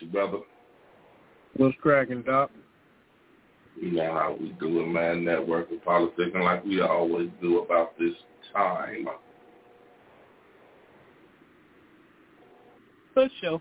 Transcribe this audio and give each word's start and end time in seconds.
you, 0.00 0.08
brother? 0.08 0.38
What's 1.56 1.76
cracking, 1.80 2.22
Doc? 2.22 2.50
You 3.80 3.92
know 3.92 4.12
how 4.12 4.36
we 4.40 4.50
do 4.60 4.80
it, 4.80 4.86
man. 4.86 5.24
Network 5.24 5.70
Networking, 5.70 5.84
politics, 5.84 6.30
and 6.34 6.44
like 6.44 6.64
we 6.64 6.80
always 6.80 7.28
do 7.40 7.60
about 7.60 7.96
this 7.98 8.14
time. 8.52 9.08
Good 13.14 13.30
show. 13.40 13.60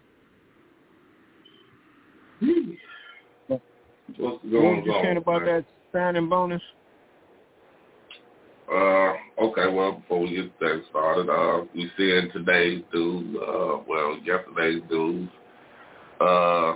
What's 3.48 3.62
What 4.18 4.52
going 4.52 4.78
was 4.78 4.84
you 4.86 4.92
on? 4.94 5.04
saying 5.04 5.18
about 5.18 5.44
man? 5.44 5.64
that 5.64 5.66
signing 5.92 6.30
bonus? 6.30 6.62
Uh, 8.72 9.14
okay, 9.42 9.72
well, 9.72 9.94
before 9.94 10.22
we 10.22 10.36
get 10.36 10.60
that 10.60 10.82
started, 10.90 11.30
uh, 11.30 11.66
we 11.74 11.90
seeing 11.98 12.30
today's 12.34 12.84
news, 12.94 13.38
uh, 13.42 13.78
well, 13.88 14.18
yesterday's 14.24 14.82
news. 14.90 15.30
Uh, 16.20 16.74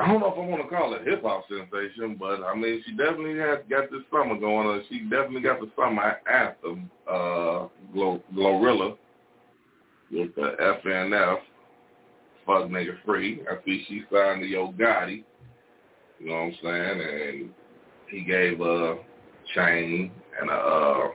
I 0.00 0.06
don't 0.06 0.20
know 0.20 0.32
if 0.32 0.38
I 0.38 0.46
want 0.46 0.62
to 0.62 0.68
call 0.68 0.94
it 0.94 1.06
hip 1.06 1.22
hop 1.22 1.44
sensation, 1.48 2.16
but 2.18 2.42
I 2.44 2.54
mean, 2.54 2.82
she 2.86 2.92
definitely 2.92 3.36
has 3.40 3.58
got 3.68 3.90
this 3.90 4.02
summer 4.12 4.38
going 4.38 4.68
on. 4.68 4.84
She 4.88 5.00
definitely 5.00 5.40
got 5.40 5.60
the 5.60 5.70
summer 5.76 6.18
anthem, 6.30 6.88
uh, 7.10 7.66
Glo- 7.92 8.22
Glorilla 8.32 8.96
with 10.12 10.34
the 10.36 10.54
FNF, 10.84 11.38
Fuck 12.46 12.68
Nigga 12.68 12.96
Free. 13.04 13.42
I 13.50 13.56
see 13.64 13.84
she 13.88 14.02
signed 14.12 14.42
to 14.42 14.46
Yo 14.46 14.72
Gotti. 14.72 15.24
You 16.20 16.26
know 16.28 16.34
what 16.34 16.40
I'm 16.40 16.54
saying? 16.62 17.00
And 17.00 17.50
he 18.08 18.22
gave 18.22 18.60
a 18.60 18.98
chain 19.54 20.12
and 20.40 20.48
a 20.48 20.54
uh, 20.54 21.08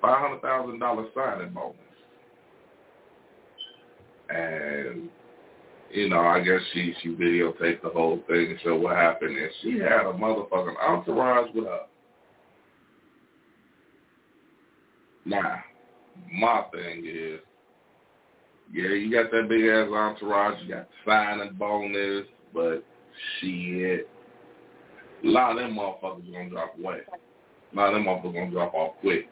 five 0.00 0.20
hundred 0.20 0.42
thousand 0.42 0.78
dollar 0.78 1.06
signing 1.14 1.52
bonus. 1.52 1.76
And 4.32 5.08
you 5.90 6.08
know, 6.08 6.20
I 6.20 6.40
guess 6.40 6.60
she 6.72 6.94
she 7.02 7.10
videotaped 7.10 7.82
the 7.82 7.90
whole 7.90 8.20
thing 8.26 8.50
and 8.50 8.60
showed 8.62 8.80
what 8.80 8.96
happened, 8.96 9.36
and 9.36 9.50
she 9.60 9.78
had 9.78 10.06
a 10.06 10.12
motherfucking 10.12 10.76
entourage 10.80 11.54
with 11.54 11.64
her. 11.64 11.80
Now, 15.24 15.62
my 16.32 16.64
thing 16.72 17.04
is, 17.06 17.40
yeah, 18.72 18.88
you 18.88 19.12
got 19.12 19.30
that 19.30 19.48
big 19.48 19.64
ass 19.66 19.88
entourage, 19.92 20.62
you 20.62 20.74
got 20.74 20.88
the 20.88 21.10
signing 21.10 21.54
bonus, 21.58 22.26
but 22.54 22.82
shit, 23.40 24.08
a 25.24 25.28
lot 25.28 25.52
of 25.52 25.58
them 25.58 25.76
motherfuckers 25.76 26.32
gonna 26.32 26.50
drop 26.50 26.74
away. 26.78 27.00
A 27.72 27.76
lot 27.76 27.88
of 27.88 27.94
them 27.94 28.04
motherfuckers 28.04 28.34
gonna 28.34 28.50
drop 28.50 28.74
off 28.74 28.94
quick. 29.00 29.28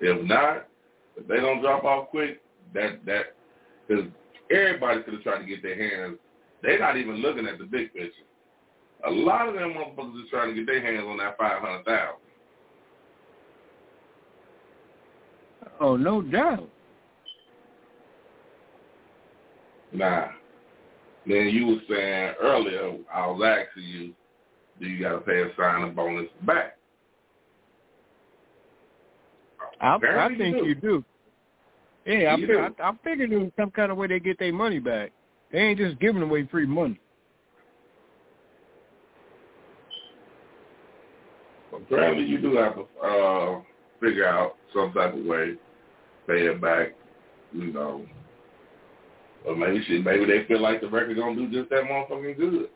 If 0.00 0.24
not, 0.26 0.68
if 1.16 1.26
they 1.26 1.36
don't 1.36 1.60
drop 1.60 1.84
off 1.84 2.10
quick, 2.10 2.40
that 2.76 3.04
that 3.06 3.34
because 3.88 4.04
everybody 4.50 5.02
could 5.02 5.14
have 5.14 5.22
tried 5.22 5.40
to 5.40 5.46
get 5.46 5.62
their 5.62 5.76
hands. 5.76 6.18
They're 6.62 6.78
not 6.78 6.96
even 6.96 7.16
looking 7.16 7.46
at 7.46 7.58
the 7.58 7.64
big 7.64 7.92
picture. 7.92 8.22
A 9.06 9.10
lot 9.10 9.48
of 9.48 9.54
them 9.54 9.74
motherfuckers 9.74 10.22
is 10.24 10.30
trying 10.30 10.48
to 10.48 10.54
get 10.54 10.66
their 10.66 10.80
hands 10.80 11.06
on 11.06 11.18
that 11.18 11.36
five 11.36 11.60
hundred 11.60 11.84
thousand. 11.84 12.20
Oh, 15.80 15.96
no 15.96 16.22
doubt. 16.22 16.68
Nah. 19.92 20.28
Then 21.26 21.48
you 21.48 21.66
were 21.66 21.80
saying 21.88 22.34
earlier, 22.40 22.96
I 23.12 23.26
was 23.26 23.42
asking 23.44 23.82
you, 23.82 24.14
do 24.80 24.86
you 24.86 25.02
got 25.02 25.12
to 25.12 25.18
pay 25.20 25.42
a 25.42 25.50
signing 25.56 25.94
bonus 25.94 26.28
back? 26.46 26.78
I, 29.80 29.96
I 29.96 30.28
think 30.28 30.56
you 30.56 30.60
do. 30.60 30.66
you 30.66 30.74
do. 30.74 31.04
Yeah, 32.06 32.34
I, 32.34 32.36
You 32.36 32.46
fi- 32.46 32.82
I, 32.82 32.88
I 32.88 32.92
figured 33.02 33.32
there 33.32 33.40
was 33.40 33.50
some 33.58 33.70
kind 33.70 33.90
of 33.90 33.98
way 33.98 34.06
they 34.06 34.20
get 34.20 34.38
their 34.38 34.52
money 34.52 34.78
back. 34.78 35.10
They 35.52 35.58
ain't 35.58 35.78
just 35.78 35.98
giving 35.98 36.22
away 36.22 36.46
free 36.46 36.66
money. 36.66 37.00
Apparently 41.74 42.24
you 42.24 42.38
do 42.38 42.56
have 42.56 42.74
to 42.74 43.06
uh, 43.06 43.60
figure 44.00 44.26
out 44.26 44.56
some 44.72 44.92
type 44.92 45.14
of 45.14 45.24
way, 45.24 45.54
pay 46.26 46.46
it 46.46 46.60
back, 46.60 46.94
you 47.52 47.72
know. 47.72 48.06
Or 49.46 49.54
maybe 49.54 49.84
shit, 49.86 50.04
maybe 50.04 50.24
they 50.24 50.44
feel 50.46 50.60
like 50.60 50.80
the 50.80 50.88
record 50.88 51.16
gonna 51.16 51.36
do 51.36 51.50
just 51.50 51.70
that 51.70 51.84
motherfucking 51.84 52.36
good. 52.36 52.68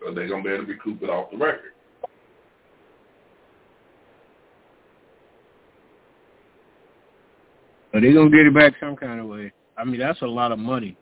So 0.00 0.14
they're 0.14 0.28
gonna 0.28 0.42
be 0.42 0.50
able 0.50 0.64
to 0.64 0.72
recoup 0.72 1.02
it 1.02 1.10
off 1.10 1.30
the 1.30 1.36
record. 1.36 1.72
But 8.00 8.06
they 8.06 8.14
gonna 8.14 8.30
get 8.30 8.46
it 8.46 8.54
back 8.54 8.72
some 8.80 8.96
kind 8.96 9.20
of 9.20 9.26
way. 9.26 9.52
I 9.76 9.84
mean, 9.84 10.00
that's 10.00 10.22
a 10.22 10.26
lot 10.26 10.52
of 10.52 10.58
money 10.58 10.96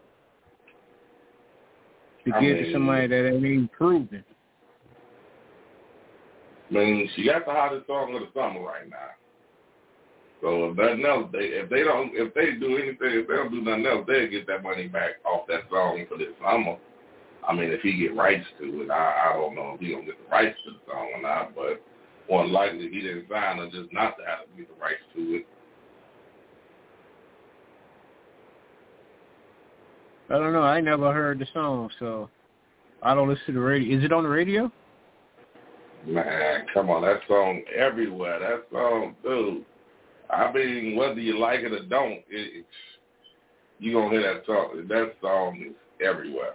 to 2.26 2.34
I 2.34 2.40
get 2.40 2.56
mean- 2.56 2.64
to 2.64 2.72
somebody 2.72 3.06
that 3.06 3.28
ain't 3.28 3.44
even 3.44 3.68
proven. 3.68 4.24
I 6.70 6.74
mean, 6.74 7.08
she 7.14 7.24
got 7.24 7.46
the 7.46 7.52
hottest 7.52 7.86
song 7.86 8.16
of 8.16 8.22
the 8.22 8.28
summer 8.34 8.60
right 8.62 8.90
now. 8.90 9.10
So 10.42 10.70
if 10.70 10.76
nothing 10.76 11.06
else, 11.06 11.30
they 11.32 11.54
if 11.62 11.70
they 11.70 11.84
don't 11.84 12.10
if 12.14 12.34
they 12.34 12.58
do 12.58 12.76
anything, 12.76 13.20
if 13.22 13.28
they 13.28 13.34
don't 13.34 13.52
do 13.52 13.62
nothing 13.62 13.86
else, 13.86 14.04
they'll 14.08 14.28
get 14.28 14.48
that 14.48 14.64
money 14.64 14.88
back 14.88 15.24
off 15.24 15.46
that 15.46 15.70
song 15.70 16.04
for 16.08 16.18
this 16.18 16.34
summer. 16.42 16.78
I 17.46 17.54
mean, 17.54 17.70
if 17.70 17.80
he 17.82 17.96
get 17.96 18.16
rights 18.16 18.46
to 18.58 18.82
it, 18.82 18.90
I, 18.90 19.30
I 19.30 19.32
don't 19.34 19.54
know 19.54 19.74
if 19.74 19.80
he 19.80 19.92
gonna 19.92 20.04
get 20.04 20.18
the 20.18 20.30
rights 20.30 20.58
to 20.64 20.72
the 20.72 20.92
song 20.92 21.10
or 21.14 21.22
not, 21.22 21.54
but 21.54 21.80
more 22.28 22.44
likely 22.44 22.90
he 22.90 23.00
didn't 23.02 23.28
sign 23.30 23.58
her 23.58 23.66
just 23.70 23.92
not 23.92 24.18
to 24.18 24.24
have 24.26 24.46
to 24.50 24.56
get 24.56 24.66
the 24.68 24.82
rights 24.82 25.02
to 25.14 25.36
it. 25.36 25.46
I 30.30 30.34
don't 30.34 30.52
know. 30.52 30.62
I 30.62 30.80
never 30.80 31.12
heard 31.12 31.38
the 31.38 31.46
song, 31.54 31.90
so 31.98 32.28
I 33.02 33.14
don't 33.14 33.28
listen 33.28 33.46
to 33.46 33.52
the 33.52 33.60
radio. 33.60 33.98
Is 33.98 34.04
it 34.04 34.12
on 34.12 34.24
the 34.24 34.28
radio? 34.28 34.70
Man, 36.06 36.66
come 36.72 36.90
on, 36.90 37.02
that 37.02 37.20
song 37.26 37.62
everywhere. 37.74 38.38
That 38.38 38.64
song, 38.70 39.14
dude. 39.22 39.64
I 40.30 40.52
mean, 40.52 40.96
whether 40.96 41.18
you 41.18 41.38
like 41.38 41.60
it 41.60 41.72
or 41.72 41.84
don't, 41.84 42.22
it, 42.28 42.66
you 43.78 43.92
gonna 43.92 44.10
hear 44.10 44.34
that 44.34 44.44
song. 44.46 44.84
That 44.88 45.14
song 45.22 45.64
is 45.70 46.06
everywhere, 46.06 46.54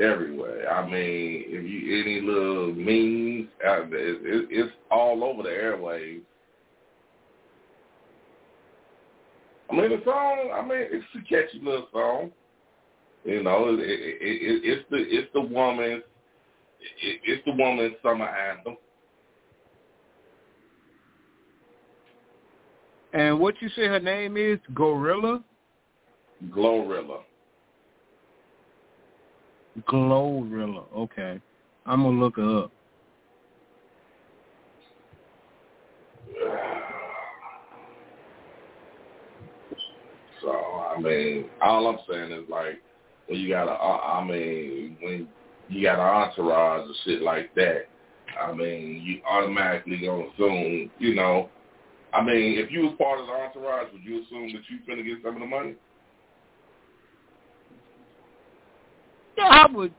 everywhere. 0.00 0.70
I 0.70 0.84
mean, 0.84 1.44
if 1.46 1.64
you 1.64 2.00
any 2.02 2.20
little 2.20 2.74
memes, 2.74 3.48
it, 3.60 3.92
it, 3.92 4.48
it's 4.50 4.72
all 4.90 5.24
over 5.24 5.42
the 5.42 5.48
airwaves. 5.48 6.20
I 9.70 9.74
mean, 9.74 9.90
the 9.90 10.02
song. 10.04 10.50
I 10.54 10.62
mean, 10.62 10.86
it's 10.90 11.04
a 11.14 11.20
catchy 11.28 11.60
little 11.62 11.88
song. 11.92 12.30
You 13.24 13.42
know, 13.42 13.68
it, 13.74 13.80
it, 13.80 14.18
it, 14.20 14.60
it's 14.64 14.84
the 14.90 14.96
it's 14.96 15.28
the 15.34 15.40
woman's 15.40 16.02
it, 17.02 17.20
it's 17.24 17.44
the 17.44 17.52
woman's 17.52 17.94
summer 18.02 18.26
anthem. 18.26 18.76
And 23.12 23.38
what 23.40 23.54
you 23.60 23.68
say 23.70 23.86
her 23.86 24.00
name 24.00 24.36
is? 24.36 24.58
Gorilla? 24.72 25.42
Glorilla. 26.50 27.20
Glorilla. 29.88 30.84
Okay. 30.96 31.40
I'm 31.86 32.02
gonna 32.02 32.20
look 32.20 32.36
her 32.36 32.64
up. 32.64 32.72
So 40.40 40.80
I 41.00 41.02
mean, 41.02 41.44
all 41.62 41.86
I'm 41.86 41.98
saying 42.08 42.30
is 42.30 42.48
like 42.48 42.80
when 43.26 43.40
you 43.40 43.48
got 43.48 43.68
a, 43.68 43.72
uh, 43.72 44.20
I 44.20 44.24
mean, 44.24 44.96
when 45.00 45.28
you 45.68 45.82
got 45.82 45.98
an 45.98 46.30
entourage 46.30 46.88
or 46.88 46.92
shit 47.04 47.22
like 47.22 47.54
that, 47.54 47.86
I 48.40 48.52
mean, 48.52 49.02
you 49.02 49.20
automatically 49.28 49.98
gonna 50.04 50.24
assume, 50.34 50.90
you 50.98 51.14
know, 51.14 51.48
I 52.12 52.22
mean, 52.22 52.58
if 52.58 52.70
you 52.70 52.82
was 52.82 52.94
part 52.98 53.20
of 53.20 53.26
the 53.26 53.32
entourage, 53.32 53.92
would 53.92 54.02
you 54.02 54.22
assume 54.22 54.52
that 54.52 54.62
you 54.68 54.78
finna 54.86 55.04
get 55.04 55.22
some 55.24 55.36
of 55.36 55.40
the 55.40 55.46
money? 55.46 55.74
Yeah, 59.38 59.44
I 59.44 59.72
would. 59.72 59.94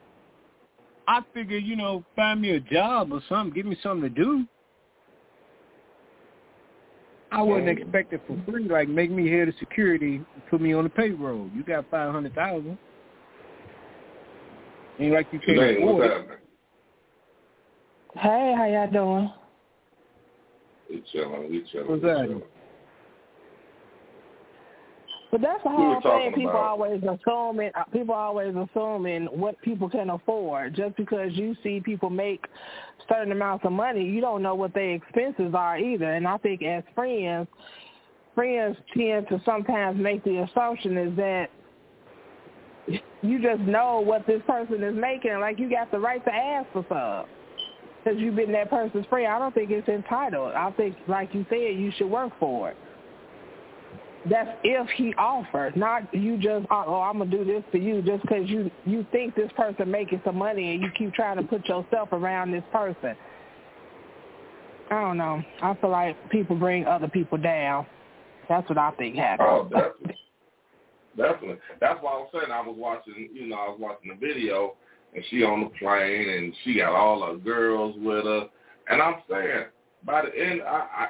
I 1.07 1.21
figure, 1.33 1.57
you 1.57 1.75
know, 1.75 2.05
find 2.15 2.41
me 2.41 2.51
a 2.51 2.59
job 2.59 3.11
or 3.11 3.21
something, 3.27 3.55
give 3.55 3.65
me 3.65 3.77
something 3.81 4.13
to 4.13 4.23
do. 4.23 4.45
I 7.31 7.41
wouldn't 7.41 7.67
Mm. 7.67 7.81
expect 7.81 8.13
it 8.13 8.21
for 8.27 8.37
free. 8.45 8.67
Like, 8.67 8.89
make 8.89 9.09
me 9.09 9.29
head 9.29 9.47
of 9.47 9.55
security, 9.55 10.21
put 10.49 10.59
me 10.59 10.73
on 10.73 10.83
the 10.83 10.89
payroll. 10.89 11.49
You 11.55 11.63
got 11.63 11.85
five 11.89 12.11
hundred 12.11 12.35
thousand. 12.35 12.77
Ain't 14.99 15.13
like 15.13 15.27
you 15.31 15.39
can't 15.39 15.57
Jane, 15.57 15.77
afford 15.77 15.95
what's 15.95 16.11
it. 16.11 16.17
happening? 16.17 16.37
Hey, 18.15 18.53
how 18.57 18.65
y'all 18.65 18.91
doing? 18.91 19.33
We 20.89 21.01
chilling, 21.11 21.49
we 21.49 21.63
chilling. 21.71 21.87
What's 21.87 22.03
we 22.03 22.09
that? 22.09 22.25
chilling. 22.27 22.43
But 25.31 25.41
that's 25.41 25.63
the 25.63 25.69
whole 25.69 26.01
thing. 26.01 26.33
People 26.33 26.49
about- 26.51 26.63
always 26.63 27.01
assuming 27.01 27.71
uh, 27.73 27.85
people 27.85 28.13
always 28.13 28.53
assuming 28.53 29.25
what 29.27 29.59
people 29.61 29.89
can 29.89 30.09
afford. 30.09 30.75
Just 30.75 30.97
because 30.97 31.31
you 31.33 31.55
see 31.63 31.79
people 31.79 32.09
make 32.09 32.45
certain 33.07 33.31
amounts 33.31 33.65
of 33.65 33.71
money, 33.71 34.03
you 34.03 34.19
don't 34.19 34.41
know 34.41 34.55
what 34.55 34.73
their 34.73 34.91
expenses 34.91 35.53
are 35.55 35.77
either. 35.79 36.13
And 36.13 36.27
I 36.27 36.37
think 36.37 36.61
as 36.63 36.83
friends, 36.93 37.47
friends 38.35 38.75
tend 38.95 39.29
to 39.29 39.41
sometimes 39.45 39.97
make 39.97 40.21
the 40.25 40.39
assumption 40.43 40.97
is 40.97 41.15
that 41.15 41.47
you 43.21 43.41
just 43.41 43.61
know 43.61 44.01
what 44.01 44.27
this 44.27 44.41
person 44.47 44.83
is 44.83 44.95
making, 44.95 45.39
like 45.39 45.59
you 45.59 45.69
got 45.69 45.91
the 45.91 45.99
right 45.99 46.23
to 46.25 46.33
ask 46.33 46.67
for 46.73 46.85
some. 46.89 47.29
Because 48.03 48.19
you've 48.19 48.35
been 48.35 48.51
that 48.53 48.69
person's 48.69 49.05
friend, 49.05 49.27
I 49.27 49.37
don't 49.37 49.53
think 49.53 49.69
it's 49.69 49.87
entitled. 49.87 50.53
I 50.55 50.71
think, 50.71 50.97
like 51.07 51.33
you 51.35 51.45
said, 51.49 51.75
you 51.79 51.91
should 51.97 52.09
work 52.09 52.33
for 52.39 52.71
it. 52.71 52.77
That's 54.29 54.49
if 54.63 54.87
he 54.91 55.15
offers, 55.15 55.73
not 55.75 56.13
you 56.13 56.37
just 56.37 56.65
uh, 56.69 56.83
oh 56.85 56.95
oh, 56.95 57.01
I'm 57.01 57.17
gonna 57.17 57.31
do 57.31 57.43
this 57.43 57.63
for 57.71 57.77
you 57.77 58.03
just 58.03 58.21
because 58.21 58.47
you 58.47 58.69
you 58.85 59.05
think 59.11 59.35
this 59.35 59.51
person 59.55 59.89
making 59.89 60.21
some 60.23 60.37
money 60.37 60.73
and 60.73 60.81
you 60.83 60.89
keep 60.95 61.13
trying 61.13 61.37
to 61.37 61.43
put 61.43 61.67
yourself 61.67 62.09
around 62.11 62.51
this 62.51 62.63
person. 62.71 63.15
I 64.91 65.01
don't 65.01 65.17
know. 65.17 65.41
I 65.63 65.73
feel 65.75 65.89
like 65.89 66.29
people 66.29 66.55
bring 66.55 66.85
other 66.85 67.07
people 67.07 67.37
down. 67.37 67.87
That's 68.47 68.67
what 68.69 68.77
I 68.77 68.91
think 68.91 69.15
Oh, 69.17 69.21
happens. 69.21 69.71
definitely. 69.71 70.17
Definitely. 71.17 71.57
That's 71.79 72.01
why 72.01 72.11
I 72.11 72.17
was 72.17 72.29
saying 72.33 72.51
I 72.51 72.61
was 72.61 72.75
watching, 72.77 73.29
you 73.33 73.47
know, 73.47 73.55
I 73.55 73.69
was 73.69 73.79
watching 73.79 74.09
the 74.09 74.15
video 74.15 74.75
and 75.15 75.23
she 75.29 75.43
on 75.43 75.61
the 75.61 75.69
plane 75.79 76.29
and 76.29 76.53
she 76.63 76.75
got 76.75 76.93
all 76.93 77.25
her 77.25 77.37
girls 77.37 77.95
with 77.97 78.25
her. 78.25 78.49
And 78.89 79.01
I'm 79.01 79.15
saying, 79.29 79.65
by 80.05 80.23
the 80.23 80.37
end, 80.37 80.61
I 80.61 81.07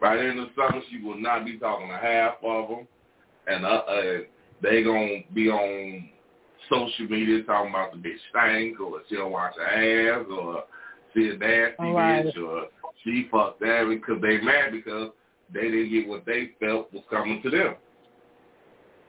by 0.00 0.16
the 0.16 0.22
end 0.22 0.38
of 0.38 0.48
the 0.48 0.54
summer, 0.54 0.82
she 0.90 1.02
will 1.02 1.18
not 1.18 1.44
be 1.44 1.58
talking 1.58 1.88
to 1.88 1.96
half 1.96 2.34
of 2.42 2.68
them. 2.68 2.88
And 3.46 3.64
uh, 3.64 3.68
uh, 3.68 4.18
they 4.62 4.82
going 4.82 5.24
to 5.28 5.34
be 5.34 5.48
on 5.48 6.08
social 6.70 7.06
media 7.08 7.42
talking 7.44 7.70
about 7.70 7.92
the 7.92 7.98
bitch 7.98 8.16
stank 8.30 8.80
or 8.80 9.00
she 9.08 9.16
don't 9.16 9.32
wash 9.32 9.54
her 9.56 10.18
ass 10.18 10.26
or 10.30 10.64
she 11.12 11.28
a 11.28 11.36
nasty 11.36 11.74
All 11.78 11.94
right. 11.94 12.26
bitch 12.26 12.42
or 12.42 12.66
she 13.02 13.28
fucked 13.30 13.60
that 13.60 13.86
because 13.88 14.20
they 14.22 14.38
mad 14.40 14.72
because 14.72 15.10
they 15.52 15.62
didn't 15.62 15.90
get 15.90 16.08
what 16.08 16.24
they 16.24 16.50
felt 16.58 16.92
was 16.92 17.02
coming 17.10 17.42
to 17.42 17.50
them. 17.50 17.74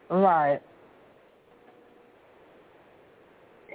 Right. 0.10 0.62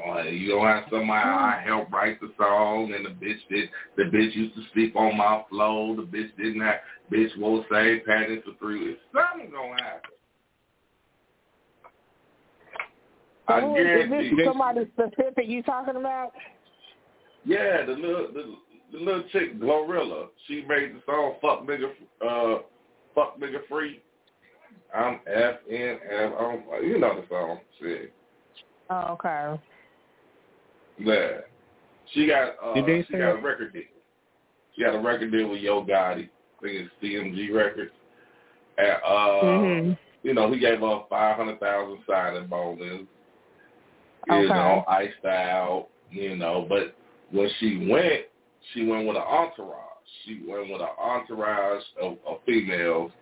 Uh, 0.08 0.22
you 0.22 0.48
don't 0.48 0.66
have 0.66 0.84
somebody 0.90 1.10
I 1.10 1.62
helped 1.64 1.92
write 1.92 2.20
the 2.20 2.32
song, 2.38 2.92
and 2.94 3.04
the 3.04 3.10
bitch 3.10 3.38
did. 3.50 3.68
The 3.96 4.04
bitch 4.04 4.34
used 4.34 4.54
to 4.54 4.62
sleep 4.72 4.96
on 4.96 5.16
my 5.16 5.42
floor. 5.48 5.96
The 5.96 6.02
bitch 6.02 6.36
didn't 6.36 6.60
have. 6.62 6.76
Bitch 7.12 7.36
won't 7.38 7.66
say 7.70 8.00
panties 8.00 8.42
for 8.44 8.54
three 8.58 8.88
weeks. 8.88 9.00
Something 9.12 9.50
gonna 9.50 9.82
happen. 9.82 10.10
I 13.48 13.60
So 13.60 13.76
is 13.76 14.10
this 14.10 14.44
somebody 14.44 14.90
specific 14.92 15.46
you 15.48 15.62
talking 15.62 15.96
about? 15.96 16.32
Yeah, 17.44 17.84
the 17.84 17.92
little 17.92 18.28
the, 18.32 18.54
the 18.92 18.98
little 18.98 19.24
chick 19.32 19.58
Glorilla. 19.60 20.28
She 20.46 20.64
made 20.68 20.94
the 20.94 21.02
song 21.04 21.34
"Fuck 21.42 21.66
Nigga," 21.66 21.90
uh, 22.26 22.62
"Fuck 23.14 23.38
Nigga 23.38 23.66
Free." 23.68 24.00
I'm 24.94 25.20
F 25.26 25.56
N 25.70 25.98
F. 26.10 26.32
I'm, 26.38 26.84
you 26.84 26.98
know 26.98 27.20
the 27.20 27.26
song. 27.28 27.60
Shit. 27.80 28.12
Oh, 28.88 29.12
okay. 29.12 29.60
Yeah. 31.00 31.28
She 32.12 32.26
got 32.26 32.54
uh 32.62 32.74
Did 32.74 32.86
they 32.86 33.04
she 33.06 33.12
got 33.18 33.38
a 33.38 33.40
record 33.40 33.72
deal. 33.72 33.82
She 34.74 34.82
got 34.82 34.94
a 34.94 34.98
record 35.00 35.30
deal 35.32 35.48
with 35.48 35.60
Yo 35.60 35.82
Gotti. 35.84 36.28
I 36.28 36.62
think 36.62 36.88
it's 36.88 36.90
CMG 37.02 37.54
Records. 37.54 37.92
And 38.78 38.96
uh 39.04 39.42
Mhm. 39.42 39.98
you 40.22 40.34
know, 40.34 40.52
he 40.52 40.58
gave 40.58 40.80
her 40.80 41.02
five 41.08 41.36
hundred 41.36 41.60
thousand 41.60 41.98
signing 42.06 42.46
bonus. 42.48 43.06
Okay. 44.30 44.42
You 44.42 44.48
know, 44.48 44.84
iced 44.86 45.24
out, 45.24 45.88
you 46.10 46.36
know, 46.36 46.66
but 46.68 46.94
when 47.30 47.48
she 47.58 47.88
went, 47.90 48.26
she 48.72 48.84
went 48.86 49.06
with 49.06 49.16
an 49.16 49.22
entourage. 49.22 49.76
She 50.24 50.42
went 50.46 50.70
with 50.70 50.82
an 50.82 50.88
entourage 50.98 51.82
of, 52.00 52.18
of 52.26 52.38
females. 52.44 53.12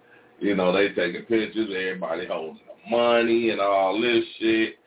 You 0.41 0.55
know, 0.57 0.73
they 0.73 0.89
taking 0.91 1.23
pictures, 1.23 1.69
everybody 1.71 2.27
holding 2.27 2.61
the 2.67 2.97
money 2.97 3.51
and 3.51 3.61
all 3.61 4.01
this 4.01 4.25
shit. 4.39 4.78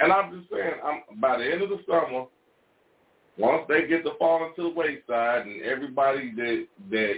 And 0.00 0.12
I'm 0.12 0.38
just 0.38 0.50
saying, 0.50 0.74
I'm 0.84 1.20
by 1.20 1.38
the 1.38 1.44
end 1.50 1.62
of 1.62 1.70
the 1.70 1.78
summer, 1.86 2.26
once 3.38 3.62
they 3.68 3.86
get 3.86 4.04
to 4.04 4.12
falling 4.18 4.52
to 4.56 4.62
the 4.64 4.68
wayside, 4.68 5.46
and 5.46 5.62
everybody 5.62 6.32
that 6.36 6.66
that 6.90 7.14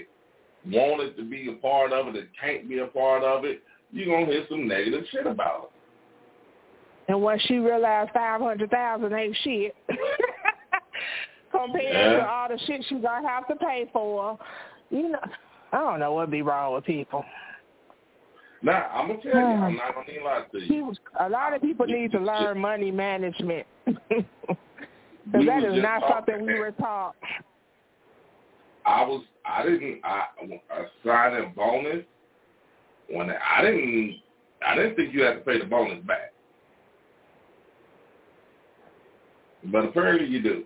wanted 0.66 1.16
to 1.16 1.25
be 1.25 1.49
a 1.50 1.54
part 1.62 1.92
of 1.92 2.08
it 2.08 2.12
that 2.14 2.28
can't 2.40 2.68
be 2.68 2.78
a 2.78 2.87
part 2.87 3.23
of 3.23 3.44
it, 3.44 3.62
you're 3.92 4.06
gonna 4.06 4.26
hear 4.30 4.44
some 4.49 4.68
negative 4.68 5.04
shit 5.11 5.26
about 5.26 5.64
it. 5.64 5.70
And 7.12 7.23
once 7.23 7.40
she 7.42 7.54
realized 7.54 8.11
five 8.12 8.40
hundred 8.40 8.70
thousand 8.70 9.12
ain't 9.12 9.37
shit 9.42 9.75
compared 11.50 11.85
Yeah. 11.85 12.16
to 12.18 12.28
all 12.28 12.49
the 12.49 12.58
shit 12.66 12.85
she's 12.88 13.02
gonna 13.02 13.26
have 13.26 13.47
to 13.49 13.56
pay 13.56 13.88
for, 13.92 14.38
you 14.90 15.08
know, 15.08 15.18
I 15.73 15.78
don't 15.78 16.00
know 16.00 16.12
what'd 16.12 16.30
be 16.30 16.42
wrong 16.42 16.75
with 16.75 16.85
people. 16.85 17.25
Now, 18.62 18.90
I'm 18.92 19.08
gonna 19.08 19.22
tell 19.22 19.32
you, 19.32 19.38
I'm 19.38 19.72
hmm. 19.72 19.76
not 19.76 19.94
gonna 19.94 20.10
even 20.10 20.24
lie 20.24 20.44
to 20.50 20.58
you. 20.58 20.66
People, 20.66 20.94
a 21.20 21.28
lot 21.28 21.54
of 21.54 21.62
people 21.62 21.86
need 21.86 22.10
to 22.12 22.18
learn 22.18 22.58
money 22.58 22.90
management 22.90 23.66
because 23.86 24.24
that 25.32 25.62
was 25.62 25.76
is 25.76 25.82
not 25.82 26.02
something 26.10 26.44
we 26.44 26.54
were 26.54 26.72
taught. 26.72 27.14
I 28.84 29.04
was, 29.04 29.22
I 29.44 29.62
didn't, 29.64 30.00
I 30.02 30.24
a 30.42 30.84
signing 31.04 31.52
bonus 31.54 32.04
when 33.10 33.30
I 33.30 33.62
didn't, 33.62 34.16
I 34.66 34.74
didn't 34.74 34.96
think 34.96 35.14
you 35.14 35.22
had 35.22 35.34
to 35.34 35.40
pay 35.40 35.58
the 35.58 35.64
bonus 35.66 36.04
back, 36.04 36.32
but 39.64 39.84
apparently 39.84 40.26
you 40.26 40.42
do. 40.42 40.64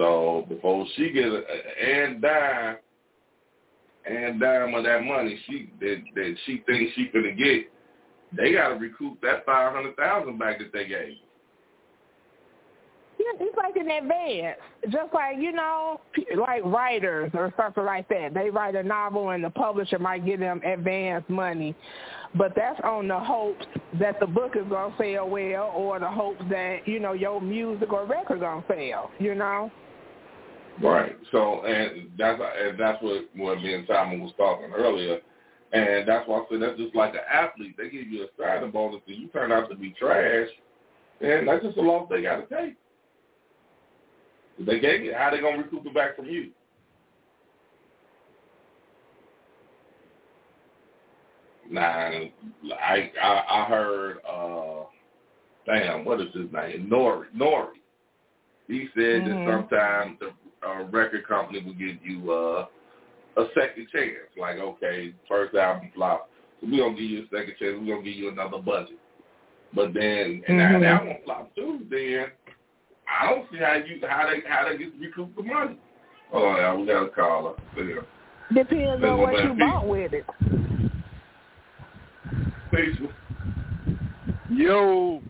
So 0.00 0.46
before 0.48 0.86
she 0.96 1.10
get 1.10 1.26
a, 1.26 1.42
and 1.84 2.22
dime 2.22 2.76
and 4.10 4.40
dime 4.40 4.72
of 4.72 4.84
that 4.84 5.04
money 5.04 5.38
she 5.46 5.70
that 5.78 6.02
that 6.14 6.36
she 6.46 6.62
thinks 6.64 6.94
she 6.94 7.10
gonna 7.12 7.32
get, 7.32 7.70
they 8.34 8.54
got 8.54 8.68
to 8.68 8.74
recoup 8.76 9.20
that 9.20 9.44
five 9.44 9.74
hundred 9.74 9.94
thousand 9.96 10.38
back 10.38 10.58
that 10.58 10.72
they 10.72 10.86
gave. 10.86 11.18
Yeah, 13.18 13.44
it's 13.44 13.56
like 13.58 13.76
in 13.76 13.90
advance. 13.90 14.56
Just 14.84 15.12
like, 15.12 15.36
you 15.38 15.52
know, 15.52 16.00
like 16.34 16.64
writers 16.64 17.30
or 17.34 17.52
something 17.58 17.84
like 17.84 18.08
that. 18.08 18.32
They 18.32 18.48
write 18.48 18.76
a 18.76 18.82
novel 18.82 19.28
and 19.28 19.44
the 19.44 19.50
publisher 19.50 19.98
might 19.98 20.24
give 20.24 20.40
them 20.40 20.62
advance 20.64 21.26
money. 21.28 21.76
But 22.34 22.54
that's 22.56 22.80
on 22.82 23.06
the 23.08 23.18
hopes 23.18 23.66
that 23.98 24.18
the 24.20 24.26
book 24.26 24.56
is 24.56 24.66
going 24.70 24.92
to 24.92 24.96
sell 24.96 25.28
well 25.28 25.70
or 25.76 25.98
the 25.98 26.08
hopes 26.08 26.42
that, 26.48 26.88
you 26.88 26.98
know, 26.98 27.12
your 27.12 27.42
music 27.42 27.92
or 27.92 28.06
record 28.06 28.40
going 28.40 28.62
to 28.62 28.68
sell, 28.68 29.10
you 29.18 29.34
know? 29.34 29.70
Right. 30.82 31.16
So, 31.30 31.64
and 31.64 32.10
that's 32.18 32.40
and 32.40 32.78
that's 32.78 33.02
what 33.02 33.24
what 33.36 33.60
me 33.60 33.74
and 33.74 33.86
Simon 33.86 34.20
was 34.20 34.32
talking 34.36 34.72
earlier, 34.74 35.18
and 35.72 36.08
that's 36.08 36.26
why 36.26 36.38
I 36.38 36.44
said 36.50 36.62
that's 36.62 36.78
just 36.78 36.94
like 36.94 37.14
an 37.14 37.20
athlete. 37.30 37.76
They 37.76 37.90
give 37.90 38.08
you 38.08 38.24
a 38.24 38.26
signing 38.38 38.70
bonus, 38.70 39.02
and 39.06 39.16
you 39.16 39.28
turn 39.28 39.52
out 39.52 39.68
to 39.70 39.76
be 39.76 39.94
trash, 39.98 40.48
and 41.20 41.46
that's 41.46 41.64
just 41.64 41.76
a 41.76 41.82
loss 41.82 42.08
they 42.08 42.22
got 42.22 42.48
to 42.48 42.56
take. 42.56 42.76
If 44.58 44.66
they 44.66 44.80
gave 44.80 45.02
it, 45.02 45.14
how 45.14 45.30
they 45.30 45.40
gonna 45.40 45.58
recoup 45.58 45.86
it 45.86 45.94
back 45.94 46.16
from 46.16 46.26
you? 46.26 46.50
Nah, 51.68 51.82
I 51.82 52.32
I, 53.22 53.44
I 53.48 53.64
heard. 53.68 54.18
uh 54.28 54.84
Damn, 55.66 56.04
what 56.04 56.20
is 56.20 56.32
his 56.34 56.50
name? 56.52 56.88
Nori. 56.90 57.26
Nori. 57.36 57.76
He 58.66 58.88
said 58.94 59.24
Mhm. 59.24 59.44
that 59.44 59.44
sometimes 59.44 60.18
the 60.18 60.32
uh, 60.66 60.84
record 60.84 61.26
company 61.26 61.62
will 61.62 61.74
give 61.74 61.96
you 62.02 62.32
uh, 62.32 62.66
a 63.36 63.46
second 63.54 63.88
chance. 63.92 64.30
Like, 64.38 64.58
okay, 64.58 65.14
first 65.28 65.54
album 65.54 65.90
flop, 65.94 66.28
so 66.60 66.66
we're 66.70 66.78
gonna 66.78 66.94
give 66.94 67.10
you 67.10 67.22
a 67.22 67.36
second 67.36 67.54
chance. 67.58 67.76
We're 67.80 67.94
gonna 67.94 68.04
give 68.04 68.16
you 68.16 68.28
another 68.30 68.58
budget. 68.58 68.98
But 69.74 69.94
then, 69.94 70.42
and 70.48 70.58
now 70.58 70.72
Mhm. 70.72 70.80
that 70.82 71.06
one 71.06 71.16
flop 71.24 71.54
too. 71.54 71.86
Then 71.90 72.26
I 73.08 73.30
don't 73.30 73.50
see 73.50 73.58
how 73.58 73.74
you 73.74 74.00
how 74.06 74.28
they 74.28 74.40
how 74.48 74.68
they 74.68 74.76
get 74.78 74.92
to 74.92 75.00
recoup 75.00 75.34
the 75.36 75.42
money. 75.42 75.78
Oh 76.32 76.56
yeah, 76.56 76.74
we 76.74 76.86
got 76.86 77.04
a 77.04 77.08
caller. 77.08 77.54
Yeah. 77.76 78.00
Depends 78.52 79.04
on 79.04 79.20
what 79.20 79.44
you 79.44 79.54
bought 79.54 79.86
with 79.86 80.12
it. 80.12 80.26
Peace. 82.72 83.00
Yo, 84.50 85.22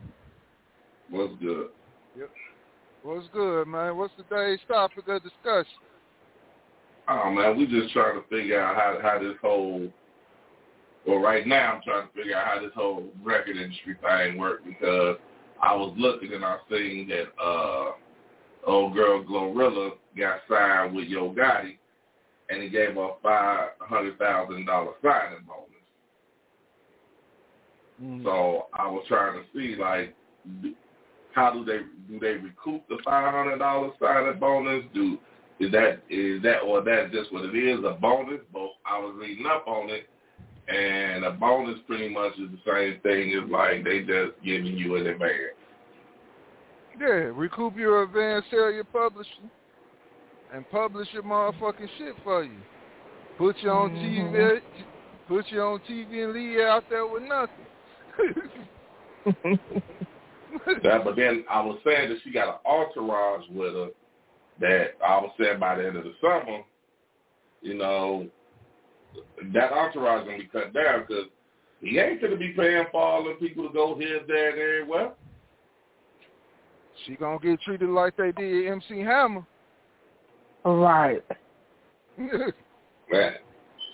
What's 1.11 1.35
good? 1.41 1.69
What's 3.03 3.29
good, 3.33 3.67
man? 3.67 3.97
What's 3.97 4.15
today's 4.17 4.61
topic 4.69 5.09
of 5.09 5.23
discussion? 5.23 5.79
Oh 7.09 7.31
man, 7.31 7.57
we 7.57 7.67
just 7.67 7.93
trying 7.93 8.21
to 8.21 8.29
figure 8.29 8.61
out 8.61 8.77
how 8.77 8.99
how 9.03 9.19
this 9.19 9.37
whole 9.43 9.89
well 11.07 11.19
right 11.19 11.47
now 11.47 11.75
I'm 11.75 11.83
trying 11.83 12.07
to 12.07 12.15
figure 12.15 12.37
out 12.37 12.47
how 12.47 12.61
this 12.63 12.73
whole 12.75 13.09
record 13.23 13.57
industry 13.57 13.97
thing 14.01 14.39
works 14.39 14.63
because 14.65 15.17
I 15.61 15.75
was 15.75 15.95
looking 15.99 16.33
and 16.33 16.45
I 16.45 16.59
seen 16.71 17.09
that 17.09 17.43
uh 17.43 17.93
old 18.67 18.95
girl 18.95 19.25
Glorilla 19.25 19.93
got 20.17 20.41
signed 20.49 20.95
with 20.95 21.09
Yo 21.09 21.33
Gotti 21.33 21.79
and 22.51 22.63
he 22.63 22.69
gave 22.69 22.95
her 22.95 23.03
a 23.03 23.13
five 23.23 23.71
hundred 23.81 24.19
thousand 24.19 24.67
dollar 24.67 24.93
signing 25.03 25.45
bonus. 25.47 25.71
Mm. 28.03 28.25
So 28.25 28.67
I 28.73 28.87
was 28.89 29.05
trying 29.09 29.41
to 29.41 29.47
see 29.53 29.77
like 29.77 30.15
how 31.35 31.53
do 31.53 31.65
they 31.65 31.81
do 32.09 32.19
they 32.19 32.35
recoup 32.35 32.87
the 32.89 32.99
five 33.05 33.33
hundred 33.33 33.59
dollar 33.59 33.91
signing 34.01 34.39
bonus? 34.39 34.85
Do 34.95 35.19
is 35.59 35.71
that 35.73 36.03
is 36.09 36.43
that 36.43 36.61
or 36.61 36.83
that's 36.83 37.13
just 37.13 37.33
what 37.33 37.45
it 37.45 37.57
is 37.57 37.81
a 37.85 37.97
bonus? 38.01 38.41
But 38.53 38.69
I 38.87 38.99
was 38.99 39.15
reading 39.19 39.47
up 39.47 39.67
on 39.67 39.91
it, 39.91 40.09
and 40.69 41.25
a 41.25 41.33
bonus 41.33 41.79
pretty 41.87 42.09
much 42.09 42.33
is 42.35 42.51
the 42.51 42.61
same 42.67 43.01
thing 43.03 43.33
as 43.43 43.51
like 43.51 43.85
they 43.85 44.01
just 44.01 44.43
giving 44.45 44.77
you 44.77 44.97
an 44.97 45.07
advance. 45.07 45.33
Yeah, 46.99 47.07
recoup 47.07 47.77
your 47.77 48.03
advance, 48.03 48.45
sell 48.51 48.71
your 48.71 48.85
publishing, 48.85 49.51
and 50.53 50.69
publish 50.71 51.09
your 51.13 51.23
motherfucking 51.23 51.89
shit 51.99 52.15
for 52.25 52.45
you. 52.45 52.59
Put 53.39 53.57
you 53.63 53.71
on 53.71 53.91
Mhm. 53.91 54.03
TV, 54.03 54.63
put 55.29 55.51
you 55.51 55.63
on 55.63 55.81
TV 55.81 56.25
and 56.25 56.33
leave 56.33 56.53
you 56.53 56.63
out 56.63 56.85
there 56.91 57.07
with 57.07 57.23
nothing. 57.23 57.67
That, 60.83 61.05
but 61.05 61.17
then 61.17 61.45
I 61.51 61.61
was 61.61 61.79
saying 61.85 62.09
that 62.11 62.19
she 62.25 62.33
got 62.33 62.49
an 62.49 62.61
entourage 62.65 63.45
with 63.51 63.75
her 63.75 63.89
that 64.61 64.95
I 65.05 65.17
was 65.19 65.31
saying 65.39 65.59
by 65.59 65.77
the 65.77 65.87
end 65.87 65.97
of 65.97 66.05
the 66.05 66.13
summer, 66.21 66.61
you 67.63 67.75
know, 67.75 68.29
that 69.53 69.73
entourage 69.73 70.27
gonna 70.27 70.39
be 70.39 70.45
cut 70.45 70.73
down 70.73 71.05
because 71.07 71.27
he 71.81 71.99
ain't 71.99 72.21
gonna 72.21 72.37
be 72.37 72.53
paying 72.53 72.85
for 72.91 73.03
all 73.03 73.25
the 73.25 73.35
people 73.35 73.67
to 73.67 73.73
go 73.73 73.97
here, 73.99 74.21
there, 74.27 74.51
and 74.51 74.61
everywhere. 74.61 75.13
she 77.05 77.17
gonna 77.17 77.39
get 77.39 77.61
treated 77.63 77.89
like 77.89 78.17
they 78.17 78.33
did 78.33 78.69
MC 78.69 79.01
Hammer. 79.01 79.47
right. 80.65 81.25
Man, 82.19 83.33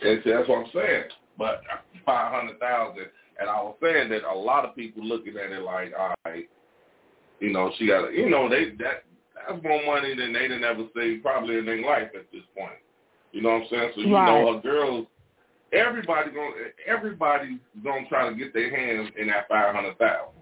and 0.03 0.23
that's 0.25 0.49
what 0.49 0.67
I'm 0.67 0.73
saying. 0.75 1.05
But 1.39 1.63
five 2.05 2.33
hundred 2.33 2.59
thousand, 2.59 3.07
and 3.41 3.49
I 3.49 3.61
was 3.63 3.77
saying 3.83 4.09
that 4.11 4.25
a 4.25 4.35
lot 4.35 4.65
of 4.65 4.75
people 4.75 5.05
looking 5.05 5.37
at 5.37 5.53
it 5.53 5.63
like, 5.63 5.93
all 5.99 6.15
right, 6.25 6.49
you 7.41 7.53
know, 7.53 7.71
she 7.79 7.87
got, 7.87 8.13
you 8.13 8.31
know, 8.31 8.49
they 8.49 8.71
that 8.79 9.05
that's 9.47 9.63
more 9.63 9.85
money 9.85 10.15
than 10.15 10.33
they 10.33 10.49
didn't 10.49 10.65
ever 10.65 10.87
see 10.95 11.19
probably 11.23 11.59
in 11.59 11.67
their 11.67 11.83
life 11.83 12.09
at 12.15 12.31
this 12.33 12.43
point. 12.57 12.79
You 13.33 13.43
know 13.43 13.51
what 13.51 13.63
I'm 13.63 13.69
saying? 13.71 13.93
So 13.95 14.01
you 14.01 14.15
Right. 14.15 14.25
know, 14.27 14.55
her 14.55 14.61
girls, 14.61 15.07
everybody 15.73 16.31
going, 16.31 16.55
everybody's 16.87 17.59
gonna 17.85 18.09
try 18.09 18.29
to 18.29 18.35
get 18.35 18.55
their 18.55 18.71
hands 18.75 19.11
in 19.17 19.29
that 19.29 19.49
five 19.49 19.75
hundred 19.75 19.99
thousand. 19.99 20.41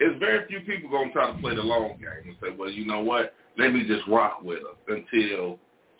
It's 0.00 0.18
very 0.20 0.46
few 0.46 0.60
people 0.60 0.90
gonna 0.90 1.10
try 1.12 1.26
to 1.32 1.38
play 1.38 1.54
the 1.54 1.62
long 1.62 1.96
game 1.98 2.28
and 2.30 2.36
say, 2.40 2.50
well, 2.56 2.70
you 2.70 2.86
know 2.86 3.00
what? 3.00 3.34
Let 3.56 3.72
me 3.72 3.84
just 3.86 4.06
rock 4.06 4.42
with 4.42 4.60
her 4.60 4.94
until 4.94 5.58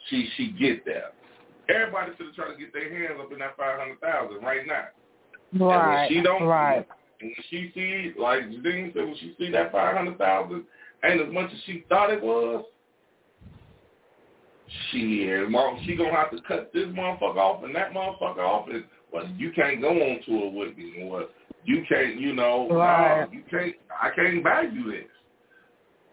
she 0.08 0.28
she 0.36 0.52
get 0.52 0.84
there. 0.84 1.10
Everybody 1.68 2.12
should 2.16 2.34
try 2.34 2.48
to 2.48 2.56
get 2.56 2.72
their 2.72 2.92
hands 2.92 3.20
up 3.20 3.32
in 3.32 3.38
that 3.40 3.56
five 3.56 3.80
hundred 3.80 4.00
thousand 4.00 4.42
right 4.42 4.66
now. 4.66 4.88
Right. 5.52 5.74
And 5.74 5.88
when 5.88 6.08
she 6.08 6.22
don't, 6.22 6.44
right. 6.44 6.86
When 7.20 7.34
she 7.50 7.70
see, 7.74 8.12
like 8.18 8.42
Jadine 8.42 8.92
said, 8.92 9.04
when 9.04 9.16
she 9.18 9.34
see 9.38 9.50
that 9.50 9.72
five 9.72 9.96
hundred 9.96 10.18
thousand 10.18 10.64
ain't 11.04 11.20
as 11.20 11.32
much 11.32 11.50
as 11.52 11.58
she 11.66 11.84
thought 11.88 12.12
it 12.12 12.22
was, 12.22 12.64
she 14.90 15.26
mom, 15.48 15.80
she 15.84 15.96
gonna 15.96 16.12
have 16.12 16.30
to 16.30 16.40
cut 16.46 16.72
this 16.72 16.86
motherfucker 16.86 17.36
off 17.36 17.64
and 17.64 17.74
that 17.74 17.92
motherfucker 17.92 18.38
off. 18.38 18.68
And 18.68 18.84
well, 19.12 19.26
you 19.36 19.50
can't 19.52 19.80
go 19.80 19.90
on 19.90 20.20
tour 20.26 20.50
with 20.50 20.76
me, 20.76 21.08
or 21.10 21.26
you 21.64 21.84
can't, 21.88 22.20
you 22.20 22.34
know, 22.34 22.68
Right. 22.70 23.26
nah, 23.26 23.32
you 23.32 23.42
can't. 23.50 23.74
I 24.02 24.10
can't 24.10 24.44
buy 24.44 24.62
you 24.62 24.92
this. 24.92 25.04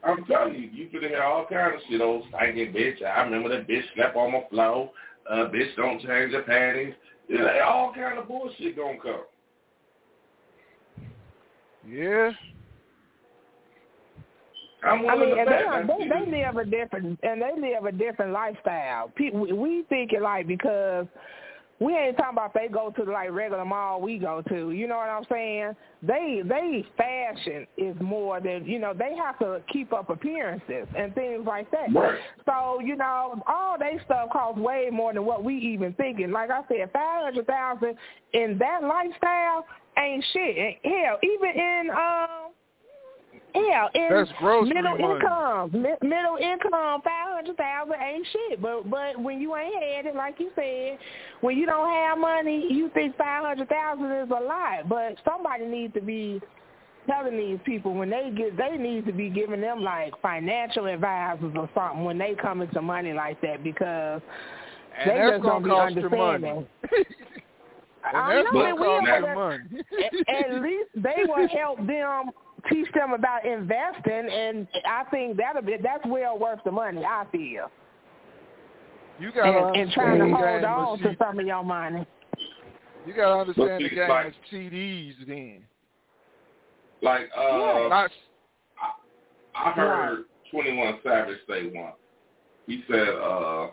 I'm 0.03 0.23
telling 0.25 0.53
you, 0.53 0.69
you 0.71 0.87
could 0.89 1.01
hear 1.01 1.23
all 1.23 1.45
kinds 1.45 1.75
of 1.75 1.81
shit. 1.89 2.01
Old 2.01 2.25
stinking 2.29 2.73
bitch. 2.73 3.03
I 3.03 3.23
remember 3.23 3.49
that 3.49 3.67
bitch 3.67 3.83
slept 3.95 4.15
on 4.15 4.33
my 4.33 4.43
floor. 4.49 4.91
Uh, 5.29 5.49
bitch, 5.49 5.75
don't 5.75 5.99
change 6.01 6.31
your 6.31 6.43
panties. 6.43 6.93
Yeah, 7.27 7.43
like, 7.43 7.61
all 7.65 7.93
kind 7.93 8.19
of 8.19 8.27
bullshit 8.27 8.75
gonna 8.75 8.97
come. 9.01 9.21
yeah. 11.87 12.31
I'm 14.83 15.03
I 15.09 15.15
mean, 15.15 15.29
to 15.31 15.39
and 15.41 15.49
they, 15.49 15.93
they 16.05 16.09
they 16.09 16.31
live 16.43 16.57
a 16.57 16.65
different 16.65 17.19
and 17.23 17.41
they 17.41 17.51
live 17.59 17.85
a 17.85 17.91
different 17.91 18.31
lifestyle. 18.33 19.09
People, 19.15 19.39
we- 19.39 19.53
we 19.53 19.83
think 19.89 20.13
it 20.13 20.21
like 20.21 20.45
because 20.45 21.07
we 21.79 21.93
ain't 21.93 22.15
talking 22.17 22.33
about 22.33 22.53
they 22.53 22.67
go 22.67 22.89
to 22.91 23.05
the 23.05 23.11
like 23.11 23.31
regular 23.31 23.65
mall 23.65 24.01
we 24.01 24.17
go 24.17 24.41
to. 24.47 24.71
You 24.71 24.87
know 24.87 24.95
what 24.95 25.09
I'm 25.09 25.25
saying? 25.29 25.75
They 26.01 26.41
they 26.45 26.85
fashion 26.97 27.67
is 27.77 27.95
more 27.99 28.39
than 28.39 28.65
you 28.65 28.79
know. 28.79 28.93
They 28.93 29.15
have 29.15 29.37
to 29.39 29.61
keep 29.71 29.91
up 29.91 30.09
appearances 30.09 30.87
and 30.97 31.13
things 31.13 31.45
like 31.45 31.69
that. 31.71 31.93
Right. 31.93 32.19
So 32.45 32.79
you 32.79 32.95
know, 32.95 33.41
all 33.45 33.77
they 33.77 33.99
stuff 34.05 34.29
costs 34.31 34.59
way 34.59 34.87
more 34.91 35.13
than 35.13 35.25
what 35.25 35.43
we 35.43 35.55
even 35.57 35.93
thinking. 35.93 36.31
Like 36.31 36.49
I 36.49 36.61
said, 36.69 36.91
five 36.93 37.23
hundred 37.25 37.47
thousand 37.47 37.95
in 38.33 38.57
that 38.59 38.81
lifestyle 38.83 39.65
ain't 39.97 40.23
shit. 40.31 40.57
And 40.57 40.93
hell, 40.93 41.19
even 41.23 41.49
in 41.49 41.89
um. 41.89 42.44
Yeah, 43.55 43.87
grocery 44.39 44.73
middle 44.73 44.97
income, 44.97 45.71
mi- 45.71 46.07
middle 46.07 46.37
income, 46.37 47.01
five 47.01 47.29
hundred 47.33 47.55
thousand 47.57 47.95
ain't 48.01 48.27
shit. 48.31 48.61
But 48.61 48.89
but 48.89 49.17
when 49.21 49.39
you 49.39 49.55
ain't 49.55 49.73
had 49.73 50.05
it, 50.07 50.15
like 50.15 50.35
you 50.39 50.51
said, 50.55 50.97
when 51.41 51.57
you 51.57 51.65
don't 51.65 51.89
have 51.89 52.17
money, 52.17 52.67
you 52.69 52.89
think 52.93 53.15
five 53.17 53.45
hundred 53.45 53.69
thousand 53.69 54.11
is 54.11 54.29
a 54.29 54.43
lot. 54.43 54.89
But 54.89 55.15
somebody 55.23 55.65
needs 55.65 55.93
to 55.93 56.01
be 56.01 56.41
telling 57.07 57.37
these 57.37 57.59
people 57.65 57.93
when 57.93 58.09
they 58.09 58.31
get, 58.35 58.57
they 58.57 58.77
need 58.77 59.05
to 59.05 59.13
be 59.13 59.29
giving 59.29 59.61
them 59.61 59.81
like 59.83 60.11
financial 60.21 60.87
advisors 60.87 61.53
or 61.55 61.69
something 61.75 62.03
when 62.03 62.17
they 62.17 62.35
come 62.41 62.61
into 62.61 62.81
money 62.81 63.13
like 63.13 63.39
that 63.41 63.63
because 63.63 64.21
And 64.99 65.11
they 65.11 65.17
just 65.31 65.43
don't 65.43 65.63
gonna 65.63 65.63
be 65.63 65.69
cost 65.69 65.95
you 65.95 66.09
money. 66.09 66.49
understanding. 66.49 66.67
and 68.07 68.17
I 68.17 68.35
that's 68.35 68.47
know 68.53 68.59
gonna 68.59 68.75
will, 68.75 68.99
cost 68.99 69.21
but 69.21 69.35
money. 69.35 69.63
at, 70.27 70.45
at 70.51 70.61
least 70.61 70.89
they 70.95 71.23
will 71.27 71.47
help 71.47 71.77
them 71.85 72.31
teach 72.69 72.87
them 72.93 73.13
about 73.13 73.45
investing, 73.45 74.29
and 74.31 74.67
I 74.85 75.03
think 75.11 75.37
that'll 75.37 75.61
be 75.61 75.77
that's 75.81 76.05
well 76.05 76.37
worth 76.37 76.59
the 76.65 76.71
money. 76.71 77.03
I 77.05 77.25
feel, 77.31 77.69
You 79.19 79.31
gotta 79.31 79.67
and, 79.67 79.75
and 79.75 79.91
trying 79.91 80.17
to 80.19 80.23
understand 80.25 80.63
the 80.63 80.67
hold 80.69 80.99
game 80.99 81.07
on 81.07 81.11
of 81.13 81.17
to 81.19 81.23
some 81.23 81.39
of 81.39 81.45
your 81.45 81.63
money. 81.63 82.05
You 83.05 83.13
gotta 83.13 83.39
understand 83.41 83.83
the 83.83 83.89
see, 83.89 83.95
game 83.95 84.09
like- 84.09 84.27
of 84.27 84.33
CDs 84.51 85.13
then. 85.27 85.61
Like 87.01 87.29
uh, 87.37 87.41
Yeah. 87.41 87.87
Not 87.89 88.11
I 89.55 89.71
heard 89.71 90.25
Twenty 90.51 90.75
One 90.77 90.99
Savage 91.03 91.37
say 91.47 91.71
once. 91.73 91.95
He 92.67 92.83
said 92.89 93.07
uh, 93.09 93.67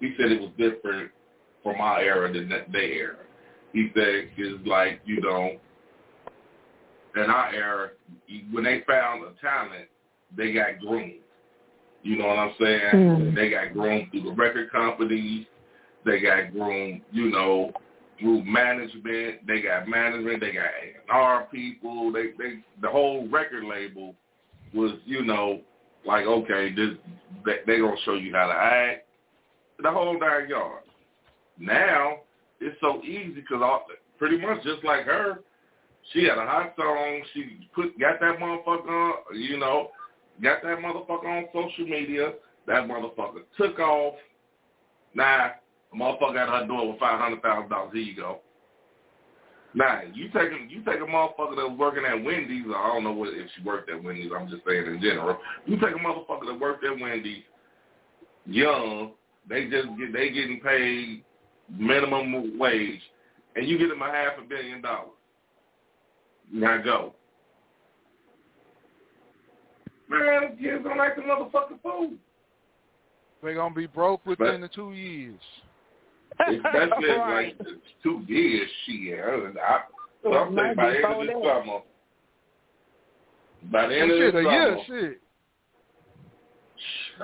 he 0.00 0.14
said 0.16 0.30
it 0.32 0.40
was 0.40 0.50
different 0.56 1.10
from 1.62 1.80
our 1.80 2.00
era 2.00 2.32
than 2.32 2.48
that- 2.50 2.70
their 2.70 2.82
era. 2.82 3.16
He 3.72 3.90
said 3.94 4.30
it's 4.36 4.66
like 4.66 5.00
you 5.04 5.20
know, 5.20 5.56
in 7.16 7.30
our 7.30 7.52
era, 7.52 7.90
when 8.52 8.64
they 8.64 8.82
found 8.86 9.24
a 9.24 9.32
talent, 9.40 9.88
they 10.36 10.52
got 10.52 10.78
groomed. 10.80 11.14
You 12.02 12.18
know 12.18 12.26
what 12.26 12.38
I'm 12.38 12.54
saying? 12.60 12.80
Mhm. 12.92 13.34
They 13.34 13.50
got 13.50 13.72
groomed 13.72 14.10
through 14.10 14.22
the 14.22 14.32
record 14.32 14.70
companies. 14.70 15.46
They 16.04 16.20
got 16.20 16.52
groomed, 16.52 17.02
you 17.10 17.30
know, 17.30 17.72
through 18.18 18.44
management. 18.44 19.46
They 19.46 19.60
got 19.60 19.88
management. 19.88 20.40
They 20.40 20.52
got 20.52 20.70
A&R 21.10 21.48
people. 21.50 22.12
They 22.12 22.30
they 22.38 22.60
the 22.80 22.88
whole 22.88 23.26
record 23.28 23.64
label 23.64 24.14
was, 24.72 24.92
you 25.04 25.24
know, 25.24 25.60
like 26.04 26.26
okay, 26.26 26.72
this 26.72 26.96
they, 27.44 27.58
they 27.66 27.78
gonna 27.78 28.00
show 28.04 28.14
you 28.14 28.32
how 28.32 28.46
to 28.46 28.54
act. 28.54 29.06
The 29.82 29.90
whole 29.90 30.18
nine 30.18 30.48
yards. 30.48 30.86
Now 31.58 32.20
it's 32.60 32.80
so 32.80 33.02
easy 33.02 33.40
because 33.40 33.80
pretty 34.18 34.38
much 34.38 34.62
just 34.62 34.84
like 34.84 35.04
her. 35.04 35.40
She 36.12 36.24
had 36.24 36.38
a 36.38 36.46
hot 36.46 36.74
song. 36.76 37.22
She 37.34 37.68
put 37.74 37.98
got 37.98 38.20
that 38.20 38.38
motherfucker 38.38 38.88
on, 38.88 39.14
you 39.34 39.58
know, 39.58 39.90
got 40.42 40.62
that 40.62 40.78
motherfucker 40.78 41.24
on 41.24 41.46
social 41.52 41.86
media. 41.86 42.32
That 42.66 42.88
motherfucker 42.88 43.42
took 43.56 43.78
off. 43.78 44.14
Now, 45.14 45.52
a 45.92 45.96
motherfucker 45.96 46.34
got 46.34 46.60
her 46.60 46.66
door 46.66 46.90
with 46.90 47.00
five 47.00 47.20
hundred 47.20 47.42
thousand 47.42 47.70
dollars. 47.70 47.90
Here 47.92 48.02
you 48.02 48.16
go. 48.16 48.40
Now, 49.74 50.00
you 50.14 50.28
take 50.28 50.50
a, 50.52 50.70
you 50.70 50.82
take 50.84 51.00
a 51.00 51.04
motherfucker 51.04 51.56
that's 51.56 51.78
working 51.78 52.04
at 52.06 52.24
Wendy's. 52.24 52.64
I 52.74 52.88
don't 52.88 53.04
know 53.04 53.12
what 53.12 53.28
if 53.34 53.46
she 53.54 53.62
worked 53.62 53.90
at 53.90 54.02
Wendy's. 54.02 54.30
I'm 54.34 54.48
just 54.48 54.62
saying 54.66 54.86
in 54.86 55.00
general. 55.02 55.38
You 55.66 55.76
take 55.76 55.94
a 55.94 55.98
motherfucker 55.98 56.46
that 56.46 56.58
worked 56.58 56.84
at 56.84 56.98
Wendy's, 56.98 57.42
young. 58.46 59.12
They 59.48 59.64
just 59.64 59.88
get 59.98 60.12
they 60.12 60.30
getting 60.30 60.60
paid 60.60 61.24
minimum 61.68 62.58
wage, 62.58 63.00
and 63.54 63.68
you 63.68 63.78
get 63.78 63.88
them 63.88 64.02
a 64.02 64.06
half 64.06 64.38
a 64.42 64.48
billion 64.48 64.80
dollars. 64.80 65.10
Now 66.52 66.80
go. 66.82 67.14
Man, 70.08 70.56
kids 70.60 70.84
don't 70.84 70.98
like 70.98 71.16
the 71.16 71.22
motherfucking 71.22 71.82
food. 71.82 72.18
They're 73.42 73.54
gonna 73.54 73.74
be 73.74 73.86
broke 73.86 74.24
within 74.26 74.60
But- 74.60 74.60
the 74.60 74.68
two 74.68 74.92
years. 74.92 75.40
Especially 76.38 77.08
if, 77.08 77.18
Right. 77.18 77.54
like 77.58 77.68
two 78.02 78.22
years, 78.28 78.68
shit. 78.84 79.18
I, 79.18 79.80
I, 80.28 80.28
I'm 80.28 80.54
saying 80.54 80.74
by 80.76 80.90
the 80.90 80.96
end 80.96 81.04
of 81.04 81.26
this 81.26 81.32
sold 81.32 81.44
summer. 81.64 81.80
By 83.72 83.86
the 83.86 83.98
end 83.98 84.10
of 84.10 84.18
shit, 84.18 84.34
this 84.34 84.44
summer, 84.44 84.50
year, 84.52 84.78
shit. 84.86 85.20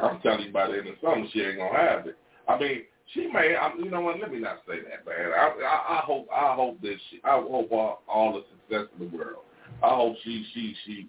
I'm 0.03 0.21
telling 0.21 0.47
you, 0.47 0.53
by 0.53 0.67
the 0.69 0.79
end 0.79 0.89
of 0.89 0.95
summer, 1.03 1.27
she 1.33 1.41
ain't 1.43 1.59
gonna 1.59 1.77
have 1.77 2.07
it. 2.07 2.17
I 2.49 2.59
mean, 2.59 2.83
she 3.13 3.27
may. 3.33 3.55
I, 3.55 3.75
you 3.77 3.91
know 3.91 4.01
what? 4.01 4.19
Let 4.19 4.33
me 4.33 4.39
not 4.39 4.63
say 4.67 4.77
that, 4.81 5.05
man. 5.07 5.33
I, 5.37 5.53
I, 5.63 5.99
I 5.99 6.03
hope. 6.07 6.29
I 6.35 6.55
hope 6.55 6.81
that 6.81 6.97
she. 7.11 7.21
I 7.25 7.33
hope 7.39 7.71
all, 7.71 8.03
all 8.09 8.33
the 8.33 8.45
success 8.73 8.89
in 8.99 9.11
the 9.11 9.17
world. 9.17 9.45
I 9.83 9.89
hope 9.89 10.17
she. 10.25 10.45
She. 10.55 10.75
She. 10.85 11.09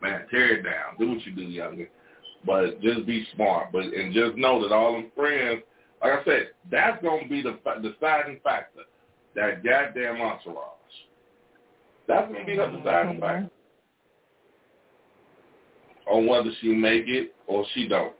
Man, 0.00 0.26
tear 0.30 0.58
it 0.58 0.62
down. 0.62 0.96
Do 0.98 1.10
what 1.10 1.26
you 1.26 1.32
do, 1.32 1.42
youngin. 1.42 1.88
But 2.46 2.80
just 2.80 3.04
be 3.06 3.26
smart. 3.34 3.72
But 3.72 3.84
and 3.84 4.14
just 4.14 4.36
know 4.36 4.62
that 4.62 4.74
all 4.74 4.92
them 4.92 5.10
friends. 5.14 5.62
Like 6.00 6.12
I 6.20 6.24
said, 6.24 6.48
that's 6.70 7.02
gonna 7.02 7.26
be 7.28 7.42
the 7.42 7.58
deciding 7.82 8.38
factor. 8.44 8.82
That 9.34 9.64
goddamn 9.64 10.20
entourage. 10.20 10.64
That's 12.06 12.32
gonna 12.32 12.44
be 12.44 12.56
the 12.56 12.62
mm-hmm. 12.62 12.76
deciding 12.78 13.20
factor 13.20 13.50
on 16.08 16.26
whether 16.26 16.50
she 16.60 16.68
make 16.68 17.04
it 17.06 17.34
or 17.46 17.66
she 17.74 17.88
don't. 17.88 18.14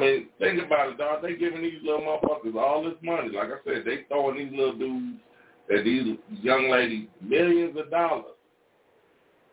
I 0.00 0.02
mean, 0.02 0.28
think 0.38 0.62
about 0.62 0.90
it, 0.90 0.98
dog. 0.98 1.22
They 1.22 1.36
giving 1.36 1.62
these 1.62 1.80
little 1.84 2.00
motherfuckers 2.00 2.54
all 2.54 2.82
this 2.82 2.94
money. 3.02 3.28
Like 3.28 3.48
I 3.48 3.64
said, 3.64 3.82
they 3.84 4.04
throwing 4.08 4.38
these 4.38 4.58
little 4.58 4.78
dudes 4.78 5.18
and 5.68 5.86
these 5.86 6.16
young 6.42 6.70
ladies 6.70 7.08
millions 7.20 7.76
of 7.78 7.90
dollars. 7.90 8.32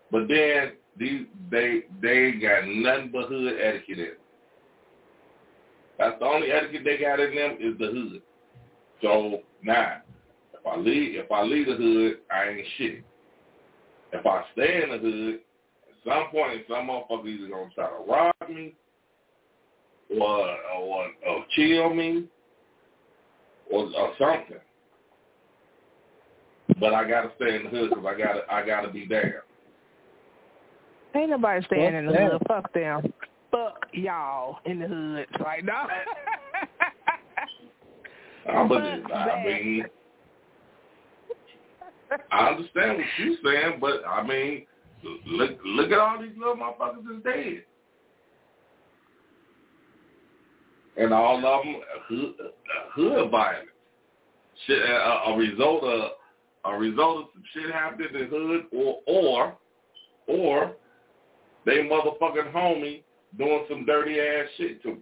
But 0.10 0.27
then 0.29 0.73
these 0.97 1.25
they 1.51 1.81
they 2.01 2.31
got 2.41 2.65
nothing 2.65 3.12
but 3.12 3.27
hood 3.27 3.60
etiquette 3.62 3.99
in. 3.99 4.12
That's 5.99 6.17
the 6.19 6.25
only 6.25 6.51
etiquette 6.51 6.83
they 6.86 6.97
got 6.97 7.19
in 7.19 7.36
them 7.36 7.57
is 7.60 7.77
the 7.77 7.88
hood. 7.88 8.21
So 9.01 9.41
now, 9.63 9.97
if 10.53 10.65
I 10.65 10.77
leave 10.77 11.15
if 11.15 11.29
I 11.29 11.43
leave 11.43 11.67
the 11.67 11.75
hood, 11.75 12.19
I 12.31 12.49
ain't 12.49 12.67
shit. 12.77 13.03
If 14.13 14.25
I 14.25 14.43
stay 14.53 14.81
in 14.83 14.91
the 14.91 14.97
hood, 14.97 15.39
at 15.89 16.05
some 16.05 16.31
point 16.31 16.62
some 16.69 16.88
motherfucker 16.88 17.27
either 17.27 17.49
gonna 17.49 17.69
try 17.75 17.89
to 17.89 18.10
rob 18.10 18.33
me 18.47 18.75
or 20.10 20.50
or, 20.78 21.06
or 21.28 21.46
kill 21.56 21.93
me 21.93 22.26
or, 23.72 23.89
or 23.96 24.13
something. 24.17 24.58
But 26.80 26.93
I 26.93 27.08
gotta 27.08 27.32
stay 27.38 27.56
in 27.56 27.63
the 27.63 27.70
hood 27.70 27.89
because 27.89 28.06
I 28.06 28.17
gotta 28.17 28.41
I 28.52 28.65
gotta 28.65 28.89
be 28.89 29.06
there. 29.08 29.43
Ain't 31.15 31.30
nobody 31.30 31.65
staying 31.65 31.96
in 31.96 32.06
the 32.06 32.12
Fuck 32.13 32.32
hood. 32.32 32.41
Fuck 32.48 32.74
them. 32.74 33.13
Fuck 33.52 33.88
y'all 33.93 34.60
in 34.65 34.80
the 34.80 34.88
hood. 34.88 35.28
Like 35.43 35.63
no. 35.63 35.74
I, 38.50 38.67
but, 38.67 38.82
Fuck 38.82 39.12
I 39.12 39.26
that. 39.26 39.46
mean, 39.46 39.86
I 42.32 42.50
understand 42.50 42.98
what 42.98 43.06
you're 43.17 43.38
saying, 43.43 43.80
but 43.80 44.06
I 44.08 44.26
mean, 44.26 44.65
look 45.26 45.52
look 45.65 45.91
at 45.91 46.00
all 46.00 46.22
these 46.22 46.38
little 46.38 46.56
motherfuckers 46.56 47.04
that's 47.10 47.24
dead. 47.24 47.63
And 50.97 51.13
all 51.13 51.38
of 51.38 51.41
them 51.43 51.75
uh, 51.75 51.99
hood, 52.07 52.33
uh, 52.39 52.91
hood 52.93 53.31
violence. 53.31 53.69
Shit, 54.65 54.79
a, 54.79 55.21
a 55.27 55.38
result 55.38 55.83
of 55.83 56.12
a 56.65 56.77
result 56.77 57.17
of 57.19 57.25
some 57.33 57.43
shit 57.53 57.71
happening 57.71 58.07
in 58.13 58.21
the 58.21 58.25
hood, 58.25 58.65
or 58.71 58.99
or 59.05 59.57
or 60.27 60.75
they 61.65 61.77
motherfucking 61.77 62.51
homie 62.51 63.03
doing 63.38 63.65
some 63.69 63.86
dirty 63.86 64.19
ass 64.19 64.47
shit 64.57 64.81
to 64.83 64.89
them. 64.89 64.99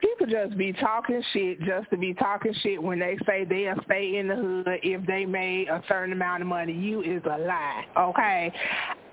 People 0.00 0.26
just 0.26 0.58
be 0.58 0.72
talking 0.72 1.22
shit 1.32 1.60
just 1.60 1.88
to 1.90 1.96
be 1.96 2.12
talking 2.14 2.52
shit 2.62 2.82
when 2.82 2.98
they 2.98 3.16
say 3.24 3.44
they'll 3.44 3.80
stay 3.84 4.16
in 4.16 4.28
the 4.28 4.34
hood 4.34 4.66
if 4.82 5.06
they 5.06 5.24
made 5.24 5.68
a 5.68 5.82
certain 5.88 6.12
amount 6.12 6.42
of 6.42 6.48
money. 6.48 6.72
You 6.72 7.02
is 7.02 7.22
a 7.24 7.38
lie, 7.38 7.84
okay? 7.96 8.52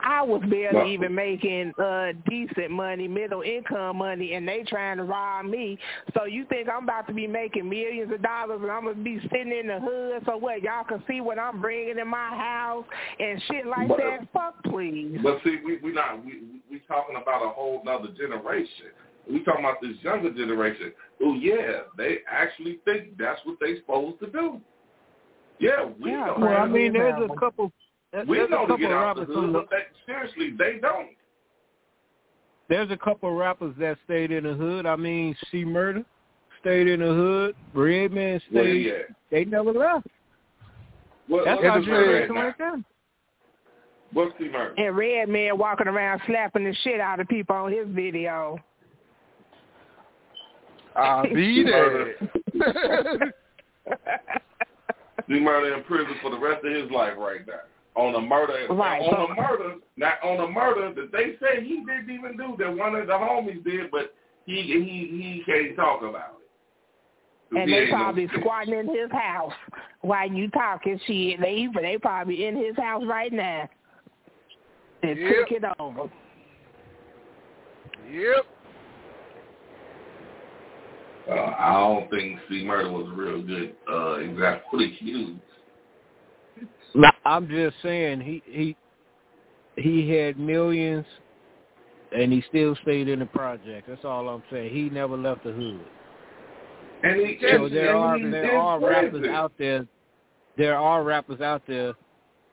I 0.02 0.22
was 0.22 0.42
barely 0.50 0.76
Well- 0.78 0.88
even 0.88 1.14
making 1.14 1.74
uh 1.80 2.14
decent 2.28 2.72
money, 2.72 3.08
middle 3.08 3.42
income 3.42 3.98
money, 3.98 4.34
and 4.34 4.48
they 4.48 4.64
trying 4.64 4.98
to 4.98 5.04
rob 5.04 5.46
me. 5.46 5.78
So 6.14 6.26
you 6.26 6.46
think 6.46 6.70
I'm 6.70 6.84
about 6.84 7.08
to 7.08 7.14
be 7.14 7.28
making 7.28 7.68
millions 7.70 8.12
of 8.12 8.22
dollars 8.22 8.62
and 8.62 8.72
I'm 8.72 8.84
gonna 8.84 8.96
be 8.96 9.20
sitting 9.32 9.52
in 9.52 9.68
the 9.68 9.80
hood? 9.80 10.24
So 10.26 10.38
what? 10.38 10.62
Y'all 10.62 10.84
can 10.84 11.04
see 11.08 11.22
what 11.22 11.38
I'm 11.40 11.62
bringing 11.62 12.00
in 12.00 12.08
my 12.08 12.30
house 12.30 12.86
and 13.20 13.42
shit 13.44 13.66
like 13.66 13.88
But- 13.88 13.98
that. 13.98 14.28
Fuck, 14.34 14.64
please. 14.64 15.20
But 15.22 15.42
see, 15.44 15.58
we 15.66 15.78
we 15.78 15.92
not 15.92 16.24
we 16.24 16.40
we- 16.40 16.62
we 16.70 16.80
talking 16.88 17.16
about 17.16 17.44
a 17.44 17.50
whole 17.50 17.82
nother 17.84 18.10
generation. 18.10 18.92
We 19.30 19.44
talking 19.44 19.64
about 19.66 19.82
this 19.82 20.02
younger 20.02 20.32
generation 20.32 20.92
who, 21.20 21.36
yeah, 21.36 21.82
they 21.98 22.20
actually 22.28 22.80
think 22.86 23.18
that's 23.18 23.40
what 23.46 23.60
they 23.60 23.76
supposed 23.78 24.20
to 24.22 24.28
do. 24.28 24.62
Yeah, 25.60 25.86
we 26.00 26.12
Yeah. 26.12 26.32
Well, 26.38 26.58
I 26.58 26.66
mean, 26.68 26.94
there's 26.94 27.22
a 27.30 27.36
couple. 27.36 27.72
There's 28.12 28.28
we 28.28 28.40
a 28.40 28.48
know 28.48 28.62
to 28.62 28.68
couple 28.68 28.78
get 28.78 28.92
out 28.92 29.16
the 29.16 29.22
rappers 29.22 29.36
hood, 29.36 29.54
but 29.54 29.68
they, 29.70 29.84
seriously, 30.12 30.54
they 30.58 30.80
don't. 30.82 31.10
There's 32.68 32.92
a 32.92 32.98
couple 32.98 33.30
of 33.30 33.36
rappers 33.36 33.74
that 33.80 33.98
stayed 34.06 34.32
in 34.32 34.44
the 34.44 34.54
hood. 34.54 34.86
I 34.86 34.96
mean, 34.96 35.36
C 35.52 35.64
Murder 35.66 36.04
stayed 36.62 36.88
in 36.88 37.00
the 37.00 37.08
hood. 37.08 37.56
Redman 37.74 38.42
Well, 38.52 38.64
stayed. 38.64 38.86
yeah. 38.86 38.94
They 39.32 39.46
never 39.46 39.72
left. 39.72 40.08
What, 41.28 41.46
That's 41.46 41.62
what 41.62 41.70
our 41.70 41.80
is 41.80 41.86
Murder 41.88 42.06
generation 42.28 42.36
right 42.36 42.56
there. 42.58 42.84
What's 44.14 44.34
the 44.40 44.50
murder? 44.50 44.74
And 44.78 44.98
Redman 44.98 45.58
walking 45.60 45.88
around 45.88 46.22
slapping 46.26 46.64
the 46.64 46.74
shit 46.84 47.00
out 47.00 47.20
of 47.20 47.28
people 47.28 47.56
on 47.56 47.72
his 47.72 47.88
video. 47.90 48.58
I'll 50.96 51.24
be 51.34 51.64
there. 51.64 52.16
The 55.28 55.40
murder 55.40 55.76
in 55.76 55.84
prison 55.84 56.16
for 56.24 56.32
the 56.32 56.40
rest 56.40 56.66
of 56.66 56.74
his 56.74 56.90
life 56.90 57.14
right 57.16 57.46
now. 57.46 57.60
On 58.00 58.16
a 58.16 58.22
murder, 58.22 58.66
Right, 58.74 59.02
on 59.02 59.32
a 59.32 59.36
murder, 59.36 59.76
not 59.98 60.24
on 60.24 60.40
a 60.40 60.48
murder 60.48 60.94
that 60.94 61.12
they 61.12 61.36
say 61.42 61.62
he 61.62 61.84
didn't 61.86 62.10
even 62.10 62.38
do 62.38 62.56
that 62.58 62.74
one 62.74 62.96
of 62.96 63.08
the 63.08 63.14
homies 63.14 63.62
did, 63.66 63.92
but 63.92 64.14
he 64.46 64.62
he 64.62 65.42
he 65.42 65.44
can't 65.46 65.76
talk 65.76 66.02
about 66.02 66.16
it. 66.16 67.50
'Cause 67.50 67.60
and 67.62 67.74
they 67.74 67.78
ain't 67.80 67.92
no 67.92 67.98
probably 67.98 68.28
squatting 68.40 68.74
in 68.74 68.88
his 68.88 69.12
house 69.12 69.54
while 70.00 70.32
you 70.32 70.50
talking 70.52 70.98
shit. 71.00 71.42
They 71.42 71.68
they 71.76 71.98
probably 71.98 72.46
in 72.46 72.56
his 72.56 72.78
house 72.78 73.04
right 73.06 73.34
now. 73.34 73.68
And 75.04 75.20
Yep. 75.20 75.36
took 75.36 75.52
it 75.52 75.64
over. 75.80 76.10
yep. 78.10 78.46
Uh, 81.28 81.54
I 81.58 81.74
don't 81.74 82.10
think 82.10 82.40
C 82.48 82.64
Murder 82.64 82.92
was 82.92 83.08
a 83.08 83.12
real 83.12 83.42
good 83.42 83.76
uh, 83.92 84.20
example 84.20 84.62
for 84.72 84.78
the 84.78 84.86
accused. 84.86 85.42
No, 86.96 87.10
I'm 87.26 87.48
just 87.48 87.76
saying 87.84 88.22
he 88.22 88.42
he 88.46 88.76
he 89.76 90.10
had 90.10 90.40
millions, 90.40 91.06
and 92.16 92.32
he 92.34 92.44
still 92.50 92.76
stayed 92.82 93.08
in 93.08 93.20
the 93.20 93.26
project. 93.28 93.88
That's 93.88 94.04
all 94.04 94.28
I'm 94.30 94.44
saying. 94.52 94.74
He 94.74 94.90
never 94.90 95.16
left 95.16 95.44
the 95.44 95.52
hood. 95.52 95.80
And 97.04 97.16
he, 97.22 97.38
So 97.42 97.70
there 97.70 97.96
and 97.96 98.26
are 98.26 98.32
there 98.32 98.58
are 98.58 98.80
rappers 98.80 99.12
prison. 99.12 99.30
out 99.30 99.54
there. 99.58 99.88
There 100.58 100.78
are 100.78 101.04
rappers 101.04 101.40
out 101.40 101.62
there 101.68 101.94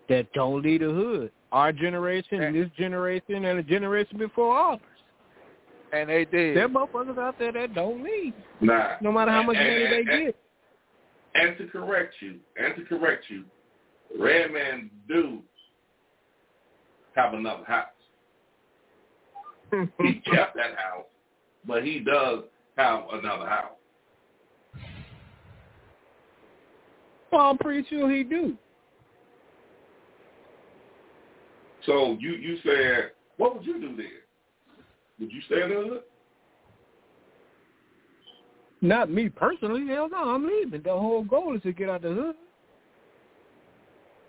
that 0.09 0.33
don't 0.35 0.63
leave 0.63 0.81
the 0.81 0.91
hood. 0.91 1.33
Our 1.51 1.73
generation, 1.73 2.43
And- 2.43 2.55
this 2.55 2.69
generation, 2.77 3.45
and 3.45 3.59
the 3.59 3.63
generation 3.65 4.19
before 4.19 4.57
ours. 4.57 4.81
And 5.93 6.09
they 6.11 6.25
did. 6.27 6.57
There 6.57 6.65
are 6.67 6.69
motherfuckers 6.69 7.19
out 7.19 7.39
there 7.39 7.53
that 7.53 7.75
don't 7.75 8.03
leave, 8.03 8.35
Nah. 8.61 8.97
no 9.01 9.11
matter 9.11 9.31
how 9.31 9.43
much 9.43 9.57
And- 9.57 9.67
money 9.69 9.79
they 9.89 9.99
and- 10.01 10.09
and- 10.09 10.25
get. 10.27 10.37
And 11.35 11.59
to 11.59 11.67
correct 11.69 12.15
you, 12.21 12.41
and 12.57 12.75
to 12.77 12.83
correct 12.85 13.29
you, 13.31 13.45
Redman 14.19 14.91
do 15.09 15.41
have 17.15 17.35
another 17.35 17.65
house. 17.65 17.87
He 19.71 20.15
kept 20.31 20.57
that 20.57 20.77
house, 20.77 21.07
but 21.67 21.85
he 21.85 22.01
does 22.01 22.45
have 22.77 23.05
another 23.13 23.47
house. 23.47 23.73
Well, 27.33 27.51
I'm 27.51 27.59
pretty 27.59 27.87
sure 27.89 28.11
he 28.11 28.23
do. 28.23 28.57
So 31.85 32.17
you 32.19 32.33
you 32.33 32.59
said, 32.65 33.13
what 33.37 33.57
would 33.57 33.67
you 33.67 33.81
do 33.81 33.97
then? 33.97 34.07
Would 35.21 35.33
you 35.33 35.41
stay 35.47 35.63
in 35.63 35.71
the 35.71 35.75
hood? 35.75 36.03
Not 38.83 39.11
me 39.11 39.29
personally. 39.29 39.87
Hell 39.89 40.09
no, 40.11 40.17
I'm 40.17 40.47
leaving. 40.47 40.83
The 40.83 40.91
whole 40.91 41.25
goal 41.25 41.57
is 41.57 41.63
to 41.63 41.73
get 41.73 41.89
out 41.89 42.03
the 42.03 42.11
hood. 42.11 42.37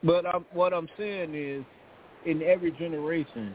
But 0.08 0.26
I'm, 0.26 0.46
what 0.54 0.74
I'm 0.74 0.88
saying 0.98 1.36
is, 1.36 1.66
in 2.26 2.42
every 2.42 2.72
generation, 2.72 3.54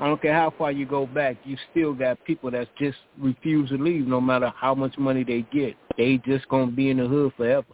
I 0.00 0.06
don't 0.06 0.20
care 0.20 0.32
how 0.32 0.52
far 0.56 0.72
you 0.72 0.86
go 0.86 1.06
back, 1.06 1.36
you 1.44 1.58
still 1.70 1.92
got 1.92 2.22
people 2.24 2.50
that 2.50 2.68
just 2.78 2.96
refuse 3.18 3.68
to 3.68 3.76
leave 3.76 4.06
no 4.06 4.18
matter 4.18 4.50
how 4.56 4.74
much 4.74 4.96
money 4.96 5.22
they 5.22 5.42
get. 5.52 5.74
They 5.98 6.16
just 6.24 6.48
gonna 6.48 6.72
be 6.72 6.88
in 6.88 6.96
the 6.96 7.06
hood 7.06 7.32
forever. 7.36 7.66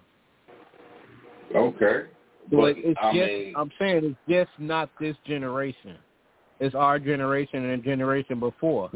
Okay. 1.54 2.08
But, 2.50 2.56
But 2.56 2.74
it's 2.78 2.98
I 3.00 3.12
just 3.12 3.32
mean, 3.32 3.54
I'm 3.56 3.70
saying 3.78 4.04
it's 4.04 4.16
just 4.28 4.50
not 4.58 4.90
this 5.00 5.16
generation. 5.24 5.96
It's 6.58 6.74
our 6.74 6.98
generation 6.98 7.64
and 7.64 7.80
the 7.80 7.84
generation 7.84 8.40
before. 8.40 8.90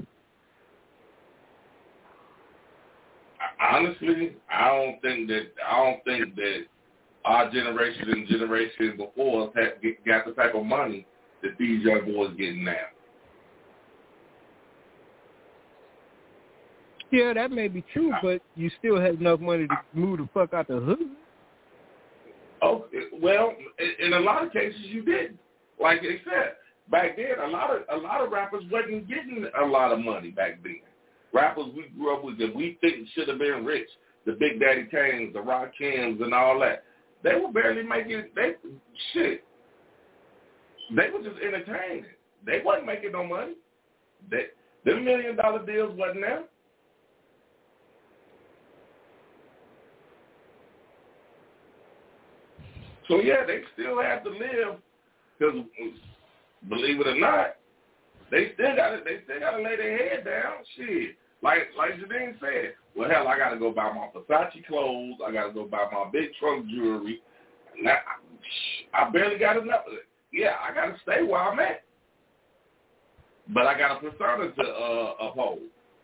honestly, 3.61 4.37
I 4.51 4.69
don't 4.69 5.01
think 5.01 5.29
that 5.29 5.47
I 5.66 5.85
don't 5.85 6.05
think 6.05 6.35
that 6.37 6.66
our 7.27 7.51
generation 7.51 8.11
and 8.11 8.29
generation 8.29 8.97
before 8.97 9.49
us 9.49 9.55
had 9.57 9.83
got 10.07 10.25
the 10.25 10.33
type 10.33 10.55
of 10.55 10.65
money 10.65 11.07
that 11.43 11.59
these 11.59 11.85
young 11.85 12.05
boys 12.07 12.31
getting 12.39 12.65
now. 12.65 12.77
Yeah, 17.11 17.33
that 17.35 17.51
may 17.51 17.69
be 17.69 17.85
true, 17.93 18.12
but 18.23 18.43
you 18.55 18.71
still 18.79 19.01
have 19.01 19.21
enough 19.21 19.41
money 19.41 19.67
to 19.67 19.77
move 19.93 20.19
the 20.19 20.29
fuck 20.33 20.55
out 20.55 20.69
the 20.69 20.81
hood. 20.81 20.99
Oh, 22.62 22.87
well, 23.21 23.55
in, 24.01 24.12
a 24.12 24.21
lot 24.21 24.45
of 24.45 24.53
cases 24.53 24.81
you 24.83 25.05
didn't. 25.05 25.39
Like 25.81 26.03
they 26.03 26.21
said, 26.25 26.55
back 26.91 27.17
then 27.17 27.39
a 27.45 27.49
lot 27.49 27.71
of 27.71 27.83
a 27.91 28.03
lot 28.03 28.23
of 28.23 28.33
rappers 28.33 28.65
wasn't 28.71 29.09
getting 29.09 29.47
a 29.61 29.65
lot 29.65 29.93
of 29.93 30.01
money 30.01 30.31
back 30.31 30.62
then. 30.62 30.81
Rappers 31.33 31.67
we 31.77 31.89
grew 31.97 32.17
up 32.17 32.25
with 32.25 32.39
that 32.39 32.55
we 32.55 32.79
think 32.81 33.09
should 33.15 33.29
have 33.29 33.39
been 33.39 33.65
rich, 33.65 33.89
the 34.25 34.33
Big 34.33 34.59
Daddy 34.59 34.89
Kanes, 34.93 35.33
the 35.33 35.41
Rock 35.41 35.73
Rakims, 35.81 36.23
and 36.23 36.33
all 36.33 36.59
that. 36.61 36.85
They 37.27 37.35
were 37.35 37.51
barely 37.51 37.83
making 37.83 38.23
they 38.37 38.53
shit. 39.12 39.43
They 40.95 41.11
were 41.11 41.25
just 41.25 41.43
entertaining. 41.43 42.05
They 42.47 42.61
wasn't 42.65 42.87
making 42.87 43.11
no 43.11 43.25
money. 43.25 43.55
They 44.31 44.47
them 44.85 45.05
million 45.05 45.35
dollar 45.35 45.67
deals 45.67 45.99
wasn't 45.99 46.21
there. 46.21 46.45
So 53.09 53.21
yeah, 53.21 53.45
they 53.45 53.62
still 53.75 54.01
have 54.01 54.23
to 54.23 54.31
live 54.31 54.79
because 55.37 55.65
believe 56.69 57.01
it 57.01 57.09
or 57.09 57.19
not, 57.19 57.57
they 58.31 58.53
still 58.55 58.77
got 58.77 58.91
to 58.91 59.01
they 59.05 59.19
still 59.25 59.41
got 59.41 59.57
to 59.57 59.65
lay 59.65 59.75
their 59.75 59.99
head 59.99 60.25
down. 60.25 60.59
Shit, 60.77 61.17
like 61.42 61.68
like 61.77 61.92
Janine 61.92 62.38
said, 62.40 62.75
well 62.96 63.11
hell, 63.11 63.29
I 63.29 63.38
got 63.38 63.51
to 63.51 63.59
go 63.59 63.72
buy 63.72 63.92
my 63.92 64.09
Versace 64.14 64.66
clothes. 64.66 65.18
I 65.27 65.33
got 65.33 65.49
to 65.49 65.53
go 65.53 65.66
buy 65.66 65.85
my 65.92 66.11
big 66.12 66.31
trunk 66.40 66.66
jewelry. 66.68 67.20
Now, 67.81 67.99
I 68.94 69.11
barely 69.11 69.38
got 69.38 69.57
enough. 69.57 69.83
Yeah, 70.33 70.55
I 70.62 70.75
got 70.75 70.87
to 70.87 71.01
stay 71.03 71.22
where 71.22 71.40
I'm 71.40 71.59
at, 71.59 71.83
but 73.53 73.66
I 73.66 73.79
got 73.79 73.96
a 73.96 74.11
persona 74.11 74.53
to 74.53 74.62
uh, 74.62 75.14
uphold. 75.20 75.61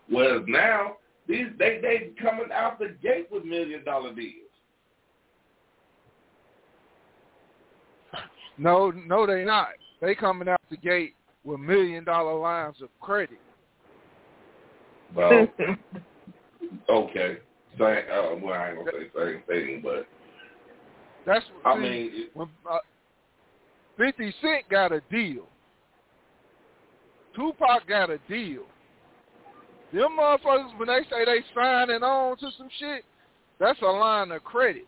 Whereas 0.08 0.42
now, 0.46 0.96
these 1.26 1.46
they 1.58 1.80
they 1.80 2.10
coming 2.20 2.52
out 2.52 2.78
the 2.78 2.96
gate 3.02 3.28
with 3.30 3.44
million 3.44 3.84
dollar 3.84 4.14
deals. 4.14 4.36
No, 8.58 8.90
no, 8.90 9.26
they 9.26 9.44
not. 9.44 9.68
They 10.00 10.14
coming 10.14 10.48
out 10.48 10.60
the 10.70 10.76
gate 10.76 11.14
with 11.44 11.60
million 11.60 12.04
dollar 12.04 12.38
lines 12.38 12.76
of 12.82 12.88
credit. 13.00 13.38
Well, 15.14 15.48
okay. 16.88 17.38
Same, 17.78 18.04
uh, 18.12 18.36
well, 18.42 18.54
I 18.54 18.68
ain't 18.70 18.78
gonna 18.78 18.90
say 18.92 19.10
same 19.16 19.42
thing, 19.46 19.80
but 19.82 20.06
That's 21.24 21.44
I 21.64 21.74
see, 21.76 21.80
mean, 21.80 22.10
it- 22.12 22.30
when 22.34 22.48
uh, 22.70 22.78
Fifty 23.96 24.34
Cent 24.40 24.68
got 24.70 24.92
a 24.92 25.00
deal. 25.10 25.46
Tupac 27.34 27.86
got 27.88 28.10
a 28.10 28.18
deal. 28.28 28.62
Them 29.92 30.16
motherfuckers, 30.18 30.78
when 30.78 30.88
they 30.88 31.00
say 31.10 31.24
they 31.24 31.42
signing 31.54 32.02
on 32.02 32.36
to 32.38 32.50
some 32.56 32.68
shit, 32.78 33.04
that's 33.58 33.80
a 33.82 33.86
line 33.86 34.30
of 34.32 34.42
credit. 34.44 34.86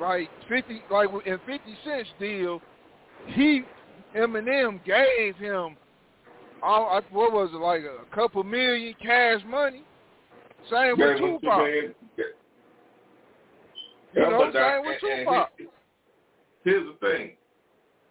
Like 0.00 0.28
fifty, 0.48 0.82
like 0.90 1.08
in 1.26 1.38
Fifty 1.46 1.76
Cent's 1.84 2.10
deal, 2.18 2.60
he 3.26 3.62
Eminem 4.16 4.84
gave 4.84 5.36
him 5.36 5.76
all 6.62 7.00
what 7.10 7.32
was 7.32 7.50
it 7.52 7.56
like 7.56 7.82
a 7.82 8.14
couple 8.14 8.42
million 8.44 8.94
cash 9.02 9.40
money. 9.46 9.82
Same 10.70 10.98
with 10.98 11.18
Tupac. 11.18 11.68
You 14.14 14.20
know, 14.20 14.50
that- 14.52 14.82
same 14.82 14.86
with 14.86 15.00
Tupac. 15.00 15.50
Here's 16.64 16.86
the 16.86 16.94
thing, 17.06 17.32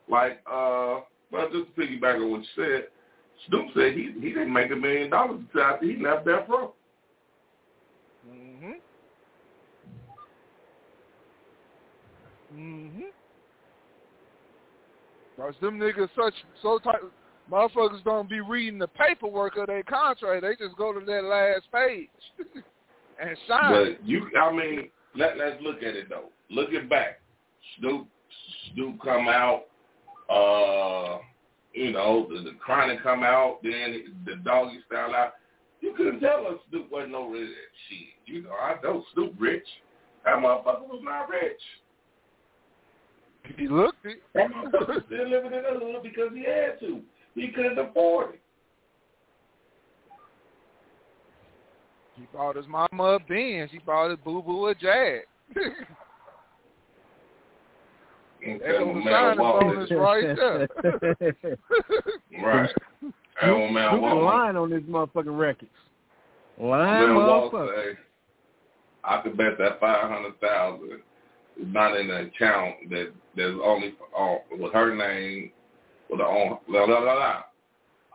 like, 0.10 0.41
uh, 0.45 1.02
well, 1.32 1.50
just 1.54 1.74
to 1.74 1.82
piggyback 1.82 2.15
on 2.15 2.32
what 2.32 2.41
you 2.41 2.45
said, 2.56 2.88
Snoop 3.47 3.67
said 3.74 3.93
he 3.93 4.12
he 4.19 4.30
didn't 4.30 4.52
make 4.52 4.71
a 4.71 4.76
million 4.76 5.10
dollars 5.10 5.39
until 5.39 5.62
after 5.62 5.86
he 5.86 5.95
left 5.95 6.26
Death 6.26 6.50
Row. 6.50 6.74
Mhm. 8.28 8.82
Mhm. 12.54 13.11
Cause 15.41 15.56
them 15.60 15.80
niggas 15.80 16.10
such 16.15 16.36
so 16.62 16.77
tight. 16.77 17.01
Motherfuckers 17.51 18.04
don't 18.04 18.30
be 18.30 18.41
reading 18.41 18.77
the 18.77 18.88
paperwork 18.88 19.58
of 19.58 19.65
their 19.65 19.82
contract. 19.82 20.43
They 20.43 20.56
just 20.63 20.77
go 20.77 20.93
to 20.93 21.04
that 21.04 21.23
last 21.23 21.63
page 21.73 22.10
and 23.19 23.36
sign. 23.47 23.71
But 23.71 24.08
you, 24.08 24.30
I 24.39 24.51
mean, 24.51 24.89
let 25.15 25.39
let's 25.39 25.60
look 25.63 25.77
at 25.77 25.95
it 25.95 26.10
though. 26.10 26.25
Looking 26.51 26.88
back, 26.88 27.21
Snoop 27.80 28.06
Snoop 28.73 29.01
come 29.01 29.27
out, 29.30 29.63
uh, 30.30 31.17
you 31.73 31.91
know, 31.91 32.27
the, 32.30 32.43
the 32.43 32.56
chronic 32.63 33.01
come 33.01 33.23
out, 33.23 33.62
then 33.63 34.13
the 34.25 34.36
doggy 34.45 34.80
style 34.86 35.15
out. 35.15 35.34
You 35.80 35.95
couldn't 35.97 36.19
tell 36.19 36.45
us 36.45 36.60
Snoop 36.69 36.91
wasn't 36.91 37.13
no 37.13 37.30
rich 37.30 37.49
shit. 37.89 38.08
You 38.27 38.43
know, 38.43 38.51
I 38.51 38.75
know 38.84 39.04
Snoop 39.15 39.34
rich. 39.39 39.65
That 40.23 40.36
motherfucker 40.36 40.88
was 40.88 41.01
not 41.04 41.30
rich. 41.30 41.60
He 43.58 43.67
looked 43.67 44.06
it. 44.06 44.21
That 44.34 44.51
motherfucker 44.51 45.06
still 45.06 45.30
living 45.30 45.54
in 45.54 45.63
the 45.63 45.80
hood 45.80 46.04
because 46.04 46.30
he 46.34 46.43
had 46.43 46.80
to. 46.80 47.01
He 47.36 47.49
couldn't 47.49 47.80
afford 47.80 48.36
it. 48.36 48.41
He 52.15 52.27
bought 52.34 52.56
his 52.56 52.67
mama 52.67 53.04
a 53.04 53.19
Benz. 53.19 53.71
He 53.71 53.80
bought 53.80 54.12
his 54.12 54.19
boo 54.23 54.41
boo 54.41 54.67
a 54.67 54.75
Jag. 54.75 55.21
And 58.45 58.60
There 58.60 58.80
tell 58.80 58.86
goes 58.86 59.04
my 59.06 59.12
signing 59.12 59.38
bonus 59.38 59.91
right 59.91 60.36
there. 60.36 60.67
Right. 62.43 62.69
Tell 63.39 63.60
my 63.60 63.71
man 63.71 63.99
Snoop 63.99 64.23
lying 64.23 64.58
on 64.58 64.69
this 64.69 64.82
motherfucking 64.84 65.38
records. 65.38 65.71
Lying 66.60 67.10
motherfucker. 67.10 67.93
say, 67.93 67.99
I 69.04 69.21
could 69.21 69.38
bet 69.38 69.58
that 69.60 69.80
five 69.80 70.10
hundred 70.10 70.39
thousand 70.41 70.91
is 70.91 70.99
not 71.62 72.00
in 72.00 72.08
the 72.08 72.21
account 72.21 72.89
that 72.89 73.12
there's 73.36 73.60
only 73.63 73.93
on 74.15 74.39
with 74.60 74.74
her 74.74 74.95
name 74.95 75.52
with 76.10 76.19
her 76.19 76.26
own 76.26 76.58
blah 76.67 76.86
blah 76.86 77.00
blah. 77.02 77.15
blah. 77.15 77.43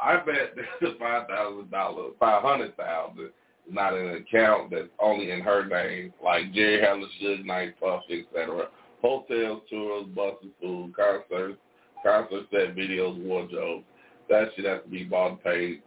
I 0.01 0.17
bet 0.17 0.55
that 0.81 0.99
five 0.99 1.29
thousand 1.29 1.71
dollars, 1.71 2.13
five 2.21 2.43
hundred 2.43 2.77
thousand 2.77 3.31
not 3.71 3.97
in 3.97 4.09
an 4.09 4.17
account 4.17 4.71
that's 4.71 4.89
only 5.01 5.31
in 5.31 5.41
her 5.41 5.67
name, 5.67 6.13
like 6.23 6.53
Jerry 6.53 6.81
Heller, 6.81 7.07
Suge 7.21 7.45
Knight, 7.45 7.79
Puff, 7.81 8.03
etc. 8.11 8.69
Hotels, 9.03 9.63
tours, 9.69 10.07
buses, 10.15 10.51
food, 10.61 10.95
concerts, 10.97 11.59
concert 12.05 12.47
set, 12.51 12.77
videos, 12.77 13.21
wardrobes. 13.25 13.85
That 14.29 14.49
shit 14.55 14.67
has 14.67 14.83
to 14.85 14.89
be 14.89 15.05
bought 15.05 15.33
and 15.33 15.45
paid 15.45 15.83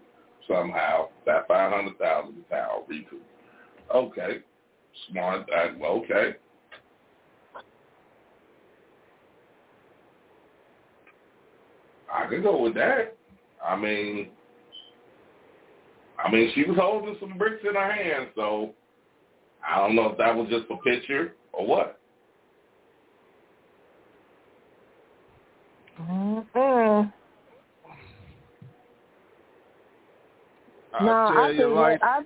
somehow. 0.48 1.10
That 1.26 1.48
five 1.48 1.72
hundred 1.72 1.98
thousand 1.98 2.38
is 2.38 2.46
how 2.50 2.84
recoup. 2.88 3.22
Okay, 3.94 4.40
smart. 5.10 5.50
Uh, 5.50 5.84
okay. 5.86 6.36
I 12.20 12.28
can 12.28 12.42
go 12.42 12.62
with 12.62 12.74
that. 12.76 13.16
I 13.66 13.76
mean, 13.76 14.30
I 16.24 16.32
mean, 16.32 16.52
she 16.54 16.64
was 16.64 16.78
holding 16.78 17.16
some 17.20 17.38
bricks 17.38 17.64
in 17.68 17.76
her 17.76 17.92
hand, 17.92 18.28
so 18.36 18.74
I 19.66 19.78
don't 19.80 19.96
know 19.96 20.08
if 20.08 20.18
that 20.18 20.36
was 20.36 20.48
just 20.50 20.66
a 20.70 20.78
picture 20.78 21.34
or 21.54 21.66
what. 21.66 22.00
Mm-mm. 26.02 27.14
No, 31.02 31.12
I 31.12 31.54
think 31.56 31.74
like, 31.74 32.02
what, 32.02 32.04
I, 32.04 32.22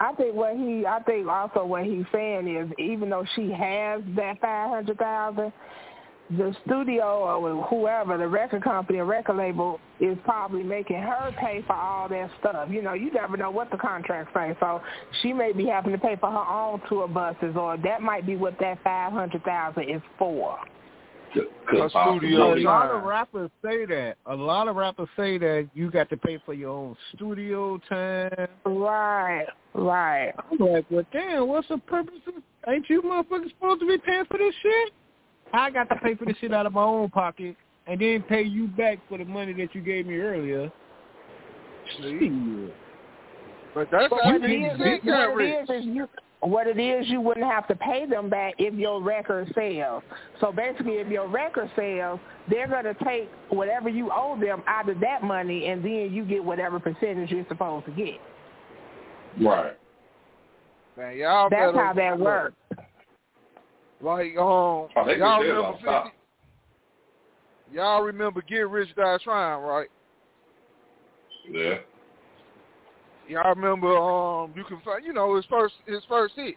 I 0.00 0.12
think 0.14 0.34
what 0.34 0.56
he, 0.56 0.84
I 0.86 1.00
think 1.02 1.28
also 1.28 1.64
what 1.64 1.84
he's 1.84 2.04
saying 2.12 2.48
is, 2.48 2.70
even 2.78 3.10
though 3.10 3.24
she 3.34 3.50
has 3.50 4.02
that 4.16 4.40
five 4.40 4.70
hundred 4.70 4.98
thousand, 4.98 5.52
the 6.30 6.54
studio 6.66 7.04
or 7.04 7.64
whoever, 7.64 8.18
the 8.18 8.28
record 8.28 8.62
company 8.62 8.98
or 8.98 9.06
record 9.06 9.36
label 9.36 9.80
is 9.98 10.16
probably 10.24 10.62
making 10.62 10.96
her 10.96 11.34
pay 11.40 11.62
for 11.66 11.74
all 11.74 12.08
that 12.08 12.30
stuff. 12.40 12.68
You 12.70 12.82
know, 12.82 12.92
you 12.92 13.10
never 13.12 13.36
know 13.36 13.50
what 13.50 13.70
the 13.70 13.78
contract 13.78 14.30
say. 14.34 14.54
So 14.60 14.82
she 15.22 15.32
may 15.32 15.52
be 15.52 15.66
having 15.66 15.92
to 15.92 15.98
pay 15.98 16.16
for 16.16 16.30
her 16.30 16.36
own 16.36 16.82
tour 16.88 17.08
buses, 17.08 17.56
or 17.56 17.76
that 17.78 18.02
might 18.02 18.26
be 18.26 18.36
what 18.36 18.58
that 18.60 18.82
five 18.84 19.12
hundred 19.12 19.42
thousand 19.44 19.88
is 19.88 20.02
for. 20.18 20.58
Could 21.68 21.80
A 21.80 21.90
studio 21.90 22.54
a 22.54 22.60
lot 22.60 22.90
of 22.90 23.02
rappers 23.02 23.50
say 23.62 23.84
that. 23.86 24.16
A 24.26 24.34
lot 24.34 24.68
of 24.68 24.76
rappers 24.76 25.08
say 25.16 25.36
that 25.38 25.68
you 25.74 25.90
got 25.90 26.08
to 26.10 26.16
pay 26.16 26.38
for 26.44 26.54
your 26.54 26.70
own 26.70 26.96
studio 27.14 27.78
time. 27.88 28.48
Right, 28.64 29.46
right. 29.74 30.32
I'm 30.50 30.58
like, 30.58 30.86
well, 30.90 31.04
damn, 31.12 31.48
what's 31.48 31.68
the 31.68 31.78
purpose 31.78 32.14
of? 32.26 32.34
Ain't 32.66 32.88
you 32.88 33.02
motherfuckers 33.02 33.50
supposed 33.50 33.80
to 33.80 33.86
be 33.86 33.98
paying 33.98 34.24
for 34.24 34.38
this 34.38 34.54
shit? 34.62 34.92
I 35.52 35.70
got 35.70 35.88
to 35.88 35.96
pay 35.96 36.14
for 36.14 36.24
this 36.24 36.36
shit 36.40 36.52
out 36.52 36.66
of 36.66 36.72
my 36.72 36.82
own 36.82 37.10
pocket 37.10 37.56
and 37.86 38.00
then 38.00 38.22
pay 38.22 38.42
you 38.42 38.68
back 38.68 38.98
for 39.08 39.18
the 39.18 39.24
money 39.24 39.52
that 39.54 39.74
you 39.74 39.80
gave 39.80 40.06
me 40.06 40.16
earlier. 40.16 40.70
Shit. 41.96 42.72
but 43.74 43.88
that's 43.90 44.10
But 44.10 44.20
how 44.22 44.32
what 44.32 44.42
it 44.44 44.50
50 44.50 44.54
is, 44.54 44.78
what 45.04 45.40
it 45.40 45.70
is, 45.70 45.70
is 45.70 45.86
you, 45.86 46.08
what 46.40 46.66
it 46.66 46.78
is, 46.78 47.08
you 47.08 47.20
wouldn't 47.20 47.46
have 47.46 47.66
to 47.68 47.74
pay 47.74 48.04
them 48.06 48.28
back 48.28 48.54
if 48.58 48.74
your 48.74 49.02
record 49.02 49.50
sells. 49.54 50.02
So 50.40 50.52
basically, 50.52 50.94
if 50.94 51.08
your 51.08 51.28
record 51.28 51.70
sells, 51.74 52.20
they're 52.50 52.68
going 52.68 52.84
to 52.84 52.94
take 53.04 53.30
whatever 53.48 53.88
you 53.88 54.10
owe 54.12 54.38
them 54.38 54.62
out 54.66 54.88
of 54.88 55.00
that 55.00 55.22
money, 55.22 55.66
and 55.66 55.82
then 55.82 56.12
you 56.12 56.24
get 56.24 56.44
whatever 56.44 56.78
percentage 56.78 57.30
you're 57.30 57.46
supposed 57.48 57.86
to 57.86 57.92
get. 57.92 58.20
Right. 59.40 59.76
Man, 60.96 61.16
y'all 61.16 61.48
That's 61.48 61.74
how 61.74 61.92
that 61.94 62.18
works. 62.18 62.54
Like, 64.00 64.36
um, 64.38 64.88
Oh, 64.96 65.10
y'all 65.16 65.40
remember 65.40 65.72
50? 65.72 65.86
top. 65.86 66.12
Y'all 67.72 68.02
remember 68.02 68.42
Get 68.42 68.68
Rich 68.68 68.94
Die 68.96 69.18
Trying, 69.24 69.62
right? 69.62 69.88
Yeah. 71.50 71.78
Y'all 73.28 73.54
remember, 73.54 73.96
um, 73.96 74.52
you 74.56 74.64
can 74.64 74.80
find, 74.80 75.04
you 75.04 75.12
know, 75.12 75.36
his 75.36 75.44
first 75.46 75.74
his 75.86 76.02
first 76.08 76.34
hit. 76.34 76.54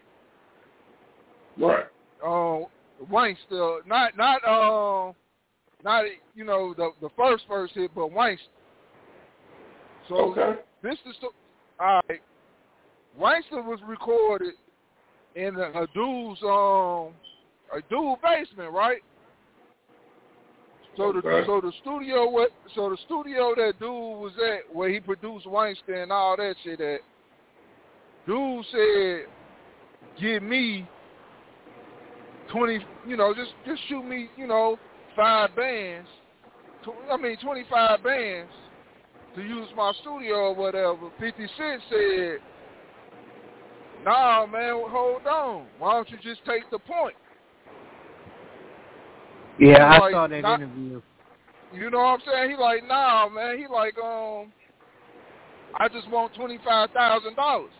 Right. 1.57 1.85
Um, 2.23 2.65
Wanksta, 3.11 3.85
not 3.85 4.15
not 4.15 4.47
um, 4.47 5.13
not 5.83 6.05
you 6.33 6.45
know 6.45 6.73
the 6.73 6.91
the 7.01 7.09
first 7.17 7.43
first 7.47 7.73
hit, 7.73 7.91
but 7.93 8.09
Wanksta. 8.09 8.37
So 10.07 10.15
Okay. 10.31 10.59
this 10.81 10.97
is 11.05 11.15
the 11.21 11.27
all 11.83 12.01
right. 12.07 12.21
Wanksta 13.19 13.63
was 13.65 13.79
recorded 13.85 14.53
in 15.35 15.57
a 15.57 15.87
dude's 15.93 16.41
um 16.43 17.13
a 17.75 17.81
dude 17.89 18.17
basement, 18.21 18.71
right? 18.71 19.01
So 20.97 21.13
the 21.13 21.19
Okay. 21.19 21.45
so 21.45 21.61
the 21.61 21.71
studio 21.81 22.29
what 22.29 22.51
so 22.75 22.89
the 22.89 22.97
studio 23.05 23.53
that 23.55 23.79
dude 23.79 23.89
was 23.89 24.33
at 24.45 24.75
where 24.75 24.89
he 24.89 24.99
produced 24.99 25.45
Wanksta 25.45 26.03
and 26.03 26.11
all 26.11 26.35
that 26.35 26.55
shit 26.63 26.81
at 26.81 26.99
dude 28.27 28.65
said 28.71 29.25
give 30.19 30.43
me 30.43 30.85
twenty 32.51 32.85
you 33.07 33.15
know, 33.15 33.33
just 33.33 33.51
just 33.65 33.81
shoot 33.87 34.03
me, 34.03 34.29
you 34.35 34.47
know, 34.47 34.77
five 35.15 35.55
bands 35.55 36.09
tw- 36.83 37.09
I 37.11 37.15
mean 37.15 37.37
twenty 37.37 37.63
five 37.69 38.03
bands 38.03 38.51
to 39.35 39.41
use 39.41 39.69
my 39.77 39.93
studio 40.01 40.35
or 40.35 40.55
whatever. 40.55 41.09
Fifty 41.19 41.47
Cent 41.57 41.81
said 41.89 42.39
Nah 44.03 44.45
man, 44.45 44.83
hold 44.89 45.25
on. 45.25 45.67
Why 45.79 45.93
don't 45.93 46.09
you 46.09 46.17
just 46.17 46.43
take 46.45 46.69
the 46.69 46.79
point? 46.79 47.15
Yeah, 49.61 49.85
I 49.85 49.99
Like, 49.99 50.11
saw 50.13 50.27
that 50.27 50.41
not- 50.41 50.59
interview. 50.59 51.01
You 51.71 51.89
know 51.91 51.99
what 51.99 52.19
I'm 52.19 52.19
saying? 52.21 52.49
He 52.49 52.55
like, 52.57 52.83
nah, 52.87 53.29
man. 53.29 53.59
He 53.59 53.67
like, 53.67 53.95
um, 53.99 54.51
I 55.75 55.87
just 55.87 56.09
want 56.09 56.33
twenty 56.33 56.57
five 56.65 56.89
thousand 56.91 57.35
dollars. 57.35 57.71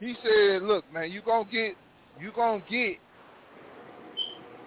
He 0.00 0.14
said, 0.22 0.62
look, 0.62 0.84
man, 0.92 1.10
you 1.10 1.22
gonna 1.22 1.48
get, 1.50 1.76
you 2.20 2.30
gonna 2.36 2.62
get 2.70 2.98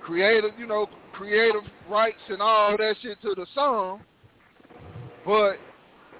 creative, 0.01 0.51
you 0.57 0.65
know, 0.65 0.87
creative 1.13 1.61
rights 1.89 2.17
and 2.29 2.41
all 2.41 2.75
that 2.75 2.95
shit 3.01 3.21
to 3.21 3.35
the 3.35 3.45
song, 3.53 4.01
but 5.25 5.57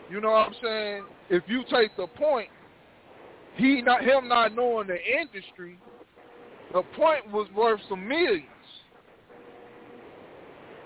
you 0.09 0.21
know 0.21 0.31
what 0.31 0.47
I'm 0.49 0.55
saying? 0.61 1.03
If 1.29 1.43
you 1.47 1.63
take 1.69 1.95
the 1.97 2.07
point, 2.07 2.49
he 3.55 3.81
not 3.81 4.03
him 4.03 4.27
not 4.27 4.53
knowing 4.53 4.87
the 4.87 4.97
industry, 5.19 5.79
the 6.73 6.83
point 6.95 7.29
was 7.31 7.47
worth 7.55 7.81
some 7.89 8.07
millions. 8.07 8.45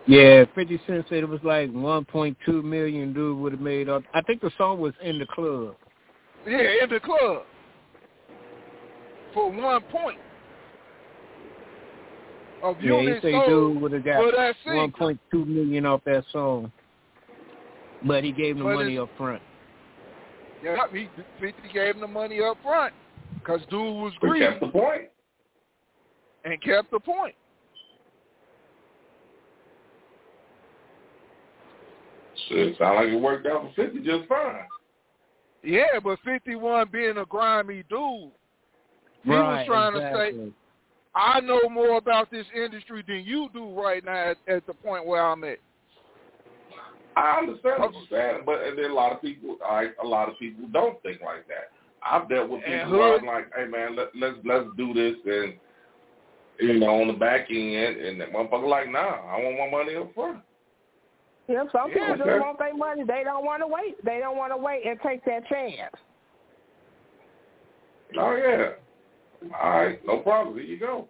Yeah, 0.08 0.46
Fifty 0.56 0.80
Cent 0.88 1.06
said 1.10 1.20
it 1.20 1.30
was 1.30 1.40
like 1.44 1.72
one 1.72 2.06
point 2.06 2.38
two 2.46 2.62
million. 2.64 3.14
Dude 3.14 3.38
would 3.38 3.52
have 3.54 3.62
made 3.62 3.88
up. 3.88 4.04
I 4.14 4.22
think 4.22 4.42
the 4.42 4.52
song 4.58 4.80
was 4.80 4.94
in 5.04 5.20
the 5.20 5.26
club. 5.28 5.76
Yeah, 6.46 6.84
in 6.84 6.90
the 6.90 7.00
club. 7.00 7.44
For 9.34 9.52
one 9.52 9.82
point. 9.84 10.18
Of 12.64 12.78
Yeah, 12.82 13.00
he 13.00 13.06
units 13.06 13.22
said 13.24 13.32
sold 13.32 13.48
dude 13.74 13.82
would 13.82 13.92
have 13.92 14.06
got 14.06 14.24
for 14.24 14.32
that 14.32 14.56
one 14.66 14.76
single. 14.76 15.00
point 15.00 15.20
two 15.32 15.46
million 15.46 15.86
off 15.86 16.02
that 16.06 16.24
song, 16.32 16.72
but 18.06 18.24
he 18.24 18.32
gave 18.32 18.56
him 18.56 18.60
the 18.60 18.64
But 18.66 18.76
money 18.76 18.98
up 18.98 19.10
front. 19.18 19.42
Yeah, 20.64 20.76
he 20.94 21.10
50 21.40 21.56
gave 21.74 21.96
him 21.96 22.02
the 22.02 22.08
money 22.08 22.40
up 22.40 22.58
front 22.62 22.94
because 23.40 23.62
dude 23.72 23.80
was 23.96 24.14
We 24.22 24.30
greedy 24.30 24.46
kept 24.46 24.60
the 24.62 24.68
point. 24.68 25.04
and 26.46 26.62
kept 26.62 26.92
the 26.92 27.00
point. 27.00 27.34
Shit, 32.52 32.78
sound 32.78 32.96
like 32.98 33.08
it 33.08 33.16
worked 33.20 33.48
out 33.48 33.64
for 33.64 33.86
50 33.86 34.00
just 34.00 34.28
fine. 34.28 34.66
Yeah, 35.64 36.00
but 36.04 36.20
51 36.26 36.90
being 36.92 37.18
a 37.18 37.26
grimy 37.26 37.84
dude, 37.90 38.32
he 39.24 39.30
was 39.30 39.40
right, 39.40 39.68
trying 39.68 39.94
to 39.94 40.12
say. 40.14 40.52
I 41.14 41.40
know 41.42 41.62
more 41.70 41.98
about 41.98 42.32
this 42.32 42.46
industry 42.56 43.04
than 43.06 43.24
you 43.26 43.50
do 43.54 43.70
right 43.80 44.04
now 44.04 44.32
at, 44.32 44.38
at 44.48 44.66
the 44.66 44.74
point 44.74 45.06
where 45.06 45.26
I'm 45.26 45.44
at. 45.44 45.58
I 47.18 47.40
understand 47.40 47.82
what 47.82 47.94
you're 47.94 48.20
saying, 48.20 48.44
but 48.46 48.62
and 48.64 48.78
then 48.78 48.92
a 48.92 48.94
lot 48.94 49.12
of 49.12 49.22
people, 49.22 49.58
I, 49.66 49.88
a 50.02 50.08
lot 50.08 50.30
of 50.30 50.40
people 50.40 50.68
don't 50.72 51.02
think 51.04 51.22
like 51.22 51.46
that. 51.50 51.72
I've 52.04 52.30
dealt 52.30 52.50
with 52.50 52.64
people 52.64 52.98
where 52.98 53.12
hood- 53.14 53.22
I'm 53.22 53.28
like, 53.28 53.52
hey 53.56 53.68
man, 53.68 53.96
let, 53.98 54.08
let's 54.16 54.38
let's 54.46 54.68
do 54.78 54.94
this, 54.94 55.16
and 55.26 55.54
you 56.60 56.80
know, 56.80 57.02
on 57.02 57.08
the 57.08 57.14
back 57.14 57.48
end, 57.50 57.98
and 57.98 58.22
that 58.22 58.32
motherfucker 58.32 58.70
like, 58.70 58.90
nah, 58.90 59.00
I 59.00 59.38
want 59.44 59.58
my 59.60 59.78
money 59.78 59.96
up 59.98 60.14
front. 60.14 60.40
Yeah, 61.52 61.64
some 61.72 61.90
Yeah, 61.90 61.94
people 61.94 62.18
just 62.18 62.30
okay. 62.30 62.40
want 62.40 62.60
their 62.60 62.76
money. 62.76 63.04
They 63.04 63.24
don't 63.26 63.44
want 63.44 63.62
to 63.62 63.68
wait. 63.68 64.04
They 64.06 64.20
don't 64.20 64.38
want 64.38 64.54
to 64.54 64.58
wait 64.58 64.86
and 64.86 65.00
take 65.02 65.24
that 65.26 65.46
chance. 65.48 65.94
Oh 68.18 68.36
yeah, 68.36 68.72
all 69.62 69.70
right, 69.70 70.06
no 70.06 70.20
problem. 70.20 70.56
Here 70.56 70.66
you 70.66 70.78
go. 70.78 71.08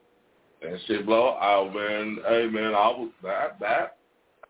And 0.61 0.79
shit 0.87 1.05
blow 1.05 1.37
out, 1.39 1.73
man. 1.73 2.17
Hey 2.27 2.47
man, 2.47 2.73
I 2.73 2.87
was 2.89 3.11
that 3.23 3.59
that. 3.59 3.97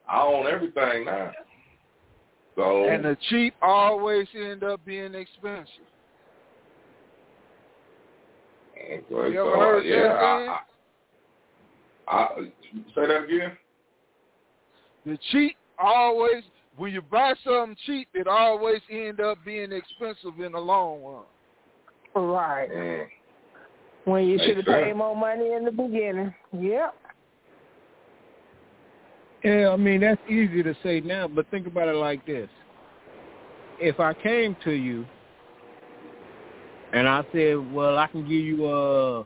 I 0.07 0.21
own 0.21 0.47
everything 0.47 1.05
now. 1.05 1.31
So 2.55 2.85
And 2.89 3.03
the 3.05 3.17
cheap 3.29 3.53
always 3.61 4.27
end 4.35 4.63
up 4.63 4.83
being 4.85 5.15
expensive. 5.15 5.67
so, 9.09 9.25
You 9.25 9.41
ever 9.41 9.51
so, 9.53 9.59
heard 9.59 9.85
yeah, 9.85 10.03
that 10.03 10.11
I, 10.11 10.59
I, 12.07 12.17
I, 12.17 12.27
say 12.93 13.07
that 13.07 13.23
again. 13.23 13.57
The 15.05 15.17
cheap 15.31 15.55
always, 15.81 16.43
when 16.77 16.93
you 16.93 17.01
buy 17.01 17.33
something 17.43 17.75
cheap, 17.85 18.07
it 18.13 18.27
always 18.27 18.81
end 18.89 19.19
up 19.19 19.37
being 19.45 19.71
expensive 19.71 20.39
in 20.39 20.53
the 20.53 20.59
long 20.59 21.01
run. 21.03 21.23
Right. 22.15 22.69
Mm. 22.69 23.05
When 24.05 24.27
you 24.27 24.39
should 24.39 24.57
have 24.57 24.65
paid 24.65 24.95
more 24.95 25.15
money 25.15 25.53
in 25.53 25.63
the 25.63 25.71
beginning. 25.71 26.33
Yep. 26.57 26.95
Yeah, 29.43 29.69
I 29.69 29.75
mean 29.75 30.01
that's 30.01 30.21
easy 30.29 30.61
to 30.61 30.75
say 30.83 30.99
now, 30.99 31.27
but 31.27 31.49
think 31.49 31.65
about 31.65 31.87
it 31.87 31.95
like 31.95 32.25
this: 32.25 32.49
if 33.79 33.99
I 33.99 34.13
came 34.13 34.55
to 34.63 34.71
you 34.71 35.05
and 36.93 37.07
I 37.07 37.23
said, 37.31 37.73
"Well, 37.73 37.97
I 37.97 38.07
can 38.07 38.21
give 38.21 38.31
you 38.31 38.65
uh 38.67 39.23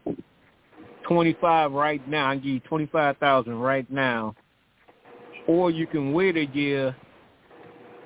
twenty 1.08 1.36
five 1.41 1.72
right 1.72 2.06
now. 2.08 2.30
I 2.30 2.36
can 2.36 2.44
give 2.44 2.54
you 2.54 2.60
twenty 2.62 2.86
five 2.88 3.18
thousand 3.18 3.60
right 3.60 3.89
now, 3.91 4.36
or 5.47 5.71
you 5.71 5.88
can 5.88 6.13
wait 6.13 6.38
a 6.38 6.45
year, 6.45 6.95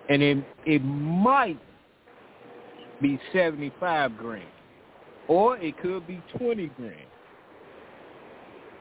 and 0.10 0.22
it 0.22 0.38
it 0.66 0.80
might 0.80 1.60
be 3.02 3.20
seventy 3.32 3.72
five 3.80 4.18
grand, 4.18 4.46
or 5.28 5.58
it 5.58 5.78
could 5.82 6.06
be 6.08 6.22
twenty 6.38 6.68
grand. 6.78 6.96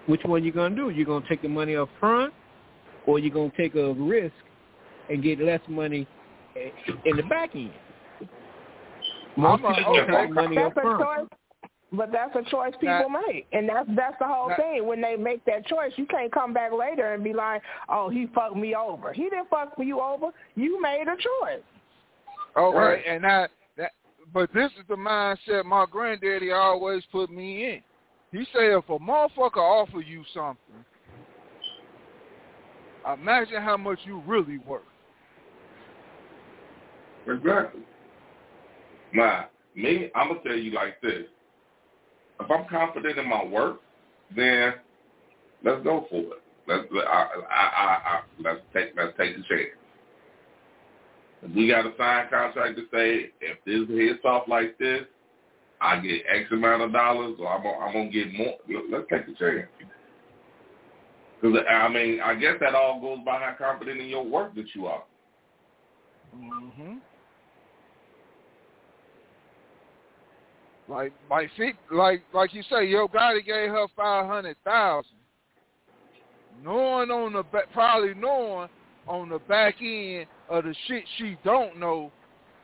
Which 0.06 0.22
one 0.24 0.42
you 0.42 0.52
gonna 0.52 0.74
do? 0.74 0.90
You 0.90 1.04
gonna 1.04 1.26
take 1.28 1.42
the 1.42 1.48
money 1.48 1.76
up 1.76 1.88
front, 2.00 2.32
or 3.06 3.18
you 3.18 3.30
gonna 3.30 3.52
take 3.56 3.74
a 3.74 3.92
risk 3.92 4.34
and 5.10 5.22
get 5.22 5.40
less 5.40 5.60
money 5.68 6.06
in 6.56 7.16
the 7.16 7.22
back 7.24 7.54
end? 7.54 7.72
Most 9.36 9.62
people 9.62 10.06
take 10.10 10.30
money 10.32 10.58
up 10.58 10.74
front. 10.74 11.30
Choice. 11.90 11.98
But 11.98 12.12
that's 12.12 12.34
a 12.36 12.50
choice 12.50 12.72
people 12.80 13.08
Now- 13.10 13.22
make, 13.26 13.46
and 13.52 13.68
that's 13.68 13.88
that's 13.94 14.18
the 14.18 14.26
whole 14.26 14.48
now- 14.48 14.56
thing. 14.56 14.86
When 14.86 15.00
they 15.00 15.16
make 15.16 15.44
that 15.44 15.66
choice, 15.66 15.92
you 15.96 16.06
can't 16.06 16.32
come 16.32 16.52
back 16.52 16.72
later 16.72 17.14
and 17.14 17.24
be 17.24 17.32
like, 17.32 17.62
"Oh, 17.88 18.08
he 18.08 18.26
fucked 18.26 18.56
me 18.56 18.74
over." 18.74 19.12
He 19.12 19.24
didn't 19.24 19.48
fuck 19.48 19.72
you 19.78 20.00
over. 20.00 20.32
You 20.54 20.80
made 20.80 21.08
a 21.08 21.16
choice. 21.16 21.62
Okay, 22.56 22.78
Right. 22.78 23.04
and 23.06 23.24
that 23.24 23.50
that 23.76 23.92
but 24.32 24.52
this 24.52 24.70
is 24.78 24.86
the 24.88 24.96
mindset 24.96 25.64
my 25.64 25.86
granddaddy 25.86 26.52
always 26.52 27.04
put 27.06 27.30
me 27.30 27.70
in. 27.72 27.82
He 28.32 28.44
said 28.52 28.72
if 28.72 28.88
a 28.90 28.98
motherfucker 28.98 29.56
offer 29.56 30.00
you 30.00 30.24
something, 30.34 30.84
imagine 33.06 33.62
how 33.62 33.76
much 33.76 34.04
you 34.04 34.18
really 34.26 34.58
worth. 34.58 34.82
Exactly. 37.26 37.82
Now, 39.12 39.48
me, 39.74 40.10
I'm 40.14 40.28
gonna 40.28 40.40
tell 40.40 40.56
you 40.56 40.72
like 40.72 41.00
this. 41.00 41.26
If 42.40 42.50
I'm 42.50 42.68
confident 42.68 43.18
in 43.18 43.28
my 43.28 43.44
work, 43.44 43.80
then 44.34 44.74
let's 45.64 45.82
go 45.82 46.06
for 46.10 46.20
it. 46.20 46.42
Let's 46.66 46.84
I, 46.92 47.26
I, 47.50 47.64
I, 47.64 48.20
let's 48.40 48.60
take 48.74 48.90
let's 48.96 49.16
take 49.18 49.36
the 49.36 49.42
chance. 49.42 49.70
If 51.42 51.54
we 51.54 51.68
got 51.68 51.86
a 51.86 51.92
signed 51.96 52.30
contract 52.30 52.76
to 52.76 52.82
say 52.92 53.30
if 53.40 53.58
this 53.64 53.88
hits 53.88 54.24
off 54.24 54.48
like 54.48 54.76
this, 54.78 55.02
I 55.80 56.00
get 56.00 56.24
X 56.28 56.50
amount 56.52 56.82
of 56.82 56.92
dollars, 56.92 57.36
or 57.38 57.48
I'm 57.48 57.62
gonna, 57.62 57.78
I'm 57.78 57.92
gonna 57.92 58.10
get 58.10 58.32
more. 58.32 58.56
Let- 58.68 58.90
Let's 58.90 59.06
take 59.10 59.26
the 59.26 59.34
chance. 59.34 59.68
Because 61.40 61.58
I 61.70 61.88
mean, 61.88 62.20
I 62.20 62.34
guess 62.34 62.54
that 62.60 62.74
all 62.74 63.00
goes 63.00 63.20
by 63.24 63.38
how 63.38 63.54
confident 63.56 64.00
in 64.00 64.08
your 64.08 64.24
work 64.24 64.54
that 64.56 64.66
you 64.74 64.86
are. 64.86 65.04
Mm-hmm. 66.36 66.94
Like, 70.88 71.12
like, 71.30 71.50
see, 71.58 71.72
like, 71.92 72.22
like 72.32 72.54
you 72.54 72.62
say, 72.70 72.86
Yo 72.86 73.08
Gotti 73.08 73.44
gave 73.44 73.68
her 73.68 73.86
five 73.94 74.26
hundred 74.26 74.56
thousand, 74.64 75.18
knowing 76.64 77.10
on 77.10 77.34
the 77.34 77.42
ba- 77.42 77.66
probably 77.74 78.14
knowing 78.14 78.68
on 79.06 79.28
the 79.28 79.38
back 79.40 79.76
end 79.82 80.26
of 80.48 80.64
the 80.64 80.74
shit 80.86 81.04
she 81.18 81.36
don't 81.44 81.78
know, 81.78 82.10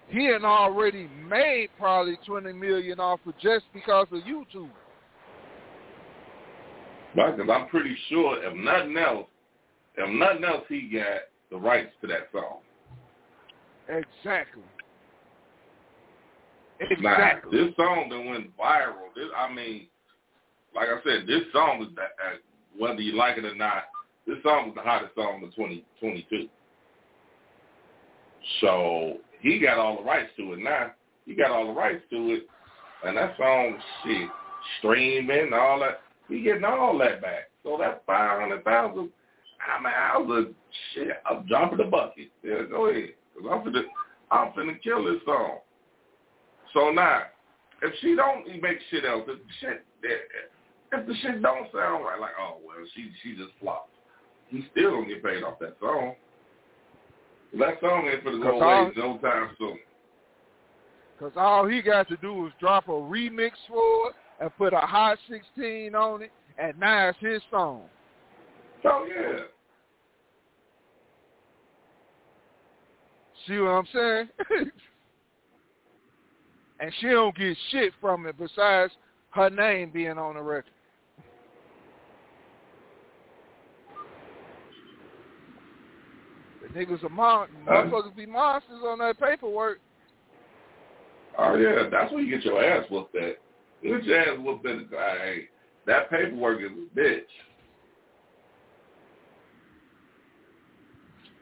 he 0.09 0.25
had 0.25 0.43
already 0.43 1.09
made 1.29 1.69
probably 1.79 2.19
twenty 2.27 2.55
million 2.55 2.99
off 2.99 3.21
of 3.27 3.39
just 3.41 3.67
because 3.75 4.07
of 4.11 4.21
YouTube. 4.23 4.71
Right, 7.15 7.37
because 7.37 7.51
I'm 7.53 7.69
pretty 7.69 7.97
sure 8.09 8.43
if 8.43 8.57
nothing 8.57 8.97
else, 8.97 9.27
if 9.97 10.11
nothing 10.19 10.45
else, 10.45 10.65
he 10.69 10.89
got 10.93 11.23
the 11.51 11.59
rights 11.59 11.93
to 12.01 12.07
that 12.07 12.29
song. 12.33 12.61
Exactly. 13.89 14.63
Exactly. 16.90 17.59
this 17.59 17.77
song 17.77 18.09
that 18.11 18.18
went 18.18 18.57
viral. 18.57 19.14
This, 19.14 19.27
I 19.37 19.53
mean, 19.53 19.87
like 20.75 20.88
I 20.88 21.03
said, 21.05 21.27
this 21.27 21.42
song 21.53 21.83
is 21.83 21.94
that, 21.97 22.14
uh, 22.25 22.37
whether 22.77 23.01
you 23.01 23.16
like 23.16 23.38
it 23.38 23.44
or 23.44 23.55
not. 23.55 23.85
This 24.27 24.38
song 24.42 24.66
was 24.66 24.75
the 24.75 24.83
hottest 24.83 25.14
song 25.14 25.42
of 25.44 25.55
2022. 25.55 26.49
So 28.61 29.18
he 29.40 29.59
got 29.59 29.79
all 29.79 29.99
the 29.99 30.03
rights 30.03 30.31
to 30.38 30.55
it. 30.55 30.59
Now 30.59 30.92
he 31.27 31.35
got 31.35 31.51
all 31.51 31.66
the 31.66 31.73
rights 31.73 32.03
to 32.11 32.33
it, 32.33 32.47
and 33.05 33.16
that 33.16 33.37
song, 33.37 33.79
shit, 34.03 34.29
streaming, 34.79 35.53
all 35.53 35.81
that. 35.81 36.01
He 36.29 36.42
getting 36.42 36.64
all 36.64 36.97
that 36.99 37.20
back. 37.20 37.51
So 37.62 37.77
that 37.79 38.03
five 38.07 38.40
hundred 38.40 38.64
thousand. 38.64 39.11
I 39.61 39.83
mean, 39.83 39.92
I 39.94 40.18
was 40.18 40.47
a 40.47 40.55
shit. 40.94 41.09
I'm 41.29 41.47
dropping 41.47 41.79
the 41.79 41.85
bucket. 41.85 42.31
Yeah, 42.42 42.62
go 42.68 42.87
ahead. 42.88 43.11
Cause 43.35 43.51
I'm 43.51 43.61
finna, 43.61 43.83
I'm 44.31 44.53
finna 44.53 44.83
kill 44.83 45.05
this 45.05 45.23
song. 45.25 45.59
So 46.75 46.91
now, 46.91 47.23
if 47.83 47.95
she 48.01 48.15
don't 48.17 48.47
make 48.61 48.79
shit 48.91 49.05
else, 49.05 49.23
if 49.29 49.39
the 49.39 49.53
shit, 49.61 49.85
if 50.93 51.07
the 51.07 51.15
shit 51.23 51.41
don't 51.41 51.71
sound 51.73 52.05
right, 52.05 52.21
like 52.21 52.33
oh 52.39 52.59
well, 52.67 52.77
she 52.95 53.11
she 53.23 53.37
just 53.37 53.51
flopped. 53.61 53.91
He 54.49 54.67
still 54.73 54.91
don't 54.91 55.09
get 55.09 55.23
paid 55.25 55.43
off 55.43 55.59
that 55.61 55.77
song. 55.81 56.15
That 57.59 57.81
song 57.81 58.09
ain't 58.13 58.25
finna 58.25 58.43
go 58.43 58.53
Cause 58.53 58.63
all- 58.63 58.83
away 58.83 58.93
no 58.97 59.19
time 59.19 59.51
soon. 59.59 59.79
Because 61.17 61.33
all 61.37 61.67
he 61.67 61.81
got 61.81 62.09
to 62.09 62.17
do 62.17 62.47
is 62.47 62.53
drop 62.59 62.89
a 62.89 62.93
remix 62.93 63.53
for 63.69 64.09
it 64.09 64.15
and 64.41 64.57
put 64.59 64.73
a 64.73 64.79
hot 64.79 65.17
16 65.31 65.95
on 65.95 66.23
it, 66.23 66.33
and 66.59 66.79
now 66.79 67.09
it's 67.11 67.19
his 67.21 67.41
song. 67.53 67.83
So 68.83 69.07
yeah, 69.07 69.45
See 73.47 73.59
what 73.59 73.69
I'm 73.71 73.87
saying? 73.93 74.29
and 76.85 76.92
she 77.01 77.07
don't 77.07 77.35
get 77.35 77.57
shit 77.70 77.94
from 77.99 78.27
it 78.27 78.37
besides 78.38 78.92
her 79.31 79.49
name 79.49 79.90
being 79.90 80.18
on 80.18 80.35
the 80.35 80.42
record. 80.42 80.70
The 86.61 86.79
niggas 86.79 87.03
are 87.03 87.09
mon- 87.09 87.49
motherfuckers 87.66 88.14
be 88.14 88.27
monsters 88.27 88.83
on 88.85 88.99
that 88.99 89.18
paperwork. 89.18 89.79
oh 91.38 91.57
yeah, 91.57 91.88
that's 91.90 92.12
where 92.12 92.20
you 92.20 92.37
get 92.37 92.44
your 92.44 92.62
ass 92.62 92.85
whooped 92.90 93.16
at. 93.16 93.37
You 93.81 93.97
get 93.97 94.05
your 94.05 94.20
ass 94.20 94.38
whooped 94.38 94.66
at. 94.66 94.79
Hey, 94.90 95.49
that 95.87 96.11
paperwork 96.11 96.61
is 96.61 96.70
a 96.70 96.99
bitch. 96.99 97.23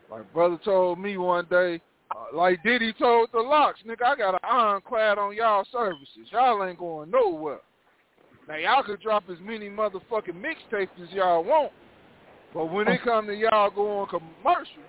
Like 0.08 0.32
brother 0.32 0.60
told 0.64 1.00
me 1.00 1.16
one 1.16 1.46
day, 1.50 1.80
uh, 2.14 2.36
like 2.36 2.62
Diddy 2.62 2.92
told 2.92 3.28
the 3.32 3.40
LOX, 3.40 3.80
nigga, 3.86 4.04
I 4.04 4.16
got 4.16 4.34
an 4.34 4.40
ironclad 4.42 5.18
on 5.18 5.34
y'all 5.34 5.66
services. 5.72 6.28
Y'all 6.30 6.64
ain't 6.64 6.78
going 6.78 7.10
nowhere. 7.10 7.60
Now 8.48 8.56
y'all 8.56 8.82
could 8.82 9.00
drop 9.00 9.24
as 9.30 9.38
many 9.40 9.68
motherfucking 9.68 10.34
mixtapes 10.34 10.88
as 11.02 11.10
y'all 11.10 11.44
want, 11.44 11.72
but 12.52 12.66
when 12.66 12.88
it 12.88 13.02
come 13.02 13.26
to 13.26 13.34
y'all 13.34 13.70
going 13.70 14.08
commercial, 14.08 14.82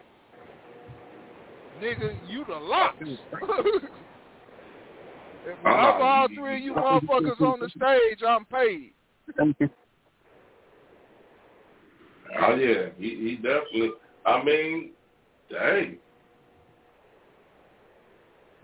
nigga, 1.81 2.15
you 2.27 2.43
the 2.47 2.55
LOX. 2.55 2.95
if 5.45 5.65
I'm 5.65 6.01
all 6.01 6.27
three 6.27 6.57
of 6.57 6.63
you 6.63 6.73
motherfuckers 6.73 7.39
on 7.41 7.59
the 7.59 7.69
stage, 7.69 8.23
I'm 8.27 8.45
paid. 8.45 8.93
Oh 12.41 12.55
yeah, 12.55 12.89
he 12.97 13.09
he 13.09 13.35
definitely. 13.35 13.91
I 14.25 14.43
mean, 14.43 14.91
dang. 15.51 15.97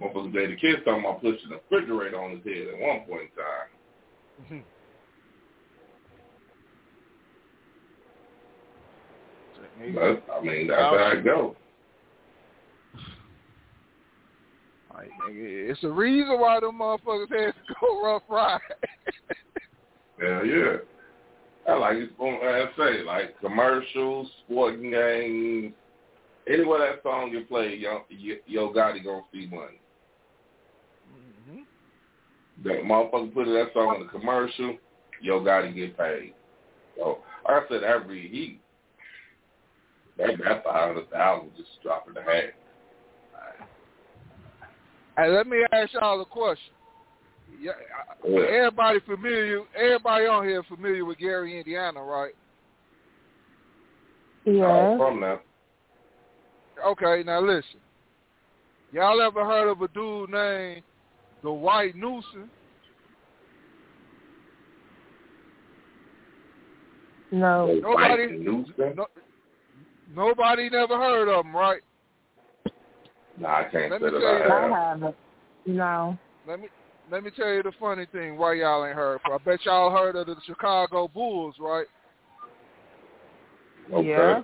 Motherfucker 0.02 0.34
made 0.34 0.52
the 0.52 0.56
kid 0.56 0.78
talking 0.86 1.04
about 1.04 1.22
pushing 1.22 1.52
a 1.52 1.56
refrigerator 1.56 2.22
on 2.22 2.32
his 2.32 2.46
head 2.46 2.68
at 2.74 2.80
one 2.80 3.00
point 3.02 3.22
in 3.22 3.30
time. 3.36 3.70
Mm-hmm. 4.44 4.60
But 9.96 10.24
I 10.34 10.42
mean, 10.42 10.68
that's 10.68 10.82
how 10.82 11.12
it 11.16 11.24
goes. 11.24 11.56
Like, 14.94 15.10
nigga, 15.30 15.70
it's 15.72 15.84
a 15.84 15.90
reason 15.90 16.40
why 16.40 16.60
them 16.60 16.80
motherfuckers 16.80 17.30
had 17.30 17.54
to 17.54 17.76
go 17.80 18.04
rough 18.04 18.24
ride. 18.28 18.60
Hell 20.20 20.46
yeah. 20.46 20.78
I 21.68 21.74
like 21.76 21.98
it's 21.98 22.14
going 22.18 22.40
I 22.44 22.66
say, 22.78 23.04
like 23.04 23.40
commercials, 23.40 24.30
sporting 24.46 24.92
games, 24.92 25.74
anywhere 26.48 26.80
that 26.80 27.04
song 27.04 27.32
you 27.32 27.46
play, 27.46 27.76
yo, 27.76 28.02
yo 28.48 28.74
Gotti 28.74 29.04
gonna 29.04 29.22
see 29.32 29.48
money. 29.48 29.80
That 32.64 32.84
motherfucker 32.84 33.34
put 33.34 33.46
that 33.46 33.70
song 33.74 33.96
in 33.96 34.08
the 34.08 34.12
commercial, 34.12 34.78
yo 35.22 35.40
Gotti 35.40 35.74
get 35.74 35.98
paid. 35.98 36.34
So 36.98 37.20
like 37.48 37.64
I 37.64 37.68
said, 37.70 37.84
every 37.84 38.28
he 38.28 38.60
that 40.18 40.38
that 40.44 40.64
five 40.64 40.90
hundred 40.90 41.10
thousand 41.10 41.52
just 41.56 41.70
dropping 41.82 42.14
the 42.14 42.22
hat. 42.22 42.54
Hey, 45.18 45.30
let 45.30 45.48
me 45.48 45.66
ask 45.72 45.94
y'all 45.94 46.22
a 46.22 46.26
question. 46.26 46.74
Yeah, 47.60 47.72
I- 47.72 48.28
Yeah. 48.28 48.42
everybody 48.42 49.00
familiar? 49.02 49.66
Everybody 49.76 50.26
on 50.28 50.48
here 50.48 50.64
familiar 50.64 51.04
with 51.04 51.18
Gary, 51.18 51.58
Indiana, 51.58 52.04
right? 52.04 52.34
Yeah. 54.46 54.98
From 54.98 55.20
that. 55.22 55.42
Okay, 56.86 57.24
now 57.24 57.42
listen. 57.42 57.82
Y'all 58.92 59.22
ever 59.22 59.46
heard 59.46 59.70
of 59.70 59.82
a 59.82 59.88
dude 59.90 60.30
named 60.30 60.84
the 61.44 61.52
White 61.52 61.96
Newsom? 61.96 62.50
No. 67.32 67.80
Nobody- 67.82 68.38
No, 68.96 69.06
nobody 70.14 70.70
never 70.70 70.98
heard 70.98 71.28
of 71.28 71.46
him, 71.46 71.56
right? 71.56 71.82
Nah, 73.38 73.60
I 73.60 73.64
can't 73.66 73.92
Let 73.92 74.02
me 74.02 74.10
tell 74.10 74.20
you 74.20 74.28
I 74.28 74.40
have. 74.40 74.52
I 74.52 74.68
haven't. 74.68 75.16
No. 75.66 76.18
Let 76.48 76.60
me 76.60 76.68
let 77.12 77.24
me 77.24 77.32
tell 77.32 77.52
you 77.52 77.64
the 77.64 77.72
funny 77.80 78.06
thing. 78.12 78.38
Why 78.38 78.54
y'all 78.54 78.86
ain't 78.86 78.96
heard? 78.96 79.20
I 79.26 79.38
bet 79.44 79.66
y'all 79.66 79.92
heard 79.92 80.16
of 80.16 80.28
the 80.28 80.36
Chicago 80.46 81.08
Bulls, 81.08 81.56
right? 81.60 81.88
Okay. 83.92 84.08
Yeah. 84.08 84.42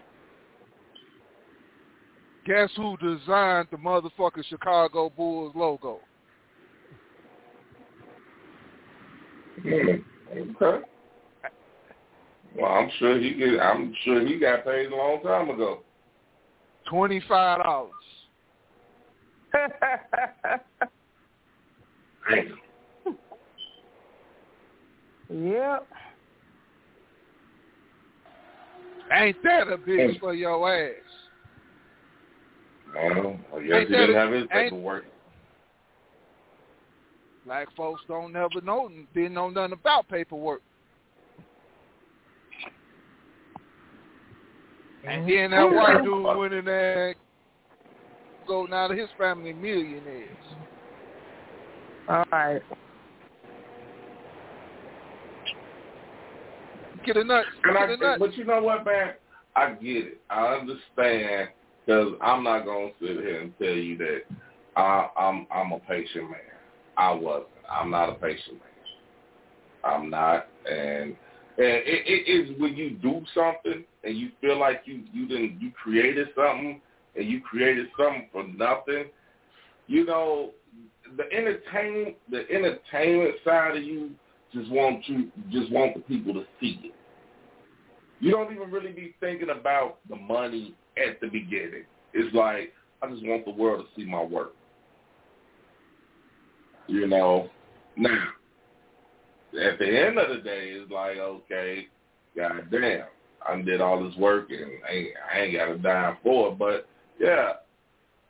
Guess 2.46 2.70
who 2.76 2.96
designed 2.98 3.68
the 3.72 3.78
motherfucking 3.78 4.46
Chicago 4.50 5.10
Bulls 5.10 5.54
logo? 5.56 6.00
Hmm. 9.62 10.02
Okay. 10.32 10.86
Well, 12.58 12.72
I'm 12.72 12.90
sure 13.00 13.20
he 13.20 13.34
get. 13.34 13.60
I'm 13.60 13.94
sure 14.04 14.26
he 14.26 14.40
got 14.40 14.64
paid 14.66 14.92
a 14.92 14.96
long 14.96 15.22
time 15.24 15.50
ago. 15.50 15.82
Twenty 16.90 17.22
five 17.28 17.64
dollars. 17.64 17.92
yep. 25.30 25.88
Ain't 29.12 29.44
that 29.44 29.68
a 29.68 29.78
bitch 29.78 30.20
for 30.20 30.34
your 30.34 30.74
ass? 30.74 30.94
Well, 32.94 33.38
I 33.56 33.60
guess 33.62 33.88
he 33.88 33.94
didn't 33.94 34.16
have 34.16 34.32
his 34.32 34.48
paperwork. 34.50 35.06
Black 37.46 37.68
folks 37.76 38.02
don't 38.08 38.34
never 38.34 38.60
know, 38.64 38.90
didn't 39.14 39.34
know 39.34 39.50
nothing 39.50 39.74
about 39.74 40.08
paperwork. 40.10 40.62
And 45.08 45.28
mm-hmm. 45.28 45.30
then 45.30 45.52
that 45.52 45.72
white 45.72 46.04
dude 46.04 46.38
went 46.38 46.54
in 46.54 46.66
there, 46.66 47.16
go 48.48 48.66
now 48.66 48.88
to 48.88 48.96
his 48.96 49.10
family 49.18 49.54
millionaires. 49.54 50.30
All 52.10 52.26
right. 52.32 52.62
Get 57.06 57.18
a 57.18 57.24
nut. 57.24 57.46
Get 57.64 57.76
a 57.76 57.80
I, 57.80 57.96
nut. 57.96 58.20
but 58.20 58.36
you 58.36 58.46
know 58.46 58.64
what, 58.64 58.84
man? 58.86 59.14
I 59.56 59.72
get 59.74 60.06
it. 60.06 60.22
I 60.30 60.56
understand 60.56 61.50
because 61.86 62.14
I'm 62.22 62.44
not 62.44 62.66
gonna 62.66 62.90
sit 63.00 63.18
here 63.18 63.42
and 63.42 63.58
tell 63.60 63.70
you 63.70 63.98
that 64.00 64.22
I, 64.76 65.08
I'm 65.16 65.46
I'm 65.52 65.72
a 65.72 65.80
patient 65.80 66.32
man. 66.32 66.55
I 66.98 67.12
wasn't. 67.12 67.48
I'm 67.70 67.92
not 67.92 68.10
a 68.10 68.14
patient. 68.14 68.62
I'm 69.84 70.10
not, 70.10 70.48
and 70.70 71.16
and 71.58 71.68
it, 71.68 72.04
it 72.06 72.30
is 72.30 72.60
when 72.60 72.76
you 72.76 72.92
do 72.92 73.22
something 73.34 73.86
and 74.04 74.18
you 74.18 74.30
feel 74.42 74.60
like 74.60 74.82
you 74.86 75.04
you 75.14 75.28
didn't 75.28 75.62
you 75.62 75.72
created 75.72 76.28
something 76.36 76.82
and 77.16 77.26
you 77.26 77.42
created 77.42 77.88
something 77.98 78.28
for 78.32 78.44
nothing. 78.44 79.06
You 79.88 80.06
know, 80.06 80.52
the 81.18 81.24
entertainment 81.32 82.18
the 82.30 82.50
entertainment 82.50 83.36
side 83.46 83.78
of 83.78 83.84
you 83.84 84.12
just 84.54 84.70
want 84.72 85.08
you 85.08 85.32
just 85.52 85.72
want 85.72 85.94
the 85.96 86.02
people 86.02 86.34
to 86.34 86.44
see 86.60 86.80
it. 86.84 86.94
You 88.20 88.32
don't 88.32 88.54
even 88.54 88.72
really 88.72 88.92
be 88.92 89.16
thinking 89.20 89.50
about 89.50 90.00
the 90.10 90.16
money 90.16 90.74
at 90.98 91.22
the 91.22 91.28
beginning. 91.28 91.84
It's 92.14 92.34
like 92.36 92.74
I 93.02 93.10
just 93.10 93.24
want 93.24 93.46
the 93.46 93.52
world 93.52 93.86
to 93.86 94.02
see 94.02 94.10
my 94.10 94.24
work. 94.24 94.54
You 96.88 97.08
know, 97.08 97.50
now 97.96 98.28
at 99.60 99.80
the 99.80 99.86
end 99.86 100.18
of 100.18 100.30
the 100.30 100.44
day, 100.44 100.72
it's 100.72 100.92
like 100.92 101.18
okay, 101.18 101.88
goddamn, 102.36 103.06
I 103.48 103.62
did 103.62 103.82
all 103.82 104.04
this 104.04 104.16
work 104.18 104.50
and 104.50 104.72
I 104.88 104.94
ain't, 104.94 105.10
I 105.34 105.40
ain't 105.40 105.54
got 105.56 105.72
a 105.72 105.78
dime 105.78 106.18
for 106.24 106.52
it. 106.52 106.60
But 106.60 106.88
yeah, 107.20 107.54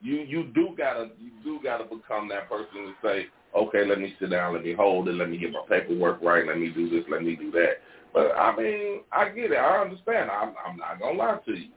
you 0.01 0.17
you 0.17 0.51
do 0.53 0.69
gotta 0.77 1.09
you 1.19 1.31
do 1.43 1.59
gotta 1.63 1.83
become 1.83 2.29
that 2.29 2.49
person 2.49 2.67
to 2.73 2.93
say, 3.03 3.25
okay, 3.55 3.85
let 3.85 3.99
me 3.99 4.13
sit 4.19 4.31
down, 4.31 4.53
let 4.53 4.63
me 4.63 4.73
hold 4.73 5.07
it, 5.09 5.13
let 5.13 5.29
me 5.29 5.37
get 5.37 5.51
my 5.51 5.63
paperwork 5.67 6.21
right, 6.21 6.45
let 6.45 6.59
me 6.59 6.69
do 6.69 6.89
this, 6.89 7.05
let 7.09 7.23
me 7.23 7.35
do 7.35 7.51
that. 7.51 7.75
But 8.13 8.31
I 8.37 8.55
mean, 8.55 9.01
I 9.11 9.29
get 9.29 9.51
it, 9.51 9.57
I 9.57 9.81
understand. 9.81 10.29
I'm 10.31 10.53
I'm 10.65 10.77
not 10.77 10.99
gonna 10.99 11.17
lie 11.17 11.39
to 11.45 11.53
you. 11.53 11.69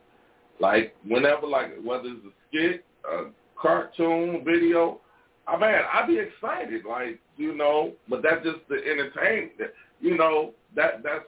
Like 0.61 0.95
whenever, 1.07 1.47
like 1.47 1.73
whether 1.83 2.09
it's 2.09 2.25
a 2.27 2.33
skit, 2.49 2.85
a 3.11 3.31
cartoon, 3.61 4.45
video, 4.45 5.01
I 5.49 5.57
man, 5.57 5.83
I'd 5.93 6.07
be 6.07 6.19
excited, 6.19 6.85
like 6.85 7.19
you 7.37 7.55
know. 7.55 7.93
But 8.09 8.23
that's 8.23 8.45
just 8.45 8.59
the 8.69 8.77
entertainment. 8.77 9.73
You 10.01 10.17
know 10.17 10.53
that 10.77 11.03
that's 11.03 11.25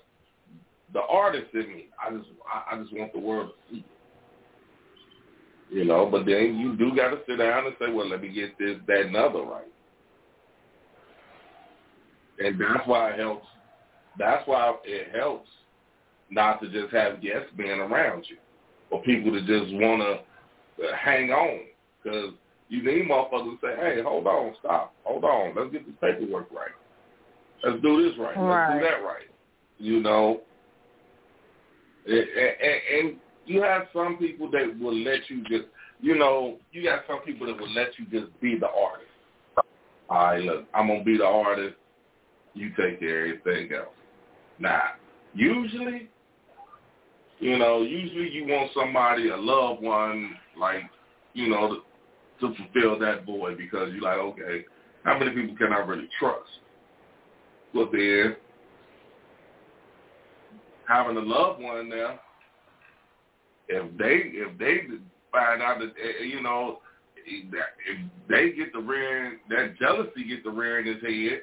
the 0.92 1.00
artist 1.00 1.54
in 1.54 1.68
me. 1.68 1.86
I 2.00 2.14
just 2.14 2.28
I, 2.46 2.74
I 2.74 2.78
just 2.80 2.92
want 2.94 3.12
the 3.12 3.18
world 3.18 3.50
to 3.50 3.74
see. 3.74 3.84
You 5.70 5.84
know, 5.84 6.06
but 6.06 6.26
then 6.26 6.58
you 6.58 6.76
do 6.76 6.94
got 6.96 7.10
to 7.10 7.20
sit 7.28 7.38
down 7.38 7.66
and 7.66 7.76
say, 7.80 7.92
well, 7.92 8.08
let 8.08 8.20
me 8.20 8.28
get 8.28 8.58
this, 8.58 8.76
that, 8.88 9.06
and 9.06 9.16
other 9.16 9.42
right. 9.42 9.64
And 12.40 12.60
that's 12.60 12.86
why 12.88 13.10
it 13.10 13.20
helps. 13.20 13.46
That's 14.18 14.46
why 14.48 14.74
it 14.84 15.14
helps 15.14 15.48
not 16.30 16.60
to 16.60 16.68
just 16.68 16.92
have 16.92 17.22
guests 17.22 17.50
being 17.56 17.78
around 17.78 18.24
you 18.28 18.36
or 18.90 19.02
people 19.02 19.30
to 19.32 19.40
just 19.40 19.72
want 19.74 20.02
to 20.02 20.96
hang 20.96 21.30
on 21.30 21.60
because 22.02 22.32
you 22.70 22.84
need 22.84 23.10
motherfuckers 23.10 23.58
to 23.60 23.66
say, 23.66 23.76
hey, 23.76 24.02
hold 24.02 24.26
on, 24.26 24.54
stop, 24.60 24.94
hold 25.04 25.24
on, 25.24 25.54
let's 25.56 25.72
get 25.72 25.84
this 25.84 25.94
paperwork 26.00 26.50
right. 26.52 26.70
Let's 27.64 27.82
do 27.82 28.08
this 28.08 28.18
right. 28.18 28.36
right. 28.36 28.68
Let's 28.68 28.80
do 28.80 28.88
that 28.88 29.04
right. 29.04 29.26
You 29.78 30.00
know, 30.00 30.40
and, 32.06 32.16
and, 32.16 32.80
and 32.98 33.16
you 33.44 33.60
have 33.62 33.82
some 33.92 34.16
people 34.18 34.50
that 34.52 34.78
will 34.80 34.96
let 34.96 35.28
you 35.28 35.42
just, 35.42 35.64
you 36.00 36.16
know, 36.16 36.58
you 36.72 36.84
got 36.84 37.00
some 37.08 37.20
people 37.20 37.46
that 37.48 37.58
will 37.58 37.72
let 37.74 37.88
you 37.98 38.06
just 38.06 38.40
be 38.40 38.56
the 38.56 38.68
artist. 38.68 39.10
All 40.08 40.16
right, 40.16 40.42
look, 40.42 40.64
I'm 40.72 40.86
gonna 40.86 41.04
be 41.04 41.18
the 41.18 41.24
artist. 41.24 41.76
You 42.54 42.70
take 42.70 43.00
care 43.00 43.32
of 43.32 43.40
everything 43.46 43.76
else. 43.76 43.94
Now, 44.58 44.82
usually, 45.34 46.08
you 47.40 47.58
know, 47.58 47.82
usually 47.82 48.30
you 48.30 48.44
want 48.46 48.70
somebody, 48.74 49.30
a 49.30 49.36
loved 49.36 49.82
one, 49.82 50.36
like, 50.58 50.82
you 51.34 51.48
know, 51.48 51.80
to, 52.40 52.54
fulfill 52.54 52.98
that 52.98 53.24
void 53.24 53.58
because 53.58 53.90
you're 53.92 54.02
like, 54.02 54.18
okay, 54.18 54.64
how 55.04 55.18
many 55.18 55.30
people 55.30 55.56
can 55.56 55.72
I 55.72 55.78
really 55.78 56.08
trust? 56.18 56.48
But 57.72 57.92
then, 57.92 58.36
having 60.88 61.16
a 61.16 61.20
loved 61.20 61.62
one 61.62 61.88
now, 61.88 62.18
if 63.68 63.96
they 63.96 64.22
if 64.34 64.58
they 64.58 64.80
find 65.30 65.62
out 65.62 65.78
that 65.78 65.92
eh, 66.02 66.24
you 66.24 66.42
know 66.42 66.80
if 67.24 67.52
they 68.28 68.50
get 68.52 68.72
the 68.72 68.80
rear 68.80 69.38
that 69.48 69.78
jealousy 69.78 70.24
get 70.28 70.42
the 70.42 70.50
rear 70.50 70.80
in 70.80 70.86
his 70.86 71.02
head, 71.02 71.42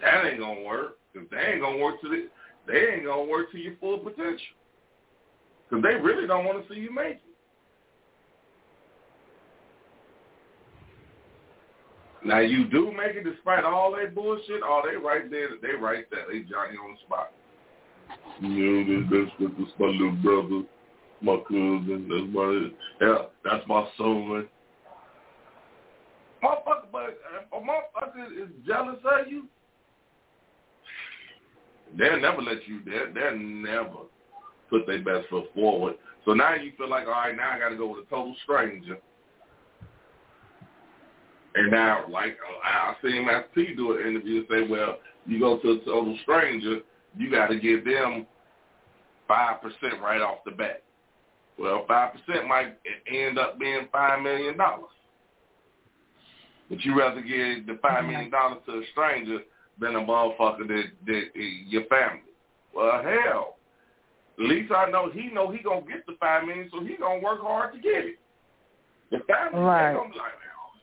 that 0.00 0.26
ain't 0.26 0.40
gonna 0.40 0.62
work. 0.62 0.98
Cause 1.14 1.24
they 1.30 1.38
ain't 1.38 1.62
gonna 1.62 1.78
work 1.78 2.00
to 2.02 2.08
the 2.08 2.28
they 2.66 2.94
ain't 2.94 3.06
gonna 3.06 3.24
work 3.24 3.50
to 3.52 3.58
your 3.58 3.76
full 3.80 3.98
potential. 3.98 4.38
Cause 5.70 5.82
they 5.82 5.94
really 5.94 6.26
don't 6.26 6.44
want 6.44 6.66
to 6.66 6.74
see 6.74 6.80
you 6.80 6.94
make 6.94 7.16
it. 7.16 7.31
Now 12.24 12.38
you 12.38 12.66
do 12.66 12.92
make 12.92 13.16
it 13.16 13.24
despite 13.24 13.64
all 13.64 13.92
that 13.92 14.14
bullshit. 14.14 14.62
Oh, 14.64 14.82
they 14.88 14.96
right 14.96 15.30
there. 15.30 15.48
They 15.60 15.76
right 15.78 16.04
there. 16.10 16.26
They 16.30 16.40
Johnny 16.40 16.76
on 16.76 16.94
the 16.94 17.00
spot. 17.04 17.32
You 18.40 18.84
know, 18.84 19.24
that's, 19.24 19.32
that's, 19.40 19.52
that's 19.58 19.72
my 19.78 19.86
little 19.86 20.12
brother, 20.12 20.64
my 21.20 21.36
cousin. 21.48 22.06
That's 22.08 22.34
my 22.34 23.06
yeah, 23.06 23.18
that's 23.44 23.66
my 23.66 23.88
son. 23.96 24.48
Motherfucker, 26.42 26.90
but 26.90 27.18
uh, 27.30 27.56
a 27.56 27.60
motherfucker 27.60 28.26
is 28.42 28.48
jealous 28.66 28.98
of 29.04 29.28
you. 29.28 29.44
They'll 31.96 32.20
never 32.20 32.42
let 32.42 32.66
you. 32.66 32.80
They'll, 32.84 33.12
they'll 33.14 33.38
never 33.38 34.06
put 34.70 34.86
their 34.86 35.02
best 35.02 35.28
foot 35.28 35.52
forward. 35.54 35.94
So 36.24 36.32
now 36.34 36.54
you 36.54 36.72
feel 36.78 36.88
like, 36.88 37.06
all 37.06 37.12
right, 37.12 37.36
now 37.36 37.52
I 37.52 37.58
got 37.58 37.68
to 37.70 37.76
go 37.76 37.88
with 37.88 38.06
a 38.06 38.10
total 38.10 38.34
stranger. 38.44 38.98
And 41.54 41.70
now, 41.70 42.04
like 42.10 42.36
I 42.64 42.94
seen 43.02 43.26
Master 43.26 43.48
P 43.54 43.74
do 43.74 43.98
an 43.98 44.06
interview 44.06 44.38
and 44.38 44.46
say, 44.50 44.68
well, 44.68 44.98
you 45.26 45.38
go 45.38 45.58
to 45.58 45.72
a 45.72 45.84
total 45.84 46.16
stranger, 46.22 46.78
you 47.16 47.30
got 47.30 47.48
to 47.48 47.58
give 47.58 47.84
them 47.84 48.26
five 49.28 49.60
percent 49.60 50.00
right 50.02 50.20
off 50.20 50.38
the 50.44 50.50
bat. 50.52 50.82
Well, 51.58 51.84
five 51.86 52.12
percent 52.12 52.48
might 52.48 52.78
end 53.06 53.38
up 53.38 53.58
being 53.58 53.86
five 53.92 54.22
million 54.22 54.56
dollars. 54.56 54.90
But 56.70 56.80
you 56.80 56.98
rather 56.98 57.20
give 57.20 57.66
the 57.66 57.78
five 57.82 58.04
million 58.06 58.30
dollars 58.30 58.62
to 58.66 58.72
a 58.72 58.82
stranger 58.92 59.40
than 59.78 59.96
a 59.96 60.00
motherfucker 60.00 60.66
that 60.66 60.84
that 61.06 61.22
your 61.34 61.84
family. 61.84 62.22
Well, 62.74 63.02
hell, 63.02 63.56
at 64.38 64.44
least 64.46 64.72
I 64.72 64.90
know 64.90 65.10
he 65.10 65.28
know 65.28 65.50
he 65.50 65.62
gonna 65.62 65.82
get 65.82 66.06
the 66.06 66.16
five 66.18 66.46
million, 66.46 66.70
so 66.72 66.82
he 66.82 66.96
gonna 66.96 67.20
work 67.20 67.42
hard 67.42 67.74
to 67.74 67.78
get 67.78 68.04
it. 68.06 68.18
The 69.10 69.18
family 69.28 69.60
Right. 69.60 69.92
gonna 69.94 70.08
be 70.08 70.16
like, 70.16 70.32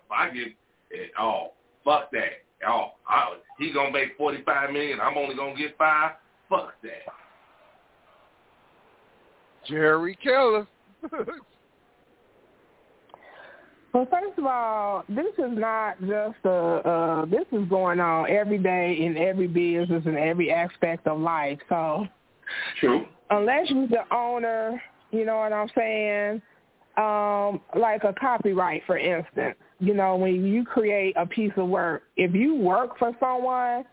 if 0.06 0.12
I 0.12 0.30
get 0.30 0.54
it, 0.92 1.12
oh, 1.20 1.52
fuck 1.84 2.12
that. 2.12 2.44
Oh, 2.68 2.92
I, 3.08 3.38
he 3.58 3.72
gonna 3.72 3.92
make 3.92 4.18
forty 4.18 4.44
five 4.44 4.72
million. 4.72 5.00
I'm 5.00 5.18
only 5.18 5.36
gonna 5.36 5.56
get 5.56 5.78
five. 5.78 6.14
Fuck 6.50 6.74
that. 6.84 7.14
Jerry 9.68 10.18
Keller. 10.22 10.68
Well, 13.94 14.08
first 14.12 14.38
of 14.38 14.46
all, 14.46 15.04
this 15.10 15.34
is 15.40 15.58
not 15.58 16.00
just 16.02 16.38
a. 16.46 16.50
Uh, 16.50 17.26
this 17.26 17.46
is 17.52 17.68
going 17.70 18.00
on 18.00 18.30
every 18.30 18.60
day 18.60 18.98
in 19.00 19.18
every 19.18 19.48
business 19.48 20.04
and 20.06 20.16
every 20.16 20.52
aspect 20.52 21.08
of 21.08 21.20
life. 21.20 21.58
So, 21.70 22.06
True. 22.80 23.06
unless 23.32 23.70
you're 23.70 23.88
the 23.88 24.04
owner, 24.16 24.80
you 25.12 25.26
know 25.26 25.38
what 25.38 25.54
I'm 25.54 25.70
saying. 25.76 26.42
Um, 26.98 27.62
like 27.80 28.04
a 28.04 28.14
copyright, 28.14 28.84
for 28.86 28.98
instance. 28.98 29.56
You 29.80 29.94
know, 29.94 30.16
when 30.18 30.46
you 30.46 30.66
create 30.66 31.16
a 31.18 31.26
piece 31.26 31.54
of 31.56 31.68
work, 31.70 32.04
if 32.18 32.34
you 32.34 32.56
work 32.56 32.98
for 33.00 33.12
someone, 33.20 33.86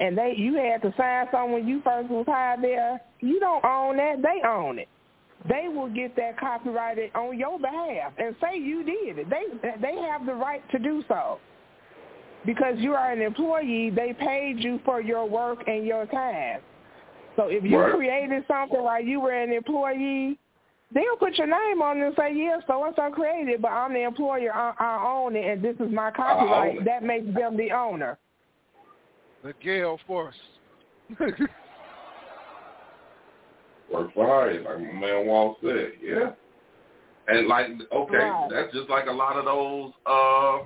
and 0.00 0.16
they 0.16 0.34
you 0.36 0.54
had 0.54 0.82
to 0.82 0.94
sign 0.96 1.26
something 1.30 1.52
when 1.52 1.68
you 1.68 1.80
first 1.82 2.10
was 2.10 2.26
hired 2.26 2.62
there, 2.62 3.00
you 3.20 3.40
don't 3.40 3.64
own 3.64 3.96
that. 3.98 4.22
They 4.22 4.46
own 4.46 4.78
it. 4.78 4.88
They 5.48 5.68
will 5.68 5.88
get 5.88 6.16
that 6.16 6.38
copyrighted 6.40 7.10
on 7.14 7.38
your 7.38 7.58
behalf 7.58 8.12
and 8.18 8.34
say 8.40 8.58
you 8.58 8.84
did 8.84 9.18
it. 9.18 9.30
They 9.30 9.44
they 9.80 9.96
have 9.96 10.26
the 10.26 10.34
right 10.34 10.62
to 10.70 10.78
do 10.78 11.02
so. 11.08 11.38
Because 12.44 12.76
you 12.78 12.94
are 12.94 13.12
an 13.12 13.20
employee, 13.20 13.90
they 13.90 14.14
paid 14.18 14.56
you 14.60 14.80
for 14.84 15.00
your 15.00 15.28
work 15.28 15.64
and 15.66 15.84
your 15.84 16.06
time. 16.06 16.60
So 17.34 17.48
if 17.48 17.64
you 17.64 17.78
Right. 17.78 17.94
created 17.94 18.44
something 18.46 18.82
while 18.82 19.02
you 19.02 19.20
were 19.20 19.32
an 19.32 19.52
employee, 19.52 20.38
they'll 20.96 21.16
put 21.18 21.36
your 21.36 21.46
name 21.46 21.82
on 21.82 21.98
it 21.98 22.06
and 22.06 22.14
say, 22.16 22.32
yes, 22.34 22.62
so 22.66 22.84
and 22.84 22.94
so 22.96 23.10
created, 23.10 23.60
but 23.60 23.68
I'm 23.68 23.92
the 23.92 24.02
employer, 24.04 24.52
I, 24.52 24.72
I 24.78 25.04
own 25.06 25.36
it, 25.36 25.44
and 25.46 25.62
this 25.62 25.76
is 25.76 25.92
my 25.92 26.10
copyright. 26.10 26.84
That 26.84 27.02
makes 27.02 27.26
them 27.34 27.56
the 27.56 27.70
owner. 27.72 28.18
The 29.44 29.52
Gale 29.62 29.98
Force. 30.06 30.34
Work 33.92 34.12
for 34.14 34.26
hire, 34.26 34.60
like 34.62 34.80
my 34.94 35.00
man 35.00 35.26
Walt 35.26 35.58
said. 35.62 35.92
Yeah. 36.02 36.32
And 37.28 37.46
like, 37.48 37.66
okay, 37.92 38.16
Right. 38.16 38.48
that's 38.50 38.72
just 38.72 38.88
like 38.88 39.06
a 39.06 39.12
lot 39.12 39.36
of 39.36 39.44
those 39.44 39.92
uh 40.06 40.58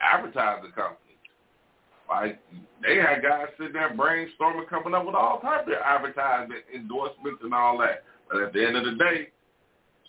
advertising 0.00 0.72
companies. 0.72 0.96
Like 2.08 2.40
they 2.82 2.96
had 2.96 3.22
guys 3.22 3.48
sitting 3.58 3.74
there 3.74 3.90
brainstorming, 3.94 4.68
coming 4.68 4.94
up 4.94 5.06
with 5.06 5.14
all 5.14 5.40
types 5.40 5.68
of 5.68 5.74
advertisement 5.84 6.62
endorsements 6.74 7.40
and 7.42 7.54
all 7.54 7.78
that. 7.78 8.04
But 8.30 8.42
at 8.42 8.52
the 8.52 8.64
end 8.64 8.76
of 8.76 8.84
the 8.84 8.92
day, 8.92 9.28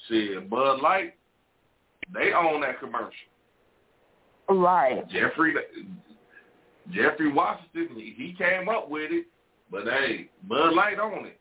shit, 0.08 0.50
Bud 0.50 0.82
Light, 0.82 1.16
they 2.14 2.34
own 2.34 2.62
that 2.62 2.80
commercial. 2.80 3.12
Right. 4.50 5.08
Jeffrey 5.10 5.56
Jeffrey 6.92 7.32
Washington, 7.32 7.96
he, 7.96 8.14
he 8.18 8.36
came 8.38 8.68
up 8.68 8.90
with 8.90 9.12
it, 9.12 9.26
but 9.72 9.84
hey, 9.86 10.30
Bud 10.48 10.74
Light 10.74 11.00
on 11.00 11.26
it. 11.26 11.40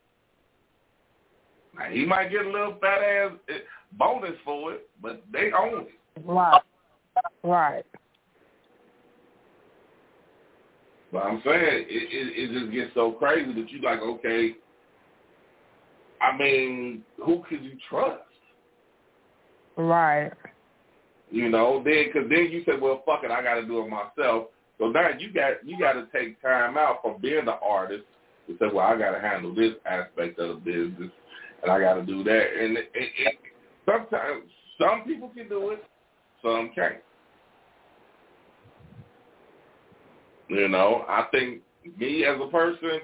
Now 1.77 1.89
he 1.89 2.05
might 2.05 2.31
get 2.31 2.45
a 2.45 2.49
little 2.49 2.77
fat 2.79 3.01
ass 3.01 3.31
eh, 3.49 3.59
bonus 3.93 4.35
for 4.45 4.73
it, 4.73 4.89
but 5.01 5.23
they 5.31 5.51
own 5.57 5.81
it. 5.87 6.25
Right. 6.25 6.61
Right. 7.43 7.85
But 11.11 11.23
I'm 11.23 11.41
saying 11.43 11.61
it, 11.61 11.85
it, 11.89 12.51
it 12.51 12.59
just 12.59 12.71
gets 12.73 12.93
so 12.93 13.11
crazy 13.11 13.53
that 13.53 13.69
you 13.69 13.81
like, 13.81 13.99
okay, 13.99 14.55
I 16.21 16.37
mean, 16.37 17.03
who 17.25 17.43
could 17.49 17.63
you 17.63 17.77
trust? 17.89 18.21
Right. 19.75 20.31
You 21.31 21.49
know, 21.49 21.81
then 21.83 22.05
because 22.05 22.29
then 22.29 22.49
you 22.51 22.63
say, 22.65 22.73
well, 22.79 23.01
fuck 23.05 23.23
it, 23.23 23.31
I 23.31 23.41
got 23.41 23.55
to 23.55 23.65
do 23.65 23.79
it 23.79 23.89
myself. 23.89 24.47
So 24.77 24.89
now 24.89 25.09
you 25.17 25.31
got 25.31 25.65
you 25.65 25.79
got 25.79 25.93
to 25.93 26.07
take 26.13 26.41
time 26.41 26.77
out 26.77 27.01
from 27.01 27.21
being 27.21 27.45
the 27.45 27.53
artist 27.53 28.03
to 28.47 28.53
say, 28.53 28.73
well, 28.73 28.85
I 28.85 28.97
got 28.97 29.11
to 29.11 29.19
handle 29.19 29.55
this 29.55 29.73
aspect 29.85 30.39
of 30.39 30.49
the 30.49 30.55
business, 30.55 31.11
and 31.63 31.71
I 31.71 31.79
got 31.79 31.95
to 31.95 32.05
do 32.05 32.23
that. 32.23 32.43
And 32.59 32.77
it, 32.77 32.91
it, 32.93 33.09
it, 33.17 33.35
sometimes 33.85 34.43
some 34.79 35.03
people 35.05 35.29
can 35.29 35.47
do 35.47 35.69
it, 35.69 35.83
some 36.43 36.71
can't. 36.75 36.95
You 40.49 40.67
know, 40.67 41.05
I 41.07 41.27
think 41.31 41.61
me 41.97 42.25
as 42.25 42.37
a 42.41 42.51
person, 42.51 42.99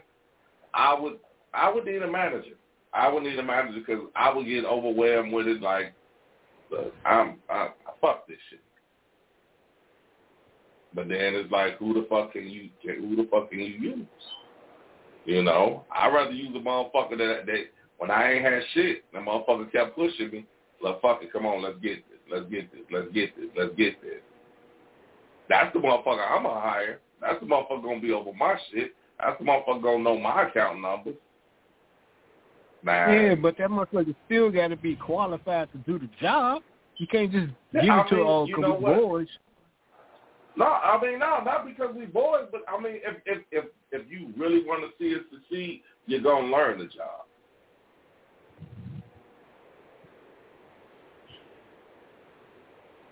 I 0.73 0.99
would 0.99 1.19
I 1.53 1.71
would 1.71 1.85
need 1.85 2.01
a 2.01 2.11
manager. 2.11 2.55
I 2.93 3.09
would 3.09 3.23
need 3.23 3.37
a 3.37 3.43
manager 3.43 3.79
because 3.79 4.05
I 4.15 4.33
would 4.33 4.45
get 4.45 4.65
overwhelmed 4.65 5.33
with 5.33 5.47
it. 5.47 5.61
Like, 5.61 5.93
look, 6.71 6.93
I'm 7.05 7.37
I, 7.49 7.69
fuck 8.01 8.27
this 8.27 8.37
shit. 8.49 8.59
But 10.93 11.09
then 11.09 11.35
it's 11.35 11.51
like, 11.51 11.77
who 11.77 11.93
the 11.93 12.07
fuck 12.09 12.33
can 12.33 12.47
you 12.47 12.69
who 12.83 13.15
the 13.15 13.27
fuck 13.29 13.49
can 13.49 13.59
you 13.59 13.65
use? 13.65 14.07
You 15.25 15.43
know, 15.43 15.83
I'd 15.93 16.13
rather 16.13 16.31
use 16.31 16.55
a 16.55 16.59
motherfucker 16.59 17.17
that 17.17 17.45
that 17.45 17.63
when 17.97 18.11
I 18.11 18.33
ain't 18.33 18.45
had 18.45 18.61
shit, 18.73 19.03
that 19.13 19.23
motherfucker 19.23 19.71
kept 19.71 19.95
pushing 19.95 20.31
me. 20.31 20.45
Like, 20.81 21.01
fuck 21.01 21.23
it, 21.23 21.33
come 21.33 21.45
on, 21.45 21.63
let's 21.63 21.79
get 21.79 22.07
this, 22.09 22.19
let's 22.31 22.45
get 22.49 22.71
this, 22.71 22.81
let's 22.91 23.11
get 23.11 23.35
this, 23.35 23.49
let's 23.57 23.75
get 23.75 24.01
this. 24.01 24.21
That's 25.49 25.73
the 25.73 25.79
motherfucker 25.79 26.25
I'm 26.29 26.43
gonna 26.43 26.59
hire. 26.59 26.99
That's 27.21 27.39
the 27.39 27.45
motherfucker 27.45 27.83
gonna 27.83 27.99
be 27.99 28.11
over 28.11 28.31
my 28.33 28.55
shit. 28.71 28.93
That's 29.19 29.37
the 29.39 29.45
motherfucker 29.45 29.81
gonna 29.81 30.03
know 30.03 30.17
my 30.17 30.47
account 30.47 30.81
numbers. 30.81 31.15
Man. 32.83 33.25
Yeah, 33.25 33.35
but 33.35 33.57
that 33.57 33.69
motherfucker 33.69 34.15
still 34.25 34.51
got 34.51 34.67
to 34.69 34.75
be 34.75 34.95
qualified 34.95 35.71
to 35.71 35.77
do 35.79 35.99
the 35.99 36.09
job. 36.21 36.61
You 36.97 37.07
can't 37.07 37.31
just 37.31 37.47
Yeah, 37.73 37.81
give 37.81 37.89
I 37.89 38.01
it 38.01 38.09
to 38.09 38.15
mean, 38.15 38.25
all 38.25 38.47
you 38.47 38.57
know 38.59 38.73
couple 38.73 38.95
boys. 38.95 39.27
No, 40.55 40.65
I 40.65 40.99
mean 41.01 41.19
no, 41.19 41.41
not 41.43 41.65
because 41.65 41.95
we 41.95 42.05
boys, 42.05 42.45
but 42.51 42.61
I 42.67 42.81
mean 42.81 42.95
if 43.03 43.17
if 43.25 43.43
if 43.51 43.65
if 43.91 44.09
you 44.09 44.33
really 44.37 44.65
want 44.65 44.83
to 44.83 44.89
see 44.97 45.15
us 45.15 45.21
succeed, 45.31 45.83
you're 46.07 46.21
gonna 46.21 46.47
learn 46.47 46.79
the 46.79 46.85
job. 46.85 47.25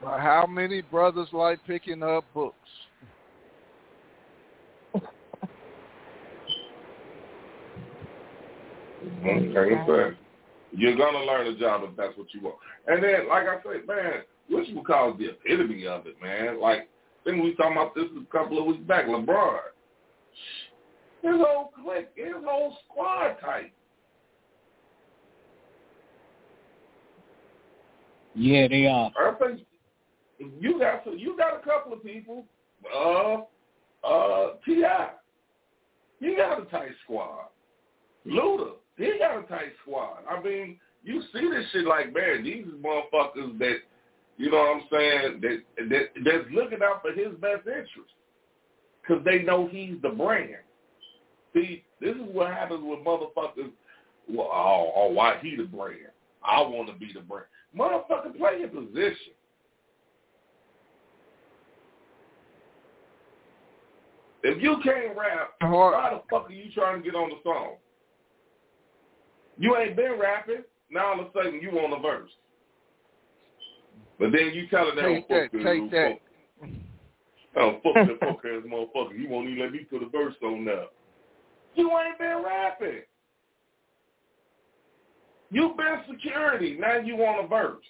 How 0.02 0.46
many 0.48 0.82
brothers 0.82 1.30
like 1.32 1.60
picking 1.66 2.04
up 2.04 2.24
books? 2.34 2.56
Okay, 9.26 9.84
so 9.88 10.12
you're 10.72 10.96
gonna 10.98 11.24
learn 11.24 11.48
a 11.48 11.58
job 11.58 11.82
if 11.84 11.96
that's 11.96 12.18
what 12.18 12.34
you 12.34 12.42
want. 12.42 12.56
And 12.88 13.04
then, 13.04 13.28
like 13.30 13.48
I 13.48 13.58
said, 13.64 13.88
man, 13.88 14.24
which 14.50 14.68
would 14.74 14.86
cause 14.86 15.16
the 15.18 15.30
epitome 15.30 15.88
of 15.88 16.06
it, 16.08 16.22
man. 16.22 16.60
Like, 16.60 16.90
I 17.26 17.30
think 17.30 17.44
we 17.44 17.56
talking 17.56 17.74
about 17.74 17.96
this 17.96 18.06
a 18.16 18.32
couple 18.32 18.60
of 18.60 18.66
weeks 18.66 18.84
back. 18.84 19.06
LeBron, 19.06 19.60
his 21.22 21.32
whole 21.38 21.72
clique, 21.84 22.10
his 22.16 22.34
whole 22.46 22.78
squad 22.86 23.36
type. 23.42 23.72
Yeah, 28.36 28.68
they 28.68 28.86
are. 28.88 29.12
I 29.18 29.34
think 29.40 29.62
you 30.60 30.80
got 30.80 31.04
so 31.06 31.14
you 31.14 31.38
got 31.38 31.56
a 31.56 31.64
couple 31.64 31.94
of 31.94 32.04
people. 32.04 32.46
Uh, 32.94 33.38
uh, 34.06 34.54
T.I., 34.66 35.10
You 36.20 36.38
got 36.38 36.62
a 36.62 36.66
tight 36.66 36.92
squad. 37.04 37.48
Luda, 38.28 38.74
he 38.98 39.18
got 39.20 39.38
a 39.38 39.48
tight 39.48 39.74
squad. 39.82 40.20
I 40.30 40.42
mean, 40.42 40.80
you 41.04 41.22
see 41.34 41.50
this 41.50 41.66
shit 41.72 41.86
like 41.86 42.14
man, 42.14 42.44
these 42.44 42.66
motherfuckers 42.84 43.58
that 43.60 43.78
you 44.38 44.52
know 44.52 44.58
what 44.58 44.78
I'm 44.78 44.84
saying 44.92 45.42
that 45.42 45.90
that 45.90 46.10
that's 46.24 46.54
looking 46.54 46.80
out 46.84 47.02
for 47.02 47.12
his 47.12 47.34
best 47.40 47.68
interest 47.68 48.12
because 49.02 49.24
they 49.24 49.44
know 49.44 49.68
he's 49.68 49.96
the 50.02 50.10
brand. 50.10 50.58
See, 51.54 51.84
this 52.02 52.16
is 52.16 52.22
what 52.32 52.48
happens 52.48 52.82
with 52.84 53.00
motherfuckers. 53.00 53.72
Well, 54.28 54.50
oh, 54.52 54.92
oh, 54.96 55.12
why 55.12 55.38
he 55.42 55.56
the 55.56 55.64
brand? 55.64 56.12
I 56.44 56.62
want 56.62 56.88
to 56.90 56.94
be 56.94 57.12
the 57.14 57.22
brand. 57.22 57.46
Motherfucker, 57.78 58.38
play 58.38 58.60
your 58.60 58.70
position. 58.70 59.34
If 64.44 64.62
you 64.62 64.78
can't 64.84 65.18
rap, 65.18 65.54
why 65.62 66.12
the 66.12 66.22
fuck 66.30 66.50
are 66.50 66.54
you 66.54 66.72
trying 66.72 67.02
to 67.02 67.04
get 67.04 67.16
on 67.16 67.30
the 67.30 67.38
song? 67.44 67.78
You 69.58 69.78
ain't 69.78 69.96
been 69.96 70.18
rapping. 70.20 70.64
Now 70.92 71.14
all 71.14 71.20
of 71.20 71.28
a 71.28 71.30
sudden 71.34 71.60
you 71.62 71.72
on 71.80 71.92
the 71.92 72.00
verse. 72.00 72.30
But 74.20 74.32
then 74.32 74.52
you 74.54 74.68
telling 74.70 74.96
them, 74.96 75.06
Take 75.06 75.28
that, 75.28 75.52
fuck 75.52 75.62
take 75.64 75.92
that. 75.92 76.20
Oh, 77.58 77.80
fuck 77.84 77.94
that 77.94 78.20
fuck 78.20 78.40
ass 78.46 78.64
motherfucker. 78.68 79.18
You 79.18 79.30
won't 79.30 79.50
even 79.50 79.64
let 79.64 79.72
me 79.72 79.80
put 79.80 80.04
a 80.04 80.10
verse 80.10 80.36
on 80.44 80.66
now. 80.66 80.86
You 81.76 81.90
ain't 82.00 82.18
been 82.18 82.44
rapping. 82.46 83.02
You've 85.52 85.78
been 85.78 85.98
security. 86.10 86.78
Now 86.80 86.98
you 86.98 87.16
want 87.16 87.46
a 87.46 87.48
verse. 87.48 87.84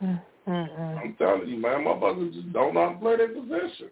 Hmm. 0.00 0.14
Mm-mm. 0.48 0.98
I'm 0.98 1.14
telling 1.18 1.48
you, 1.48 1.56
man, 1.56 1.84
motherfuckers 1.84 2.34
just 2.34 2.52
don't 2.52 2.74
know 2.74 2.88
how 2.88 2.92
to 2.94 2.98
play 2.98 3.16
their 3.16 3.28
position. 3.28 3.90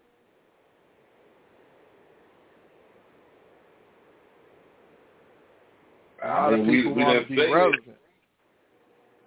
A 6.23 6.27
lot 6.27 6.53
I 6.53 6.53
of 6.53 6.59
mean, 6.59 6.67
we, 6.67 6.77
people 6.77 6.93
we 6.93 7.03
want 7.03 7.13
done 7.15 7.23
to 7.23 7.29
be 7.29 7.35
seen 7.35 7.49
it. 7.49 7.53
relevant. 7.53 7.97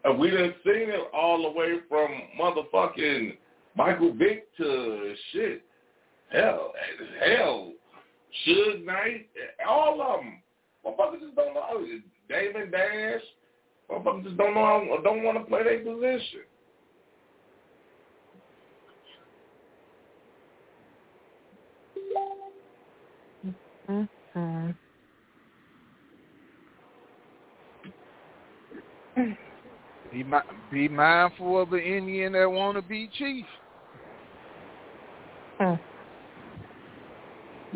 And 0.05 0.19
we 0.19 0.31
done 0.31 0.55
seen 0.65 0.91
it 0.91 1.11
all 1.15 1.43
the 1.43 1.51
way 1.59 1.77
from 1.89 2.11
motherfucking 2.39 3.37
Michael 3.75 4.13
Vick 4.15 4.55
to 4.59 5.15
shit. 5.33 5.63
Hell, 6.31 6.73
hell, 7.25 7.73
Suge 8.47 8.85
Knight, 8.85 9.29
all 9.69 10.01
of 10.03 10.21
them. 10.21 10.41
Motherfuckers 10.85 11.21
just 11.21 11.37
don't 11.37 11.55
know. 11.55 11.87
Damon 12.29 12.71
Dash, 12.71 13.21
motherfuckers 13.91 14.25
just 14.25 14.37
don't 14.37 14.55
know, 14.55 14.99
don't 15.03 15.23
want 15.23 15.39
to 15.39 15.45
play 15.45 15.63
their 15.63 15.79
position. 15.79 16.41
He 30.11 30.23
be 30.23 30.45
be 30.71 30.89
mindful 30.89 31.63
of 31.63 31.71
the 31.71 31.79
Indian 31.79 32.33
that 32.33 32.51
want 32.51 32.77
to 32.77 32.83
be 32.83 33.09
chief. 33.19 33.45
You 35.61 35.79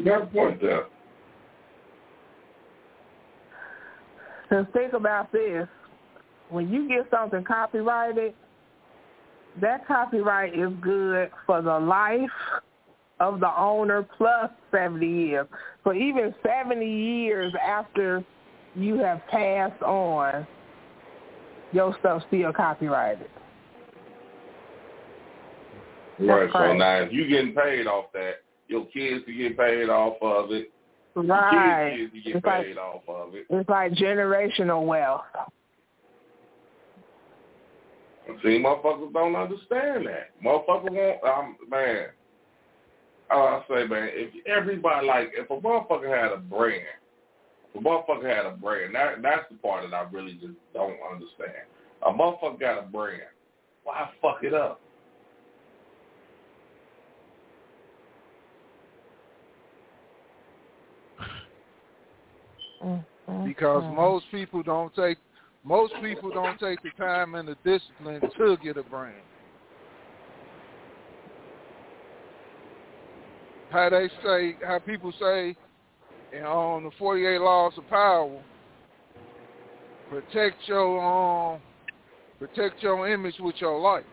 got 0.05 0.23
a 0.23 0.27
point 0.27 0.61
there. 0.61 0.87
Because 4.49 4.67
think 4.73 4.93
about 4.93 5.33
this. 5.33 5.67
When 6.49 6.71
you 6.71 6.89
get 6.89 7.07
something 7.11 7.45
copyrighted, 7.45 8.35
that 9.61 9.87
copyright 9.87 10.59
is 10.59 10.71
good 10.81 11.31
for 11.45 11.61
the 11.61 11.79
life 11.79 12.31
of 13.21 13.41
the 13.41 13.51
owner 13.59 14.07
plus 14.17 14.51
70 14.71 15.07
years. 15.07 15.47
So 15.85 15.93
even 15.93 16.35
70 16.45 16.85
years 16.87 17.53
after 17.67 18.25
you 18.75 18.99
have 18.99 19.21
passed 19.29 19.83
on, 19.83 20.47
your 21.73 21.97
stuff's 22.01 22.25
still 22.29 22.53
copyrighted. 22.53 23.29
Right. 26.19 26.51
So 26.53 26.73
now 26.75 26.97
if 27.03 27.13
you're 27.13 27.29
getting 27.29 27.55
paid 27.55 27.87
off 27.87 28.07
that, 28.13 28.43
your 28.67 28.87
kids 28.87 29.25
to 29.27 29.33
get 29.33 29.57
paid 29.57 29.89
off 29.89 30.17
of 30.21 30.51
it. 30.51 30.71
Right. 31.15 31.89
Your 31.97 32.09
kids 32.09 32.13
to 32.13 32.21
get 32.21 32.37
It's 32.37 32.47
like- 32.47 32.77
off 32.77 33.09
of 33.09 33.35
it. 33.35 33.47
It's 33.49 33.69
like 33.69 33.93
generational 33.93 34.85
wealth. 34.85 35.25
See, 38.43 38.63
motherfuckers 38.63 39.13
don't 39.15 39.35
understand 39.35 40.07
that. 40.07 40.31
Motherfuckers 40.45 40.91
want, 40.91 41.25
um, 41.25 41.57
man. 41.69 42.09
Oh, 43.31 43.41
I 43.41 43.63
say, 43.69 43.87
man, 43.87 44.09
if 44.13 44.31
everybody 44.47 45.07
like, 45.07 45.33
if 45.35 45.51
a 45.51 45.57
motherfucker 45.61 46.09
had 46.09 46.33
a 46.33 46.39
brand, 46.39 46.83
if 47.75 47.81
a 47.81 47.85
motherfucker 47.85 48.35
had 48.35 48.47
a 48.47 48.57
brand, 48.57 48.95
that 48.95 49.23
that's 49.23 49.45
the 49.51 49.57
part 49.59 49.89
that 49.89 49.95
I 49.95 50.09
really 50.11 50.35
just 50.35 50.55
don't 50.73 50.97
understand. 51.13 51.67
A 52.07 52.11
motherfucker 52.11 52.59
got 52.59 52.79
a 52.79 52.83
brand, 52.83 53.23
why 53.85 54.09
fuck 54.23 54.43
it 54.43 54.55
up? 54.55 54.81
Mm-hmm. 63.29 63.45
because 63.45 63.83
most 63.95 64.25
people 64.31 64.63
don't 64.63 64.95
take 64.95 65.19
most 65.65 65.93
people 66.01 66.31
don't 66.31 66.59
take 66.61 66.81
the 66.83 66.91
time 66.97 67.35
and 67.35 67.49
the 67.49 67.57
discipline 67.65 68.21
to 68.39 68.57
get 68.63 68.77
a 68.77 68.83
brand. 68.85 69.17
How 73.71 73.91
they 73.91 74.09
say, 74.25 74.57
how 74.65 74.79
people 74.79 75.13
say, 75.21 75.55
know, 76.33 76.47
on 76.47 76.85
the 76.85 76.91
48 76.99 77.39
laws 77.41 77.73
of 77.77 77.87
power, 77.89 78.31
protect 80.11 80.57
your 80.67 81.55
um, 81.55 81.61
protect 82.39 82.83
your 82.83 83.09
image 83.09 83.37
with 83.41 83.57
your 83.59 83.79
life. 83.79 84.05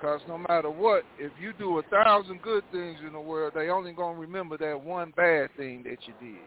Because 0.00 0.20
no 0.28 0.38
matter 0.48 0.70
what, 0.70 1.02
if 1.18 1.32
you 1.40 1.52
do 1.58 1.78
a 1.78 1.82
thousand 1.84 2.42
good 2.42 2.62
things 2.72 2.98
in 3.06 3.12
the 3.12 3.20
world, 3.20 3.52
they 3.54 3.68
only 3.68 3.92
gonna 3.92 4.18
remember 4.18 4.58
that 4.58 4.78
one 4.78 5.12
bad 5.16 5.48
thing 5.56 5.82
that 5.84 5.98
you 6.06 6.14
did. 6.20 6.40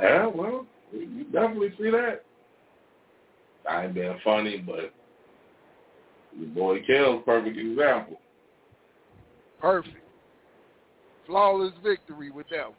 Yeah, 0.00 0.26
well, 0.26 0.66
you 0.92 1.24
definitely 1.32 1.72
see 1.78 1.90
that. 1.90 2.22
I 3.68 3.84
ain't 3.84 3.94
being 3.94 4.18
funny, 4.24 4.58
but 4.58 4.92
your 6.38 6.48
boy 6.48 6.82
Kel's 6.86 7.22
perfect 7.24 7.56
example. 7.56 8.18
Perfect. 9.60 9.96
Flawless 11.26 11.72
victory 11.82 12.30
with 12.30 12.46
that 12.50 12.66
one. 12.66 12.76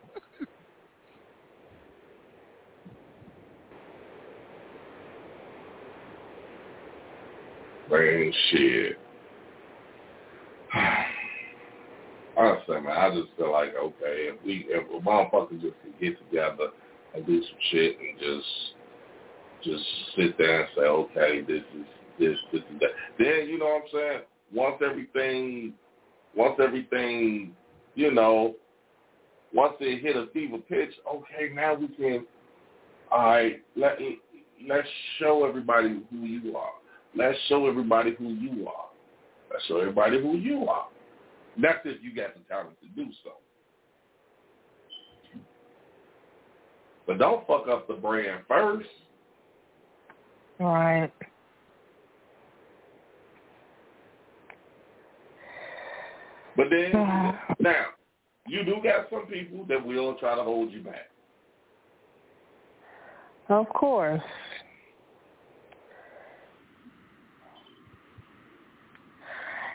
Man, 7.90 8.34
shit. 8.52 8.98
Honestly, 12.36 12.82
man, 12.82 12.98
I 12.98 13.10
just 13.14 13.30
feel 13.38 13.52
like 13.52 13.76
okay, 13.76 14.30
if 14.32 14.44
we 14.44 14.66
if 14.68 14.90
a 14.90 15.00
motherfucker 15.06 15.62
just 15.62 15.76
could 15.84 16.00
get 16.02 16.18
together 16.18 16.70
and 17.14 17.26
do 17.28 17.42
some 17.44 17.58
shit 17.70 17.98
and 18.00 18.20
just 18.20 18.48
just 19.64 19.84
sit 20.18 20.38
there 20.38 20.62
and 20.62 20.70
say, 20.76 20.82
okay, 20.82 21.42
this 21.42 21.62
is 21.78 21.86
this, 22.20 22.38
this 22.52 22.62
is 22.62 22.80
that. 22.80 22.90
Then 23.18 23.48
you 23.48 23.58
know 23.60 23.66
what 23.66 23.84
I'm 23.84 23.90
saying? 23.94 24.22
Once 24.54 24.82
everything, 24.86 25.74
once 26.36 26.60
everything, 26.62 27.56
you 27.96 28.12
know, 28.12 28.56
once 29.54 29.74
they 29.80 29.98
hit 29.98 30.16
a 30.16 30.28
fever 30.34 30.58
pitch, 30.58 30.92
okay, 31.08 31.54
now 31.54 31.76
we 31.76 31.88
can, 31.90 32.26
all 33.12 33.20
right, 33.20 33.64
let 33.76 34.00
let's 34.68 34.88
show 35.20 35.46
everybody 35.48 36.02
who 36.12 36.18
you 36.26 36.58
are. 36.58 36.74
Let's 37.16 37.38
show 37.48 37.68
everybody 37.68 38.16
who 38.18 38.30
you 38.30 38.68
are. 38.68 38.90
Let's 39.52 39.66
show 39.66 39.80
everybody 39.80 40.20
who 40.20 40.38
you 40.38 40.68
are. 40.68 40.88
That's 41.62 41.80
if 41.86 42.04
you 42.04 42.16
got 42.16 42.34
the 42.34 42.42
talent 42.50 42.76
to 42.82 42.88
do 42.90 43.12
so. 43.24 43.32
But 47.06 47.20
don't 47.20 47.46
fuck 47.46 47.68
up 47.68 47.88
the 47.88 47.94
brand 47.94 48.44
first. 48.48 48.88
Right. 50.60 51.12
But 56.56 56.68
then 56.70 56.92
ah. 56.96 57.40
now, 57.60 57.86
you 58.48 58.64
do 58.64 58.76
got 58.84 59.10
some 59.10 59.26
people 59.28 59.66
that 59.66 59.86
will 59.86 60.16
try 60.16 60.36
to 60.36 60.44
hold 60.44 60.72
you 60.72 60.82
back. 60.82 61.10
Of 63.50 63.68
course. 63.70 64.22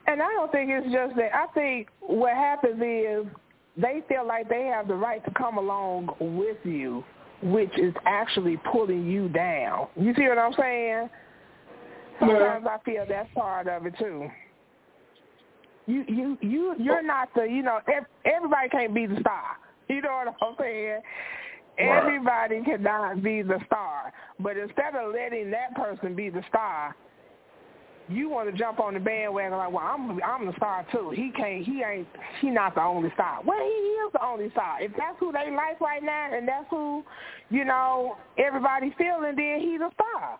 And 0.06 0.22
I 0.22 0.28
don't 0.28 0.50
think 0.50 0.70
it's 0.70 0.90
just 0.92 1.16
that. 1.16 1.34
I 1.34 1.46
think 1.52 1.88
what 2.00 2.34
happens 2.34 2.80
is 2.80 3.26
they 3.76 4.02
feel 4.08 4.26
like 4.26 4.48
they 4.48 4.64
have 4.64 4.88
the 4.88 4.94
right 4.94 5.22
to 5.24 5.30
come 5.32 5.58
along 5.58 6.08
with 6.18 6.56
you, 6.64 7.04
which 7.42 7.70
is 7.78 7.94
actually 8.06 8.58
pulling 8.72 9.06
you 9.06 9.28
down. 9.28 9.88
You 9.96 10.14
see 10.16 10.26
what 10.28 10.38
I'm 10.38 10.54
saying? 10.58 11.10
Sometimes 12.18 12.66
I 12.66 12.78
feel 12.84 13.04
that's 13.08 13.28
part 13.34 13.68
of 13.68 13.86
it 13.86 13.94
too. 13.98 14.28
You 15.88 16.04
you 16.06 16.38
you 16.42 16.74
you're 16.78 16.98
oh. 16.98 17.06
not 17.06 17.30
the 17.34 17.44
you 17.44 17.62
know 17.62 17.80
ev- 17.88 18.06
everybody 18.24 18.68
can't 18.68 18.94
be 18.94 19.06
the 19.06 19.18
star. 19.20 19.42
You 19.90 20.02
know 20.02 20.22
what 20.22 20.36
I'm 20.42 20.54
saying? 20.60 21.00
Right. 21.78 21.98
Everybody 22.04 22.60
cannot 22.62 23.22
be 23.22 23.40
the 23.40 23.58
star, 23.64 24.12
but 24.38 24.58
instead 24.58 24.94
of 24.94 25.14
letting 25.14 25.50
that 25.50 25.74
person 25.74 26.14
be 26.14 26.28
the 26.28 26.42
star, 26.46 26.94
you 28.06 28.28
want 28.28 28.50
to 28.50 28.58
jump 28.58 28.80
on 28.80 28.92
the 28.92 29.00
bandwagon 29.00 29.56
like, 29.56 29.72
well, 29.72 29.86
I'm 29.86 30.22
I'm 30.22 30.46
the 30.46 30.52
star 30.58 30.86
too. 30.92 31.10
He 31.16 31.30
can't. 31.34 31.64
He 31.64 31.82
ain't. 31.82 32.06
He 32.42 32.50
not 32.50 32.74
the 32.74 32.82
only 32.82 33.10
star. 33.14 33.40
Well, 33.42 33.58
he 33.58 33.72
is 33.72 34.12
the 34.12 34.22
only 34.22 34.50
star. 34.50 34.82
If 34.82 34.92
that's 34.98 35.16
who 35.18 35.32
they 35.32 35.50
like 35.56 35.80
right 35.80 36.02
now, 36.02 36.36
and 36.36 36.46
that's 36.46 36.66
who, 36.68 37.02
you 37.48 37.64
know, 37.64 38.18
everybody 38.36 38.94
feeling, 38.98 39.36
then 39.36 39.60
he's 39.60 39.80
a 39.80 39.90
star. 39.94 40.38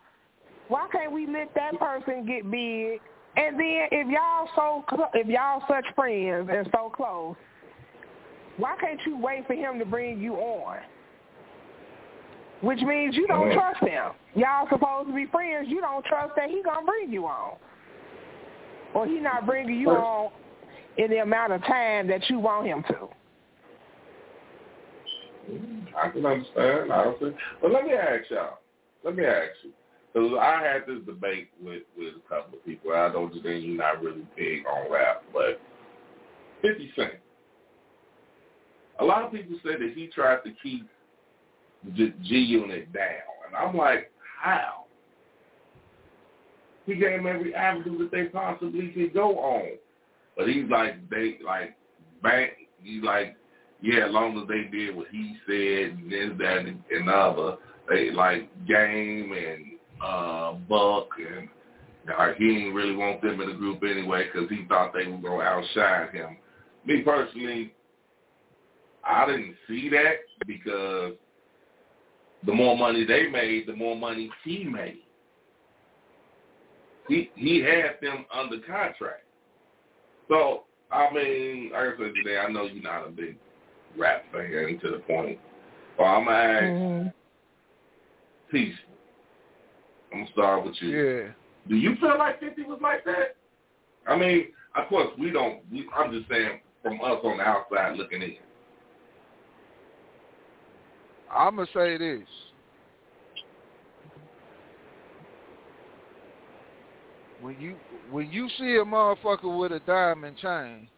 Why 0.68 0.88
can't 0.92 1.12
we 1.12 1.26
let 1.26 1.54
that 1.54 1.78
person 1.78 2.26
get 2.26 2.50
big? 2.50 3.00
And 3.38 3.54
then 3.54 3.88
if 3.92 4.08
y'all 4.08 4.48
so 4.56 4.84
cl- 4.90 5.10
if 5.14 5.28
y'all 5.28 5.62
such 5.68 5.84
friends 5.94 6.50
and 6.52 6.68
so 6.72 6.90
close, 6.90 7.36
why 8.56 8.74
can't 8.80 9.00
you 9.06 9.16
wait 9.16 9.46
for 9.46 9.54
him 9.54 9.78
to 9.78 9.84
bring 9.84 10.20
you 10.20 10.34
on? 10.34 10.78
Which 12.62 12.80
means 12.80 13.14
you 13.14 13.28
don't 13.28 13.52
trust 13.52 13.78
him. 13.80 14.10
Y'all 14.34 14.66
supposed 14.68 15.10
to 15.10 15.14
be 15.14 15.26
friends. 15.26 15.68
You 15.68 15.80
don't 15.80 16.04
trust 16.04 16.32
that 16.34 16.50
he 16.50 16.62
gonna 16.64 16.84
bring 16.84 17.12
you 17.12 17.26
on, 17.26 17.56
or 18.92 19.06
he 19.06 19.20
not 19.20 19.46
bringing 19.46 19.78
you 19.78 19.90
on 19.90 20.32
in 20.96 21.08
the 21.08 21.18
amount 21.18 21.52
of 21.52 21.62
time 21.62 22.08
that 22.08 22.28
you 22.28 22.40
want 22.40 22.66
him 22.66 22.82
to. 22.88 23.08
I 25.96 26.08
can 26.08 26.26
understand, 26.26 26.90
honestly. 26.90 27.34
But 27.62 27.70
let 27.70 27.84
me 27.84 27.92
ask 27.92 28.28
y'all. 28.30 28.58
Let 29.04 29.14
me 29.14 29.24
ask 29.24 29.52
you. 29.62 29.70
Because 30.18 30.38
I 30.40 30.62
had 30.62 30.82
this 30.86 31.04
debate 31.06 31.48
with, 31.62 31.82
with 31.96 32.14
a 32.16 32.28
couple 32.28 32.58
of 32.58 32.64
people. 32.64 32.92
I 32.92 33.08
know 33.08 33.28
Jadine, 33.28 33.64
you're 33.64 33.76
not 33.76 34.02
really 34.02 34.26
big 34.36 34.64
on 34.66 34.90
rap, 34.90 35.22
but 35.32 35.60
50 36.62 36.92
Cent. 36.96 37.12
A 38.98 39.04
lot 39.04 39.22
of 39.22 39.32
people 39.32 39.56
say 39.64 39.78
that 39.78 39.92
he 39.94 40.08
tried 40.08 40.42
to 40.44 40.50
keep 40.60 40.88
the 41.84 42.12
G 42.24 42.34
Unit 42.34 42.92
down. 42.92 43.04
And 43.46 43.56
I'm 43.56 43.76
like, 43.76 44.10
how? 44.42 44.86
He 46.86 46.94
gave 46.94 47.18
them 47.18 47.26
every 47.26 47.54
avenue 47.54 47.98
that 47.98 48.10
they 48.10 48.24
possibly 48.24 48.88
could 48.88 49.14
go 49.14 49.38
on. 49.38 49.78
But 50.36 50.48
he's 50.48 50.68
like, 50.68 51.08
they, 51.10 51.38
like, 51.44 51.76
bank, 52.22 52.52
he's 52.82 53.04
like, 53.04 53.36
yeah, 53.82 54.06
as 54.06 54.12
long 54.12 54.40
as 54.40 54.48
they 54.48 54.64
did 54.76 54.96
what 54.96 55.06
he 55.12 55.36
said 55.46 55.96
and 55.96 56.10
this, 56.10 56.30
that, 56.38 56.58
and, 56.58 56.82
and 56.90 57.06
the 57.06 57.12
other, 57.12 57.56
they 57.88 58.10
like 58.10 58.50
Game 58.66 59.32
and 59.32 59.67
uh 60.02 60.52
Buck 60.68 61.08
and 61.18 61.48
like 62.18 62.36
he 62.36 62.48
didn't 62.54 62.74
really 62.74 62.96
want 62.96 63.20
them 63.22 63.40
in 63.40 63.48
the 63.48 63.54
group 63.54 63.82
anyway 63.82 64.26
because 64.32 64.48
he 64.48 64.64
thought 64.68 64.92
they 64.94 65.06
were 65.10 65.18
gonna 65.18 65.42
outshine 65.42 66.12
him. 66.12 66.36
Me 66.86 67.02
personally, 67.02 67.74
I 69.04 69.26
didn't 69.26 69.54
see 69.66 69.88
that 69.90 70.16
because 70.46 71.12
the 72.46 72.52
more 72.52 72.76
money 72.76 73.04
they 73.04 73.28
made, 73.28 73.66
the 73.66 73.74
more 73.74 73.96
money 73.96 74.30
he 74.44 74.64
made. 74.64 75.02
He 77.08 77.30
he 77.34 77.60
had 77.60 77.96
them 78.00 78.24
under 78.32 78.58
contract. 78.58 79.24
So 80.28 80.64
I 80.90 81.12
mean, 81.12 81.70
like 81.72 81.94
I 81.94 81.96
said 81.98 82.14
today, 82.14 82.38
I 82.38 82.50
know 82.50 82.64
you're 82.64 82.82
not 82.82 83.06
a 83.06 83.10
big 83.10 83.36
rap 83.96 84.24
fan 84.32 84.78
to 84.82 84.90
the 84.90 85.02
point. 85.06 85.38
Well, 85.98 86.08
I'm 86.08 86.24
gonna 86.24 86.36
ask 86.36 86.64
Mhm. 86.64 87.12
Peace. 88.50 88.78
I'm 90.12 90.20
gonna 90.20 90.32
start 90.32 90.64
with 90.64 90.74
you. 90.80 90.88
Yeah. 90.88 91.28
Do 91.68 91.76
you 91.76 91.96
feel 91.96 92.16
like 92.18 92.40
50 92.40 92.62
was 92.62 92.80
like 92.82 93.04
that? 93.04 93.36
I 94.06 94.16
mean, 94.16 94.48
of 94.74 94.88
course, 94.88 95.08
we 95.18 95.30
don't. 95.30 95.60
We, 95.70 95.86
I'm 95.96 96.12
just 96.12 96.28
saying 96.28 96.60
from 96.82 97.00
us 97.00 97.18
on 97.22 97.38
the 97.38 97.42
outside 97.42 97.96
looking 97.96 98.22
in. 98.22 98.36
I'm 101.30 101.56
gonna 101.56 101.68
say 101.74 101.98
this. 101.98 102.26
When 107.42 107.60
you 107.60 107.76
when 108.10 108.30
you 108.30 108.48
see 108.58 108.76
a 108.76 108.84
motherfucker 108.84 109.58
with 109.58 109.72
a 109.72 109.80
diamond 109.80 110.38
chain 110.38 110.88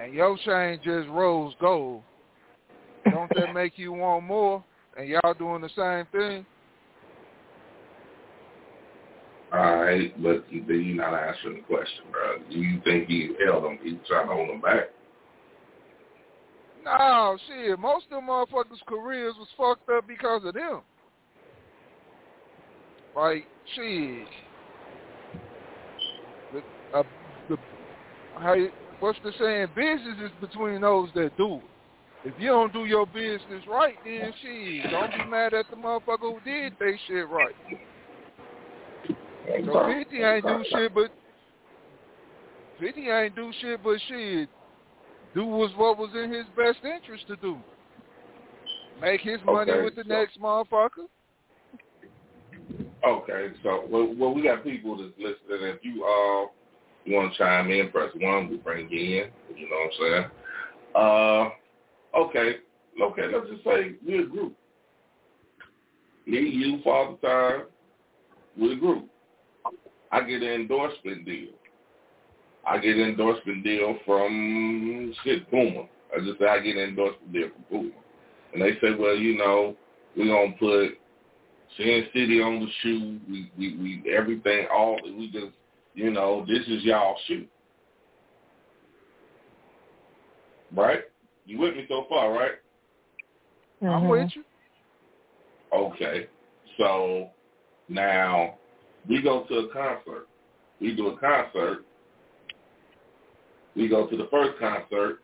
and 0.00 0.14
your 0.14 0.36
chain 0.38 0.80
just 0.82 1.08
rose 1.10 1.54
gold, 1.60 2.02
don't 3.10 3.30
that 3.34 3.52
make 3.54 3.78
you 3.78 3.92
want 3.92 4.24
more? 4.24 4.64
And 4.96 5.08
y'all 5.08 5.34
doing 5.34 5.62
the 5.62 5.70
same 5.76 6.06
thing? 6.12 6.46
All 9.52 9.82
right, 9.82 10.10
but 10.22 10.50
you- 10.50 10.64
then 10.64 10.82
you're 10.82 10.96
not 10.96 11.14
answering 11.14 11.56
the 11.56 11.62
question, 11.62 12.04
bro. 12.10 12.38
Do 12.38 12.58
you 12.58 12.80
think 12.80 13.08
he 13.08 13.34
held 13.44 13.64
him? 13.64 13.78
He 13.82 13.96
trying 14.08 14.26
to 14.28 14.34
hold 14.34 14.48
him 14.48 14.60
back? 14.62 14.88
No, 16.82 17.36
shit. 17.46 17.78
Most 17.78 18.06
of 18.06 18.10
them 18.16 18.26
motherfuckers' 18.28 18.84
careers 18.86 19.34
was 19.38 19.48
fucked 19.56 19.88
up 19.90 20.06
because 20.06 20.44
of 20.44 20.54
them. 20.54 20.80
Like, 23.14 23.46
shit. 23.74 24.26
The, 26.52 26.62
uh, 26.94 27.02
the, 27.48 27.58
how, 28.34 28.54
you- 28.54 28.72
what's 29.00 29.18
the 29.20 29.32
saying? 29.38 29.68
Business 29.74 30.18
is 30.18 30.32
between 30.40 30.80
those 30.80 31.12
that 31.12 31.36
do 31.36 31.56
it. 31.56 31.62
If 32.24 32.38
you 32.38 32.48
don't 32.48 32.72
do 32.72 32.86
your 32.86 33.04
business 33.06 33.66
right, 33.66 33.98
then 34.04 34.32
shit, 34.40 34.90
don't 34.90 35.12
be 35.12 35.24
mad 35.28 35.52
at 35.52 35.68
the 35.68 35.76
motherfucker 35.76 36.20
who 36.20 36.40
did 36.40 36.72
they 36.78 36.96
shit 37.06 37.28
right. 37.28 37.54
So 39.46 39.86
50 39.86 40.22
ain't 40.22 40.46
do 40.46 40.64
shit 40.70 40.94
but 40.94 41.10
50 42.80 43.08
ain't 43.08 43.36
do 43.36 43.52
shit 43.60 43.80
but 43.82 43.98
shit. 44.08 44.48
Do 45.34 45.46
was 45.46 45.70
what 45.76 45.98
was 45.98 46.10
in 46.14 46.32
his 46.32 46.46
best 46.56 46.78
interest 46.84 47.26
to 47.28 47.36
do. 47.36 47.56
Make 49.00 49.20
his 49.20 49.40
money 49.44 49.72
Okay, 49.72 49.82
with 49.84 49.94
the 49.96 50.02
so- 50.02 50.08
next 50.08 50.40
motherfucker. 50.40 51.08
Okay, 53.04 53.48
so 53.64 53.84
well, 53.90 54.14
well, 54.16 54.32
we 54.32 54.42
got 54.42 54.62
people 54.62 54.96
that's 54.96 55.12
listening. 55.18 55.66
If 55.68 55.84
you 55.84 56.04
uh 56.04 56.46
you 57.04 57.16
want 57.16 57.32
to 57.32 57.38
chime 57.38 57.70
in, 57.70 57.90
press 57.90 58.10
one. 58.20 58.48
We 58.48 58.58
bring 58.58 58.88
you 58.90 59.22
in. 59.24 59.30
You 59.56 59.68
know 59.68 59.76
what 59.76 60.24
I'm 60.94 61.50
saying? 61.50 61.50
Uh, 62.14 62.18
okay, 62.26 62.56
okay. 63.02 63.22
Let's 63.34 63.50
just 63.50 63.64
say 63.64 63.96
we're 64.06 64.22
a 64.22 64.28
group. 64.28 64.54
Me, 66.26 66.38
you, 66.38 66.80
Father 66.84 67.16
Time, 67.22 67.62
we're 68.56 68.74
a 68.74 68.76
group. 68.76 69.08
I 70.12 70.20
get 70.20 70.42
an 70.42 70.60
endorsement 70.62 71.24
deal. 71.24 71.48
I 72.66 72.78
get 72.78 72.96
an 72.96 73.08
endorsement 73.08 73.64
deal 73.64 73.98
from 74.06 75.12
shit 75.24 75.50
Puma. 75.50 75.86
I 76.14 76.20
just 76.24 76.38
say 76.38 76.46
I 76.46 76.60
get 76.60 76.76
an 76.76 76.90
endorsement 76.90 77.32
deal 77.32 77.48
from 77.48 77.64
Puma, 77.64 77.90
and 78.52 78.62
they 78.62 78.72
say, 78.80 78.94
well, 78.94 79.16
you 79.16 79.36
know, 79.36 79.74
we're 80.16 80.26
gonna 80.26 80.54
put 80.58 80.98
Sin 81.76 82.06
City 82.12 82.40
on 82.42 82.60
the 82.60 82.66
shoe. 82.82 83.18
We, 83.28 83.50
we, 83.58 83.76
we, 83.78 84.12
everything, 84.14 84.66
all, 84.72 85.00
we 85.04 85.30
just, 85.32 85.56
you 85.94 86.10
know, 86.10 86.44
this 86.46 86.60
is 86.68 86.84
y'all 86.84 87.16
shoe. 87.26 87.46
Right? 90.74 91.00
You 91.46 91.58
with 91.58 91.74
me 91.74 91.86
so 91.88 92.04
far, 92.08 92.32
right? 92.32 92.52
I'm 93.82 94.04
Mhm. 94.04 94.10
with 94.10 94.36
you. 94.36 94.44
Okay. 95.72 96.28
So 96.76 97.30
now 97.88 98.58
we 99.08 99.22
go 99.22 99.44
to 99.44 99.54
a 99.58 99.68
concert. 99.72 100.28
We 100.80 100.94
do 100.94 101.08
a 101.08 101.18
concert. 101.18 101.84
We 103.74 103.88
go 103.88 104.06
to 104.06 104.16
the 104.16 104.28
first 104.30 104.58
concert. 104.58 105.20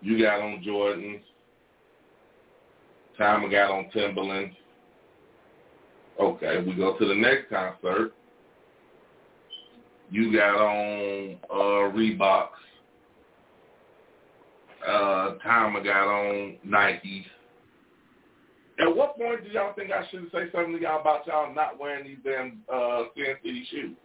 You 0.00 0.22
got 0.22 0.40
on 0.40 0.62
Jordans. 0.66 1.20
Timer 3.16 3.48
got 3.48 3.70
on 3.70 3.90
Timberlands. 3.90 4.54
Okay, 6.20 6.62
we 6.64 6.74
go 6.74 6.96
to 6.98 7.04
the 7.06 7.14
next 7.14 7.48
concert. 7.50 8.12
You 10.10 10.32
got 10.32 10.54
on 10.56 11.36
uh 11.50 11.92
Reeboks. 11.96 12.48
Uh 14.86 15.34
Timer 15.42 15.82
got 15.82 16.06
on 16.06 16.56
Nikes. 16.66 17.24
At 18.80 18.94
what 18.94 19.16
point 19.18 19.44
do 19.44 19.50
y'all 19.50 19.74
think 19.74 19.90
I 19.90 20.06
should 20.10 20.30
say 20.30 20.50
something 20.52 20.74
to 20.74 20.80
y'all 20.80 21.00
about 21.00 21.26
y'all 21.26 21.52
not 21.52 21.78
wearing 21.78 22.06
these 22.06 22.18
damn 22.24 22.60
uh 22.72 23.04
Sin 23.16 23.34
City 23.42 23.66
shoes? 23.70 23.96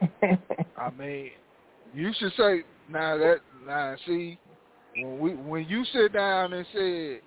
I 0.76 0.90
mean, 0.90 1.30
you 1.94 2.12
should 2.18 2.32
say 2.36 2.62
now 2.88 3.16
that 3.16 3.38
now 3.66 3.96
see 4.06 4.38
when 4.96 5.18
we 5.18 5.30
when 5.34 5.66
you 5.68 5.84
sit 5.92 6.12
down 6.12 6.52
and 6.52 6.66
said 6.72 7.20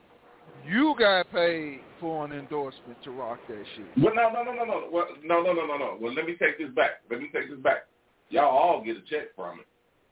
you 0.67 0.93
got 0.99 1.31
paid 1.31 1.79
for 1.99 2.25
an 2.25 2.31
endorsement 2.31 3.01
to 3.03 3.11
rock 3.11 3.39
that 3.47 3.63
shit. 3.75 4.03
Well, 4.03 4.13
no, 4.13 4.29
no, 4.31 4.43
no, 4.43 4.53
no, 4.53 4.65
no, 4.65 4.89
well, 4.91 5.07
no, 5.23 5.41
no, 5.41 5.53
no, 5.53 5.65
no, 5.65 5.77
no. 5.77 5.97
Well, 5.99 6.13
let 6.13 6.25
me 6.25 6.35
take 6.39 6.57
this 6.57 6.69
back. 6.75 7.01
Let 7.09 7.19
me 7.19 7.29
take 7.33 7.49
this 7.49 7.59
back. 7.59 7.87
Y'all 8.29 8.45
all 8.45 8.83
get 8.83 8.97
a 8.97 9.01
check 9.09 9.35
from 9.35 9.59
it. 9.59 9.65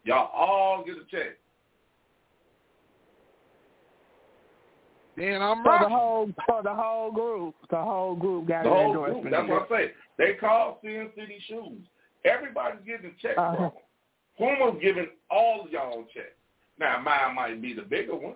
Y'all 0.03 0.31
all 0.33 0.83
get 0.85 0.95
a 0.95 1.05
check. 1.11 1.37
Then 5.19 5.41
I'm 5.41 5.63
For 5.63 5.77
the 5.81 5.89
whole 5.89 6.31
for 6.47 6.63
the 6.63 6.73
whole 6.73 7.11
group, 7.11 7.53
the 7.69 7.75
whole 7.75 8.15
group 8.15 8.47
got 8.47 8.63
The 8.63 8.69
an 8.69 8.75
whole 8.75 8.85
endorsement. 8.87 9.21
group. 9.23 9.33
That's 9.33 9.49
what 9.49 9.67
I 9.69 9.85
say. 9.87 9.91
They 10.17 10.33
call 10.35 10.79
Sin 10.81 11.09
City 11.13 11.37
shoes. 11.45 11.85
Everybody's 12.23 12.79
getting 12.85 13.07
a 13.11 13.21
check 13.21 13.37
Uh-huh. 13.37 13.55
from 13.55 13.63
them. 14.47 14.57
Puma's 14.57 14.81
giving 14.81 15.07
all 15.29 15.65
of 15.65 15.71
y'all 15.71 15.99
a 15.99 16.03
check. 16.13 16.31
Now, 16.79 17.01
mine 17.01 17.35
might 17.35 17.61
be 17.61 17.73
the 17.73 17.81
bigger 17.81 18.15
one. 18.15 18.35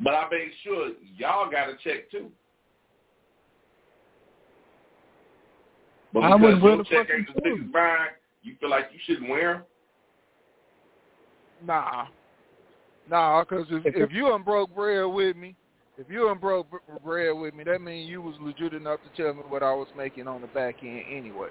But 0.00 0.14
I 0.14 0.28
made 0.28 0.50
sure 0.64 0.90
y'all 1.16 1.48
got 1.48 1.68
a 1.68 1.76
check 1.84 2.10
too. 2.10 2.32
But 6.12 6.24
I 6.24 6.36
because 6.36 6.60
was 6.60 6.62
your 6.64 6.84
check 6.84 7.06
fucking 7.06 7.16
ain't 7.20 7.28
as 7.28 7.34
big 7.44 7.52
shoes. 7.58 7.66
as 7.68 7.72
mine, 7.72 8.08
you 8.42 8.56
feel 8.58 8.70
like 8.70 8.86
you 8.92 8.98
shouldn't 9.06 9.30
wear 9.30 9.54
'em? 9.54 9.62
Nah, 11.64 12.06
nah, 13.10 13.44
because 13.44 13.66
if 13.70 13.94
if 13.94 14.12
you 14.12 14.28
done 14.28 14.42
broke 14.42 14.74
bread 14.74 15.12
with 15.12 15.36
me, 15.36 15.54
if 15.98 16.06
you 16.08 16.26
done 16.26 16.38
broke 16.38 16.66
bread 17.04 17.36
with 17.36 17.54
me, 17.54 17.64
that 17.64 17.80
means 17.80 18.08
you 18.08 18.22
was 18.22 18.34
legit 18.40 18.72
enough 18.72 19.00
to 19.02 19.22
tell 19.22 19.34
me 19.34 19.42
what 19.48 19.62
I 19.62 19.74
was 19.74 19.88
making 19.96 20.28
on 20.28 20.40
the 20.40 20.46
back 20.48 20.76
end 20.82 21.04
anyway. 21.10 21.48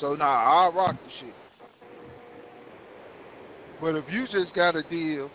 So 0.00 0.14
nah, 0.14 0.24
I'll 0.64 0.72
rock 0.72 0.94
the 0.94 1.26
shit. 1.26 1.34
But 3.80 3.96
if 3.96 4.04
you 4.12 4.26
just 4.28 4.54
got 4.54 4.76
a 4.76 4.82
deal, 4.84 5.28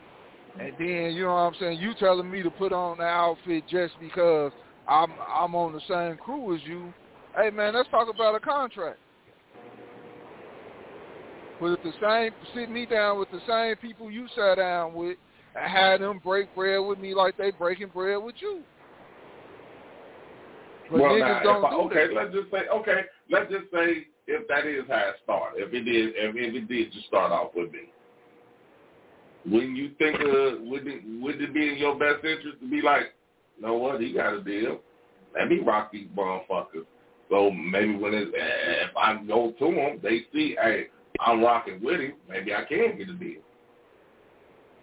and 0.60 0.74
then 0.80 1.12
you 1.14 1.24
know 1.24 1.34
what 1.34 1.40
I'm 1.40 1.56
saying, 1.60 1.80
you 1.80 1.94
telling 2.00 2.32
me 2.32 2.42
to 2.44 2.50
put 2.52 2.72
on 2.72 3.00
the 3.00 3.04
outfit 3.04 3.64
just 3.70 3.94
because 4.00 4.52
I'm 4.88 5.12
I'm 5.28 5.54
on 5.56 5.74
the 5.74 5.82
same 5.88 6.18
crew 6.18 6.56
as 6.56 6.62
you, 6.66 6.94
hey 7.36 7.50
man, 7.50 7.74
let's 7.76 7.90
talk 7.90 8.08
about 8.14 8.36
a 8.36 8.40
contract. 8.40 9.00
With 11.60 11.80
the 11.84 11.92
same, 12.00 12.32
sit 12.54 12.70
me 12.70 12.86
down 12.86 13.20
with 13.20 13.30
the 13.32 13.42
same 13.48 13.76
people 13.78 14.12
you 14.12 14.28
sat 14.36 14.56
down 14.56 14.94
with, 14.94 15.18
had 15.60 16.02
them 16.02 16.20
break 16.24 16.54
bread 16.56 16.86
with 16.86 17.00
me 17.00 17.14
like 17.14 17.38
they 17.38 17.52
breaking 17.52 17.90
bread 17.90 18.22
with 18.22 18.36
you. 18.40 18.62
But 20.90 21.02
well, 21.02 21.12
niggas 21.12 21.44
now, 21.44 21.44
don't 21.44 21.66
I, 21.66 21.70
do 21.72 21.76
okay, 21.82 22.08
that. 22.08 22.14
let's 22.14 22.34
just 22.34 22.52
say, 22.52 22.68
okay, 22.74 23.02
let's 23.30 23.52
just 23.52 23.66
say 23.74 24.08
if 24.28 24.48
that 24.48 24.66
is 24.66 24.84
how 24.88 25.10
it 25.10 25.16
started, 25.24 25.64
if 25.64 25.74
it 25.74 25.82
did, 25.82 26.14
if, 26.16 26.36
if 26.36 26.56
it 26.56 26.68
did 26.68 26.92
just 26.92 27.08
start 27.08 27.32
off 27.32 27.52
with 27.56 27.72
me, 27.72 27.92
wouldn't 29.46 29.78
you 29.78 29.92
think, 29.98 30.16
uh, 30.20 30.64
would 30.64 30.88
it, 30.88 31.02
would 31.22 31.42
it 31.42 31.54
be 31.54 31.70
in 31.70 31.78
your 31.78 31.98
best 31.98 32.24
interest 32.24 32.60
to 32.62 32.70
be 32.70 32.82
like, 32.82 33.14
you 33.58 33.66
know 33.66 33.76
what, 33.76 34.02
he 34.02 34.14
got 34.14 34.34
a 34.34 34.44
deal, 34.44 34.80
let 35.38 35.50
me 35.50 35.60
rock 35.60 35.92
these 35.92 36.08
motherfuckers. 36.16 36.86
So 37.30 37.52
maybe 37.52 37.96
when 37.96 38.14
it, 38.14 38.30
if 38.34 38.96
I 38.96 39.22
go 39.28 39.54
to 39.60 39.66
them, 39.66 40.00
they 40.02 40.22
see, 40.34 40.56
hey, 40.62 40.88
I'm 41.20 41.42
rocking 41.42 41.84
with 41.84 42.00
him, 42.00 42.14
maybe 42.30 42.54
I 42.54 42.64
can 42.64 42.98
get 42.98 43.10
a 43.10 43.14
deal. 43.14 43.42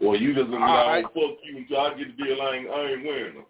Or 0.01 0.17
you 0.17 0.35
just 0.35 0.51
gonna 0.51 0.57
be 0.57 0.73
right. 0.73 1.05
fuck 1.05 1.15
you, 1.15 1.59
until 1.59 1.81
I 1.81 1.95
get 1.95 2.17
the 2.17 2.25
deal, 2.25 2.43
I 2.43 2.57
ain't, 2.57 2.71
I 2.71 2.83
ain't 2.91 3.05
wearing 3.05 3.35
them. 3.35 3.45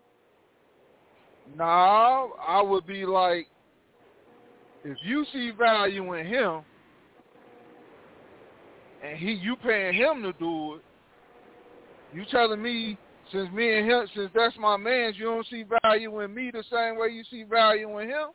No, 1.56 2.34
I 2.46 2.62
would 2.62 2.86
be 2.86 3.04
like, 3.04 3.46
if 4.84 4.96
you 5.04 5.24
see 5.32 5.50
value 5.50 6.12
in 6.14 6.26
him, 6.26 6.62
and 9.02 9.18
he 9.18 9.32
you 9.32 9.56
paying 9.56 9.94
him 9.94 10.22
to 10.22 10.32
do 10.34 10.74
it, 10.74 10.82
you 12.14 12.24
telling 12.30 12.62
me 12.62 12.96
since 13.32 13.50
me 13.52 13.78
and 13.78 13.90
him, 13.90 14.06
since 14.14 14.30
that's 14.34 14.56
my 14.58 14.76
man's, 14.76 15.16
you 15.16 15.24
don't 15.24 15.46
see 15.48 15.64
value 15.82 16.20
in 16.20 16.34
me 16.34 16.50
the 16.52 16.64
same 16.70 16.98
way 16.98 17.08
you 17.08 17.24
see 17.30 17.42
value 17.42 17.98
in 17.98 18.08
him. 18.08 18.28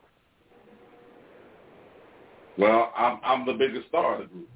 Well, 2.58 2.92
I'm 2.96 3.20
I'm 3.24 3.46
the 3.46 3.52
biggest 3.54 3.88
star 3.88 4.16
of 4.16 4.20
the 4.22 4.26
group. 4.26 4.48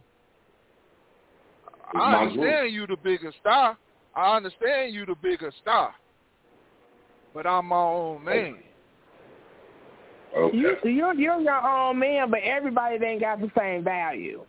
It's 1.95 2.03
I 2.03 2.15
understand 2.25 2.61
group. 2.61 2.73
you 2.73 2.87
the 2.87 2.97
biggest 3.03 3.39
star. 3.39 3.77
I 4.17 4.37
understand 4.37 4.95
you 4.95 5.07
the 5.07 5.15
biggest 5.23 5.57
star. 5.59 5.95
But 7.33 7.47
I'm 7.47 7.67
my 7.67 7.77
own 7.77 8.25
man. 8.25 8.57
Okay. 10.37 10.57
You, 10.57 10.77
you're 10.85 11.15
you're 11.15 11.41
your 11.41 11.67
own 11.67 11.99
man, 11.99 12.31
but 12.31 12.41
everybody 12.43 12.97
ain't 13.05 13.21
got 13.21 13.41
the 13.41 13.51
same 13.57 13.85
value. 13.85 14.45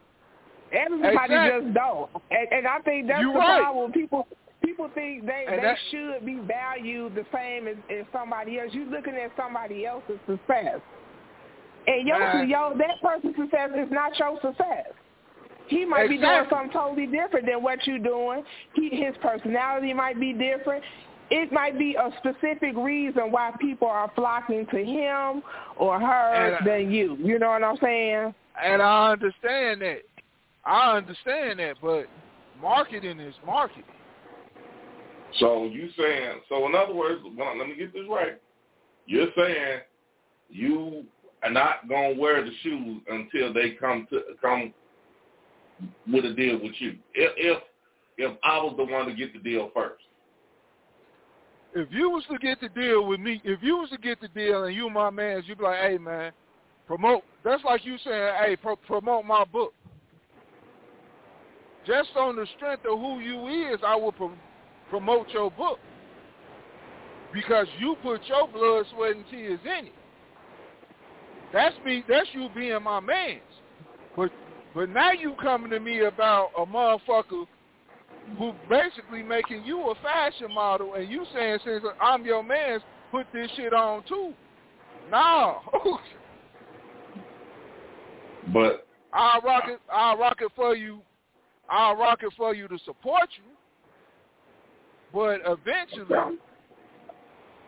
Everybody 0.71 1.33
Exactly. 1.33 1.61
just 1.61 1.73
don't, 1.75 2.09
and, 2.31 2.47
and 2.51 2.67
I 2.67 2.79
think 2.79 3.07
that's 3.07 3.21
You 3.21 3.33
the 3.33 3.39
right. 3.39 3.61
problem. 3.61 3.91
People 3.91 4.27
people 4.63 4.89
think 4.95 5.25
they 5.27 5.45
And 5.47 5.61
they 5.63 5.75
should 5.91 6.25
be 6.25 6.39
valued 6.39 7.13
the 7.13 7.25
same 7.31 7.67
as, 7.67 7.75
as 7.91 8.05
somebody 8.11 8.59
else. 8.59 8.69
You're 8.73 8.89
looking 8.89 9.13
at 9.13 9.31
somebody 9.37 9.85
else's 9.85 10.17
success, 10.27 10.79
and 11.85 12.07
your 12.07 12.19
Man. 12.19 12.49
your 12.49 12.75
that 12.77 12.99
person's 13.01 13.35
success 13.35 13.69
is 13.77 13.91
not 13.91 14.17
your 14.17 14.39
success. 14.41 14.87
He 15.68 15.86
might 15.86 16.09
be 16.09 16.18
doing 16.18 16.45
something 16.49 16.72
totally 16.72 17.07
different 17.07 17.45
than 17.45 17.63
what 17.63 17.86
you're 17.88 17.99
doing. 17.99 18.43
He, 18.74 18.89
his 18.89 19.16
personality 19.22 19.93
might 19.93 20.20
be 20.20 20.34
different. 20.34 20.84
It 21.32 21.51
might 21.51 21.80
be 21.80 21.95
a 21.95 22.11
specific 22.20 22.76
reason 22.76 23.32
why 23.32 23.51
people 23.59 23.88
are 23.88 24.11
flocking 24.16 24.68
to 24.68 24.78
him 24.78 25.41
or 25.78 25.99
her 25.99 26.57
And, 26.57 26.68
than 26.68 26.91
you. 26.91 27.18
You 27.20 27.39
know 27.39 27.49
what 27.49 27.63
I'm 27.63 27.78
saying? 27.82 28.34
And 28.63 28.82
I 28.82 29.11
understand 29.11 29.82
that. 29.82 30.01
I 30.66 30.97
understand 30.97 31.59
that, 31.59 31.76
but 31.82 32.05
marketing 32.61 33.20
is 33.20 33.36
marketing. 33.45 33.84
So 35.39 35.66
you 35.66 35.89
saying 35.97 36.41
so? 36.47 36.66
In 36.68 36.76
other 36.76 36.93
words, 36.93 37.22
well, 37.36 37.57
let 37.57 37.68
me 37.68 37.76
get 37.76 37.93
this 37.93 38.03
right. 38.09 38.39
You're 39.05 39.28
saying 39.38 39.82
you 40.49 41.03
are 41.43 41.51
not 41.51 41.88
gonna 41.89 42.16
wear 42.18 42.43
the 42.43 42.51
shoes 42.63 43.01
until 43.07 43.53
they 43.53 43.72
come 43.72 44.07
to 44.11 44.22
come 44.41 44.74
with 46.11 46.26
a 46.26 46.34
deal 46.34 46.59
with 46.61 46.73
you. 46.80 46.95
If 47.13 47.32
if 47.38 47.63
if 48.17 48.38
I 48.43 48.57
was 48.59 48.76
the 48.78 48.86
one 48.86 49.07
to 49.07 49.13
get 49.13 49.34
the 49.34 49.39
deal 49.39 49.71
first. 49.73 50.03
If 51.73 51.89
you 51.91 52.09
was 52.09 52.23
to 52.32 52.38
get 52.38 52.61
the 52.61 52.69
deal 52.69 53.05
with 53.05 53.19
me, 53.19 53.41
if 53.43 53.61
you 53.61 53.78
was 53.78 53.89
to 53.89 53.97
get 53.97 54.21
the 54.21 54.30
deal 54.30 54.63
and 54.63 54.76
you 54.76 54.89
my 54.89 55.09
man, 55.09 55.43
you'd 55.45 55.57
be 55.57 55.63
like, 55.65 55.82
hey 55.82 55.97
man, 55.97 56.32
promote. 56.88 57.23
That's 57.43 57.63
like 57.65 57.86
you 57.86 57.97
saying, 58.03 58.34
hey, 58.41 58.55
pro- 58.55 58.78
promote 58.78 59.26
my 59.26 59.43
book. 59.43 59.73
Just 61.86 62.09
on 62.15 62.38
the 62.38 62.47
strength 62.55 62.86
of 62.86 62.97
who 62.97 63.19
you 63.19 63.73
is, 63.73 63.80
I 63.86 63.95
will 63.95 64.13
pro- 64.13 64.32
promote 64.89 65.30
your 65.30 65.51
book 65.51 65.80
because 67.34 67.67
you 67.80 67.97
put 68.01 68.21
your 68.26 68.47
blood, 68.47 68.86
sweat, 68.95 69.17
and 69.17 69.26
tears 69.30 69.59
in 69.65 69.88
it. 69.88 69.93
That's 71.51 71.76
me. 71.86 72.03
That's 72.07 72.28
you 72.32 72.49
being 72.55 72.82
my 72.82 73.01
man's. 73.01 73.41
But 74.15 74.32
but 74.76 74.89
now 74.89 75.11
you 75.13 75.34
coming 75.41 75.71
to 75.71 75.80
me 75.80 76.01
about 76.01 76.49
a 76.57 76.65
motherfucker 76.65 77.47
who 78.38 78.53
basically 78.69 79.23
making 79.23 79.63
you 79.63 79.89
a 79.89 79.95
fashion 79.95 80.53
model, 80.53 80.95
and 80.95 81.09
you 81.09 81.26
saying 81.34 81.59
since 81.65 81.84
I'm 82.01 82.26
your 82.26 82.43
man, 82.43 82.80
put 83.11 83.26
this 83.34 83.49
shit 83.55 83.73
on 83.73 84.03
too. 84.07 84.34
No, 85.09 85.61
But 88.53 88.88
I'll 89.13 89.41
rock 89.41 89.63
it. 89.67 89.80
I'll 89.91 90.17
rock 90.17 90.38
it 90.41 90.51
for 90.55 90.76
you. 90.76 91.01
I'll 91.69 91.95
rock 91.95 92.19
it 92.21 92.34
for 92.38 92.53
you 92.53 92.67
to 92.67 92.78
support 92.86 93.30
you. 93.38 93.43
But 95.13 95.41
eventually, 95.45 96.38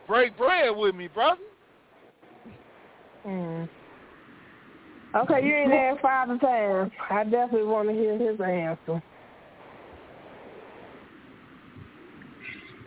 break 0.08 0.38
bread 0.38 0.76
with 0.76 0.94
me, 0.94 1.08
brother. 1.08 1.42
Mm. 3.26 3.70
Okay, 5.16 5.46
you 5.46 5.56
ain't 5.56 5.74
asked 5.74 6.02
five 6.02 6.28
times. 6.40 6.92
I 7.10 7.24
definitely 7.24 7.64
want 7.64 7.90
to 7.90 7.94
hear 7.94 8.18
his 8.18 8.40
answer. 8.40 9.02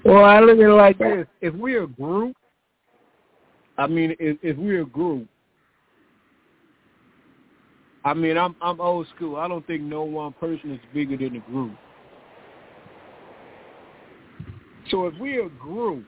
Well, 0.04 0.24
I 0.24 0.40
look 0.40 0.58
at 0.58 0.64
it 0.64 0.72
like 0.72 0.98
this: 0.98 1.26
if 1.40 1.54
we're 1.54 1.84
a 1.84 1.88
group, 1.88 2.36
I 3.76 3.86
mean, 3.86 4.16
if, 4.18 4.38
if 4.42 4.56
we're 4.56 4.82
a 4.82 4.86
group, 4.86 5.28
I 8.04 8.14
mean, 8.14 8.38
I'm 8.38 8.56
I'm 8.62 8.80
old 8.80 9.06
school. 9.14 9.36
I 9.36 9.48
don't 9.48 9.66
think 9.66 9.82
no 9.82 10.02
one 10.04 10.32
person 10.34 10.72
is 10.72 10.80
bigger 10.94 11.16
than 11.16 11.34
the 11.34 11.40
group. 11.40 11.76
So 14.90 15.06
if 15.06 15.14
we're 15.20 15.46
a 15.46 15.50
group, 15.50 16.04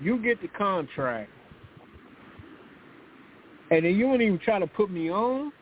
you 0.00 0.18
get 0.22 0.40
the 0.40 0.48
contract, 0.48 1.30
and 3.70 3.84
then 3.84 3.96
you 3.96 4.06
don't 4.06 4.20
even 4.22 4.38
try 4.38 4.58
to 4.58 4.66
put 4.66 4.90
me 4.90 5.10
on. 5.10 5.52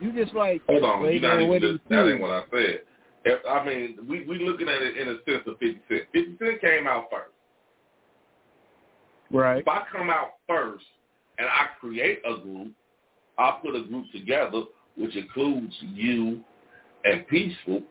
You 0.00 0.12
just 0.12 0.34
like 0.34 0.62
hold 0.68 0.84
on, 0.84 1.02
you're 1.12 1.20
not 1.20 1.40
even 1.40 1.60
just, 1.60 1.88
that 1.88 2.08
ain't 2.08 2.20
what 2.20 2.30
I 2.30 2.42
said. 2.50 2.80
If, 3.24 3.40
I 3.48 3.64
mean, 3.64 3.98
we 4.08 4.24
we 4.26 4.44
looking 4.44 4.68
at 4.68 4.82
it 4.82 4.96
in 4.96 5.08
a 5.08 5.16
sense 5.24 5.44
of 5.46 5.58
fifty 5.58 5.80
cent. 5.88 6.02
Fifty 6.12 6.36
cent 6.38 6.60
came 6.60 6.86
out 6.86 7.06
first. 7.10 7.30
right? 9.30 9.58
If 9.58 9.68
I 9.68 9.82
come 9.92 10.10
out 10.10 10.34
first 10.48 10.84
and 11.38 11.46
I 11.46 11.66
create 11.78 12.20
a 12.24 12.40
group, 12.40 12.72
I 13.38 13.58
put 13.62 13.76
a 13.76 13.82
group 13.84 14.06
together 14.12 14.62
which 14.96 15.16
includes 15.16 15.74
you 15.80 16.40
and 17.04 17.26
Peaceful. 17.28 17.82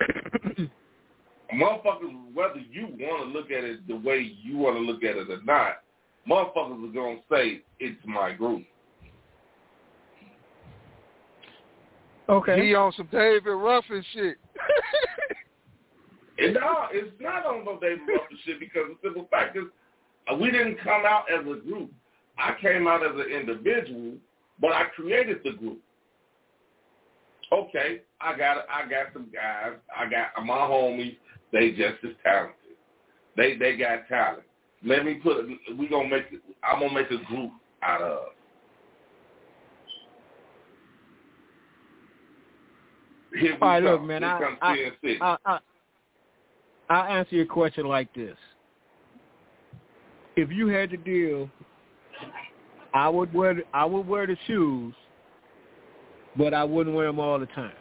motherfuckers, 1.54 2.34
whether 2.34 2.60
you 2.70 2.88
want 2.98 3.24
to 3.24 3.38
look 3.38 3.50
at 3.50 3.64
it 3.64 3.86
the 3.88 3.96
way 3.96 4.32
you 4.42 4.58
want 4.58 4.76
to 4.76 4.80
look 4.80 5.02
at 5.02 5.16
it 5.16 5.30
or 5.30 5.42
not, 5.44 5.82
motherfuckers 6.28 6.88
are 6.88 6.92
going 6.92 7.18
to 7.18 7.22
say, 7.34 7.62
it's 7.78 8.00
my 8.04 8.32
group. 8.32 8.64
Okay. 12.28 12.66
He 12.66 12.74
on 12.74 12.92
some 12.96 13.08
David 13.10 13.50
Ruffin 13.50 14.04
shit. 14.12 14.36
And 16.38 16.54
no, 16.54 16.86
it's 16.90 17.12
not 17.20 17.44
on 17.44 17.64
no 17.64 17.78
David 17.80 18.00
Ruffin 18.08 18.38
shit 18.44 18.60
because 18.60 18.84
the 18.88 18.96
simple 19.02 19.28
fact 19.30 19.56
is 19.56 19.64
uh, 20.30 20.34
we 20.34 20.50
didn't 20.50 20.78
come 20.82 21.02
out 21.04 21.24
as 21.30 21.40
a 21.40 21.60
group. 21.60 21.90
I 22.38 22.54
came 22.60 22.86
out 22.86 23.04
as 23.04 23.12
an 23.14 23.30
individual, 23.30 24.14
but 24.60 24.72
I 24.72 24.84
created 24.96 25.38
the 25.44 25.52
group. 25.52 25.80
Okay, 27.52 28.02
I 28.20 28.36
got 28.38 28.64
I 28.70 28.88
got 28.88 29.12
some 29.12 29.26
guys. 29.32 29.76
I 29.94 30.08
got 30.08 30.44
my 30.44 30.54
homies. 30.54 31.16
They 31.52 31.70
just 31.72 32.02
as 32.04 32.12
talented. 32.22 32.54
They 33.36 33.56
they 33.56 33.76
got 33.76 34.08
talent. 34.08 34.44
Let 34.84 35.04
me 35.04 35.14
put. 35.14 35.46
We 35.76 35.88
gonna 35.88 36.08
make. 36.08 36.24
I'm 36.62 36.80
gonna 36.80 36.94
make 36.94 37.10
a 37.10 37.22
group 37.24 37.52
out 37.82 38.00
of. 38.02 38.18
Here 43.38 43.56
All 43.60 43.68
right, 43.68 43.82
come. 43.82 43.92
look, 43.92 44.02
man, 44.02 44.24
I- 44.24 44.56
I- 44.60 44.92
I, 45.20 45.36
I, 45.44 45.58
I'll 46.88 47.18
answer 47.18 47.36
your 47.36 47.46
question 47.46 47.86
like 47.86 48.12
this. 48.14 48.36
If 50.36 50.50
you 50.50 50.68
had 50.68 50.90
the 50.90 50.96
deal, 50.96 51.48
I 52.94 53.08
would 53.08 53.32
wear 53.32 53.62
I 53.72 53.84
would 53.84 54.06
wear 54.06 54.26
the 54.26 54.36
shoes, 54.46 54.94
but 56.36 56.54
I 56.54 56.64
wouldn't 56.64 56.96
wear 56.96 57.06
them 57.06 57.20
all 57.20 57.38
the 57.38 57.46
time. 57.46 57.72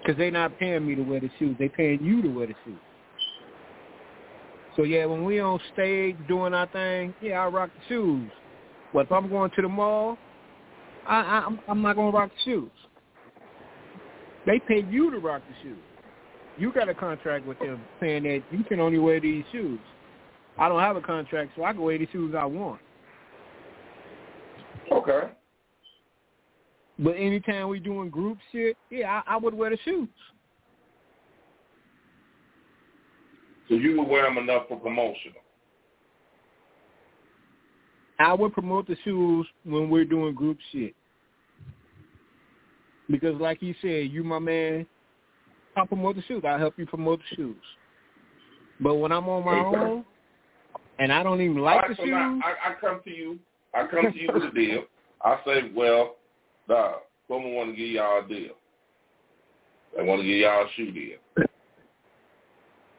Because 0.00 0.18
they're 0.18 0.32
not 0.32 0.58
paying 0.58 0.86
me 0.86 0.96
to 0.96 1.02
wear 1.02 1.20
the 1.20 1.30
shoes. 1.38 1.54
They're 1.58 1.68
paying 1.68 2.02
you 2.02 2.20
to 2.22 2.28
wear 2.28 2.48
the 2.48 2.54
shoes. 2.64 2.78
So, 4.76 4.84
yeah, 4.84 5.04
when 5.04 5.24
we 5.24 5.40
on 5.40 5.60
stage 5.74 6.16
doing 6.28 6.54
our 6.54 6.66
thing, 6.68 7.14
yeah, 7.20 7.44
I 7.44 7.48
rock 7.48 7.70
the 7.74 7.94
shoes. 7.94 8.30
But 8.92 9.06
if 9.06 9.12
I'm 9.12 9.28
going 9.28 9.50
to 9.50 9.62
the 9.62 9.68
mall, 9.68 10.18
I, 11.06 11.20
I, 11.20 11.44
I'm, 11.46 11.60
I'm 11.68 11.82
not 11.82 11.96
going 11.96 12.12
to 12.12 12.18
rock 12.18 12.30
the 12.30 12.50
shoes. 12.50 12.70
They 14.46 14.60
pay 14.66 14.84
you 14.90 15.10
to 15.10 15.18
rock 15.18 15.42
the 15.48 15.54
shoes. 15.62 15.78
You 16.58 16.72
got 16.72 16.88
a 16.88 16.94
contract 16.94 17.46
with 17.46 17.58
them 17.58 17.80
saying 18.00 18.24
that 18.24 18.42
you 18.50 18.64
can 18.64 18.80
only 18.80 18.98
wear 18.98 19.20
these 19.20 19.44
shoes. 19.52 19.80
I 20.58 20.68
don't 20.68 20.80
have 20.80 20.96
a 20.96 21.00
contract, 21.00 21.52
so 21.56 21.64
I 21.64 21.72
can 21.72 21.80
wear 21.80 21.98
the 21.98 22.08
shoes 22.12 22.34
I 22.36 22.44
want. 22.44 22.80
Okay. 24.90 25.28
But 26.98 27.12
anytime 27.12 27.68
we 27.68 27.80
doing 27.80 28.10
group 28.10 28.38
shit, 28.52 28.76
yeah, 28.90 29.22
I, 29.26 29.34
I 29.34 29.36
would 29.38 29.54
wear 29.54 29.70
the 29.70 29.78
shoes. 29.84 30.08
So 33.72 33.78
you 33.78 33.98
would 33.98 34.08
wear 34.08 34.24
them 34.24 34.36
enough 34.36 34.68
for 34.68 34.78
promotional. 34.78 35.40
I 38.18 38.34
would 38.34 38.52
promote 38.52 38.86
the 38.86 38.98
shoes 39.02 39.46
when 39.64 39.88
we're 39.88 40.04
doing 40.04 40.34
group 40.34 40.58
shit. 40.70 40.94
Because 43.08 43.40
like 43.40 43.62
you 43.62 43.74
said, 43.80 44.10
you 44.10 44.24
my 44.24 44.38
man, 44.40 44.84
I'll 45.74 45.86
promote 45.86 46.16
the 46.16 46.22
shoes. 46.24 46.42
I'll 46.46 46.58
help 46.58 46.74
you 46.76 46.84
promote 46.84 47.20
the 47.20 47.34
shoes. 47.34 47.64
But 48.78 48.96
when 48.96 49.10
I'm 49.10 49.26
on 49.30 49.42
my 49.42 49.60
Okay. 49.60 49.78
own 49.78 50.04
and 50.98 51.10
I 51.10 51.22
don't 51.22 51.40
even 51.40 51.56
like 51.56 51.80
right, 51.80 51.88
the 51.88 51.96
so 51.96 52.04
shoes, 52.04 52.12
I, 52.14 52.54
I 52.72 52.74
come 52.78 53.00
to 53.04 53.10
you. 53.10 53.38
I 53.72 53.86
come 53.86 54.12
to 54.12 54.20
you 54.20 54.32
with 54.34 54.42
a 54.42 54.50
deal. 54.50 54.84
I 55.22 55.38
say, 55.46 55.70
well, 55.74 56.16
dog, 56.68 56.96
someone 57.26 57.54
want 57.54 57.70
to 57.70 57.76
give 57.76 57.88
y'all 57.88 58.22
a 58.22 58.28
deal. 58.28 58.52
They 59.96 60.02
want 60.02 60.20
to 60.20 60.26
give 60.26 60.36
y'all 60.36 60.66
a 60.66 60.68
shoe 60.76 60.92
deal. 60.92 61.16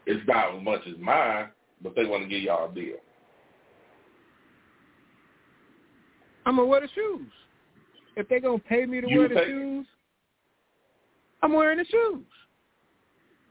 It's 0.06 0.26
not 0.28 0.56
as 0.56 0.64
much 0.64 0.82
as 0.88 0.96
mine, 1.00 1.48
but 1.82 1.96
they 1.96 2.06
want 2.06 2.24
to 2.24 2.30
give 2.30 2.42
y'all 2.42 2.70
a 2.70 2.74
deal. 2.74 2.98
I'm 6.46 6.58
gonna 6.58 6.68
wear 6.68 6.82
the 6.82 6.90
shoes. 6.94 7.32
If 8.16 8.28
they're 8.28 8.42
gonna 8.42 8.60
pay 8.60 8.86
me 8.86 9.02
to 9.02 9.10
You 9.10 9.20
wear 9.20 9.30
the 9.30 9.36
take- 9.36 9.46
shoes, 9.48 9.88
I'm 11.42 11.54
wearing 11.54 11.78
the 11.78 11.86
shoes. 11.86 12.26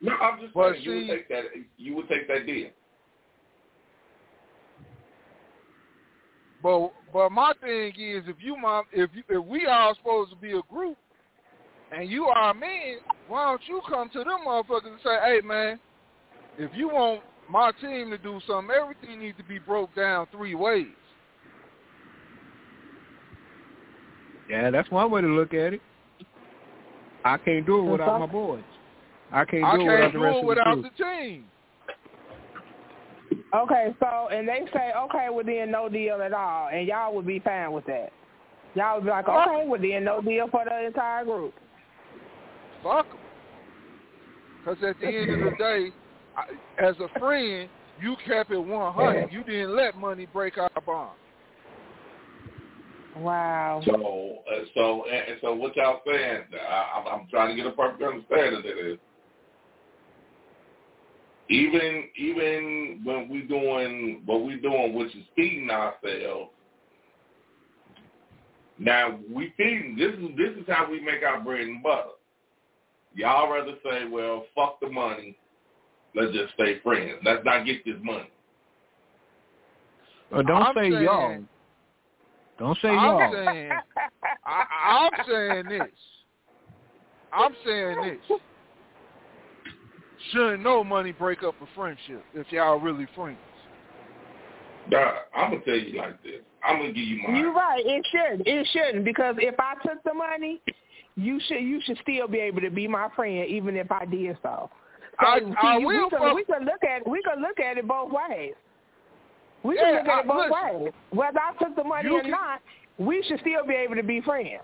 No, 0.00 0.12
I'm 0.14 0.40
just 0.40 0.54
Well, 0.54 0.72
saying 0.72 0.82
you 0.84 0.90
would 0.96 1.06
take 1.08 1.28
that. 1.28 1.44
You 1.78 1.94
would 1.96 2.08
take 2.08 2.28
that 2.28 2.44
deal. 2.46 2.70
But 6.62 6.92
but 7.12 7.30
my 7.30 7.52
thing 7.60 7.92
is, 7.98 8.24
if 8.28 8.36
you 8.40 8.56
my 8.56 8.82
if 8.92 9.10
you, 9.14 9.22
if 9.28 9.44
we 9.44 9.66
all 9.66 9.94
supposed 9.94 10.30
to 10.30 10.36
be 10.36 10.52
a 10.52 10.62
group, 10.70 10.96
and 11.90 12.08
you 12.10 12.26
are 12.26 12.50
a 12.50 12.54
man, 12.54 12.98
why 13.26 13.44
don't 13.50 13.62
you 13.66 13.80
come 13.88 14.08
to 14.10 14.18
them 14.18 14.40
motherfuckers 14.46 14.86
and 14.92 15.00
say, 15.02 15.16
hey 15.24 15.40
man, 15.44 15.78
if 16.58 16.70
you 16.74 16.88
want 16.88 17.22
my 17.48 17.72
team 17.80 18.10
to 18.10 18.18
do 18.18 18.40
something, 18.46 18.74
everything 18.74 19.20
needs 19.20 19.36
to 19.38 19.44
be 19.44 19.58
broke 19.58 19.94
down 19.94 20.26
three 20.32 20.54
ways. 20.54 20.86
Yeah, 24.48 24.70
that's 24.70 24.90
one 24.90 25.10
way 25.10 25.20
to 25.22 25.26
look 25.28 25.54
at 25.54 25.74
it. 25.74 25.80
I 27.24 27.36
can't 27.38 27.64
do 27.64 27.78
it 27.78 27.90
without 27.90 28.18
my 28.18 28.26
boys. 28.26 28.62
I 29.30 29.44
can't 29.44 29.64
I 29.64 29.76
do 29.76 29.82
it 29.82 29.84
without 29.84 30.00
can't 30.00 30.12
the 30.12 30.18
do 30.18 30.24
rest 30.24 30.36
it 30.36 30.40
of 30.40 30.46
without 30.46 30.76
the 30.76 30.82
the 30.82 31.04
team. 31.04 31.44
Okay, 33.54 33.94
so 34.00 34.28
and 34.30 34.48
they 34.48 34.66
say, 34.72 34.92
okay, 34.96 35.28
well 35.30 35.44
then 35.44 35.70
no 35.70 35.88
deal 35.88 36.20
at 36.22 36.32
all, 36.32 36.68
and 36.68 36.86
y'all 36.86 37.14
would 37.14 37.26
be 37.26 37.38
fine 37.38 37.72
with 37.72 37.86
that. 37.86 38.10
Y'all 38.74 38.96
would 38.96 39.04
be 39.04 39.10
like, 39.10 39.28
okay, 39.28 39.64
well 39.66 39.80
then 39.80 40.04
no 40.04 40.20
deal 40.20 40.48
for 40.50 40.64
the 40.64 40.86
entire 40.86 41.24
group. 41.24 41.54
Fuck 42.82 43.06
'em. 43.10 43.18
Because 44.64 44.82
at 44.84 45.00
the 45.00 45.06
end 45.06 45.30
of 45.30 45.50
the 45.50 45.56
day, 45.56 45.88
I, 45.88 46.01
as 46.78 46.94
a 46.98 47.18
friend, 47.18 47.68
you 48.00 48.16
kept 48.26 48.50
it 48.50 48.58
100. 48.58 49.32
You 49.32 49.44
didn't 49.44 49.76
let 49.76 49.96
money 49.96 50.26
break 50.32 50.58
our 50.58 50.70
bond. 50.84 51.10
Wow. 53.16 53.82
So, 53.84 54.38
uh, 54.50 54.64
so, 54.74 55.04
and, 55.04 55.32
and 55.32 55.38
so, 55.42 55.54
what 55.54 55.76
y'all 55.76 56.00
saying? 56.06 56.44
I, 56.68 56.98
I'm, 56.98 57.20
I'm 57.20 57.28
trying 57.28 57.54
to 57.54 57.62
get 57.62 57.70
a 57.70 57.76
perfect 57.76 58.02
understanding 58.02 58.56
of 58.56 58.62
this. 58.62 58.98
Even, 61.50 62.04
even 62.16 63.00
when 63.04 63.28
we 63.28 63.42
doing 63.42 64.22
what 64.24 64.44
we 64.44 64.56
doing, 64.56 64.94
which 64.94 65.14
is 65.14 65.24
feeding 65.36 65.68
ourselves. 65.68 66.50
Now 68.78 69.18
we 69.30 69.52
feeding. 69.56 69.96
This 69.98 70.12
is 70.14 70.36
this 70.36 70.56
is 70.58 70.64
how 70.66 70.90
we 70.90 70.98
make 71.00 71.22
our 71.22 71.40
bread 71.40 71.60
and 71.60 71.82
butter. 71.82 72.10
Y'all 73.14 73.52
rather 73.52 73.74
say, 73.84 74.08
well, 74.10 74.46
fuck 74.54 74.80
the 74.80 74.88
money. 74.88 75.36
Let's 76.14 76.32
just 76.32 76.52
stay 76.54 76.78
friends. 76.80 77.18
Let's 77.24 77.44
not 77.44 77.64
get 77.64 77.84
this 77.84 77.96
money. 78.02 78.30
Or 80.30 80.42
don't 80.42 80.62
I'm 80.62 80.74
say 80.74 80.90
saying- 80.90 81.02
y'all. 81.02 81.38
Don't 82.58 82.78
say 82.80 82.88
I'm 82.88 83.18
y'all. 83.18 83.32
saying, 83.32 83.72
I, 84.46 84.64
I'm 85.10 85.26
saying 85.26 85.68
this. 85.68 85.88
I'm 87.32 87.52
saying 87.64 87.96
this. 88.28 88.38
Shouldn't 90.30 90.62
no 90.62 90.84
money 90.84 91.12
break 91.12 91.42
up 91.42 91.54
a 91.60 91.66
friendship 91.74 92.24
if 92.34 92.46
y'all 92.52 92.78
really 92.78 93.06
friends. 93.16 93.38
Nah, 94.90 95.12
I'm 95.34 95.52
gonna 95.52 95.64
tell 95.64 95.74
you 95.74 95.98
like 95.98 96.22
this. 96.22 96.40
I'm 96.64 96.76
gonna 96.78 96.92
give 96.92 97.04
you 97.04 97.22
mine. 97.26 97.36
You're 97.36 97.52
right. 97.52 97.82
It 97.84 98.06
should. 98.12 98.46
It 98.46 98.68
shouldn't 98.72 99.04
because 99.04 99.34
if 99.38 99.54
I 99.58 99.74
took 99.82 100.02
the 100.04 100.14
money, 100.14 100.60
you 101.16 101.40
should. 101.48 101.60
You 101.62 101.80
should 101.84 101.98
still 102.02 102.28
be 102.28 102.38
able 102.38 102.60
to 102.60 102.70
be 102.70 102.86
my 102.86 103.08
friend, 103.16 103.48
even 103.48 103.76
if 103.76 103.90
I 103.90 104.04
did 104.04 104.36
so. 104.42 104.70
So, 105.20 105.26
I- 105.26 105.38
see, 105.40 105.54
I 105.60 105.78
we 105.78 105.84
will 105.84 106.10
can, 106.10 106.34
we 106.34 106.44
can 106.44 106.64
look 106.64 106.82
at 106.84 107.06
we 107.06 107.22
can 107.22 107.40
look 107.42 107.60
at 107.60 107.78
it 107.78 107.86
both 107.86 108.10
ways. 108.12 108.54
We 109.62 109.76
Yeah, 109.76 109.82
can 109.82 109.94
look 109.94 110.04
at 110.06 110.10
I- 110.10 110.20
it 110.20 110.26
both 110.26 110.50
listen. 110.50 110.84
ways. 110.84 110.92
Whether 111.10 111.40
I 111.40 111.52
took 111.58 111.76
the 111.76 111.84
money 111.84 112.08
or 112.08 112.20
can- 112.22 112.30
not, 112.30 112.60
we 112.98 113.22
should 113.22 113.40
still 113.40 113.66
be 113.66 113.74
able 113.74 113.94
to 113.96 114.02
be 114.02 114.20
friends. 114.20 114.62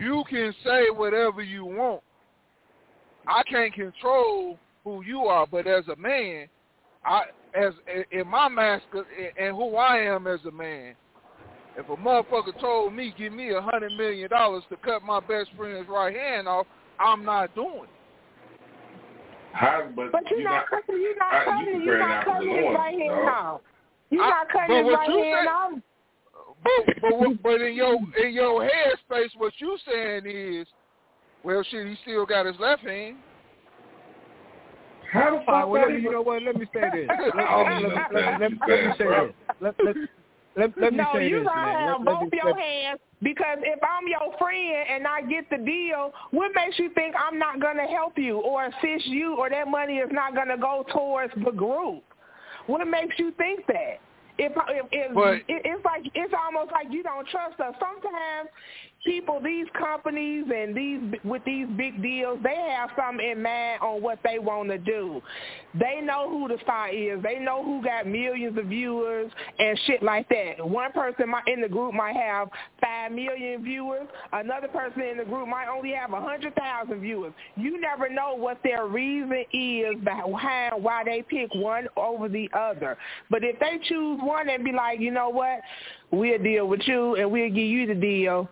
You 0.00 0.24
can 0.28 0.52
say 0.64 0.90
whatever 0.90 1.42
you 1.42 1.64
want. 1.64 2.02
I 3.26 3.42
can't 3.44 3.72
control 3.72 4.58
who 4.84 5.02
you 5.02 5.24
are, 5.26 5.46
but 5.46 5.66
as 5.66 5.88
a 5.88 5.96
man, 5.96 6.48
I 7.04 7.24
as 7.54 7.72
in 8.10 8.26
my 8.28 8.48
master 8.48 9.04
and 9.38 9.56
who 9.56 9.76
I 9.76 9.98
am 9.98 10.26
as 10.26 10.44
a 10.44 10.50
man, 10.50 10.94
if 11.76 11.88
a 11.88 11.96
motherfucker 11.96 12.58
told 12.60 12.92
me 12.92 13.12
give 13.16 13.32
me 13.32 13.50
a 13.50 13.60
hundred 13.60 13.92
million 13.92 14.28
dollars 14.28 14.64
to 14.70 14.76
cut 14.76 15.02
my 15.02 15.20
best 15.20 15.50
friend's 15.56 15.88
right 15.88 16.14
hand 16.14 16.48
off, 16.48 16.66
I'm 16.98 17.24
not 17.24 17.54
doing 17.54 17.84
it. 17.84 17.88
How, 19.54 19.88
but, 19.94 20.10
But 20.10 20.28
you're 20.30 20.40
you're 20.40 20.50
not 20.50 20.68
cutting. 20.68 21.00
You're 21.00 21.16
not 21.16 21.32
I- 21.32 21.38
you 21.38 21.44
cutting. 21.44 21.74
comparing 21.74 21.86
You're 21.86 21.98
not 21.98 22.24
cutting 22.24 22.48
his 22.48 22.58
oranges, 22.58 22.74
right 22.74 22.98
hand 22.98 23.10
dog. 23.10 23.28
off. 23.28 23.60
You're 24.10 24.22
I- 24.24 24.30
not 24.30 24.48
cutting 24.48 24.76
his 24.84 24.94
right 24.94 25.08
hand 25.08 25.14
say- 25.14 25.46
off. 25.48 25.72
But 26.64 27.00
but 27.02 27.18
what- 27.18 27.42
but 27.42 27.60
in 27.60 27.74
your 27.74 27.94
in 28.18 28.32
your 28.34 28.62
headspace, 28.68 29.36
what 29.36 29.52
you 29.60 29.78
saying 29.86 30.22
is, 30.26 30.66
well, 31.44 31.62
shit, 31.62 31.86
he 31.86 31.94
still 32.02 32.26
got 32.26 32.46
his 32.46 32.58
left 32.58 32.82
hand. 32.82 33.16
How 35.12 35.30
the 35.30 35.30
All 35.30 35.36
right, 35.36 35.46
fuck 35.46 35.68
well, 35.68 35.90
me, 35.90 36.00
you 36.00 36.10
know 36.10 36.22
what? 36.22 36.42
Let 36.42 36.56
me 36.56 36.66
say 36.74 36.80
this. 36.92 37.08
Let, 37.36 37.46
I 37.46 37.80
don't 37.80 37.82
let, 37.94 38.12
let, 38.12 38.34
let, 38.40 38.40
let, 38.40 38.50
what 38.50 38.72
let 38.72 38.82
you 38.82 38.88
me 38.88 38.94
say 40.56 40.58
this. 40.58 40.90
Me 40.90 40.96
no, 40.96 41.18
you 41.20 41.38
this. 41.38 41.46
gotta 41.46 41.60
have 41.60 42.00
Let, 42.00 42.06
let 42.06 42.20
both 42.20 42.32
your 42.32 42.56
hands 42.58 43.00
because 43.24 43.58
if 43.62 43.80
I'm 43.82 44.06
your 44.06 44.36
friend 44.38 44.86
and 44.88 45.06
I 45.06 45.22
get 45.22 45.48
the 45.50 45.56
deal, 45.58 46.12
what 46.30 46.52
makes 46.54 46.78
you 46.78 46.90
think 46.90 47.14
I'm 47.18 47.38
not 47.38 47.58
gonna 47.60 47.88
help 47.88 48.18
you 48.18 48.36
or 48.38 48.66
assist 48.66 49.06
you 49.06 49.34
or 49.36 49.50
that 49.50 49.66
money 49.66 49.96
is 49.96 50.10
not 50.12 50.34
gonna 50.34 50.58
go 50.58 50.84
towards 50.92 51.32
the 51.44 51.50
group? 51.50 52.04
What 52.66 52.86
makes 52.86 53.18
you 53.18 53.32
think 53.32 53.66
that? 53.66 53.98
If, 54.36 54.52
if, 54.68 54.86
if 54.92 55.14
But- 55.14 55.34
it, 55.34 55.62
it's 55.64 55.84
like 55.84 56.02
it's 56.14 56.34
almost 56.44 56.70
like 56.72 56.88
you 56.90 57.02
don't 57.02 57.26
trust 57.28 57.58
us. 57.60 57.74
Sometimes 57.80 58.48
people, 59.04 59.40
these 59.42 59.66
companies 59.78 60.46
and 60.54 60.74
these 60.74 61.00
with 61.24 61.44
these 61.44 61.66
big 61.76 62.02
deals, 62.02 62.38
they 62.42 62.56
have 62.76 62.90
something 62.96 63.26
in 63.26 63.42
mind 63.42 63.80
on 63.82 64.02
what 64.02 64.18
they 64.24 64.38
want 64.38 64.70
to 64.70 64.78
do. 64.78 65.20
They 65.78 66.00
know 66.00 66.30
who 66.30 66.48
the 66.48 66.58
star 66.62 66.88
is. 66.88 67.22
They 67.22 67.38
know 67.38 67.62
who 67.62 67.82
got 67.82 68.06
millions 68.06 68.56
of 68.56 68.66
viewers 68.66 69.30
and 69.58 69.78
shit 69.86 70.02
like 70.02 70.28
that. 70.30 70.66
One 70.66 70.92
person 70.92 71.32
in 71.46 71.60
the 71.60 71.68
group 71.68 71.94
might 71.94 72.16
have 72.16 72.48
five 72.80 73.12
million 73.12 73.62
viewers. 73.62 74.06
Another 74.32 74.68
person 74.68 75.02
in 75.02 75.18
the 75.18 75.24
group 75.24 75.48
might 75.48 75.68
only 75.68 75.92
have 75.92 76.12
a 76.12 76.20
hundred 76.20 76.54
thousand 76.54 77.00
viewers. 77.00 77.32
You 77.56 77.80
never 77.80 78.08
know 78.08 78.34
what 78.36 78.58
their 78.64 78.86
reason 78.86 79.44
is 79.52 79.96
behind 80.02 80.82
why 80.82 81.02
they 81.04 81.22
pick 81.28 81.54
one 81.54 81.88
over 81.96 82.28
the 82.28 82.48
other. 82.56 82.96
But 83.30 83.44
if 83.44 83.58
they 83.58 83.78
choose 83.88 84.20
one 84.22 84.48
and 84.48 84.64
be 84.64 84.72
like, 84.72 85.00
you 85.00 85.10
know 85.10 85.28
what, 85.28 85.60
we'll 86.10 86.42
deal 86.42 86.68
with 86.68 86.80
you 86.86 87.16
and 87.16 87.30
we'll 87.30 87.48
give 87.48 87.58
you 87.58 87.86
the 87.86 87.94
deal. 87.94 88.48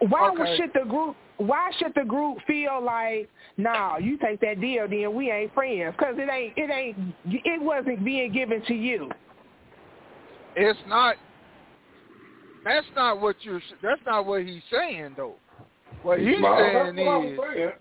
Why 0.00 0.30
Okay. 0.30 0.56
should 0.56 0.72
the 0.74 0.88
group? 0.88 1.16
Why 1.38 1.70
should 1.78 1.92
the 1.94 2.04
group 2.04 2.38
feel 2.46 2.82
like, 2.82 3.28
nah, 3.58 3.98
you 3.98 4.16
take 4.18 4.40
that 4.40 4.60
deal, 4.60 4.88
then 4.88 5.14
we 5.14 5.30
ain't 5.30 5.52
friends? 5.52 5.94
Because 5.96 6.16
it 6.18 6.30
ain't, 6.30 6.56
it 6.56 6.70
ain't, 6.70 7.14
it 7.26 7.60
wasn't 7.60 8.04
being 8.04 8.32
given 8.32 8.62
to 8.66 8.74
you. 8.74 9.10
It's 10.54 10.78
not. 10.86 11.16
That's 12.64 12.86
not 12.96 13.20
what 13.20 13.36
you're. 13.42 13.60
That's 13.82 14.00
not 14.06 14.26
what 14.26 14.42
he's 14.42 14.62
saying 14.72 15.14
though. 15.16 15.36
What 16.02 16.18
he's 16.18 16.40
No, 16.40 16.56
saying 16.58 16.74
that's 16.74 16.96
what 16.96 17.08
I'm 17.08 17.28
is, 17.28 17.40
saying. 17.54 17.72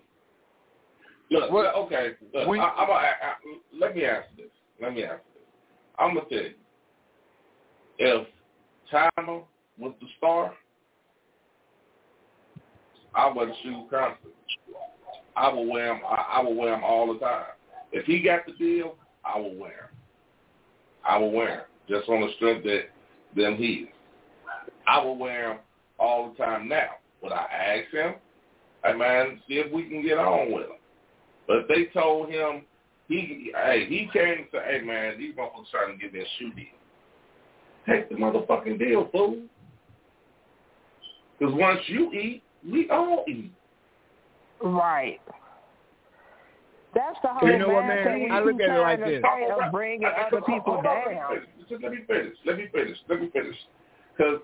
Look, 1.32 1.52
What- 1.52 1.76
okay. 1.76 2.16
Look, 2.34 2.48
when- 2.48 2.60
I, 2.60 2.64
I'm 2.66 2.90
a, 2.90 2.92
I, 2.92 3.06
I, 3.06 3.36
let 3.74 3.96
me 3.96 4.06
ask 4.06 4.28
this. 4.38 4.52
Let 4.82 4.94
me 4.94 5.04
ask 5.04 5.24
this. 5.34 5.44
I'm 5.98 6.16
gonna 6.16 6.28
tell 6.30 6.40
you. 6.40 6.54
If 7.98 8.28
China 8.92 9.44
was 9.78 9.94
the 10.02 10.08
star, 10.18 10.54
I 13.16 13.32
would 13.32 13.50
shoot 13.64 13.88
constantly. 13.90 14.32
I 15.36 15.50
will 15.50 15.70
wear 15.70 15.94
him. 15.94 16.02
I, 16.08 16.38
I 16.38 16.44
will 16.44 16.56
wear 16.56 16.74
him 16.74 16.84
all 16.84 17.12
the 17.14 17.20
time. 17.20 17.46
If 17.92 18.06
he 18.06 18.22
got 18.22 18.46
the 18.46 18.54
deal, 18.54 18.96
I 19.24 19.40
will 19.40 19.56
wear 19.56 19.72
him. 19.72 19.98
I 21.08 21.18
will 21.18 21.32
wear 21.32 21.50
him 21.50 21.62
just 21.88 22.10
on 22.10 22.22
the 22.22 22.32
strength 22.36 22.64
that 22.64 22.84
them 23.36 23.56
he 23.56 23.66
is. 23.66 23.90
I 24.88 25.04
will 25.04 25.18
wear 25.18 25.54
him 25.54 25.60
all 26.00 26.30
the 26.30 26.44
time 26.44 26.68
now. 26.68 26.90
Would 27.22 27.32
I 27.32 27.46
ask 27.46 27.94
him? 27.94 28.16
Hey 28.84 28.94
man, 28.94 29.42
see 29.48 29.56
if 29.56 29.72
we 29.72 29.84
can 29.90 30.04
get 30.04 30.18
on 30.18 30.52
with 30.52 30.64
him. 30.64 30.78
But 31.48 31.58
if 31.58 31.68
they 31.68 31.86
told 32.00 32.30
him 32.30 32.64
he 33.08 33.52
hey, 33.56 33.86
he 33.88 34.10
came 34.14 34.48
said, 34.52 34.62
Hey 34.68 34.82
man, 34.82 35.18
these 35.18 35.36
motherfuckers 35.36 35.70
trying 35.72 35.98
to 35.98 36.04
give 36.04 36.14
me 36.14 36.20
a 36.22 36.26
shoe 36.40 36.54
deal. 36.54 36.66
Take 37.88 38.10
the 38.10 38.16
motherfucking 38.16 38.80
deal, 38.80 39.10
fool. 39.12 39.42
Because 41.38 41.54
once 41.56 41.80
you 41.88 42.12
eat, 42.14 42.44
we 42.70 42.90
all 42.90 43.24
eat. 43.28 43.52
Right. 44.64 45.20
That's 46.94 47.18
the 47.22 47.28
whole 47.30 47.50
You 47.50 47.60
know 47.60 47.70
what, 47.70 47.86
man? 47.86 48.08
mindset 48.08 48.24
we 48.24 48.32
I 48.32 48.40
look 48.40 48.62
at 48.62 48.70
it 48.70 48.80
like 48.80 49.00
to 49.00 49.06
this. 49.06 49.22
say 49.22 49.70
bringing 49.72 50.06
I- 50.06 50.12
I- 50.12 50.28
other 50.28 50.42
people 50.42 50.74
hold 50.74 50.84
down. 50.86 51.06
Let 51.06 51.12
me, 51.12 51.18
finish. 51.30 51.50
Just 51.70 51.82
let 51.84 51.92
me 51.92 51.98
finish. 52.08 52.38
Let 52.46 52.58
me 52.58 52.68
finish. 52.72 52.98
Let 53.10 53.22
me 53.22 53.30
finish. 53.32 53.56
Because 54.18 54.40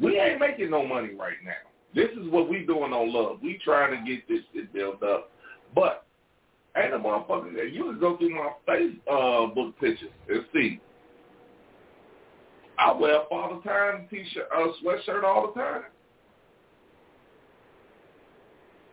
we 0.00 0.18
ain't 0.18 0.40
making 0.40 0.70
no 0.70 0.86
money 0.86 1.14
right 1.14 1.36
now. 1.44 1.52
This 1.94 2.10
is 2.12 2.28
what 2.30 2.48
we 2.48 2.64
doing 2.64 2.92
on 2.94 3.12
love. 3.12 3.40
We 3.42 3.58
trying 3.62 3.90
to 3.90 4.10
get 4.10 4.26
this 4.26 4.40
shit 4.54 4.72
built 4.72 5.02
up. 5.02 5.30
But 5.74 6.06
Ain't 6.74 6.94
a 6.94 6.98
motherfucker. 6.98 7.52
there. 7.54 7.66
You 7.66 7.84
can 7.84 8.00
go 8.00 8.16
through 8.16 8.30
my 8.30 8.50
Facebook 8.66 9.68
uh, 9.68 9.72
pictures 9.78 10.08
and 10.28 10.46
see. 10.54 10.80
I 12.78 12.92
wear 12.92 13.20
Father 13.28 13.60
Time 13.62 14.06
t-shirt, 14.10 14.48
uh, 14.56 14.68
sweatshirt 14.82 15.22
all 15.22 15.48
the 15.48 15.60
time. 15.60 15.82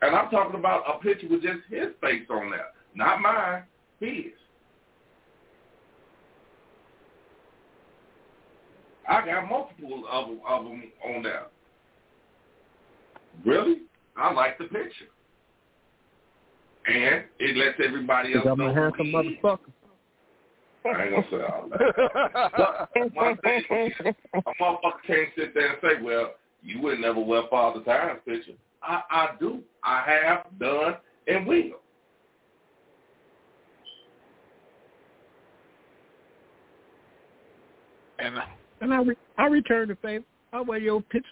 And 0.02 0.16
I'm 0.16 0.30
talking 0.30 0.58
about 0.58 0.84
a 0.88 1.00
picture 1.02 1.28
with 1.30 1.42
just 1.42 1.60
his 1.70 1.88
face 2.02 2.24
on 2.30 2.52
there, 2.52 2.68
not 2.96 3.22
mine, 3.22 3.64
his. 4.00 4.32
I 9.08 9.26
got 9.26 9.50
multiple 9.50 10.06
of 10.10 10.28
them, 10.28 10.40
of 10.48 10.64
them 10.66 10.84
on 11.06 11.24
there. 11.24 11.48
Really? 13.46 13.82
I 14.16 14.32
like 14.34 14.58
the 14.58 14.66
picture. 14.66 15.10
And 16.86 17.26
it 17.40 17.58
lets 17.58 17.80
everybody 17.84 18.34
else 18.34 18.46
I'm 18.50 18.60
know 18.60 18.68
a 18.68 18.74
handsome 18.74 19.12
who 19.12 19.22
he 19.22 19.28
is. 19.30 19.36
motherfucker. 19.44 19.60
I 20.86 21.04
ain't 21.04 21.12
gonna 21.12 21.28
say 21.30 21.42
all 21.42 21.70
that. 21.70 22.90
But 22.96 23.16
one 23.16 23.38
thing, 23.38 23.64
a 24.34 24.42
motherfucker 24.62 25.02
can't 25.06 25.30
sit 25.36 25.54
there 25.54 25.74
and 25.74 25.78
say, 25.82 26.02
well, 26.02 26.36
you 26.64 26.82
would 26.82 27.00
never 27.00 27.20
wear 27.20 27.44
Father 27.50 27.82
Time's 27.84 28.20
picture. 28.26 28.54
I, 28.90 29.02
I 29.12 29.30
do. 29.40 29.60
I 29.84 30.02
have 30.06 30.46
done 30.60 30.96
and 31.28 31.46
will. 31.46 31.80
and 38.20 38.36
And 38.82 38.94
I 38.94 39.02
re- 39.02 39.16
I 39.38 39.46
return 39.48 39.90
the 39.90 39.96
favor. 39.98 40.26
I 40.54 40.62
wear 40.62 40.80
your 40.80 41.02
picture. 41.02 41.28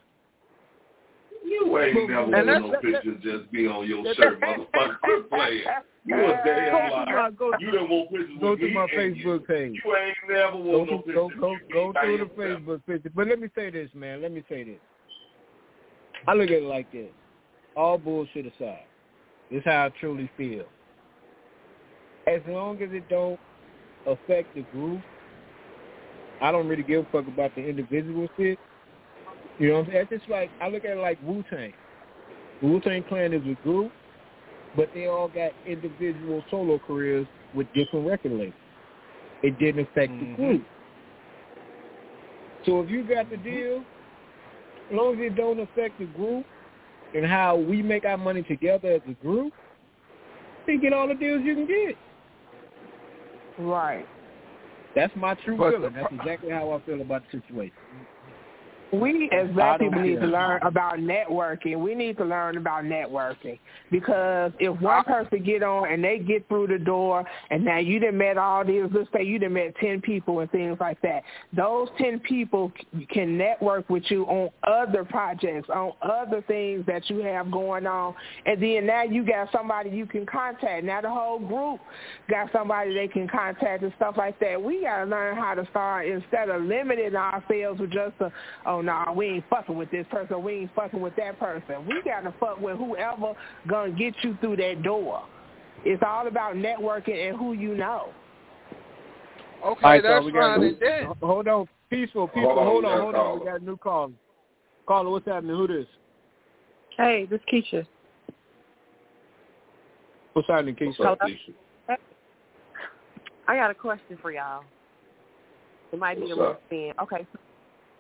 You 1.44 1.78
ain't 1.80 2.10
never 2.10 2.24
And 2.24 2.32
want 2.34 2.46
that's- 2.46 2.62
no 2.62 2.72
that- 2.72 2.82
picture 2.82 3.16
just 3.22 3.52
be 3.52 3.68
on 3.68 3.88
your 3.88 4.14
shirt, 4.16 4.40
motherfucker. 4.42 5.00
Quit 5.04 5.30
playing. 5.30 5.64
You 6.06 6.16
a 6.16 6.42
damn 6.46 6.92
liar. 6.92 7.32
Go, 7.32 7.52
You 7.60 7.72
don't 7.72 7.90
want 7.90 8.10
pictures 8.12 8.38
go 8.40 8.52
with 8.52 8.60
to 8.60 8.66
me 8.68 8.74
my 8.74 8.88
and 8.94 9.18
you. 9.18 9.24
Facebook 9.26 9.48
page. 9.48 9.82
You 9.84 9.96
ain't 9.96 10.18
never 10.30 10.52
Go, 10.52 10.64
no 10.64 10.86
to, 10.86 10.98
pictures. 10.98 11.16
go, 11.16 11.30
go, 11.40 11.56
go 11.74 11.94
through 12.02 12.18
the. 12.20 12.26
Facebook 12.26 12.86
picture. 12.86 13.12
But 13.16 13.28
let 13.28 13.40
me 13.40 13.50
say 13.56 13.70
this, 13.70 13.90
man. 13.94 14.22
Let 14.22 14.32
me 14.32 14.44
say 14.48 14.64
this. 14.64 14.80
I 16.28 16.34
look 16.34 16.48
at 16.50 16.58
it 16.58 16.64
like 16.64 16.92
this. 16.92 17.10
All 17.78 18.00
bullshit 18.00 18.48
aside, 18.48 18.86
this 19.52 19.60
is 19.60 19.64
how 19.64 19.86
I 19.86 19.90
truly 20.00 20.28
feel. 20.36 20.66
As 22.26 22.42
long 22.48 22.82
as 22.82 22.90
it 22.92 23.08
don't 23.08 23.40
affect 24.08 24.56
the 24.56 24.64
group, 24.74 25.00
I 26.42 26.52
don't 26.52 26.68
really 26.68 26.82
give 26.82 27.06
a 27.06 27.08
fuck 27.12 27.28
about 27.28 27.54
the 27.54 27.62
individual 27.62 28.28
shit. 28.36 28.58
You 29.60 29.70
know 29.70 29.74
what 29.76 29.80
I'm 29.82 29.92
saying? 29.92 30.08
It's 30.10 30.22
just 30.22 30.30
like 30.30 30.50
I 30.60 30.70
look 30.70 30.86
at 30.86 30.98
it 30.98 31.02
like 31.02 31.20
Wu 31.24 31.44
Tang. 31.52 31.72
Wu 32.64 32.80
Tang 32.82 33.04
Clan 33.04 33.32
is 33.32 33.44
a 33.44 33.54
group, 33.64 33.92
but 34.76 34.90
they 34.96 35.06
all 35.06 35.28
got 35.28 35.52
individual 35.68 36.44
solo 36.50 36.80
careers 36.80 37.28
with 37.54 37.68
different 37.76 38.08
record 38.08 38.32
labels. 38.32 38.54
It 39.44 39.60
didn't 39.60 39.82
affect 39.82 40.12
Mhm. 40.14 40.20
the 40.20 40.36
group. 40.36 40.66
So 42.66 42.80
if 42.82 42.90
you 42.90 43.04
got 43.04 43.30
the 43.30 43.38
deal, 43.38 43.86
as 44.90 44.98
long 44.98 45.14
as 45.14 45.20
it 45.20 45.36
don't 45.36 45.60
affect 45.60 46.00
the 46.00 46.06
group 46.06 46.44
and 47.16 47.26
how 47.26 47.56
we 47.56 47.82
make 47.82 48.06
our 48.06 48.18
money 48.18 48.44
together 48.44 48.90
as 48.94 49.02
a 49.10 49.14
group, 49.24 49.54
then 50.66 50.82
get 50.82 50.94
all 50.94 51.08
the 51.08 51.16
deals 51.16 51.42
you 51.44 51.56
can 51.56 51.68
get. 51.68 51.96
Right. 53.60 54.06
That's 54.96 55.16
my 55.16 55.36
true 55.36 55.58
But- 55.58 55.74
feeling. 55.74 55.94
That's 55.94 56.14
exactly 56.14 56.50
how 56.52 56.72
I 56.72 56.80
feel 56.82 57.02
about 57.02 57.24
the 57.32 57.40
situation. 57.40 57.76
We 58.94 59.30
as 59.32 59.50
black 59.52 59.80
people 59.80 60.02
need 60.02 60.22
to 60.22 60.28
learn 60.28 60.62
about 60.64 60.96
networking. 60.96 61.80
We 61.80 61.94
need 61.94 62.18
to 62.18 62.26
learn 62.26 62.58
about 62.58 62.86
networking 62.86 63.60
because 63.92 64.52
if 64.60 64.80
one 64.82 64.98
ah. 65.00 65.04
person 65.04 65.44
get 65.44 65.64
on 65.64 65.92
and 65.92 66.04
they 66.04 66.20
get 66.20 66.48
through 66.48 66.68
the 66.68 66.78
door 66.78 67.26
and 67.50 67.66
now 67.66 67.80
you 67.80 68.00
done 68.00 68.18
met 68.18 68.38
all 68.38 68.64
these, 68.64 68.84
let's 68.94 69.10
say 69.14 69.24
you 69.24 69.40
done 69.40 69.54
met 69.54 69.76
10 69.82 70.02
people 70.02 70.40
and 70.40 70.50
things 70.52 70.78
like 70.80 71.02
that, 71.02 71.24
those 71.56 71.90
10 71.98 72.20
people 72.22 72.72
can 73.10 73.38
network 73.38 73.90
with 73.90 74.04
you 74.10 74.24
on 74.26 74.50
other 74.68 75.04
projects, 75.04 75.70
on 75.70 75.92
other 76.02 76.42
things 76.48 76.86
that 76.88 77.10
you 77.10 77.20
have 77.20 77.52
going 77.52 77.86
on. 77.86 78.16
And 78.46 78.62
then 78.62 78.86
now 78.86 79.04
you 79.04 79.26
got 79.26 79.52
somebody 79.52 79.90
you 79.90 80.06
can 80.06 80.26
contact. 80.26 80.84
Now 80.84 81.02
the 81.02 81.10
whole 81.10 81.40
group 81.40 81.80
got 82.30 82.52
somebody 82.52 82.94
they 82.94 83.08
can 83.08 83.28
contact 83.28 83.84
and 83.84 83.94
stuff 83.98 84.16
like 84.18 84.40
that. 84.40 84.62
We 84.62 84.84
got 84.84 85.04
to 85.04 85.06
learn 85.06 85.36
how 85.36 85.56
to 85.56 85.68
start 85.70 86.08
instead 86.08 86.50
of 86.50 86.62
limiting 86.64 87.16
ourselves 87.16 87.80
with 87.80 87.92
just 87.92 88.14
a, 88.20 88.32
oh, 88.66 88.77
no, 88.82 89.14
we 89.16 89.28
ain't 89.28 89.46
fucking 89.50 89.76
with 89.76 89.90
this 89.92 90.06
person. 90.10 90.44
We 90.44 90.54
ain't 90.54 90.76
fucking 90.76 91.00
with 91.00 91.16
that 91.16 91.40
person. 91.40 91.86
We 91.88 92.02
got 92.04 92.22
to 92.22 92.34
fuck 92.40 92.60
with 92.60 92.78
whoever 92.78 93.34
going 93.68 93.94
to 93.94 93.98
get 93.98 94.16
you 94.24 94.38
through 94.42 94.58
that 94.58 94.84
door. 94.84 95.24
It's 95.86 96.02
all 96.06 96.28
about 96.28 96.56
networking 96.56 97.30
and 97.30 97.38
who 97.38 97.54
you 97.54 97.76
know. 97.76 98.10
okay, 99.66 99.86
All 99.86 99.92
right, 99.92 100.02
so 100.02 100.08
that's 100.08 100.26
we 100.26 100.32
got- 100.32 100.58
fine 100.58 100.64
and 100.64 100.78
then. 100.80 101.14
Hold 101.22 101.48
on, 101.48 101.68
peaceful 101.90 102.28
people. 102.28 102.56
Hold 102.56 102.60
on, 102.60 102.66
Hold 102.66 102.86
on, 102.86 103.02
hold 103.02 103.16
on. 103.16 103.40
We 103.40 103.46
got 103.46 103.62
a 103.62 103.64
new 103.64 103.78
caller. 103.78 104.12
Caller, 104.88 105.10
what's 105.10 105.26
happening? 105.28 105.56
Who 105.56 105.68
this? 105.68 105.86
Hey, 106.98 107.28
this 107.30 107.42
Keisha. 107.52 107.86
What's 110.34 110.48
happening, 110.48 110.76
What's 110.80 111.00
Keisha? 111.00 111.06
up, 111.06 111.20
Keisha? 111.22 111.54
I 113.48 113.56
got 113.56 113.72
a 113.72 113.76
question 113.76 114.18
for 114.22 114.32
y'all. 114.32 114.64
It 115.94 116.00
might 116.00 116.16
be 116.16 116.22
What's 116.22 116.34
a 116.34 116.36
little 116.36 116.52
up? 116.54 116.64
thin. 116.70 116.92
Okay. 117.02 117.26
So 117.32 117.40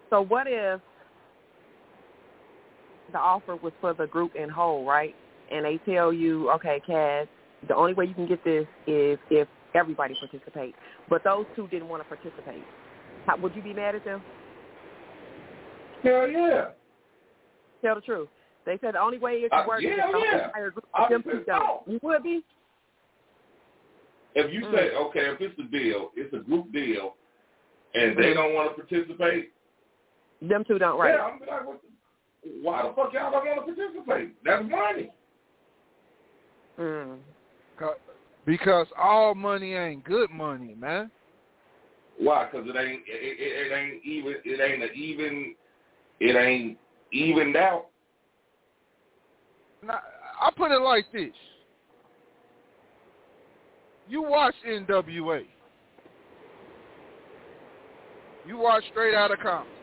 what 0.09 0.47
if 0.47 0.81
the 3.11 3.17
offer 3.19 3.55
was 3.55 3.73
for 3.79 3.93
the 3.93 4.07
group 4.07 4.35
in 4.35 4.49
whole, 4.49 4.85
right? 4.85 5.15
And 5.51 5.65
they 5.65 5.77
tell 5.89 6.11
you, 6.11 6.51
okay, 6.51 6.81
Cass, 6.85 7.27
the 7.67 7.75
only 7.75 7.93
way 7.93 8.05
you 8.05 8.13
can 8.13 8.27
get 8.27 8.43
this 8.43 8.67
is 8.85 9.17
if 9.29 9.47
everybody 9.73 10.15
participates. 10.15 10.77
But 11.09 11.23
those 11.23 11.45
two 11.55 11.67
didn't 11.67 11.87
want 11.87 12.01
to 12.01 12.15
participate. 12.15 12.63
How, 13.25 13.37
would 13.37 13.55
you 13.55 13.61
be 13.61 13.73
mad 13.73 13.95
at 13.95 14.03
them? 14.03 14.21
Hell 16.03 16.27
yeah. 16.27 16.69
Tell 17.83 17.95
the 17.95 18.01
truth. 18.01 18.29
They 18.65 18.77
said 18.81 18.95
the 18.95 18.99
only 18.99 19.17
way 19.17 19.35
it 19.35 19.51
Uh, 19.51 19.61
could 19.61 19.67
work 19.67 19.83
yeah, 19.83 19.91
is 19.91 20.15
yeah. 20.21 20.45
entire 20.47 20.71
group 20.71 20.85
of 20.93 21.09
them 21.09 21.23
two 21.23 21.43
don't. 21.47 21.87
You 21.87 21.99
would 22.01 22.23
be? 22.23 22.43
If 24.35 24.53
you 24.53 24.61
Mm. 24.61 24.71
say, 24.71 24.95
okay, 24.95 25.29
if 25.31 25.41
it's 25.41 25.57
a 25.59 25.63
deal, 25.63 26.11
it's 26.15 26.33
a 26.33 26.39
group 26.39 26.71
deal, 26.71 27.15
and 27.95 28.17
they 28.17 28.31
Mhm. 28.31 28.35
don't 28.35 28.53
want 28.53 28.69
to 28.75 28.83
participate, 28.83 29.53
Them 30.41 30.63
two 30.67 30.77
don't, 30.77 30.99
right? 30.99 31.15
yeah, 31.15 31.23
I'm 31.23 31.39
like, 31.39 31.67
what 31.67 31.81
the, 31.81 32.49
why 32.61 32.83
the 32.83 32.89
fuck 32.89 33.13
y'all 33.13 33.31
don't 33.31 33.45
want 33.45 33.67
to 33.67 33.73
participate? 33.73 34.35
That's 34.43 34.63
money. 34.69 35.11
Mm. 36.79 37.17
Because 38.45 38.87
all 38.97 39.35
money 39.35 39.73
ain't 39.73 40.03
good 40.03 40.29
money, 40.29 40.75
man. 40.79 41.11
Why? 42.19 42.45
Because 42.45 42.67
it 42.67 42.75
ain't 42.77 43.01
it, 43.05 43.37
it, 43.39 43.71
it 43.71 43.75
ain't 43.75 44.05
even 44.05 44.35
it 44.43 44.61
ain't 44.61 44.83
a 44.83 44.93
even 44.93 45.55
it 46.19 46.35
ain't 46.35 46.77
evened 47.11 47.55
out. 47.55 47.87
Now, 49.83 49.99
I 50.41 50.49
put 50.55 50.71
it 50.71 50.81
like 50.81 51.05
this. 51.11 51.33
You 54.09 54.23
watch 54.23 54.55
NWA. 54.67 55.43
You 58.47 58.57
watch 58.57 58.83
Straight 58.91 59.13
Outta 59.13 59.35
Compton. 59.35 59.76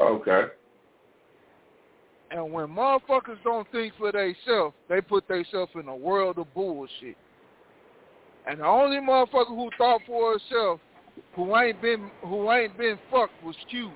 Okay. 0.00 0.44
And 2.30 2.52
when 2.52 2.68
motherfuckers 2.68 3.42
don't 3.42 3.70
think 3.72 3.92
for 3.98 4.12
themselves, 4.12 4.74
they 4.88 5.00
put 5.00 5.26
themselves 5.26 5.72
in 5.74 5.88
a 5.88 5.96
world 5.96 6.38
of 6.38 6.52
bullshit. 6.54 7.16
And 8.46 8.60
the 8.60 8.66
only 8.66 8.98
motherfucker 8.98 9.48
who 9.48 9.68
thought 9.76 10.00
for 10.06 10.32
herself, 10.32 10.80
who 11.34 11.56
ain't 11.56 11.82
been 11.82 12.10
who 12.22 12.50
ain't 12.50 12.76
been 12.78 12.98
fucked 13.10 13.42
was 13.44 13.56
Q. 13.68 13.90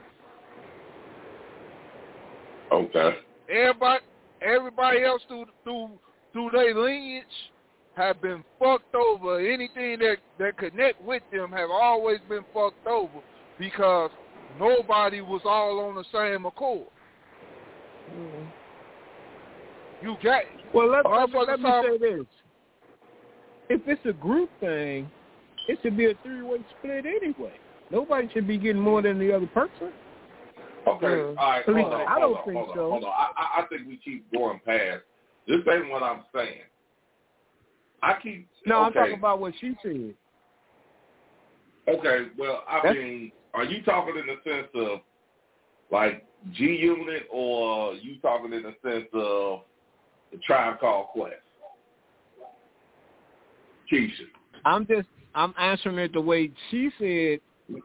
Okay. 2.72 3.10
Everybody 3.48 4.04
everybody 4.42 5.04
else 5.04 5.22
through 5.28 5.46
through 5.62 5.90
through 6.32 6.50
their 6.52 6.74
lineage 6.74 7.24
have 7.96 8.20
been 8.20 8.44
fucked 8.58 8.94
over. 8.94 9.38
Anything 9.38 10.00
that 10.00 10.16
that 10.38 10.58
connect 10.58 11.00
with 11.02 11.22
them 11.32 11.52
have 11.52 11.70
always 11.70 12.18
been 12.28 12.44
fucked 12.52 12.86
over 12.86 13.20
because 13.58 14.10
nobody 14.58 15.20
was 15.20 15.42
all 15.44 15.80
on 15.80 15.94
the 15.94 16.04
same 16.12 16.46
accord. 16.46 16.88
Mm. 18.10 18.46
You 20.02 20.16
got 20.22 20.42
Well, 20.72 20.90
let, 20.90 21.06
let, 21.10 21.30
me- 21.30 21.44
let 21.46 21.60
me 21.60 21.70
say 21.82 21.98
this. 21.98 22.26
If 23.70 23.80
it's 23.86 24.04
a 24.04 24.12
group 24.12 24.50
thing, 24.60 25.08
it 25.68 25.78
should 25.82 25.96
be 25.96 26.06
a 26.06 26.14
three-way 26.22 26.58
split 26.78 27.06
anyway. 27.06 27.54
Nobody 27.90 28.28
should 28.32 28.46
be 28.46 28.58
getting 28.58 28.82
more 28.82 29.00
than 29.00 29.18
the 29.18 29.32
other 29.32 29.46
person. 29.46 29.90
Okay. 30.86 31.06
All 31.06 31.50
right. 31.50 31.62
At 31.66 31.74
least 31.74 31.88
Hold 31.88 31.94
on. 31.94 32.00
I 32.00 32.20
hold 32.20 32.20
don't 32.20 32.36
on, 32.36 32.44
think 32.44 32.56
hold 32.56 32.68
on, 32.68 32.76
so. 32.76 32.90
Hold 32.90 33.04
on. 33.04 33.12
I, 33.12 33.28
I 33.36 33.62
I 33.62 33.66
think 33.68 33.88
we 33.88 33.96
keep 33.96 34.30
going 34.32 34.60
past. 34.66 35.02
This 35.46 35.60
ain't 35.70 35.88
what 35.90 36.02
I'm 36.02 36.24
saying. 36.34 36.60
I 38.02 38.18
keep. 38.22 38.48
No, 38.66 38.80
I'm 38.82 38.92
talking 38.92 39.14
about 39.14 39.40
what 39.40 39.54
she 39.60 39.74
said. 39.82 40.14
Okay, 41.88 42.28
well, 42.38 42.64
I 42.68 42.76
That's- 42.76 42.96
mean, 42.96 43.32
are 43.52 43.64
you 43.64 43.82
talking 43.82 44.16
in 44.16 44.26
the 44.26 44.40
sense 44.42 44.68
of 44.74 45.00
like 45.90 46.24
G 46.52 46.64
Unit, 46.76 47.26
or 47.30 47.94
you 47.94 48.18
talking 48.20 48.52
in 48.52 48.62
the 48.62 48.74
sense 48.82 49.08
of 49.12 49.62
the 50.32 50.38
Tribe 50.38 50.80
Called 50.80 51.08
Quest? 51.08 51.34
Keisha. 53.90 54.26
I'm 54.64 54.86
just 54.86 55.08
I'm 55.34 55.54
answering 55.58 55.98
it 55.98 56.12
the 56.12 56.20
way 56.20 56.50
she 56.70 56.90
said. 56.98 57.40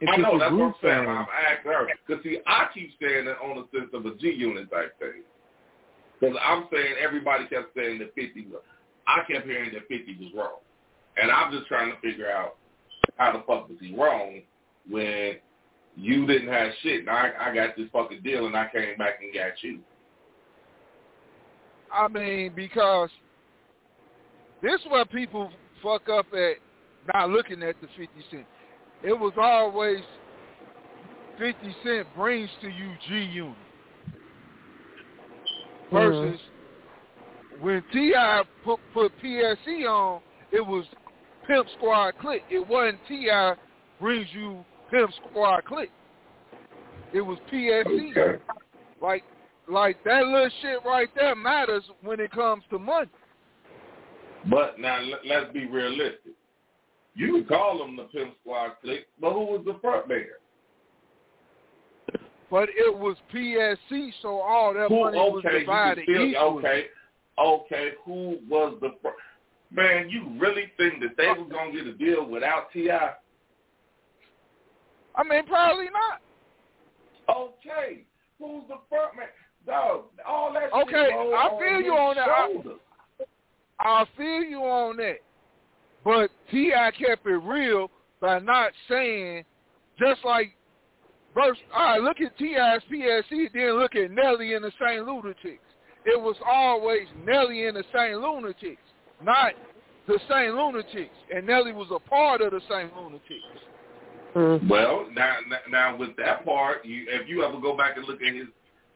I 0.08 0.16
know 0.16 0.38
that's 0.38 0.52
what 0.52 0.62
I'm 0.62 0.74
saying. 0.82 1.08
I'm 1.08 1.26
asking 1.28 1.72
her 1.72 1.88
because 2.06 2.22
see, 2.22 2.38
I 2.46 2.68
keep 2.72 2.90
saying 3.00 3.26
it 3.26 3.36
on 3.42 3.56
the 3.56 3.78
sense 3.78 3.90
of 3.92 4.06
a 4.06 4.14
G 4.16 4.30
unit 4.30 4.70
type 4.70 4.98
thing. 4.98 5.22
Because 6.20 6.36
I'm 6.42 6.68
saying 6.72 6.94
everybody 7.02 7.46
kept 7.46 7.74
saying 7.74 7.98
that 8.00 8.14
50 8.14 8.46
was. 8.50 8.62
I 9.06 9.22
kept 9.30 9.46
hearing 9.46 9.72
that 9.72 9.88
50 9.88 10.18
was 10.20 10.32
wrong, 10.34 10.58
and 11.16 11.30
I'm 11.30 11.50
just 11.50 11.66
trying 11.66 11.90
to 11.90 12.00
figure 12.00 12.30
out 12.30 12.56
how 13.20 13.32
the 13.32 13.38
fuck 13.40 13.68
was 13.68 13.76
he 13.78 13.94
wrong 13.94 14.40
when 14.88 15.34
you 15.94 16.26
didn't 16.26 16.48
have 16.48 16.70
shit, 16.82 17.00
and 17.00 17.10
I 17.10 17.30
I 17.38 17.54
got 17.54 17.76
this 17.76 17.86
fucking 17.92 18.22
deal, 18.22 18.46
and 18.46 18.56
I 18.56 18.68
came 18.72 18.96
back 18.96 19.20
and 19.20 19.32
got 19.34 19.62
you. 19.62 19.80
I 21.92 22.08
mean, 22.08 22.52
because 22.56 23.10
this 24.62 24.80
is 24.80 24.86
where 24.90 25.04
people 25.04 25.50
fuck 25.82 26.08
up 26.08 26.26
at 26.32 26.56
not 27.14 27.28
looking 27.28 27.62
at 27.62 27.76
the 27.82 27.88
50 27.88 28.06
Cent. 28.30 28.46
It 29.02 29.12
was 29.12 29.34
always 29.36 30.00
50 31.38 31.76
Cent 31.84 32.06
brings 32.16 32.48
to 32.62 32.68
you 32.68 32.92
G 33.06 33.14
Unit. 33.32 33.54
Mm-hmm. 35.92 35.96
Versus 35.96 36.40
when 37.60 37.82
T.I. 37.92 38.42
put, 38.64 38.80
put 38.94 39.12
PSC 39.22 39.84
on, 39.86 40.22
it 40.52 40.64
was 40.64 40.84
Pimp 41.46 41.66
Squad 41.76 42.12
Click. 42.20 42.42
It 42.50 42.66
wasn't 42.66 42.98
T.I. 43.08 43.54
brings 44.00 44.26
you 44.32 44.64
Pimp 44.90 45.10
Squad 45.28 45.64
Click. 45.64 45.90
It 47.12 47.20
was 47.20 47.38
PSC. 47.52 48.10
Okay. 48.16 48.42
Like, 49.00 49.24
like 49.68 50.02
that 50.04 50.24
little 50.24 50.50
shit 50.62 50.78
right 50.84 51.08
there 51.14 51.34
matters 51.34 51.84
when 52.02 52.20
it 52.20 52.30
comes 52.30 52.62
to 52.70 52.78
money. 52.78 53.08
But 54.48 54.78
now 54.78 55.00
let- 55.00 55.26
let's 55.26 55.52
be 55.52 55.66
realistic. 55.66 56.34
You 57.14 57.32
can 57.32 57.44
call 57.46 57.78
them 57.78 57.96
the 57.96 58.04
Pimp 58.04 58.34
Squad 58.40 58.76
Click, 58.82 59.06
but 59.18 59.32
who 59.32 59.40
was 59.46 59.64
the 59.64 59.74
front 59.80 60.08
man? 60.08 60.26
But 62.50 62.68
it 62.70 62.96
was 62.96 63.16
PSC, 63.32 64.12
so 64.22 64.40
all 64.40 64.74
that 64.74 64.88
Who? 64.88 65.00
money 65.04 65.18
was 65.18 65.44
Okay, 65.44 65.54
you 65.54 65.60
divided 65.60 66.02
still 66.04 66.22
equally. 66.26 66.58
okay, 66.66 66.88
okay. 67.38 67.92
Who 68.04 68.38
was 68.48 68.78
the 68.80 68.90
front? 69.00 69.16
Man, 69.72 70.10
you 70.10 70.26
really 70.38 70.72
think 70.76 71.00
that 71.00 71.16
they 71.16 71.28
was 71.28 71.48
gonna 71.50 71.72
get 71.72 71.86
a 71.86 71.92
deal 71.92 72.24
without 72.24 72.72
T.I.? 72.72 73.14
I 75.14 75.22
mean, 75.24 75.46
probably 75.46 75.86
not. 75.86 76.20
Okay, 77.28 78.04
who's 78.38 78.64
the 78.68 78.78
front 78.88 79.16
man? 79.16 79.26
Dog, 79.66 80.04
all 80.26 80.52
that. 80.52 80.72
Okay, 80.72 81.10
I 81.12 81.58
feel 81.58 81.80
you 81.80 81.92
on 81.94 82.16
that. 82.16 82.28
I- 82.28 82.76
I 83.82 84.04
feel 84.16 84.42
you 84.42 84.62
on 84.62 84.96
that. 84.98 85.20
But 86.04 86.30
T.I. 86.50 86.90
kept 86.92 87.26
it 87.26 87.30
real 87.30 87.90
by 88.20 88.38
not 88.38 88.72
saying, 88.88 89.44
just 89.98 90.22
like, 90.24 90.54
verse, 91.34 91.58
all 91.74 91.84
right, 91.84 92.02
look 92.02 92.20
at 92.20 92.36
T.I.'s 92.36 92.82
PSC, 92.90 93.48
then 93.52 93.78
look 93.78 93.94
at 93.94 94.10
Nelly 94.10 94.54
and 94.54 94.64
the 94.64 94.72
St. 94.72 95.06
Lunatics. 95.06 95.64
It 96.04 96.20
was 96.20 96.36
always 96.46 97.06
Nelly 97.24 97.66
and 97.66 97.76
the 97.76 97.84
St. 97.94 98.18
Lunatics, 98.18 98.82
not 99.22 99.52
the 100.06 100.18
St. 100.28 100.54
Lunatics. 100.54 101.14
And 101.34 101.46
Nelly 101.46 101.72
was 101.72 101.88
a 101.94 101.98
part 101.98 102.40
of 102.40 102.52
the 102.52 102.60
St. 102.68 102.90
Lunatics. 102.96 103.60
Well, 104.34 105.06
now, 105.12 105.36
now, 105.48 105.58
now 105.70 105.96
with 105.96 106.16
that 106.16 106.44
part, 106.44 106.84
you, 106.84 107.06
if 107.08 107.28
you 107.28 107.42
ever 107.42 107.60
go 107.60 107.76
back 107.76 107.96
and 107.96 108.06
look 108.06 108.22
at 108.22 108.34
his 108.34 108.46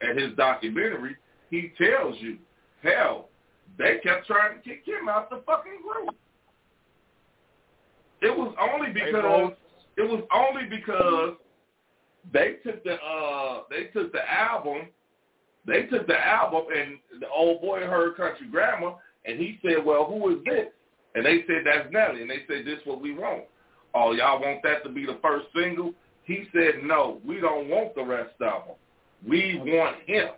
at 0.01 0.17
his 0.17 0.35
documentary, 0.35 1.15
he 1.49 1.71
tells 1.77 2.15
you, 2.19 2.37
hell, 2.83 3.29
they 3.77 3.97
kept 4.03 4.27
trying 4.27 4.57
to 4.57 4.61
kick 4.61 4.83
him 4.85 5.09
out 5.09 5.29
the 5.29 5.41
fucking 5.45 5.79
group. 5.81 6.15
It 8.21 8.35
was 8.35 8.53
only 8.59 8.91
because 8.93 9.21
both- 9.21 9.53
it 9.97 10.03
was 10.03 10.23
only 10.33 10.69
because 10.69 11.35
they 12.33 12.57
took 12.65 12.83
the 12.83 12.95
uh 12.95 13.63
they 13.69 13.85
took 13.85 14.11
the 14.11 14.29
album, 14.29 14.87
they 15.65 15.83
took 15.83 16.07
the 16.07 16.17
album, 16.17 16.65
and 16.75 16.97
the 17.19 17.29
old 17.29 17.61
boy 17.61 17.81
heard 17.81 18.15
Country 18.17 18.47
Grammar, 18.49 18.95
and 19.25 19.39
he 19.39 19.59
said, 19.61 19.83
"Well, 19.83 20.05
who 20.05 20.37
is 20.37 20.43
this?" 20.45 20.67
And 21.15 21.25
they 21.25 21.43
said, 21.47 21.63
"That's 21.65 21.91
Nelly," 21.91 22.21
and 22.21 22.29
they 22.29 22.45
said, 22.47 22.65
"This 22.65 22.79
what 22.85 23.01
we 23.01 23.13
want." 23.13 23.43
Oh, 23.93 24.11
y'all 24.11 24.41
want 24.41 24.61
that 24.63 24.83
to 24.83 24.89
be 24.89 25.05
the 25.05 25.19
first 25.21 25.47
single? 25.55 25.93
He 26.23 26.47
said, 26.53 26.83
"No, 26.83 27.21
we 27.25 27.39
don't 27.39 27.69
want 27.69 27.95
the 27.95 28.03
rest 28.03 28.33
of 28.41 28.65
them. 28.67 28.75
We 29.27 29.57
want 29.63 29.97
him." 30.05 30.29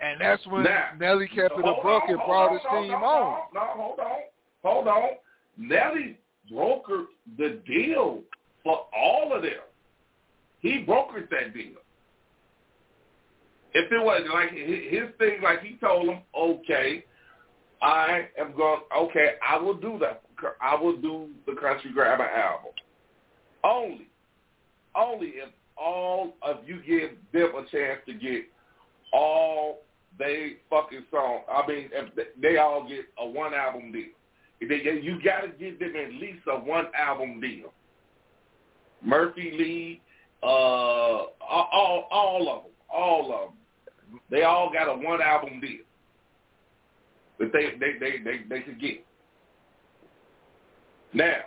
And 0.00 0.20
that's 0.20 0.44
when 0.46 0.64
Now, 0.64 0.90
Nelly 0.98 1.28
kept 1.28 1.56
it 1.56 1.64
a 1.64 1.82
buck 1.82 2.04
and 2.08 2.18
brought 2.26 2.52
his 2.52 2.60
team 2.62 2.92
on. 2.92 3.42
No, 3.54 3.60
hold 3.60 4.00
on, 4.00 4.20
hold 4.64 4.88
on. 4.88 5.10
Nelly 5.56 6.18
brokered 6.50 7.06
the 7.38 7.60
deal 7.66 8.22
for 8.64 8.86
all 8.96 9.32
of 9.32 9.42
them. 9.42 9.60
He 10.60 10.84
brokered 10.84 11.28
that 11.30 11.54
deal. 11.54 11.81
If 13.74 13.90
it 13.90 14.02
was 14.04 14.22
like 14.32 14.50
his 14.52 15.08
thing, 15.18 15.42
like 15.42 15.62
he 15.62 15.76
told 15.76 16.08
them, 16.08 16.18
okay, 16.38 17.04
I 17.80 18.28
am 18.38 18.54
going. 18.56 18.82
Okay, 18.96 19.32
I 19.46 19.56
will 19.56 19.74
do 19.74 19.98
that. 20.00 20.22
I 20.60 20.74
will 20.74 20.96
do 20.96 21.28
the 21.46 21.54
Country 21.54 21.92
Grammar 21.92 22.28
album. 22.28 22.72
Only, 23.64 24.08
only 24.94 25.28
if 25.28 25.50
all 25.76 26.34
of 26.42 26.58
you 26.66 26.80
give 26.86 27.10
them 27.32 27.52
a 27.56 27.70
chance 27.70 28.00
to 28.06 28.14
get 28.14 28.44
all 29.12 29.82
they 30.18 30.56
fucking 30.68 31.04
song. 31.10 31.42
I 31.50 31.66
mean, 31.66 31.90
if 31.92 32.34
they- 32.40 32.56
all 32.56 32.86
get 32.86 33.06
a 33.18 33.26
one 33.26 33.54
album 33.54 33.92
deal. 33.92 34.08
You 34.60 35.20
got 35.22 35.40
to 35.40 35.48
give 35.48 35.78
them 35.78 35.96
at 35.96 36.12
least 36.12 36.46
a 36.46 36.56
one 36.56 36.88
album 36.94 37.40
deal. 37.40 37.72
Murphy 39.02 39.50
Lee, 39.52 40.00
uh, 40.42 40.46
all 40.46 42.08
all 42.10 42.48
of 42.48 42.62
them, 42.64 42.72
all 42.88 43.32
of 43.32 43.40
them. 43.50 43.58
They 44.30 44.42
all 44.42 44.72
got 44.72 44.88
a 44.88 44.94
one 44.94 45.22
album 45.22 45.60
deal 45.60 45.84
that 47.38 47.52
they 47.52 47.72
they 47.78 47.98
they 47.98 48.18
they, 48.22 48.40
they 48.48 48.60
could 48.60 48.80
get. 48.80 49.04
Now, 51.12 51.40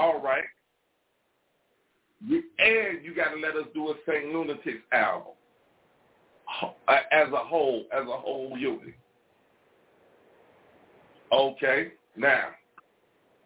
all 0.00 0.20
right, 0.20 0.44
you, 2.24 2.42
and 2.58 3.04
you 3.04 3.14
got 3.14 3.30
to 3.30 3.40
let 3.40 3.56
us 3.56 3.68
do 3.74 3.88
a 3.88 3.94
Saint 4.06 4.32
Lunatics 4.32 4.82
album 4.92 5.32
uh, 6.62 6.96
as 7.10 7.28
a 7.32 7.44
whole, 7.44 7.84
as 7.92 8.02
a 8.02 8.16
whole 8.16 8.56
unit. 8.56 8.94
Okay, 11.32 11.92
now 12.16 12.48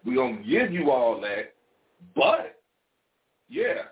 we're 0.05 0.17
gonna 0.17 0.43
give 0.43 0.73
you 0.73 0.91
all 0.91 1.21
that, 1.21 1.55
but 2.15 2.61
yeah, 3.49 3.85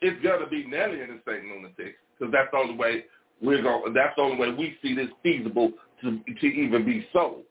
it's 0.00 0.22
gonna 0.22 0.46
be 0.46 0.66
Nelly 0.66 1.00
and 1.00 1.10
the 1.10 1.20
Saint 1.26 1.44
Lunatics 1.44 1.98
because 2.18 2.32
that's 2.32 2.48
the 2.52 2.58
only 2.58 2.76
way 2.76 3.04
we're 3.44 3.62
going. 3.62 3.92
That's 3.92 4.14
the 4.16 4.22
only 4.22 4.36
way 4.38 4.50
we 4.50 4.76
see 4.82 4.94
this 4.94 5.08
feasible 5.22 5.72
to 6.02 6.18
to 6.40 6.46
even 6.46 6.84
be 6.84 7.06
sold. 7.12 7.42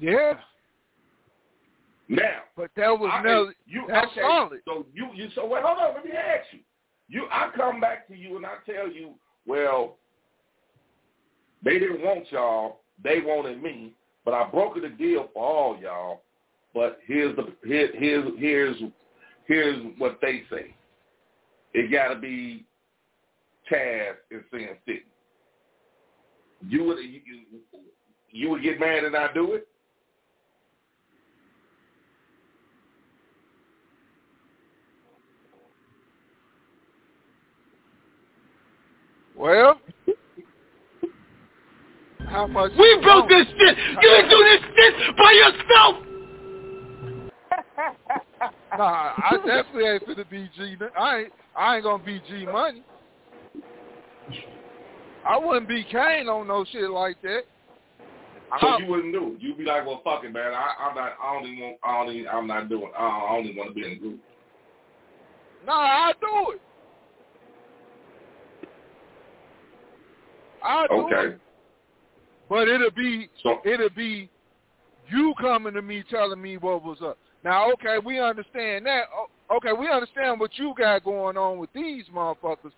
Yeah, 0.00 0.34
Now, 2.08 2.40
but 2.56 2.70
that 2.76 2.88
was 2.98 3.10
I- 3.12 3.22
Nelly. 3.22 3.54
You, 3.66 3.84
That's 3.88 4.10
okay, 4.12 4.20
solid. 4.22 4.60
So 4.66 4.86
you, 4.94 5.08
you, 5.14 5.28
so 5.34 5.46
wait, 5.46 5.62
hold 5.62 5.78
on. 5.78 5.94
Let 5.94 6.04
me 6.04 6.12
ask 6.12 6.46
you. 6.52 6.60
You, 7.08 7.28
I 7.30 7.50
come 7.54 7.80
back 7.80 8.08
to 8.08 8.16
you 8.16 8.36
and 8.36 8.44
I 8.46 8.54
tell 8.64 8.90
you, 8.90 9.12
well, 9.46 9.96
they 11.62 11.78
didn't 11.78 12.02
want 12.02 12.30
y'all. 12.32 12.80
They 13.04 13.20
wanted 13.20 13.62
me, 13.62 13.92
but 14.24 14.34
I 14.34 14.48
brokered 14.50 14.82
the 14.82 14.88
deal 14.88 15.28
for 15.32 15.44
all 15.44 15.78
y'all. 15.78 16.22
But 16.74 16.98
here's 17.06 17.36
the 17.36 17.52
here, 17.64 17.90
here's 17.94 18.24
here's 18.38 18.76
here's 19.46 19.84
what 19.98 20.18
they 20.22 20.42
say. 20.50 20.74
It 21.74 21.92
got 21.92 22.14
to 22.14 22.18
be 22.18 22.64
Chaz 23.70 24.14
and 24.30 24.42
Sin 24.50 24.68
City. 24.86 25.04
You 26.68 26.84
would 26.84 26.98
you, 26.98 27.20
you, 27.24 27.60
you 28.30 28.50
would 28.50 28.62
get 28.62 28.80
mad 28.80 29.04
and 29.04 29.12
not 29.12 29.34
do 29.34 29.52
it? 29.54 29.68
Well, 39.36 39.80
how 42.26 42.46
much? 42.46 42.72
We 42.78 42.98
built 43.02 43.28
this 43.28 43.46
shit. 43.46 43.76
You 43.78 44.10
didn't 44.10 44.30
do 44.30 44.44
this 44.44 44.60
shit 44.76 45.16
by 45.16 45.32
yourself. 45.32 46.02
Nah, 48.76 49.12
I 49.16 49.36
definitely 49.46 49.84
ain't 49.84 50.06
finna 50.06 50.28
be 50.28 50.50
G. 50.56 50.76
I 50.98 51.18
ain't. 51.18 51.32
I 51.56 51.76
ain't 51.76 51.84
gonna 51.84 52.02
be 52.02 52.20
G 52.28 52.46
money. 52.46 52.82
I 55.26 55.38
wouldn't 55.38 55.68
be 55.68 55.84
Kane 55.84 56.28
on 56.28 56.46
no 56.46 56.64
shit 56.70 56.90
like 56.90 57.20
that. 57.22 57.42
So 58.60 58.68
I- 58.68 58.78
you 58.78 58.86
wouldn't 58.86 59.12
do 59.12 59.34
it. 59.34 59.40
You'd 59.40 59.58
be 59.58 59.64
like, 59.64 59.84
well, 59.84 60.00
fuck 60.04 60.24
it, 60.24 60.32
man. 60.32 60.52
I, 60.54 60.74
I'm 60.80 60.94
not. 60.94 61.12
I 61.22 61.34
don't 61.34 61.48
even 61.48 61.60
want. 61.60 61.76
I 61.82 62.04
don't 62.04 62.14
even, 62.14 62.28
I'm 62.28 62.46
not 62.46 62.68
doing. 62.68 62.90
I 62.96 63.02
don't- 63.02 63.22
I 63.22 63.36
only 63.36 63.56
want 63.56 63.70
to 63.70 63.74
be 63.74 63.84
in 63.84 63.90
the 63.90 63.96
group. 63.96 64.20
Nah, 65.66 65.72
I 65.72 66.12
do 66.20 66.52
it. 66.52 66.60
I 70.62 70.86
do 70.86 70.94
it. 70.94 71.00
Okay. 71.00 71.34
it. 71.34 71.40
But 72.48 72.68
it'll 72.68 72.90
be 72.92 73.28
So 73.42 73.60
it'll 73.64 73.90
be 73.90 74.30
You 75.08 75.34
coming 75.40 75.74
to 75.74 75.82
me 75.82 76.04
telling 76.08 76.40
me 76.40 76.56
what 76.56 76.82
was 76.82 76.98
up. 77.02 77.18
Now, 77.44 77.72
okay, 77.72 77.98
we 78.04 78.20
understand 78.20 78.86
that. 78.86 79.04
Okay, 79.54 79.72
we 79.72 79.88
understand 79.88 80.40
what 80.40 80.58
you 80.58 80.74
got 80.76 81.04
going 81.04 81.36
on 81.36 81.58
with 81.58 81.72
these 81.72 82.04
motherfuckers. 82.12 82.72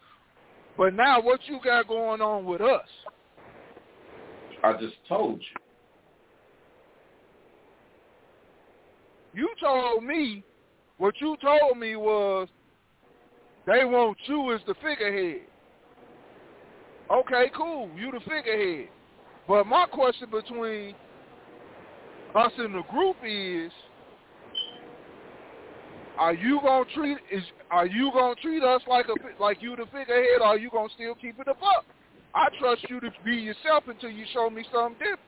But 0.78 0.94
now 0.94 1.20
what 1.20 1.40
you 1.46 1.59
got 1.62 1.88
going 1.88 2.20
on 2.20 2.44
with 2.44 2.60
us? 2.60 2.86
I 4.62 4.74
just 4.74 4.94
told 5.09 5.40
you. 5.40 5.46
You 9.34 9.48
told 9.60 10.05
me, 10.05 10.44
what 10.98 11.14
you 11.20 11.36
told 11.42 11.78
me 11.78 11.96
was 11.96 12.48
they 13.66 13.84
want 13.84 14.16
you 14.26 14.55
as 14.55 14.60
the 14.68 14.74
figurehead. 14.74 15.42
Okay, 17.10 17.50
cool. 17.56 17.90
You 17.96 18.12
the 18.12 18.20
figurehead. 18.20 18.88
But 19.48 19.66
my 19.66 19.86
question 19.86 20.28
between 20.30 20.94
us 22.34 22.52
and 22.56 22.74
the 22.74 22.82
group 22.90 23.16
is, 23.26 23.72
are 26.19 26.35
you 26.35 26.61
gonna 26.62 26.85
treat 26.95 27.19
is 27.31 27.43
are 27.70 27.86
you 27.86 28.11
gonna 28.12 28.35
treat 28.36 28.62
us 28.62 28.82
like 28.89 29.07
a 29.07 29.43
like 29.43 29.62
you 29.62 29.77
the 29.77 29.85
figurehead, 29.86 30.40
or 30.40 30.47
are 30.47 30.59
you 30.59 30.70
gonna 30.70 30.89
still 30.95 31.15
keep 31.15 31.39
it 31.39 31.49
a 31.49 31.55
buck? 31.55 31.85
I 32.35 32.49
trust 32.59 32.85
you 32.89 33.01
to 33.01 33.11
be 33.24 33.36
yourself 33.36 33.85
until 33.86 34.11
you 34.11 34.24
show 34.32 34.51
me 34.51 34.65
something 34.73 34.99
different. 34.99 35.20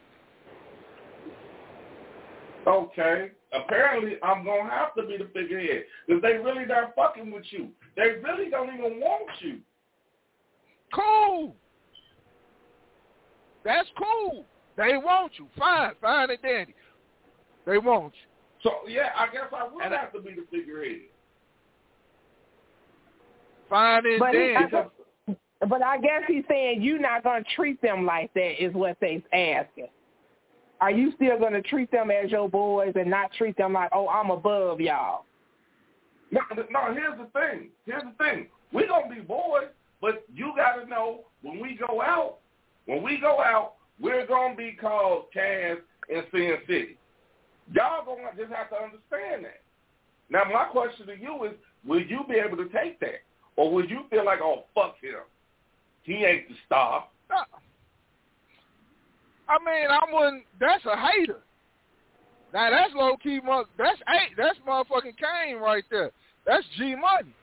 Okay. 2.66 3.30
Apparently, 3.52 4.16
I'm 4.22 4.44
gonna 4.44 4.70
have 4.70 4.94
to 4.94 5.02
be 5.02 5.16
the 5.16 5.28
figurehead 5.32 5.84
because 6.06 6.22
they 6.22 6.34
really 6.34 6.66
not 6.66 6.94
fucking 6.94 7.30
with 7.30 7.44
you. 7.50 7.68
They 7.96 8.20
really 8.22 8.50
don't 8.50 8.68
even 8.74 9.00
want 9.00 9.30
you. 9.40 9.58
Cool. 10.94 11.54
That's 13.64 13.88
cool. 13.98 14.44
They 14.76 14.96
want 14.96 15.32
you. 15.36 15.46
Fine, 15.58 15.92
fine 16.00 16.30
and 16.30 16.42
dandy. 16.42 16.74
They 17.66 17.78
want 17.78 18.14
you. 18.14 18.29
So 18.62 18.70
yeah, 18.88 19.10
I 19.16 19.26
guess 19.26 19.46
I 19.56 19.68
would 19.72 19.82
and 19.82 19.94
have 19.94 20.10
I, 20.14 20.16
to 20.16 20.22
be 20.22 20.30
the 20.34 20.46
figurehead. 20.50 21.02
Fine 23.68 24.06
and 24.06 24.18
but 24.18 24.32
dandy. 24.32 24.76
He, 25.26 25.36
but 25.68 25.82
I 25.82 25.98
guess 25.98 26.22
he's 26.26 26.44
saying 26.48 26.82
you're 26.82 26.98
not 26.98 27.22
going 27.22 27.44
to 27.44 27.50
treat 27.54 27.80
them 27.82 28.06
like 28.06 28.32
that 28.34 28.62
is 28.62 28.72
what 28.74 28.96
they're 29.00 29.20
asking. 29.32 29.88
Are 30.80 30.90
you 30.90 31.12
still 31.16 31.38
going 31.38 31.52
to 31.52 31.60
treat 31.60 31.90
them 31.90 32.10
as 32.10 32.30
your 32.30 32.48
boys 32.48 32.92
and 32.94 33.10
not 33.10 33.32
treat 33.34 33.56
them 33.58 33.74
like, 33.74 33.90
oh, 33.92 34.08
I'm 34.08 34.30
above 34.30 34.80
y'all? 34.80 35.24
No, 36.30 36.40
no. 36.70 36.94
Here's 36.94 37.18
the 37.18 37.26
thing. 37.38 37.68
Here's 37.84 38.02
the 38.02 38.24
thing. 38.24 38.46
We're 38.72 38.86
gonna 38.86 39.12
be 39.12 39.20
boys, 39.20 39.68
but 40.00 40.24
you 40.32 40.52
got 40.56 40.76
to 40.76 40.88
know 40.88 41.24
when 41.42 41.60
we 41.60 41.76
go 41.76 42.00
out, 42.00 42.38
when 42.86 43.02
we 43.02 43.18
go 43.20 43.40
out, 43.40 43.74
we're 43.98 44.26
gonna 44.26 44.54
be 44.54 44.72
called 44.80 45.24
Cass 45.34 45.78
and 46.08 46.24
Sin 46.32 46.56
City. 46.66 46.96
Y'all 47.72 48.04
gonna 48.04 48.30
just 48.36 48.52
have 48.52 48.70
to 48.70 48.76
understand 48.76 49.44
that. 49.44 49.60
Now, 50.28 50.44
my 50.52 50.64
question 50.64 51.06
to 51.06 51.18
you 51.18 51.44
is, 51.44 51.52
will 51.86 52.02
you 52.02 52.20
be 52.28 52.36
able 52.36 52.56
to 52.56 52.68
take 52.68 53.00
that, 53.00 53.22
or 53.56 53.72
will 53.72 53.84
you 53.84 54.04
feel 54.10 54.24
like, 54.24 54.40
oh, 54.42 54.64
fuck 54.74 54.96
him, 55.00 55.20
he 56.02 56.24
ain't 56.24 56.48
the 56.48 56.54
star? 56.66 57.06
I 59.48 59.58
mean, 59.64 59.90
I 59.90 60.00
wouldn't. 60.12 60.44
That's 60.60 60.84
a 60.84 60.96
hater. 60.96 61.40
Now 62.52 62.70
that's 62.70 62.92
low 62.94 63.16
key. 63.16 63.40
That's 63.78 64.00
eight. 64.08 64.36
That's 64.36 64.58
motherfucking 64.66 65.16
Kane 65.16 65.56
right 65.56 65.84
there. 65.90 66.10
That's 66.46 66.64
G 66.76 66.94
money. 66.96 67.34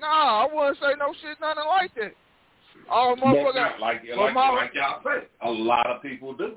Nah, 0.00 0.44
I 0.44 0.48
wouldn't 0.52 0.78
say 0.78 0.94
no 0.98 1.12
shit, 1.20 1.40
nothing 1.40 1.64
like 1.68 1.94
that. 1.96 2.14
Oh, 2.90 3.16
motherfucker. 3.18 3.80
Like, 3.80 4.02
like, 4.16 4.34
like 4.34 4.74
y'all 4.74 5.02
say, 5.04 5.26
a 5.42 5.50
lot 5.50 5.86
of 5.86 6.02
people 6.02 6.34
do. 6.34 6.54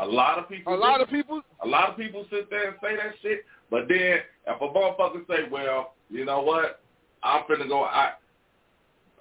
A 0.00 0.06
lot 0.06 0.38
of 0.38 0.48
people. 0.48 0.72
A 0.72 0.76
do. 0.76 0.82
lot 0.82 1.00
of 1.00 1.08
people. 1.08 1.42
A 1.62 1.66
lot 1.66 1.90
of 1.90 1.96
people 1.96 2.26
sit 2.30 2.48
there 2.48 2.68
and 2.68 2.76
say 2.82 2.96
that 2.96 3.14
shit, 3.22 3.44
but 3.70 3.86
then 3.88 4.18
if 4.46 4.60
a 4.60 4.68
motherfucker 4.68 5.26
say, 5.28 5.48
"Well, 5.50 5.94
you 6.08 6.24
know 6.24 6.40
what? 6.40 6.80
I'm 7.22 7.42
finna 7.44 7.68
go." 7.68 7.82
I 7.84 8.12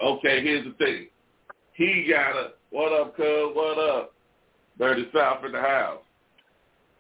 okay. 0.02 0.42
Here's 0.42 0.66
the 0.66 0.74
thing. 0.74 1.08
He 1.74 2.08
got 2.10 2.36
a 2.36 2.52
what 2.72 2.94
up, 2.94 3.16
cuz? 3.16 3.26
What 3.54 3.78
up? 3.78 4.14
Dirty 4.78 5.08
South 5.14 5.44
in 5.44 5.52
the 5.52 5.60
house. 5.60 6.02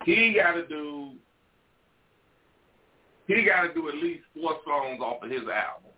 He 0.05 0.33
got 0.33 0.53
to 0.53 0.67
do. 0.67 1.11
He 3.27 3.45
got 3.45 3.61
to 3.61 3.73
do 3.73 3.87
at 3.87 3.95
least 3.95 4.23
four 4.33 4.57
songs 4.65 4.99
off 5.01 5.23
of 5.23 5.29
his 5.29 5.41
album. 5.41 5.91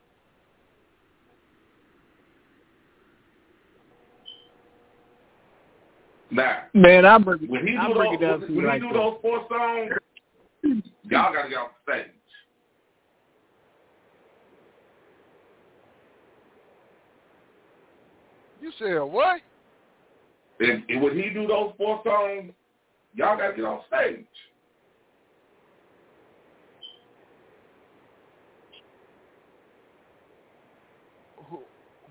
Now, 6.32 6.64
man, 6.74 7.06
I 7.06 7.18
bring, 7.18 7.40
when 7.48 7.68
he 7.68 7.76
I 7.76 7.88
do, 7.88 7.94
those, 7.94 8.42
when, 8.42 8.56
when 8.56 8.66
like 8.66 8.82
he 8.82 8.88
do 8.88 8.94
those 8.94 9.18
four 9.22 9.46
songs, 9.50 9.92
y'all 11.04 11.34
got 11.34 11.44
to 11.44 11.50
get 11.50 11.58
off 11.58 11.72
the 11.86 11.94
stage. 11.94 12.12
You 18.62 18.72
said 18.80 19.00
what? 19.00 19.42
And, 20.62 20.84
and 20.88 21.02
when 21.02 21.18
he 21.18 21.30
do 21.32 21.48
those 21.48 21.74
four 21.78 22.02
songs, 22.06 22.54
y'all 23.14 23.38
got 23.38 23.50
to 23.50 23.56
get 23.56 23.66
on 23.66 23.82
stage. 23.88 24.26
Who, 31.50 31.60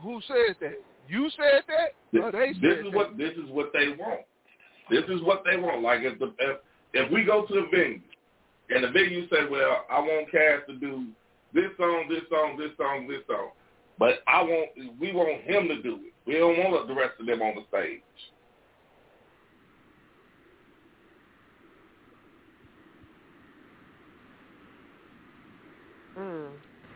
who 0.00 0.20
said 0.26 0.56
that? 0.60 0.89
You 1.10 1.28
said 1.30 1.64
that? 1.66 1.94
This, 2.12 2.22
no, 2.22 2.30
they 2.30 2.52
this 2.52 2.78
is 2.78 2.84
that. 2.84 2.94
what 2.94 3.18
this 3.18 3.32
is 3.32 3.50
what 3.50 3.72
they 3.72 3.88
want. 3.98 4.20
This 4.88 5.02
is 5.08 5.20
what 5.22 5.42
they 5.44 5.56
want. 5.56 5.82
Like 5.82 6.00
if 6.02 6.18
the 6.20 6.32
if, 6.38 6.58
if 6.94 7.10
we 7.10 7.24
go 7.24 7.44
to 7.46 7.52
the 7.52 7.66
venue 7.68 8.00
and 8.70 8.84
the 8.84 8.90
venue 8.90 9.28
say, 9.28 9.48
"Well, 9.50 9.84
I 9.90 9.98
want 9.98 10.30
Cass 10.30 10.60
to 10.68 10.76
do 10.76 11.06
this 11.52 11.70
song, 11.76 12.06
this 12.08 12.22
song, 12.30 12.56
this 12.56 12.70
song, 12.76 13.08
this 13.08 13.22
song," 13.26 13.50
but 13.98 14.22
I 14.28 14.40
want 14.42 14.70
we 15.00 15.12
want 15.12 15.42
him 15.42 15.66
to 15.66 15.82
do 15.82 15.96
it. 15.96 16.12
We 16.26 16.34
don't 16.34 16.56
want 16.58 16.86
the 16.86 16.94
rest 16.94 17.14
of 17.18 17.26
them 17.26 17.42
on 17.42 17.56
the 17.56 17.62
stage. 17.76 18.02
Mm. 26.16 26.50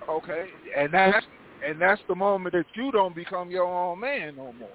Okay, 0.08 0.46
and 0.76 0.94
that's 0.94 1.26
and 1.66 1.80
that's 1.80 2.00
the 2.08 2.14
moment 2.14 2.54
that 2.54 2.66
you 2.74 2.90
don't 2.92 3.14
become 3.14 3.50
your 3.50 3.66
own 3.66 4.00
man 4.00 4.36
no 4.36 4.52
more. 4.52 4.68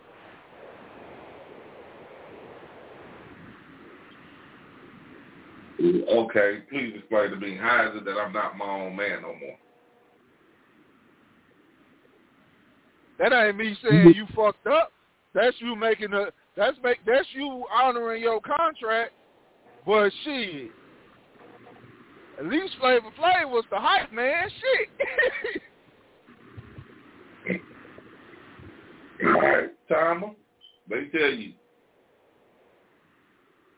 Okay, 5.81 6.59
please 6.69 6.93
explain 6.97 7.29
to 7.31 7.37
me 7.37 7.55
how 7.55 7.89
is 7.89 7.97
it 7.97 8.05
that 8.05 8.17
I'm 8.19 8.33
not 8.33 8.57
my 8.57 8.65
own 8.65 8.95
man 8.95 9.21
no 9.21 9.29
more? 9.29 9.57
That 13.17 13.33
ain't 13.33 13.57
me 13.57 13.77
saying 13.81 13.93
mm-hmm. 13.93 14.09
you 14.09 14.25
fucked 14.35 14.67
up. 14.67 14.91
That's 15.33 15.55
you 15.59 15.75
making 15.75 16.13
a 16.13 16.27
that's 16.57 16.77
make 16.83 16.99
that's 17.05 17.27
you 17.33 17.63
honoring 17.71 18.21
your 18.21 18.41
contract. 18.41 19.13
But 19.85 20.11
shit, 20.23 20.71
at 22.39 22.45
least 22.45 22.73
Flavor 22.79 23.11
Flav 23.17 23.49
was 23.49 23.65
the 23.69 23.79
hype 23.79 24.11
man. 24.11 24.49
Shit. 24.49 25.61
All 29.25 29.31
right, 29.41 29.69
Timer. 29.89 30.31
Let 30.89 31.01
me 31.01 31.09
tell 31.11 31.31
you. 31.31 31.53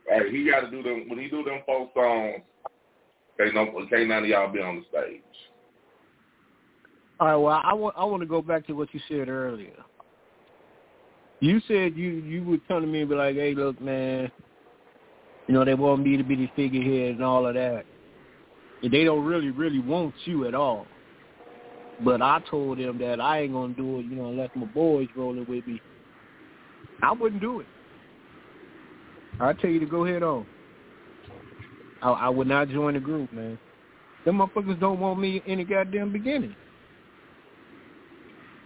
Right, 0.09 0.31
he 0.31 0.49
got 0.49 0.61
to 0.61 0.71
do 0.71 0.83
them 0.83 1.09
when 1.09 1.19
he 1.19 1.29
do 1.29 1.43
them 1.43 1.61
four 1.65 1.89
songs. 1.93 2.43
Can't 3.37 3.55
no, 3.55 3.65
can't 3.89 4.07
none 4.07 4.23
of 4.23 4.29
y'all 4.29 4.51
be 4.51 4.59
on 4.59 4.77
the 4.77 4.83
stage. 4.89 5.21
All 7.19 7.27
right. 7.27 7.35
Well, 7.35 7.61
I 7.63 7.73
want 7.73 7.95
I 7.97 8.03
want 8.03 8.21
to 8.21 8.27
go 8.27 8.41
back 8.41 8.67
to 8.67 8.73
what 8.73 8.93
you 8.93 8.99
said 9.07 9.29
earlier. 9.29 9.77
You 11.39 11.59
said 11.67 11.95
you 11.95 12.09
you 12.09 12.43
were 12.43 12.57
telling 12.67 12.91
me, 12.91 13.01
and 13.01 13.09
be 13.09 13.15
like, 13.15 13.35
hey, 13.35 13.55
look, 13.55 13.79
man, 13.81 14.31
you 15.47 15.53
know 15.53 15.65
they 15.65 15.73
want 15.73 16.03
me 16.03 16.17
to 16.17 16.23
be 16.23 16.35
the 16.35 16.49
figurehead 16.55 17.15
and 17.15 17.23
all 17.23 17.47
of 17.47 17.53
that. 17.55 17.83
And 18.83 18.91
they 18.91 19.03
don't 19.03 19.23
really 19.23 19.49
really 19.49 19.79
want 19.79 20.13
you 20.25 20.47
at 20.47 20.55
all. 20.55 20.87
But 22.03 22.21
I 22.21 22.41
told 22.49 22.79
them 22.79 22.97
that 22.97 23.21
I 23.21 23.41
ain't 23.41 23.53
gonna 23.53 23.73
do 23.73 23.99
it, 23.99 24.05
you 24.05 24.15
know, 24.15 24.29
unless 24.29 24.49
my 24.55 24.65
boys 24.65 25.07
rolling 25.15 25.45
with 25.47 25.67
me. 25.67 25.81
I 27.03 27.11
wouldn't 27.11 27.41
do 27.41 27.59
it. 27.59 27.67
I 29.39 29.53
tell 29.53 29.69
you 29.69 29.79
to 29.79 29.85
go 29.85 30.05
ahead 30.05 30.23
on. 30.23 30.45
I, 32.01 32.09
I 32.09 32.29
would 32.29 32.47
not 32.47 32.69
join 32.69 32.95
the 32.95 32.99
group, 32.99 33.31
man. 33.31 33.57
Them 34.25 34.37
motherfuckers 34.37 34.79
don't 34.79 34.99
want 34.99 35.19
me 35.19 35.41
in 35.45 35.59
the 35.59 35.63
goddamn 35.63 36.11
beginning. 36.11 36.55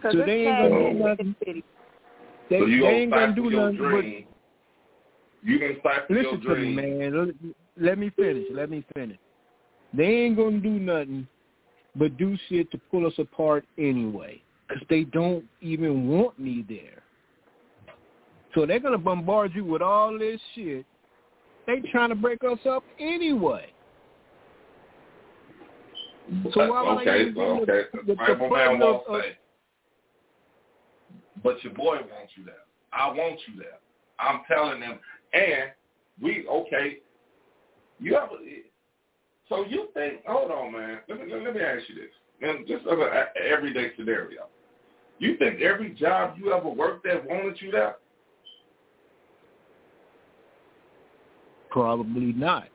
So 0.02 0.12
they 0.26 0.48
ain't 0.48 0.57
gonna 0.57 0.94
do 0.94 0.99
nothing. 0.99 1.36
They, 2.49 2.60
so 2.60 2.66
you 2.66 2.82
they 2.84 2.88
ain't 2.90 3.12
gonna 3.12 3.36
do 3.36 3.49
nothing 3.49 3.78
dream. 3.78 4.26
but 5.41 5.48
you 5.48 5.60
gonna 5.60 5.80
stifle 5.80 6.16
listen 6.16 6.41
your 6.41 6.56
to 6.56 6.62
me, 6.62 6.76
man. 6.76 7.36
Let, 7.78 7.88
let 7.90 7.98
me 7.98 8.12
finish. 8.16 8.45
Let 8.52 8.70
me 8.70 8.86
finish. 8.94 9.18
They 9.94 10.03
ain't 10.03 10.38
gonna 10.38 10.60
do 10.60 10.70
nothing 10.70 11.28
but 11.95 12.17
do 12.17 12.38
shit 12.49 12.72
to 12.72 12.77
pull 12.91 13.05
us 13.05 13.13
apart 13.17 13.65
anyway, 13.77 14.41
because 14.67 14.84
they 14.89 15.03
don't 15.03 15.45
even 15.61 16.07
want 16.07 16.38
me 16.39 16.65
there. 16.67 17.03
So 18.53 18.65
they're 18.65 18.80
gonna 18.80 18.97
bombard 18.97 19.53
you 19.53 19.65
with 19.65 19.81
all 19.81 20.17
this 20.17 20.39
shit, 20.53 20.85
they 21.67 21.81
trying 21.91 22.09
to 22.09 22.15
break 22.15 22.43
us 22.43 22.59
up 22.69 22.84
anyway. 22.99 23.67
So 26.53 26.61
uh, 26.61 26.67
why 26.67 26.81
would 26.81 27.07
I 27.07 27.11
okay, 27.11 27.30
even 27.30 27.41
okay. 27.41 27.81
the, 27.93 27.99
the, 28.07 28.15
the, 28.15 28.49
man 28.49 28.80
won't 28.80 29.07
of, 29.07 29.22
say. 29.22 29.38
But 31.43 31.63
your 31.63 31.73
boy 31.73 31.97
wants 31.97 32.34
you 32.35 32.45
there. 32.45 32.55
I 32.91 33.07
want 33.09 33.39
you 33.47 33.59
there. 33.59 33.80
I'm 34.19 34.41
telling 34.47 34.80
them. 34.80 34.99
And 35.34 35.72
we 36.22 36.47
okay. 36.47 36.99
You 37.99 38.15
have 38.15 38.30
a, 38.31 38.38
so 39.49 39.65
you 39.65 39.89
think? 39.93 40.26
Hold 40.26 40.51
on, 40.51 40.72
man. 40.73 40.99
Let 41.07 41.26
me 41.26 41.34
let 41.34 41.53
me 41.53 41.61
ask 41.61 41.84
you 41.89 41.95
this. 41.95 42.11
And 42.41 42.67
just 42.67 42.85
as 42.85 42.97
an 42.99 43.26
everyday 43.49 43.91
scenario, 43.97 44.47
you 45.19 45.38
think 45.38 45.61
every 45.61 45.93
job 45.93 46.35
you 46.38 46.53
ever 46.53 46.69
worked 46.69 47.05
at 47.07 47.26
wanted 47.27 47.61
you 47.61 47.72
there? 47.72 47.95
Probably 51.69 52.34
not. 52.34 52.67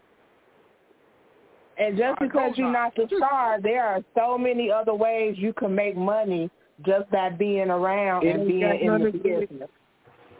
And 1.79 1.97
just 1.97 2.21
I 2.21 2.25
because 2.27 2.53
you're 2.57 2.71
not. 2.71 2.95
not 2.97 3.11
the 3.11 3.17
star, 3.17 3.61
there 3.61 3.87
are 3.87 4.01
so 4.15 4.37
many 4.37 4.71
other 4.71 4.95
ways 4.95 5.37
you 5.39 5.53
can 5.55 5.75
make 5.75 5.97
money 5.97 6.51
just 6.85 7.11
by 7.11 7.31
being 7.31 7.71
around 7.71 8.27
It 8.27 8.37
and 8.37 8.47
being 8.47 8.63
in 8.63 8.93
the 8.93 8.99
nothing 8.99 9.13
to 9.13 9.19
do- 9.19 9.41
business. 9.47 9.71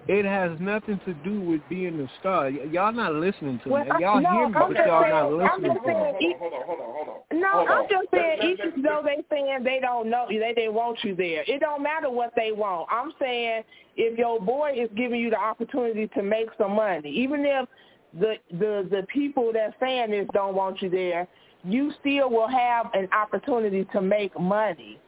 It 0.09 0.25
has 0.25 0.59
nothing 0.59 0.99
to 1.05 1.15
do 1.15 1.41
with 1.41 1.61
being 1.69 2.01
a 2.01 2.09
star. 2.21 2.45
Y- 2.51 2.69
y'all 2.73 2.93
not 2.93 3.15
listening 3.15 3.61
to 3.65 3.69
Well, 3.69 3.85
me. 3.85 3.91
I- 3.91 3.99
Y'all 3.99 4.21
no, 4.21 4.31
hear 4.31 4.39
me, 4.41 4.45
I'm 4.47 4.53
but 4.53 4.77
just 4.77 4.87
y'all 4.89 5.03
saying- 5.03 5.13
not 5.13 5.25
I'm 5.25 5.37
listening 5.63 5.73
just 5.75 5.85
to 5.85 5.93
saying- 5.93 6.17
me. 6.19 6.33
Hold 6.39 6.53
on, 6.55 6.63
hold 6.63 6.81
on, 6.81 6.87
hold 6.95 7.09
on, 7.09 7.17
hold 7.17 7.25
on. 7.31 7.41
No, 7.41 7.49
hold 7.53 7.69
I'm 7.69 7.79
on. 7.83 7.89
just 7.89 8.11
saying, 8.11 8.39
let- 8.41 8.49
even 8.49 8.71
let- 8.71 8.83
though 8.83 9.03
they 9.05 9.25
saying 9.31 9.63
they 9.63 9.79
don't 9.81 10.09
know 10.09 10.27
you, 10.31 10.41
they 10.41 10.55
they 10.55 10.69
want 10.69 11.05
you 11.05 11.15
there. 11.15 11.45
It 11.47 11.61
don't 11.61 11.83
matter 11.83 12.11
what 12.11 12.35
they 12.35 12.51
want. 12.51 12.89
I'm 12.91 13.13
saying 13.21 13.63
if 13.97 14.19
your 14.19 14.41
boy 14.41 14.73
is 14.75 14.91
giving 14.97 15.21
you 15.21 15.31
the 15.31 15.39
opportunity 15.41 16.09
to 16.09 16.23
make 16.23 16.49
some 16.59 16.73
money, 16.73 17.11
even 17.11 17.45
if 17.45 17.69
the 18.15 18.37
the 18.53 18.89
the 18.91 19.07
people 19.13 19.53
that's 19.53 19.79
saying 19.79 20.11
this 20.11 20.27
don't 20.33 20.55
want 20.55 20.81
you 20.83 20.89
there, 20.89 21.29
you 21.63 21.93
still 22.01 22.31
will 22.31 22.49
have 22.49 22.91
an 22.95 23.07
opportunity 23.13 23.85
to 23.93 24.01
make 24.01 24.37
money. 24.41 24.99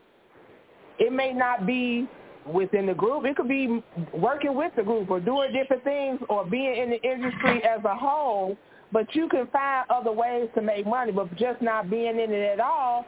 It 0.98 1.12
may 1.12 1.32
not 1.32 1.66
be 1.66 2.06
within 2.46 2.86
the 2.86 2.94
group. 2.94 3.24
It 3.24 3.36
could 3.36 3.48
be 3.48 3.82
working 4.12 4.54
with 4.54 4.72
the 4.76 4.82
group 4.82 5.10
or 5.10 5.20
doing 5.20 5.52
different 5.52 5.84
things 5.84 6.20
or 6.28 6.44
being 6.44 6.76
in 6.76 6.90
the 6.90 7.02
industry 7.02 7.62
as 7.64 7.84
a 7.84 7.94
whole. 7.94 8.56
But 8.92 9.14
you 9.14 9.28
can 9.28 9.46
find 9.48 9.86
other 9.90 10.12
ways 10.12 10.48
to 10.54 10.62
make 10.62 10.86
money. 10.86 11.12
But 11.12 11.34
just 11.36 11.62
not 11.62 11.88
being 11.88 12.20
in 12.20 12.30
it 12.30 12.52
at 12.52 12.60
all, 12.60 13.06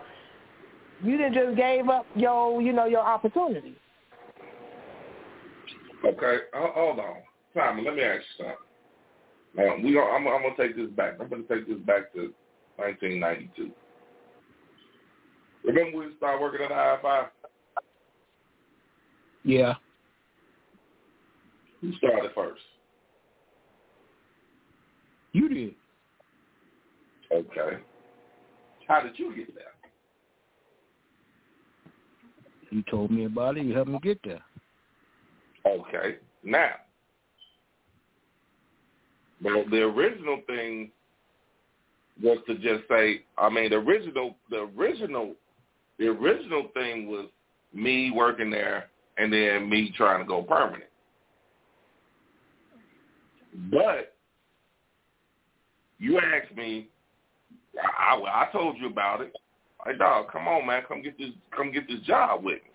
you 1.02 1.18
done 1.18 1.34
just 1.34 1.56
gave 1.56 1.88
up 1.88 2.06
your, 2.14 2.62
you 2.62 2.72
know, 2.72 2.86
your 2.86 3.00
opportunity. 3.02 3.76
Okay, 6.04 6.36
hold 6.54 6.98
on, 6.98 7.16
Simon. 7.54 7.84
Let 7.84 7.96
me 7.96 8.02
ask 8.02 8.22
you 8.38 8.44
something. 8.44 8.56
Now, 9.56 9.76
we 9.76 9.94
gonna, 9.94 10.10
I'm, 10.10 10.26
I'm 10.26 10.42
gonna 10.42 10.56
take 10.56 10.76
this 10.76 10.90
back. 10.90 11.14
I'm 11.20 11.28
gonna 11.28 11.42
take 11.44 11.66
this 11.66 11.78
back 11.86 12.12
to 12.14 12.32
1992. 12.76 13.70
Remember 15.64 15.98
we 15.98 16.16
started 16.16 16.42
working 16.42 16.64
at 16.64 16.70
IFI? 16.70 17.28
Yeah. 19.44 19.74
Who 21.80 21.92
started 21.96 22.30
first? 22.34 22.62
You 25.32 25.48
did. 25.48 25.74
Okay. 27.32 27.78
How 28.88 29.00
did 29.00 29.18
you 29.18 29.34
get 29.36 29.54
there? 29.54 29.64
You 32.70 32.82
told 32.90 33.10
me 33.10 33.26
about 33.26 33.56
it. 33.56 33.64
You 33.66 33.74
helped 33.74 33.90
me 33.90 33.98
get 34.02 34.18
there. 34.24 34.42
Okay. 35.66 36.16
Now, 36.42 36.72
well, 39.42 39.64
the 39.70 39.82
original 39.82 40.40
thing 40.46 40.90
was 42.22 42.38
to 42.46 42.54
just 42.54 42.88
say. 42.88 43.22
I 43.36 43.48
mean, 43.48 43.70
the 43.70 43.76
original, 43.76 44.36
the 44.50 44.68
original, 44.76 45.34
the 45.98 46.06
original 46.06 46.68
thing 46.74 47.08
was 47.08 47.26
me 47.72 48.10
working 48.10 48.50
there, 48.50 48.88
and 49.16 49.32
then 49.32 49.68
me 49.68 49.92
trying 49.96 50.20
to 50.20 50.26
go 50.26 50.42
permanent. 50.42 50.90
But 53.70 54.14
you 55.98 56.18
asked 56.18 56.56
me, 56.56 56.88
I, 57.78 58.16
I, 58.16 58.48
told 58.52 58.76
you 58.78 58.88
about 58.88 59.20
it. 59.20 59.32
Like, 59.84 59.98
dog, 59.98 60.30
come 60.32 60.48
on, 60.48 60.66
man, 60.66 60.82
come 60.86 61.02
get 61.02 61.18
this, 61.18 61.30
come 61.56 61.72
get 61.72 61.86
this 61.88 62.00
job 62.00 62.44
with 62.44 62.62
me. 62.62 62.70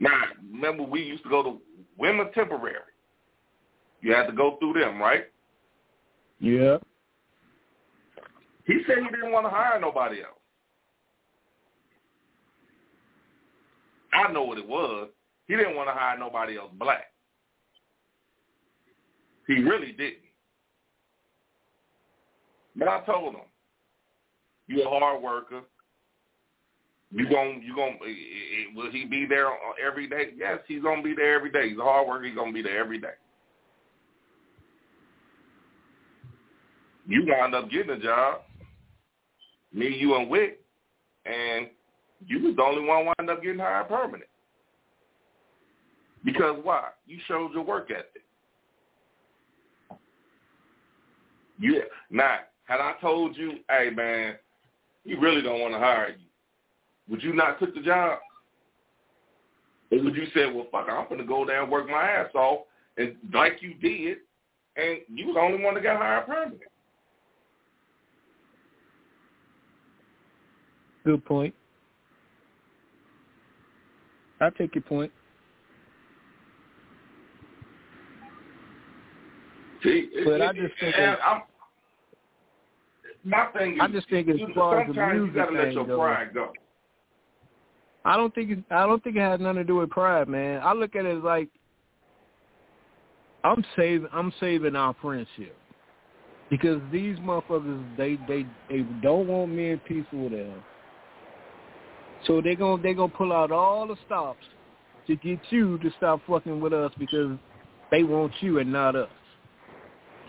Now, 0.00 0.22
remember 0.50 0.82
we 0.82 1.02
used 1.02 1.22
to 1.24 1.28
go 1.28 1.42
to 1.42 1.58
women 1.98 2.30
temporary. 2.34 2.76
You 4.00 4.14
had 4.14 4.26
to 4.26 4.32
go 4.32 4.56
through 4.58 4.80
them, 4.80 5.00
right? 5.00 5.24
Yeah. 6.38 6.78
He 8.66 8.80
said 8.86 8.98
he 8.98 9.10
didn't 9.10 9.32
want 9.32 9.46
to 9.46 9.50
hire 9.50 9.78
nobody 9.78 10.20
else. 10.22 10.39
I 14.12 14.32
know 14.32 14.42
what 14.42 14.58
it 14.58 14.66
was. 14.66 15.08
He 15.46 15.56
didn't 15.56 15.76
want 15.76 15.88
to 15.88 15.94
hire 15.94 16.18
nobody 16.18 16.56
else 16.56 16.70
black. 16.78 17.12
He 19.46 19.54
really 19.54 19.92
didn't. 19.92 20.18
But 22.76 22.88
I 22.88 23.04
told 23.04 23.34
him, 23.34 23.42
"You 24.68 24.82
a 24.82 24.88
hard 24.88 25.22
worker. 25.22 25.62
You 27.12 27.28
gon' 27.28 27.60
you 27.62 27.74
gon' 27.74 27.98
will 28.74 28.90
he 28.92 29.04
be 29.04 29.26
there 29.26 29.48
every 29.84 30.06
day? 30.06 30.32
Yes, 30.36 30.60
he's 30.68 30.82
gonna 30.82 31.02
be 31.02 31.14
there 31.14 31.34
every 31.34 31.50
day. 31.50 31.70
He's 31.70 31.78
a 31.78 31.82
hard 31.82 32.06
worker. 32.06 32.24
He's 32.24 32.36
gonna 32.36 32.52
be 32.52 32.62
there 32.62 32.78
every 32.78 32.98
day. 32.98 33.14
You 37.06 37.26
wound 37.26 37.56
up 37.56 37.68
getting 37.70 37.90
a 37.90 37.98
job. 37.98 38.42
Me, 39.72 39.88
you, 39.88 40.14
and 40.14 40.30
Wick, 40.30 40.60
and 41.26 41.68
you 42.26 42.42
was 42.42 42.56
the 42.56 42.62
only 42.62 42.86
one 42.86 43.06
wound 43.06 43.30
up 43.30 43.42
getting 43.42 43.58
hired 43.58 43.88
permanent. 43.88 44.28
Because 46.24 46.58
why? 46.62 46.88
You 47.06 47.18
showed 47.26 47.52
your 47.52 47.64
work 47.64 47.90
ethic. 47.90 48.24
Yeah. 51.58 51.80
Now, 52.10 52.40
had 52.64 52.80
I 52.80 52.94
told 53.00 53.36
you, 53.36 53.58
hey 53.68 53.90
man, 53.90 54.36
he 55.04 55.14
really 55.14 55.42
don't 55.42 55.60
want 55.60 55.74
to 55.74 55.78
hire 55.78 56.10
you, 56.10 56.26
would 57.08 57.22
you 57.22 57.32
not 57.32 57.58
took 57.58 57.74
the 57.74 57.80
job? 57.80 58.18
Or 59.90 60.02
would 60.02 60.14
you 60.14 60.26
say, 60.34 60.46
well, 60.46 60.68
fuck, 60.70 60.86
I'm 60.88 61.08
going 61.08 61.20
to 61.20 61.26
go 61.26 61.44
there 61.44 61.62
and 61.62 61.70
work 61.70 61.88
my 61.88 62.02
ass 62.02 62.30
off, 62.34 62.60
and 62.96 63.16
like 63.34 63.60
you 63.60 63.74
did, 63.74 64.18
and 64.76 65.00
you 65.08 65.26
was 65.26 65.34
the 65.34 65.40
only 65.40 65.62
one 65.62 65.74
that 65.74 65.82
got 65.82 65.98
hired 65.98 66.26
permanent? 66.26 66.60
Good 71.04 71.24
point. 71.24 71.54
I 74.40 74.50
take 74.50 74.74
your 74.74 74.82
point. 74.82 75.12
See, 79.82 80.10
But 80.24 80.40
it, 80.40 80.42
I 80.42 80.50
it, 80.50 80.56
just 80.56 80.80
think 80.80 80.96
that- 80.96 81.18
I'm, 81.24 81.42
my 83.24 83.46
thing 83.58 83.74
is, 83.74 83.78
I 83.80 83.88
just 83.88 84.08
think 84.08 84.28
as 84.28 84.38
you- 84.38 84.52
far 84.54 84.80
as 84.80 84.88
the 84.88 84.94
sometimes 84.94 85.14
you 85.14 85.20
music 85.26 85.36
gotta 85.36 85.52
let 85.52 85.72
your 85.72 85.84
pride 85.84 86.34
go. 86.34 86.52
I 88.04 88.16
don't 88.16 88.34
think 88.34 88.50
it, 88.50 88.58
I 88.70 88.86
don't 88.86 89.02
think 89.04 89.16
it 89.16 89.20
has 89.20 89.40
nothing 89.40 89.56
to 89.58 89.64
do 89.64 89.76
with 89.76 89.90
pride, 89.90 90.26
man. 90.28 90.62
I 90.62 90.72
look 90.72 90.96
at 90.96 91.04
it 91.04 91.18
as 91.18 91.22
like 91.22 91.48
I'm 93.44 93.62
saving 93.76 94.08
I'm 94.10 94.32
saving 94.40 94.74
our 94.74 94.94
friendship 95.02 95.54
because 96.48 96.80
these 96.90 97.18
motherfuckers 97.18 97.94
they 97.98 98.16
they 98.26 98.46
they 98.70 98.82
don't 99.02 99.26
want 99.26 99.52
me 99.52 99.72
in 99.72 99.78
peace 99.80 100.06
with 100.12 100.32
them. 100.32 100.62
So 102.26 102.40
they 102.40 102.54
gonna 102.54 102.82
they 102.82 102.94
gonna 102.94 103.12
pull 103.12 103.32
out 103.32 103.50
all 103.50 103.86
the 103.86 103.96
stops 104.06 104.44
to 105.06 105.16
get 105.16 105.38
you 105.50 105.78
to 105.78 105.90
stop 105.96 106.20
fucking 106.28 106.60
with 106.60 106.72
us 106.72 106.92
because 106.98 107.36
they 107.90 108.04
want 108.04 108.32
you 108.40 108.58
and 108.58 108.72
not 108.72 108.94
us. 108.96 109.08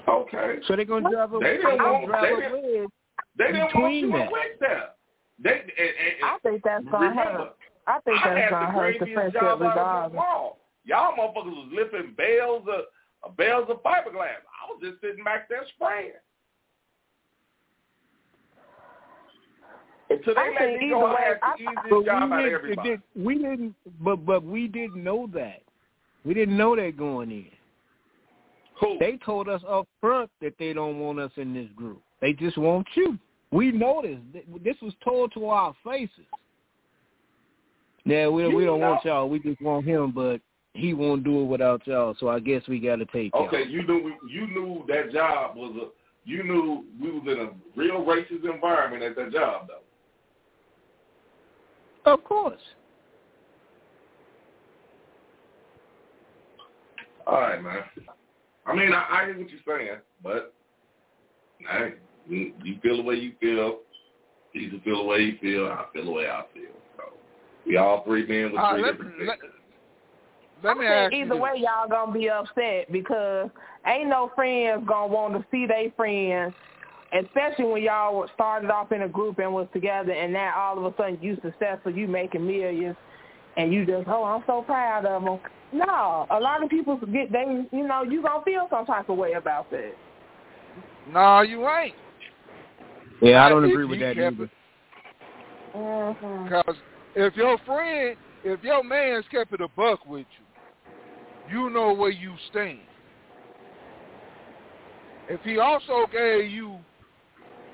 Okay. 0.08 0.56
So 0.68 0.76
they 0.76 0.86
gonna 0.86 1.10
drive 1.10 1.34
a 1.34 1.40
They 1.40 1.46
they 1.46 1.58
didn't 1.58 1.78
gonna 1.78 1.94
want- 1.94 2.08
drive 2.08 2.22
they 2.24 2.34
a 2.34 2.50
didn't- 2.50 2.80
wedge 2.82 2.90
They 3.38 3.46
didn't 3.48 3.60
want 3.62 3.74
Between 3.74 4.06
you 4.06 4.12
that. 4.12 4.22
and 4.22 4.32
there. 4.60 4.90
They, 5.44 5.52
and, 5.52 5.62
and, 5.62 6.26
I 6.26 6.38
think 6.44 6.62
that's 6.64 6.86
gonna 6.86 7.10
remember, 7.10 7.32
hurt. 7.32 7.56
I 7.88 8.00
think 8.02 8.26
I 8.26 8.34
that's 8.36 8.52
gonna 8.52 8.66
the 8.68 8.72
hurt 8.72 9.00
the 9.00 9.14
friendship 9.14 9.42
job 9.42 9.44
out 9.44 9.54
of 9.54 9.60
the 9.60 9.66
regardless. 9.68 10.22
Y'all 10.86 11.14
motherfuckers 11.14 11.56
was 11.56 11.70
lifting 11.74 12.14
bales 12.18 12.68
of 12.68 13.38
bales 13.38 13.70
of 13.70 13.82
fiberglass. 13.84 14.42
I 14.50 14.70
was 14.70 14.80
just 14.82 15.02
sitting 15.02 15.24
back 15.24 15.48
there 15.50 15.64
spraying. 15.76 16.14
Until 20.12 20.36
they 20.36 20.42
I 20.42 20.66
let 20.72 20.80
me 20.80 20.90
go, 20.90 21.06
I 21.06 21.14
way, 21.14 21.20
had 21.26 21.40
I- 21.42 21.54
the 21.58 21.64
easiest 21.64 21.90
But 21.90 22.06
job 22.06 22.30
we 22.30 22.34
out 22.36 22.40
of 22.40 22.44
didn't, 22.44 22.54
everybody. 22.54 22.90
did, 22.90 23.02
we 23.16 23.36
didn't, 23.36 23.76
but 24.02 24.26
but 24.26 24.44
we 24.44 24.68
didn't 24.68 25.04
know 25.04 25.28
that. 25.34 25.62
We 26.26 26.34
didn't 26.34 26.58
know 26.58 26.76
that 26.76 26.98
going 26.98 27.32
in. 27.32 27.48
Who? 28.80 28.98
They 29.00 29.18
told 29.26 29.48
us 29.50 29.62
up 29.68 29.88
front 30.00 30.30
that 30.42 30.54
they 30.60 30.74
don't 30.74 31.00
want 31.00 31.20
us 31.20 31.32
in 31.38 31.54
this 31.54 31.68
group. 31.76 32.02
They 32.20 32.34
just 32.34 32.58
want 32.58 32.88
you. 32.96 33.18
We 33.52 33.72
noticed 33.72 34.22
this. 34.34 34.44
This 34.64 34.76
was 34.82 34.94
told 35.04 35.34
to 35.34 35.48
our 35.48 35.74
faces. 35.84 36.26
Yeah, 38.06 38.28
we 38.28 38.48
we 38.54 38.66
don't 38.66 38.80
want 38.80 39.06
y'all. 39.06 39.30
We 39.30 39.40
just 39.40 39.62
want 39.62 39.86
him. 39.86 40.12
But 40.12 40.42
he 40.74 40.94
won't 40.94 41.24
do 41.24 41.42
it 41.42 41.46
without 41.46 41.86
y'all. 41.86 42.16
So 42.20 42.30
I 42.30 42.40
guess 42.40 42.62
we 42.68 42.80
got 42.80 42.96
to 42.98 43.06
take 43.06 43.34
Okay, 43.36 43.60
y'all. 43.64 43.68
you 43.68 43.84
knew 43.86 44.14
you 44.28 44.48
knew 44.48 44.86
that 44.88 45.12
job 45.12 45.56
was 45.56 45.76
a 45.76 45.88
you 46.28 46.44
knew 46.44 46.86
we 47.02 47.12
was 47.12 47.24
in 47.28 47.40
a 47.40 47.50
real 47.76 48.04
racist 48.06 48.52
environment 48.52 49.04
at 49.04 49.16
that 49.16 49.32
job 49.32 49.68
though. 49.68 49.80
Of 52.06 52.24
course. 52.24 52.62
All 57.28 57.40
right, 57.40 57.62
man. 57.62 57.84
I 58.66 58.76
mean, 58.76 58.94
I, 58.94 59.06
I 59.10 59.26
hear 59.26 59.40
what 59.40 59.48
you're 59.50 59.78
saying, 59.78 60.00
but 60.24 60.54
hey, 61.60 61.94
you, 62.28 62.54
you 62.64 62.76
feel 62.82 62.98
the 62.98 63.04
way 63.04 63.16
you 63.16 63.34
feel. 63.40 63.80
You 64.54 64.82
feel 64.84 64.98
the 64.98 65.04
way 65.04 65.20
you 65.20 65.38
feel. 65.40 65.68
I 65.68 65.86
feel 65.94 66.06
the 66.06 66.12
way 66.12 66.28
I 66.28 66.44
feel. 66.54 66.74
So 66.98 67.04
we 67.66 67.78
all 67.78 68.04
three 68.04 68.26
men 68.28 68.52
with 68.52 68.62
Uh, 68.62 68.74
three 68.74 68.82
let, 68.84 68.92
different 68.92 69.20
let, 69.26 69.40
things. 69.40 69.54
let 70.64 70.78
me 70.78 70.88
I 70.88 70.90
ask 70.90 71.12
think 71.12 71.20
you 71.20 71.26
either 71.26 71.42
way, 71.42 71.52
y'all 71.56 71.88
gonna 71.90 72.12
be 72.12 72.30
upset 72.30 72.92
because 72.92 73.50
ain't 73.86 74.10
no 74.10 74.32
friends 74.36 74.84
gonna 74.88 75.08
want 75.08 75.34
to 75.36 75.46
see 75.52 75.66
their 75.66 75.92
friends, 75.92 76.54
especially 77.14 77.66
when 77.66 77.84
y'all 77.84 78.28
started 78.34 78.70
off 78.70 78.92
in 78.92 79.04
a 79.04 79.10
group 79.10 79.40
and 79.40 79.54
was 79.54 79.68
together, 79.74 80.12
and 80.12 80.32
now 80.32 80.54
all 80.58 80.78
of 80.78 80.94
a 80.94 80.96
sudden 80.98 81.18
you 81.22 81.38
successful, 81.44 81.92
you 81.92 82.08
making 82.08 82.46
millions, 82.46 82.96
and 83.58 83.74
you 83.74 83.86
just 83.86 84.08
oh 84.08 84.24
I'm 84.24 84.44
so 84.48 84.62
proud 84.62 85.06
of 85.06 85.24
them. 85.24 85.40
No, 85.74 86.28
a 86.30 86.40
lot 86.40 86.64
of 86.64 86.70
people 86.70 86.98
get 86.98 87.32
they 87.32 87.66
you 87.72 87.88
know 87.88 88.04
you 88.04 88.22
gonna 88.22 88.44
feel 88.44 88.68
some 88.70 88.86
type 88.86 89.10
of 89.10 89.18
way 89.18 89.34
about 89.34 89.70
that. 89.72 89.94
No, 91.12 91.42
you 91.42 91.68
ain't. 91.68 91.96
Yeah, 93.22 93.46
I 93.46 93.50
don't 93.50 93.64
agree 93.64 93.86
with 93.86 94.00
that 94.00 94.18
either. 94.18 94.44
it- 94.46 94.50
Mm-hmm. 95.76 96.44
Because 96.44 96.76
if 97.16 97.34
your 97.36 97.58
friend, 97.60 98.18
if 98.44 98.62
your 98.62 98.84
man's 98.84 99.24
kept 99.32 99.54
it 99.54 99.62
a 99.62 99.70
buck 99.70 100.06
with 100.06 100.26
you, 100.38 101.58
you 101.58 101.70
know 101.70 101.94
where 101.94 102.10
you 102.10 102.34
stand. 102.50 102.80
If 105.30 105.42
he 105.44 105.60
also 105.60 106.08
gave 106.12 106.52
you 106.52 106.78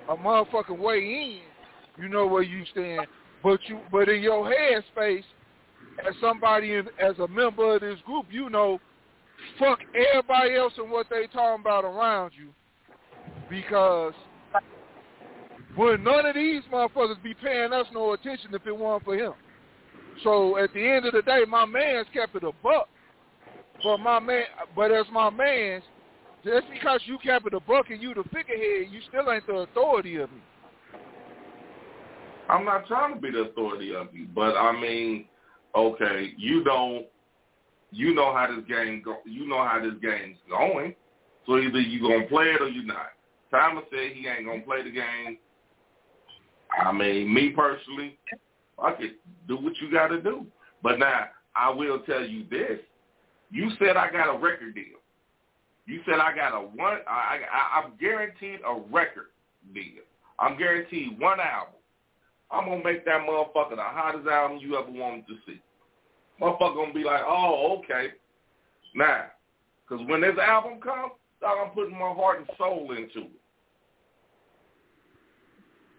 a 0.09 0.15
motherfucking 0.15 0.77
way 0.77 0.97
in, 0.97 2.01
you 2.01 2.09
know 2.09 2.27
where 2.27 2.43
you 2.43 2.63
stand. 2.71 3.07
But 3.43 3.59
you, 3.67 3.79
but 3.91 4.09
in 4.09 4.21
your 4.21 4.51
head 4.51 4.83
space, 4.91 5.23
as 6.07 6.13
somebody, 6.21 6.73
in, 6.73 6.87
as 6.99 7.17
a 7.19 7.27
member 7.27 7.75
of 7.75 7.81
this 7.81 7.99
group, 8.05 8.25
you 8.29 8.49
know, 8.49 8.79
fuck 9.59 9.79
everybody 9.95 10.55
else 10.55 10.73
and 10.77 10.89
what 10.89 11.07
they 11.09 11.27
talking 11.27 11.61
about 11.61 11.85
around 11.85 12.31
you, 12.37 12.49
because 13.49 14.13
would 15.77 16.03
none 16.03 16.25
of 16.25 16.35
these 16.35 16.63
motherfuckers 16.71 17.21
be 17.21 17.35
paying 17.35 17.71
us 17.71 17.85
no 17.93 18.13
attention 18.13 18.53
if 18.53 18.65
it 18.65 18.75
weren't 18.75 19.03
for 19.03 19.15
him. 19.15 19.33
So 20.23 20.57
at 20.57 20.73
the 20.73 20.83
end 20.83 21.05
of 21.05 21.13
the 21.13 21.21
day, 21.21 21.43
my 21.47 21.65
man's 21.65 22.07
kept 22.13 22.35
it 22.35 22.43
a 22.43 22.51
buck. 22.63 22.89
But 23.83 23.99
my 23.99 24.19
man, 24.19 24.43
but 24.75 24.91
as 24.91 25.05
my 25.11 25.29
man's, 25.29 25.83
just 26.43 26.65
because 26.71 27.01
you 27.05 27.17
a 27.53 27.59
buck 27.59 27.89
and 27.89 28.01
you 28.01 28.13
the 28.13 28.23
figurehead, 28.23 28.91
you 28.91 28.99
still 29.07 29.31
ain't 29.31 29.45
the 29.47 29.53
authority 29.53 30.17
of 30.17 30.31
me. 30.31 30.41
I'm 32.49 32.63
not 32.65 32.87
trying 32.87 33.15
to 33.15 33.19
be 33.19 33.31
the 33.31 33.49
authority 33.49 33.93
of 33.93 34.07
you, 34.13 34.27
but 34.33 34.55
I 34.55 34.79
mean, 34.79 35.25
okay, 35.75 36.31
you 36.37 36.63
don't, 36.63 37.05
you 37.91 38.13
know 38.13 38.33
how 38.33 38.47
this 38.47 38.65
game 38.67 39.01
go, 39.03 39.17
you 39.25 39.47
know 39.47 39.63
how 39.63 39.81
this 39.81 39.99
game's 40.01 40.37
going. 40.49 40.95
So 41.45 41.57
either 41.57 41.79
you 41.79 42.01
gonna 42.01 42.27
play 42.27 42.45
it 42.45 42.61
or 42.61 42.69
you 42.69 42.85
not. 42.85 43.11
Thomas 43.51 43.85
said 43.89 44.11
he 44.13 44.27
ain't 44.27 44.45
gonna 44.45 44.61
play 44.61 44.83
the 44.83 44.91
game. 44.91 45.37
I 46.77 46.91
mean, 46.91 47.33
me 47.33 47.49
personally, 47.49 48.17
fuck 48.79 48.97
it, 48.99 49.13
do 49.47 49.55
what 49.55 49.73
you 49.81 49.91
got 49.91 50.07
to 50.07 50.21
do. 50.21 50.45
But 50.83 50.99
now 50.99 51.25
I 51.55 51.69
will 51.69 51.99
tell 51.99 52.25
you 52.25 52.45
this: 52.49 52.79
you 53.49 53.71
said 53.79 53.97
I 53.97 54.11
got 54.11 54.35
a 54.35 54.37
record 54.37 54.75
deal. 54.75 54.99
You 55.87 56.01
said 56.05 56.19
I 56.19 56.35
got 56.35 56.53
a 56.53 56.59
one. 56.59 56.99
I, 57.07 57.39
I 57.51 57.81
I'm 57.81 57.93
guaranteed 57.99 58.59
a 58.67 58.81
record 58.91 59.27
deal. 59.73 60.03
I'm 60.37 60.57
guaranteed 60.57 61.19
one 61.19 61.39
album. 61.39 61.73
I'm 62.51 62.65
gonna 62.65 62.83
make 62.83 63.05
that 63.05 63.21
motherfucker 63.21 63.75
the 63.75 63.81
hottest 63.81 64.27
album 64.27 64.59
you 64.61 64.77
ever 64.77 64.91
wanted 64.91 65.25
to 65.27 65.35
see. 65.45 65.61
Motherfucker 66.41 66.75
gonna 66.75 66.93
be 66.93 67.03
like, 67.03 67.21
oh, 67.25 67.79
okay. 67.79 68.09
Now, 68.95 69.25
because 69.87 70.05
when 70.07 70.21
this 70.21 70.37
album 70.37 70.79
comes, 70.81 71.13
I'm 71.45 71.69
putting 71.71 71.93
my 71.93 72.13
heart 72.13 72.39
and 72.39 72.49
soul 72.57 72.91
into 72.91 73.27
it. 73.27 73.41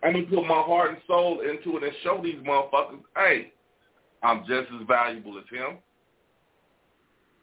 I'm 0.02 0.12
gonna 0.12 0.26
put 0.26 0.46
my 0.46 0.62
heart 0.62 0.90
and 0.90 0.98
soul 1.06 1.40
into 1.40 1.78
it 1.78 1.82
and 1.82 1.92
show 2.02 2.20
these 2.22 2.36
motherfuckers, 2.36 3.00
hey, 3.16 3.52
I'm 4.22 4.40
just 4.40 4.68
as 4.78 4.86
valuable 4.86 5.38
as 5.38 5.44
him. 5.50 5.78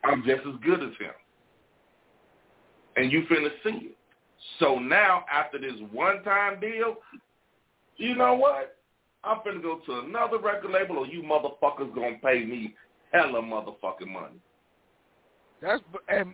I'm 0.04 0.24
just 0.24 0.42
as 0.48 0.56
good 0.64 0.82
as 0.82 0.96
him. 1.00 1.14
And 2.96 3.12
you 3.12 3.24
finna 3.24 3.50
see 3.64 3.88
it. 3.88 3.98
So 4.60 4.80
now, 4.80 5.26
after 5.32 5.60
this 5.60 5.74
one-time 5.92 6.60
deal, 6.60 6.98
you 7.98 8.16
know 8.16 8.36
what? 8.36 8.78
I'm 9.24 9.38
finna 9.40 9.62
go 9.62 9.80
to 9.86 10.00
another 10.00 10.38
record 10.38 10.72
label, 10.72 11.00
or 11.00 11.08
you 11.08 11.24
motherfuckers 11.24 11.94
gonna 11.96 12.18
pay 12.24 12.46
me 12.46 12.76
hella 13.12 13.42
motherfucking 13.42 14.08
money. 14.08 14.40
That's 15.62 15.82
and 16.08 16.34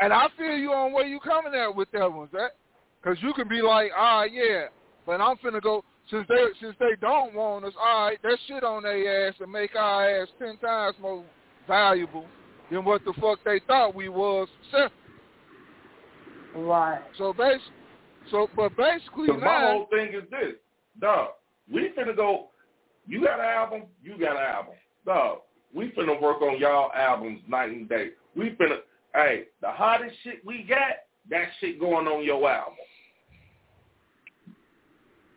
and 0.00 0.12
I 0.12 0.28
feel 0.38 0.56
you 0.56 0.72
on 0.72 0.92
where 0.92 1.06
you 1.06 1.18
coming 1.20 1.54
at 1.54 1.74
with 1.74 1.90
that 1.92 2.12
one, 2.12 2.28
that 2.32 2.52
because 3.02 3.18
you 3.22 3.32
can 3.34 3.48
be 3.48 3.62
like, 3.62 3.90
all 3.96 4.20
right, 4.20 4.32
yeah, 4.32 4.66
but 5.04 5.20
I'm 5.20 5.36
finna 5.38 5.60
go 5.60 5.84
since 6.10 6.26
they 6.28 6.44
since 6.60 6.76
they 6.78 6.96
don't 7.00 7.34
want 7.34 7.64
us, 7.64 7.72
all 7.80 8.06
right, 8.06 8.22
that 8.22 8.38
shit 8.46 8.62
on 8.62 8.84
their 8.84 9.28
ass 9.28 9.34
and 9.40 9.50
make 9.50 9.74
our 9.74 10.22
ass 10.22 10.28
ten 10.38 10.56
times 10.58 10.96
more 11.00 11.24
valuable 11.66 12.26
than 12.70 12.84
what 12.84 13.04
the 13.04 13.12
fuck 13.20 13.40
they 13.44 13.60
thought 13.66 13.94
we 13.94 14.08
was. 14.08 14.48
Right. 16.56 17.00
so 17.18 17.32
bas 17.32 17.60
so 18.30 18.48
but 18.56 18.76
basically 18.76 19.26
So 19.28 19.34
my 19.34 19.40
now, 19.40 19.72
whole 19.72 19.86
thing 19.90 20.08
is 20.14 20.24
this, 20.30 20.54
dog. 21.00 21.30
We 21.72 21.90
finna 21.96 22.16
go. 22.16 22.48
You 23.06 23.22
got 23.22 23.38
an 23.38 23.46
album. 23.46 23.82
You 24.02 24.18
got 24.18 24.32
an 24.32 24.42
album, 24.42 24.74
dog. 25.04 25.38
We 25.74 25.90
finna 25.90 26.20
work 26.20 26.40
on 26.42 26.58
y'all 26.58 26.90
albums 26.92 27.40
night 27.48 27.70
and 27.70 27.88
day. 27.88 28.10
We 28.34 28.50
finna. 28.50 28.78
Hey, 29.14 29.44
the 29.60 29.70
hottest 29.70 30.14
shit 30.24 30.44
we 30.44 30.64
got, 30.68 30.78
that 31.30 31.48
shit 31.60 31.78
going 31.80 32.06
on 32.06 32.24
your 32.24 32.48
album. 32.50 32.74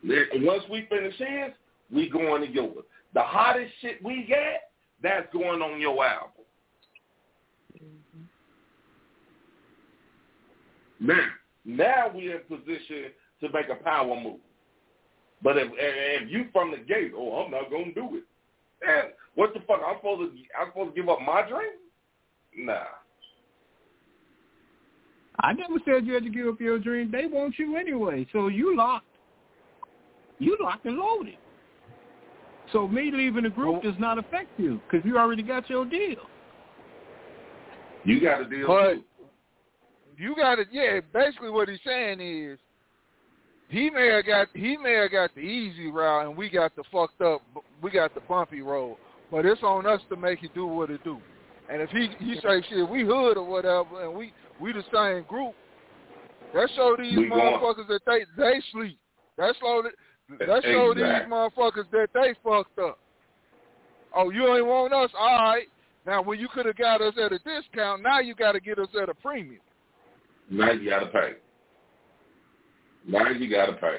Then 0.02 0.26
Once 0.44 0.64
we 0.70 0.86
finish 0.88 1.14
his, 1.16 1.52
we 1.92 2.08
going 2.08 2.42
to 2.42 2.50
yours. 2.50 2.84
The 3.14 3.22
hottest 3.22 3.72
shit 3.80 4.02
we 4.02 4.26
got, 4.28 4.60
that's 5.02 5.32
going 5.32 5.62
on 5.62 5.80
your 5.80 6.04
album. 6.04 6.39
Now, 11.00 11.26
now 11.64 12.10
we're 12.14 12.36
in 12.40 12.58
position 12.58 13.06
to 13.40 13.48
make 13.52 13.68
a 13.70 13.82
power 13.82 14.20
move. 14.20 14.40
But 15.42 15.56
if 15.56 15.68
if 15.74 16.30
you 16.30 16.46
from 16.52 16.70
the 16.70 16.76
gate, 16.76 17.12
oh, 17.16 17.42
I'm 17.44 17.50
not 17.50 17.70
gonna 17.70 17.94
do 17.94 18.16
it. 18.16 18.24
Man, 18.84 19.04
what 19.34 19.54
the 19.54 19.60
fuck? 19.60 19.80
I'm 19.86 19.96
supposed 19.96 20.32
to 20.32 20.38
I'm 20.60 20.68
supposed 20.68 20.94
to 20.94 21.00
give 21.00 21.08
up 21.08 21.18
my 21.24 21.42
dream? 21.48 22.66
Nah. 22.66 22.84
I 25.42 25.54
never 25.54 25.76
said 25.86 26.06
you 26.06 26.12
had 26.12 26.24
to 26.24 26.30
give 26.30 26.46
up 26.48 26.60
your 26.60 26.78
dream. 26.78 27.10
They 27.10 27.24
want 27.24 27.58
you 27.58 27.76
anyway, 27.76 28.26
so 28.32 28.48
you 28.48 28.76
locked. 28.76 29.06
You 30.38 30.56
locked 30.60 30.84
and 30.84 30.98
loaded. 30.98 31.36
So 32.72 32.86
me 32.86 33.10
leaving 33.12 33.44
the 33.44 33.50
group 33.50 33.82
Well- 33.82 33.92
does 33.92 33.98
not 33.98 34.18
affect 34.18 34.58
you 34.58 34.80
because 34.88 35.04
you 35.06 35.16
already 35.16 35.42
got 35.42 35.68
your 35.70 35.86
deal. 35.86 36.28
You 38.04 38.20
got 38.20 38.42
a 38.42 38.44
deal 38.44 38.66
But 38.66 38.94
too. 38.94 39.04
You 40.20 40.36
got 40.36 40.58
it, 40.58 40.68
yeah. 40.70 41.00
Basically, 41.12 41.50
what 41.50 41.68
he's 41.68 41.78
saying 41.84 42.20
is 42.20 42.58
he 43.68 43.88
may 43.90 44.08
have 44.08 44.26
got 44.26 44.48
he 44.54 44.76
may 44.76 44.94
have 44.94 45.10
got 45.12 45.34
the 45.34 45.40
easy 45.40 45.90
route, 45.90 46.26
and 46.26 46.36
we 46.36 46.50
got 46.50 46.74
the 46.76 46.84
fucked 46.92 47.20
up. 47.22 47.42
We 47.82 47.90
got 47.90 48.14
the 48.14 48.20
bumpy 48.20 48.60
road. 48.60 48.96
But 49.30 49.46
it's 49.46 49.62
on 49.62 49.86
us 49.86 50.00
to 50.10 50.16
make 50.16 50.42
it 50.42 50.52
do 50.54 50.66
what 50.66 50.90
it 50.90 51.02
do. 51.04 51.18
And 51.70 51.80
if 51.80 51.90
he 51.90 52.08
he 52.18 52.34
say 52.42 52.62
shit, 52.68 52.88
we 52.88 53.02
hood 53.02 53.36
or 53.36 53.44
whatever, 53.44 54.04
and 54.04 54.14
we 54.14 54.32
we 54.60 54.72
the 54.72 54.82
same 54.92 55.24
group. 55.28 55.54
That 56.52 56.68
show 56.74 56.96
these 56.98 57.16
We 57.16 57.28
going- 57.28 57.40
motherfuckers 57.40 57.86
that 57.88 58.00
they 58.06 58.24
they 58.36 58.60
sleep. 58.72 58.98
That 59.38 59.54
show 59.60 59.82
that 60.38 60.62
show 60.64 60.94
these 60.94 61.04
motherfuckers 61.28 61.88
that 61.92 62.08
they 62.12 62.34
fucked 62.44 62.78
up. 62.78 62.98
Oh, 64.14 64.30
you 64.30 64.52
ain't 64.54 64.66
want 64.66 64.92
us? 64.92 65.10
All 65.16 65.38
right. 65.44 65.68
Now, 66.04 66.22
when 66.22 66.40
you 66.40 66.48
could 66.52 66.66
have 66.66 66.76
got 66.76 67.00
us 67.00 67.14
at 67.22 67.30
a 67.32 67.38
discount, 67.38 68.02
now 68.02 68.18
you 68.18 68.34
got 68.34 68.52
to 68.52 68.60
get 68.60 68.78
us 68.78 68.88
at 69.00 69.08
a 69.08 69.14
premium. 69.14 69.60
Now 70.50 70.72
you 70.72 70.90
got 70.90 71.00
to 71.00 71.06
pay. 71.06 71.32
Now 73.06 73.28
you 73.30 73.48
got 73.48 73.66
to 73.66 73.72
pay. 73.74 73.96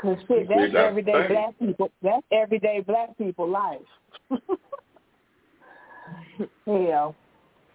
Cause 0.00 0.16
shit, 0.28 0.48
that's 0.48 0.74
everyday 0.76 1.12
thing. 1.12 1.28
black 1.28 1.58
people. 1.58 1.90
That's 2.02 2.22
everyday 2.30 2.84
black 2.86 3.18
people 3.18 3.48
life. 3.48 3.80
Hell, 6.66 7.16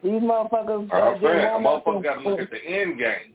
these 0.01 0.21
motherfuckers. 0.21 0.89
I'm 0.93 1.21
saying, 1.21 1.39
a 1.39 1.59
just 1.59 1.61
want 1.63 1.65
us 1.65 1.83
motherfucker 1.85 2.03
got 2.03 2.21
to 2.21 2.29
look 2.29 2.39
at 2.39 2.49
the 2.49 2.63
end 2.65 2.97
game. 2.97 3.33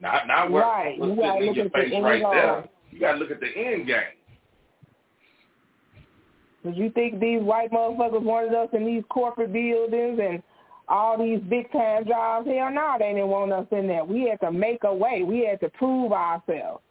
Not 0.00 0.28
not 0.28 0.52
what, 0.52 0.60
Right, 0.60 0.96
you 0.96 1.16
gotta 1.16 1.44
look 1.44 1.56
at 1.58 1.72
the 1.72 1.96
end 1.96 2.04
right 2.04 2.22
goal. 2.22 2.32
there. 2.32 2.68
You 2.92 3.00
got 3.00 3.12
to 3.12 3.18
look 3.18 3.32
at 3.32 3.40
the 3.40 3.48
end 3.48 3.86
game. 3.88 4.17
Did 6.64 6.76
you 6.76 6.90
think 6.90 7.20
these 7.20 7.40
white 7.40 7.70
motherfuckers 7.70 8.22
wanted 8.22 8.54
us 8.54 8.68
in 8.72 8.84
these 8.84 9.04
corporate 9.08 9.52
buildings 9.52 10.18
and 10.22 10.42
all 10.88 11.16
these 11.16 11.40
big 11.48 11.70
time 11.72 12.06
jobs? 12.06 12.48
Hell 12.48 12.70
no, 12.72 12.96
they 12.98 13.12
didn't 13.12 13.28
want 13.28 13.52
us 13.52 13.66
in 13.70 13.86
there. 13.86 14.04
We 14.04 14.28
had 14.28 14.40
to 14.40 14.50
make 14.50 14.84
a 14.84 14.94
way. 14.94 15.22
We 15.22 15.46
had 15.46 15.60
to 15.60 15.68
prove 15.70 16.12
ourselves 16.12 16.82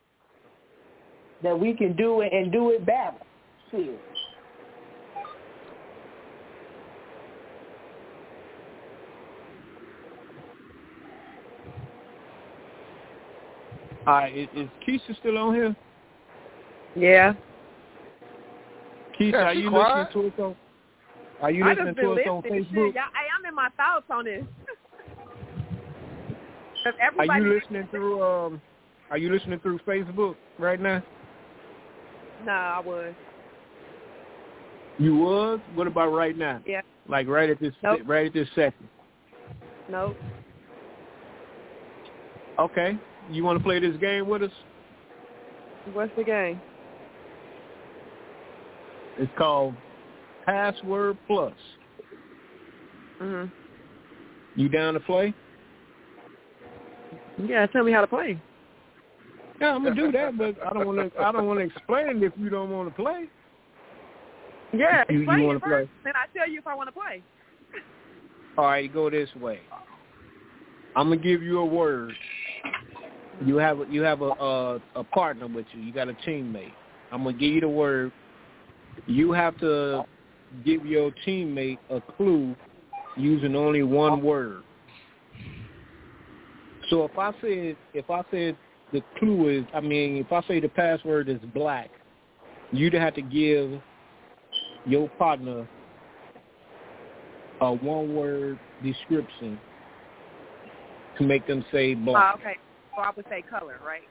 that 1.44 1.58
we 1.60 1.74
can 1.74 1.96
do 1.96 2.22
it 2.22 2.32
and 2.34 2.52
do 2.52 2.72
it 2.72 2.86
better. 2.86 3.18
Shit. 3.72 4.00
All 14.08 14.14
right, 14.14 14.36
is, 14.38 14.48
is 14.56 14.70
Keisha 14.88 15.20
still 15.20 15.38
on 15.38 15.54
here? 15.54 15.76
Yeah. 16.96 17.34
Keisha, 19.20 19.32
Yeah, 19.32 19.38
are 19.44 19.54
you 19.54 19.70
quiet. 19.70 20.08
listening 20.08 20.32
to 20.32 20.44
us 20.44 20.46
on? 20.48 20.56
Are 21.42 21.52
you 21.52 21.66
listening 21.66 21.96
to 21.96 22.12
us 22.14 22.20
on. 22.30 22.42
Facebook? 22.44 22.94
Y'all, 22.94 23.14
hey, 23.14 23.28
I'm 23.38 23.46
in 23.48 23.56
my 23.56 23.70
thoughts 23.78 24.06
on 24.10 24.26
this. 24.26 24.44
Are 27.18 27.40
you 27.40 27.54
listening 27.54 27.88
through 27.92 28.24
um? 28.24 28.62
Are 29.10 29.18
you 29.18 29.32
listening 29.32 29.60
through 29.60 29.80
Facebook 29.80 30.36
right 30.58 30.80
now? 30.80 31.04
No, 32.46 32.52
I 32.52 32.80
was. 32.80 33.14
You 34.98 35.18
was. 35.18 35.60
What 35.76 35.88
about 35.88 36.14
right 36.14 36.38
now? 36.38 36.62
Yeah. 36.66 36.82
Like 37.08 37.28
right 37.28 37.50
at 37.50 37.60
this 37.60 37.74
Nope. 37.84 38.02
right 38.06 38.28
at 38.28 38.34
this 38.34 38.48
second. 38.56 38.88
Nope. 39.90 40.16
Okay. 42.60 42.98
You 43.30 43.44
want 43.44 43.58
to 43.60 43.64
play 43.64 43.80
this 43.80 43.98
game 43.98 44.28
with 44.28 44.44
us? 44.44 44.52
What's 45.94 46.12
the 46.18 46.24
game? 46.24 46.60
It's 49.18 49.32
called 49.38 49.76
Password 50.46 51.18
Plus. 51.28 51.54
Mhm. 53.20 53.52
You 54.56 54.70
down 54.70 54.94
to 54.94 55.00
play? 55.00 55.34
Yeah, 57.38 57.66
tell 57.68 57.84
me 57.84 57.92
how 57.92 58.02
to 58.02 58.08
play. 58.08 58.40
Yeah, 59.60 59.74
I'm 59.76 59.84
gonna 59.84 59.96
do 59.96 60.12
that, 60.12 60.38
but 60.38 60.56
I 60.66 60.74
don't 60.74 60.86
want 60.86 61.14
to. 61.14 61.20
I 61.22 61.32
don't 61.32 61.48
want 61.48 61.60
to 61.60 61.66
explain 61.66 62.18
it 62.18 62.24
if 62.24 62.34
you 62.38 62.50
don't 62.50 62.70
want 62.70 62.90
to 62.90 62.96
play. 62.96 63.30
Yeah, 64.74 65.04
You- 65.10 65.16
you 65.16 65.22
explain 65.22 65.46
wanna 65.46 65.58
it 65.58 65.64
first, 65.64 65.92
then 66.04 66.14
I 66.16 66.26
tell 66.38 66.50
you 66.50 66.60
if 66.60 66.68
I 66.68 66.76
want 66.76 66.90
to 66.90 66.92
play. 66.92 67.24
All 68.58 68.66
right, 68.66 68.92
go 68.92 69.10
this 69.10 69.34
way. 69.36 69.62
I'm 70.96 71.10
gonna 71.10 71.18
give 71.18 71.42
you 71.44 71.60
a 71.60 71.66
word. 71.66 72.16
You 73.46 73.58
have 73.58 73.82
a, 73.82 73.86
you 73.86 74.02
have 74.02 74.22
a, 74.22 74.32
a 74.40 74.82
a 74.96 75.04
partner 75.04 75.48
with 75.48 75.68
you. 75.74 75.82
You 75.82 75.94
got 75.94 76.10
a 76.10 76.14
teammate. 76.14 76.74
I'm 77.12 77.24
gonna 77.24 77.34
give 77.34 77.54
you 77.54 77.62
the 77.62 77.70
word. 77.70 78.12
You 79.06 79.32
have 79.32 79.58
to 79.60 80.06
give 80.66 80.86
your 80.86 81.12
teammate 81.26 81.80
a 81.90 82.02
clue 82.02 82.56
using 83.16 83.56
only 83.56 83.84
one 83.84 84.22
word. 84.22 84.64
So 86.90 87.04
if 87.04 87.18
I 87.18 87.32
said 87.42 87.76
if 87.94 88.10
I 88.10 88.24
said 88.32 88.58
the 88.94 89.02
clue 89.20 89.50
is, 89.50 89.66
I 89.74 89.82
mean, 89.82 90.18
if 90.18 90.32
I 90.32 90.42
say 90.48 90.60
the 90.60 90.70
password 90.70 91.28
is 91.28 91.40
black, 91.54 91.90
you'd 92.72 92.94
have 92.94 93.14
to 93.16 93.22
give 93.22 93.82
your 94.86 95.10
partner 95.10 95.68
a 97.60 97.74
one-word 97.74 98.58
description 98.84 99.60
to 101.18 101.24
make 101.26 101.46
them 101.48 101.66
say 101.72 101.96
black. 101.96 102.36
Oh, 102.36 102.40
okay. 102.40 102.56
So 102.96 103.02
I 103.02 103.12
would 103.16 103.26
say 103.30 103.44
color, 103.50 103.80
right? 103.86 104.04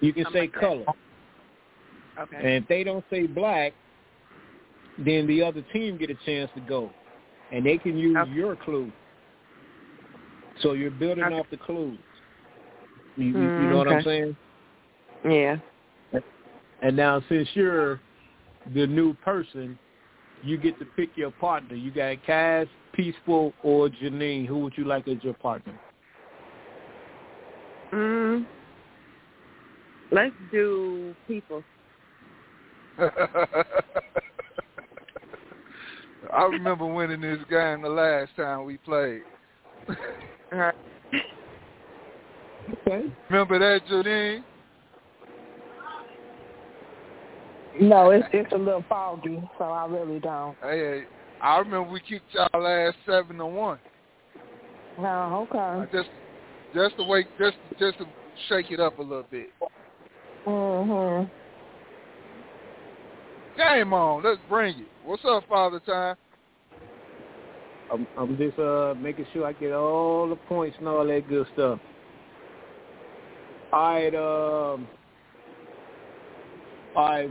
you 0.00 0.12
can 0.12 0.24
something 0.24 0.50
say 0.52 0.66
like 0.68 0.86
that. 0.86 0.94
Okay. 2.20 2.36
and 2.36 2.62
if 2.62 2.68
they 2.68 2.84
don't 2.84 3.04
say 3.10 3.26
black, 3.26 3.74
then 4.98 5.26
the 5.26 5.42
other 5.42 5.62
team 5.72 5.96
get 5.96 6.10
a 6.10 6.14
chance 6.26 6.50
to 6.54 6.60
go, 6.60 6.90
and 7.52 7.64
they 7.64 7.78
can 7.78 7.96
use 7.96 8.16
Okay. 8.18 8.30
your 8.32 8.56
clue. 8.56 8.92
So 10.60 10.72
you're 10.72 10.90
building 10.90 11.24
Okay. 11.24 11.38
off 11.38 11.46
the 11.50 11.56
clues. 11.56 11.98
You, 13.16 13.24
you, 13.24 13.32
you 13.32 13.66
Mm, 13.66 13.70
know 13.70 13.78
what 13.78 13.88
I'm 13.88 14.02
saying? 14.04 14.36
yeah. 15.24 15.56
And 16.82 16.96
now 16.96 17.22
since 17.28 17.48
you're 17.54 18.00
the 18.74 18.86
new 18.86 19.14
person, 19.14 19.78
you 20.42 20.56
get 20.56 20.78
to 20.78 20.84
pick 20.96 21.10
your 21.16 21.32
partner. 21.32 21.74
You 21.74 21.90
got 21.90 22.24
Cass, 22.24 22.66
Peaceful, 22.92 23.52
or 23.62 23.88
Janine. 23.88 24.46
Who 24.46 24.58
would 24.60 24.74
you 24.76 24.84
like 24.84 25.08
as 25.08 25.22
your 25.22 25.34
partner? 25.34 25.74
Mm. 27.92 28.46
Let's 30.10 30.34
do 30.50 31.14
people. 31.26 31.64
I 36.32 36.44
remember 36.50 36.86
winning 36.86 37.20
this 37.20 37.38
game 37.48 37.82
the 37.82 37.88
last 37.88 38.30
time 38.36 38.64
we 38.64 38.76
played. 38.78 39.22
All 40.52 40.58
right. 40.58 40.74
Okay. 42.86 43.04
Remember 43.30 43.58
that, 43.58 43.86
Janine? 43.86 44.42
No, 47.80 48.10
it's 48.10 48.26
it's 48.32 48.52
a 48.52 48.56
little 48.56 48.84
foggy, 48.88 49.40
so 49.56 49.64
I 49.64 49.86
really 49.86 50.18
don't. 50.18 50.56
Hey, 50.60 51.04
I 51.40 51.58
remember 51.58 51.90
we 51.90 52.00
kicked 52.00 52.34
y'all 52.34 52.48
last 52.60 52.96
seven 53.06 53.38
to 53.38 53.46
one. 53.46 53.78
No, 54.98 55.46
I 55.52 55.54
okay. 55.54 55.92
just, 55.92 56.10
just 56.74 56.96
to 56.96 57.04
wake, 57.04 57.28
just, 57.38 57.56
just 57.78 57.98
to 57.98 58.06
shake 58.48 58.72
it 58.72 58.80
up 58.80 58.98
a 58.98 59.02
little 59.02 59.26
bit. 59.30 59.50
Mhm. 60.44 61.30
Game 63.58 63.92
on, 63.92 64.22
let's 64.22 64.38
bring 64.48 64.78
it. 64.78 64.86
What's 65.04 65.24
up, 65.24 65.42
Father 65.48 65.80
Time? 65.80 66.14
I'm, 67.92 68.06
I'm 68.16 68.38
just 68.38 68.56
uh 68.56 68.94
making 68.96 69.26
sure 69.32 69.44
I 69.46 69.52
get 69.52 69.72
all 69.72 70.28
the 70.28 70.36
points 70.36 70.76
and 70.78 70.86
all 70.86 71.04
that 71.04 71.28
good 71.28 71.44
stuff. 71.54 71.80
All 73.72 73.94
right, 73.94 74.14
um, 74.14 74.86
all 76.94 77.08
right. 77.08 77.30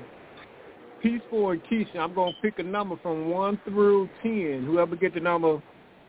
Peaceful 1.01 1.51
and 1.51 1.63
Keisha, 1.63 1.95
I'm 1.95 2.13
gonna 2.13 2.33
pick 2.41 2.59
a 2.59 2.63
number 2.63 2.97
from 3.01 3.29
one 3.29 3.57
through 3.63 4.09
ten. 4.21 4.65
Whoever 4.65 4.97
get 4.97 5.13
the 5.13 5.21
number, 5.21 5.63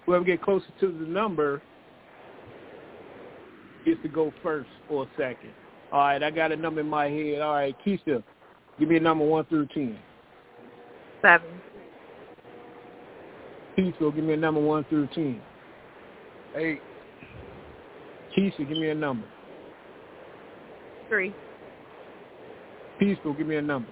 whoever 0.05 0.25
get 0.25 0.43
closer 0.43 0.67
to 0.81 0.87
the 0.89 1.07
number, 1.07 1.63
gets 3.85 4.03
to 4.03 4.09
go 4.09 4.33
first 4.43 4.69
or 4.91 5.07
second. 5.17 5.53
All 5.93 6.01
right, 6.01 6.21
I 6.21 6.33
got 6.33 6.51
a 6.51 6.57
number 6.57 6.81
in 6.81 6.89
my 6.89 7.09
head. 7.09 7.41
All 7.41 7.55
right, 7.55 7.77
Keisha, 7.87 8.25
give 8.81 8.89
me 8.89 8.97
a 8.97 9.01
number 9.01 9.25
one 9.25 9.45
through 9.45 9.67
ten. 9.67 9.97
Seven. 11.23 11.49
Peaceful, 13.77 14.13
give 14.13 14.25
me 14.25 14.35
a 14.35 14.37
number 14.37 14.61
one 14.61 14.85
through 14.85 15.09
ten. 15.15 15.41
Eight, 16.57 16.81
Keisha, 18.37 18.59
give 18.59 18.71
me 18.71 18.91
a 18.91 18.95
number. 18.95 19.27
Three. 21.09 21.35
Peaceful, 22.99 23.35
give 23.35 23.47
me 23.47 23.57
a 23.57 23.63
number. 23.63 23.91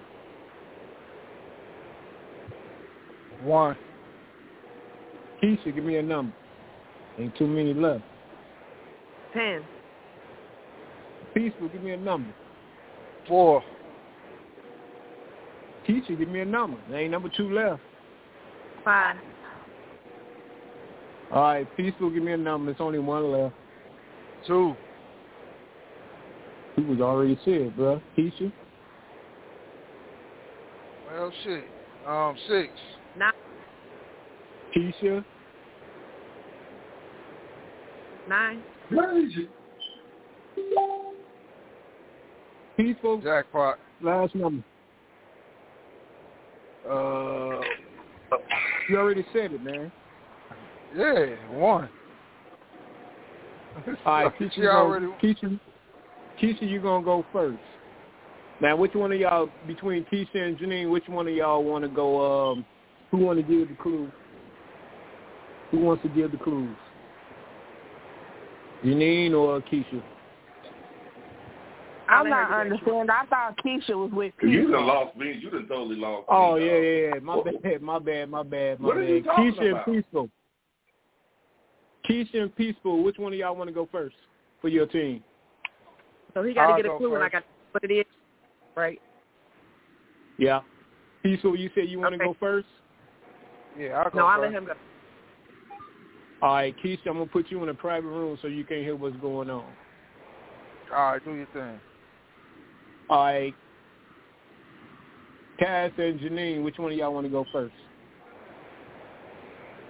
one, 3.43 3.77
Keisha, 5.41 5.73
give 5.73 5.83
me 5.83 5.97
a 5.97 6.03
number. 6.03 6.33
Ain't 7.19 7.35
too 7.37 7.47
many 7.47 7.73
left. 7.73 8.03
Ten. 9.33 9.63
Peaceful, 11.33 11.69
give 11.69 11.83
me 11.83 11.91
a 11.91 11.97
number. 11.97 12.31
four, 13.27 13.63
Keisha, 15.87 16.17
give 16.17 16.27
me 16.27 16.41
a 16.41 16.45
number. 16.45 16.77
There 16.89 16.99
ain't 16.99 17.11
number 17.11 17.29
two 17.35 17.53
left. 17.53 17.81
Five. 18.83 19.15
All 21.31 21.41
right, 21.41 21.77
Peaceful, 21.77 22.09
give 22.09 22.23
me 22.23 22.33
a 22.33 22.37
number. 22.37 22.71
It's 22.71 22.81
only 22.81 22.99
one 22.99 23.31
left. 23.31 23.55
two, 24.45 24.75
He 26.75 26.83
was 26.83 26.99
already 26.99 27.39
said, 27.43 27.75
bro. 27.75 28.01
Keisha, 28.17 28.51
well, 31.09 31.31
shit. 31.43 31.63
Um, 32.05 32.35
six, 32.47 32.69
Nine. 33.17 33.33
Keisha, 34.75 35.23
Nine. 38.29 38.63
Peaceful, 42.77 43.21
jackpot. 43.21 43.79
last 44.01 44.35
number. 44.35 44.63
Uh, 46.89 47.61
you 48.89 48.97
already 48.97 49.25
said 49.33 49.51
it, 49.53 49.63
man. 49.63 49.91
Yeah, 50.95 51.35
one. 51.51 51.89
All 54.05 54.13
right, 54.13 54.33
Keisha, 54.39 54.57
you 54.57 54.69
already. 54.69 55.07
Keisha, 55.21 55.59
Keisha, 56.41 56.61
you 56.61 56.81
gonna 56.81 57.03
go 57.03 57.25
first. 57.33 57.59
Now, 58.61 58.75
which 58.75 58.95
one 58.95 59.11
of 59.11 59.19
y'all 59.19 59.49
between 59.67 60.05
Keisha 60.05 60.35
and 60.35 60.57
Janine? 60.57 60.89
Which 60.89 61.07
one 61.07 61.27
of 61.27 61.33
y'all 61.33 61.63
want 61.63 61.83
to 61.83 61.89
go? 61.89 62.51
Um, 62.51 62.65
who 63.11 63.17
want 63.17 63.37
to 63.37 63.43
give 63.43 63.67
the 63.67 63.75
clue? 63.75 64.11
Who 65.71 65.79
wants 65.79 66.03
to 66.03 66.09
give 66.09 66.31
the 66.31 66.37
clues? 66.37 66.75
Janine 68.83 69.33
or 69.33 69.61
Keisha? 69.61 70.01
I'm 72.09 72.29
not 72.29 72.51
understanding. 72.51 73.09
I 73.09 73.25
thought 73.25 73.55
Keisha 73.65 73.95
was 73.95 74.11
with 74.11 74.33
Peaceful. 74.37 74.49
You 74.49 74.71
done 74.71 74.87
lost 74.87 75.17
me. 75.17 75.33
You 75.39 75.49
done 75.49 75.67
totally 75.67 75.95
lost 75.97 76.27
Oh 76.29 76.55
me. 76.55 76.65
yeah, 76.65 76.77
yeah, 76.77 77.13
yeah. 77.15 77.19
My 77.21 77.35
What- 77.35 77.61
bad, 77.63 77.81
my 77.81 77.99
bad, 77.99 78.29
my 78.29 78.43
bad, 78.43 78.79
my 78.79 78.87
What 78.87 78.97
are 78.97 79.03
you 79.03 79.23
talking 79.23 79.43
Keisha 79.53 79.71
about? 79.71 79.87
and 79.87 79.95
Peaceful. 80.03 80.29
Keisha 82.09 82.41
and 82.43 82.55
Peaceful. 82.55 83.03
Which 83.03 83.17
one 83.17 83.33
of 83.33 83.39
y'all 83.39 83.55
want 83.55 83.67
to 83.67 83.73
go 83.73 83.87
first 83.91 84.15
for 84.61 84.69
your 84.69 84.85
team? 84.85 85.23
So 86.33 86.43
he 86.43 86.53
got 86.53 86.67
to 86.67 86.71
I'll 86.73 86.77
get 86.77 86.85
a 86.85 86.89
go 86.89 86.97
clue, 86.97 87.15
and 87.15 87.23
I 87.23 87.29
first. 87.29 87.33
got 87.33 87.43
what 87.71 87.83
it 87.83 87.93
is. 87.93 88.05
Right. 88.75 89.01
Yeah. 90.37 90.61
Peaceful, 91.23 91.57
you 91.57 91.69
said 91.73 91.89
you 91.89 91.99
want 91.99 92.13
to 92.13 92.17
Okay. 92.17 92.25
go 92.25 92.35
first. 92.39 92.67
Yeah, 93.77 94.01
I'll 94.03 94.09
go 94.09 94.19
No, 94.19 94.25
I'll 94.27 94.41
let 94.41 94.51
him 94.51 94.65
go. 94.65 94.73
All 96.41 96.53
right, 96.53 96.75
Keisha, 96.83 97.07
I'm 97.07 97.13
gonna 97.13 97.25
put 97.25 97.49
you 97.49 97.61
in 97.63 97.69
a 97.69 97.73
private 97.73 98.07
room 98.07 98.37
so 98.41 98.47
you 98.47 98.63
can't 98.63 98.81
hear 98.83 98.95
what's 98.95 99.17
going 99.17 99.49
on. 99.49 99.65
All 100.95 101.11
right, 101.11 101.25
do 101.25 101.33
your 101.33 101.47
thing. 101.47 101.81
All 103.09 103.23
right. 103.23 103.53
Cass 105.59 105.91
and 105.97 106.19
Janine, 106.19 106.63
which 106.63 106.77
one 106.77 106.91
of 106.91 106.97
y'all 106.97 107.13
want 107.13 107.25
to 107.25 107.31
go 107.31 107.45
first? 107.51 107.73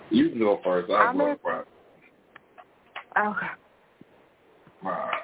You 0.09 0.29
can 0.29 0.39
go 0.39 0.61
first. 0.63 0.89
I'll 0.89 1.09
I'm 1.09 1.17
go 1.17 1.31
in- 1.31 1.37
first. 1.43 1.69
Okay. 3.17 3.47
All 4.83 4.91
right. 4.91 5.21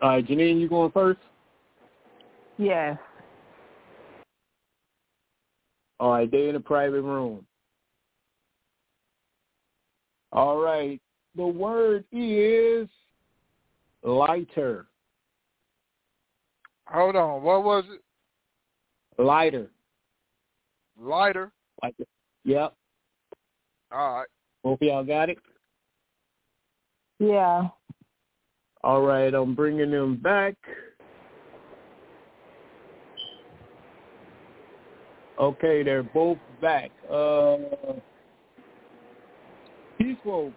All 0.00 0.08
right, 0.10 0.26
Janine, 0.26 0.60
you 0.60 0.68
going 0.68 0.92
first? 0.92 1.18
Yes. 2.56 2.96
All 5.98 6.12
right, 6.12 6.30
they 6.30 6.48
in 6.48 6.54
a 6.54 6.60
private 6.60 7.02
room. 7.02 7.44
All 10.32 10.58
right, 10.58 11.00
the 11.34 11.46
word 11.46 12.04
is 12.12 12.88
lighter. 14.04 14.86
Hold 16.92 17.16
on. 17.16 17.42
What 17.42 17.64
was 17.64 17.84
it? 17.90 19.22
Lighter. 19.22 19.68
Lighter. 21.00 21.52
Like, 21.82 21.94
yep. 22.44 22.74
All 23.92 24.14
right. 24.14 24.26
Hope 24.64 24.82
y'all 24.82 25.04
got 25.04 25.30
it. 25.30 25.38
Yeah. 27.18 27.68
All 28.84 29.02
right, 29.02 29.34
I'm 29.34 29.54
bringing 29.54 29.90
them 29.90 30.16
back. 30.16 30.54
Okay, 35.38 35.82
they're 35.82 36.02
both 36.02 36.38
back. 36.60 36.90
Uh, 37.10 37.56
peaceful. 39.98 40.52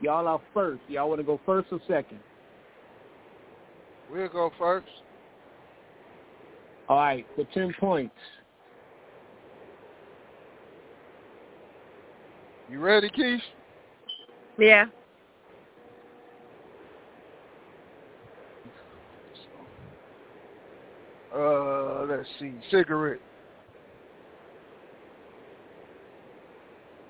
Y'all 0.00 0.28
are 0.28 0.40
first. 0.54 0.80
Y'all 0.88 1.08
want 1.08 1.20
to 1.20 1.24
go 1.24 1.40
first 1.44 1.68
or 1.72 1.80
second? 1.88 2.20
We'll 4.10 4.28
go 4.28 4.50
first. 4.58 4.86
All 6.88 6.96
right, 6.96 7.26
for 7.36 7.44
ten 7.52 7.74
points. 7.78 8.14
You 12.70 12.80
ready, 12.80 13.10
Keith? 13.10 13.40
Yeah. 14.58 14.86
Uh, 21.34 22.04
let's 22.08 22.28
see. 22.40 22.52
Cigarette. 22.70 23.20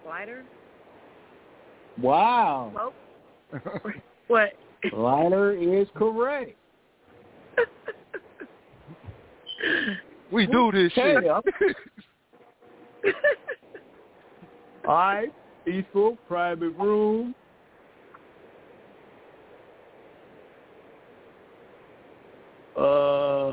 Lighter. 0.07 0.45
Wow, 2.01 2.93
Smoke. 3.51 3.95
What? 4.29 4.53
lighter 4.93 5.53
is 5.53 5.89
correct. 5.95 6.55
we 10.33 10.47
do 10.47 10.71
this 10.73 10.93
shit. 10.93 11.25
All 14.87 14.95
right, 14.95 15.33
peaceful 15.65 16.17
private 16.27 16.71
room. 16.71 17.35
Uh, 22.77 23.53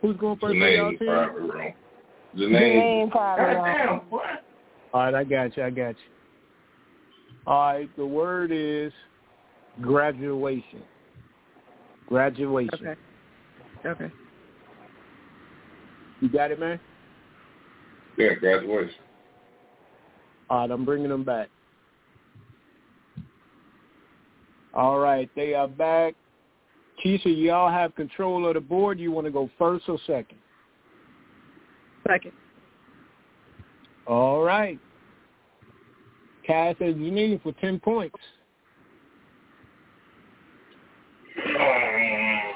who's 0.00 0.16
going 0.16 0.38
first? 0.38 0.58
for 0.58 0.68
y'all 0.68 0.92
Janine, 0.92 0.98
team? 0.98 1.08
private 1.08 1.40
room. 1.40 1.72
Janine. 2.36 2.52
Janine 2.52 3.10
probably 3.10 3.44
Goddamn, 3.44 3.88
won't. 3.88 4.10
what? 4.10 4.44
All 4.92 5.02
right, 5.02 5.14
I 5.14 5.24
got 5.24 5.56
you. 5.56 5.62
I 5.64 5.70
got 5.70 5.88
you. 5.88 5.94
All 7.46 7.72
right, 7.72 7.96
the 7.96 8.06
word 8.06 8.52
is 8.52 8.92
graduation. 9.80 10.82
Graduation. 12.06 12.70
Okay. 12.74 12.94
Okay. 13.86 14.10
You 16.20 16.28
got 16.28 16.50
it, 16.50 16.60
man? 16.60 16.78
Yeah, 18.18 18.34
graduation. 18.34 18.94
All 20.48 20.60
right, 20.60 20.70
I'm 20.70 20.84
bringing 20.84 21.08
them 21.08 21.24
back. 21.24 21.48
All 24.74 24.98
right, 24.98 25.30
they 25.34 25.54
are 25.54 25.68
back. 25.68 26.14
Keisha, 27.04 27.34
y'all 27.34 27.70
have 27.70 27.94
control 27.94 28.46
of 28.46 28.54
the 28.54 28.60
board. 28.60 29.00
You 29.00 29.10
want 29.10 29.26
to 29.26 29.30
go 29.30 29.48
first 29.58 29.88
or 29.88 29.98
second? 30.06 30.38
Second. 32.06 32.32
All 34.06 34.42
right. 34.42 34.78
Cass 36.46 36.74
and 36.80 36.96
Janine 36.96 37.42
for 37.42 37.52
10 37.52 37.80
points. 37.80 38.16
Oh, 41.58 42.50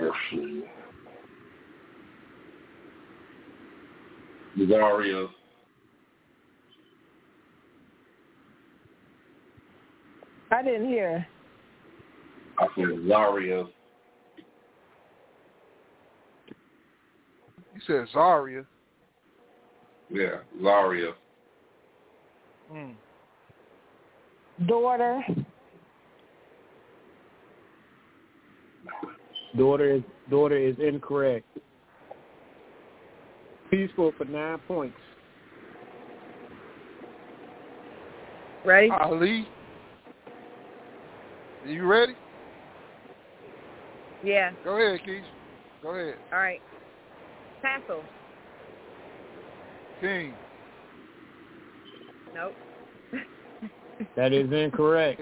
Let's 0.00 0.16
see. 0.30 0.64
Zarius. 4.58 5.28
I 10.50 10.62
didn't 10.62 10.88
hear. 10.88 11.26
I 12.58 12.66
said 12.76 12.84
Zarius. 12.84 13.68
You 17.74 17.80
said 17.86 18.06
Zaria. 18.12 18.64
Yeah, 20.10 20.38
Zarius. 20.62 21.14
Mm. 22.72 22.94
Daughter. 24.66 25.22
Daughter 29.56 29.94
is 29.94 30.02
daughter 30.30 30.56
is 30.56 30.76
incorrect. 30.78 31.46
Peaceful 33.74 34.12
for 34.16 34.24
nine 34.26 34.58
points. 34.68 34.96
Ready? 38.64 38.88
Ali. 38.88 39.48
You 41.66 41.84
ready? 41.84 42.14
Yeah. 44.22 44.52
Go 44.62 44.76
ahead, 44.76 45.00
Keish. 45.04 45.22
Go 45.82 45.88
ahead. 45.90 46.14
All 46.32 46.38
right. 46.38 46.60
Tassel. 47.64 48.02
King. 50.00 50.32
Nope. 52.32 52.54
That 54.16 54.32
is 54.32 54.52
incorrect. 54.52 55.20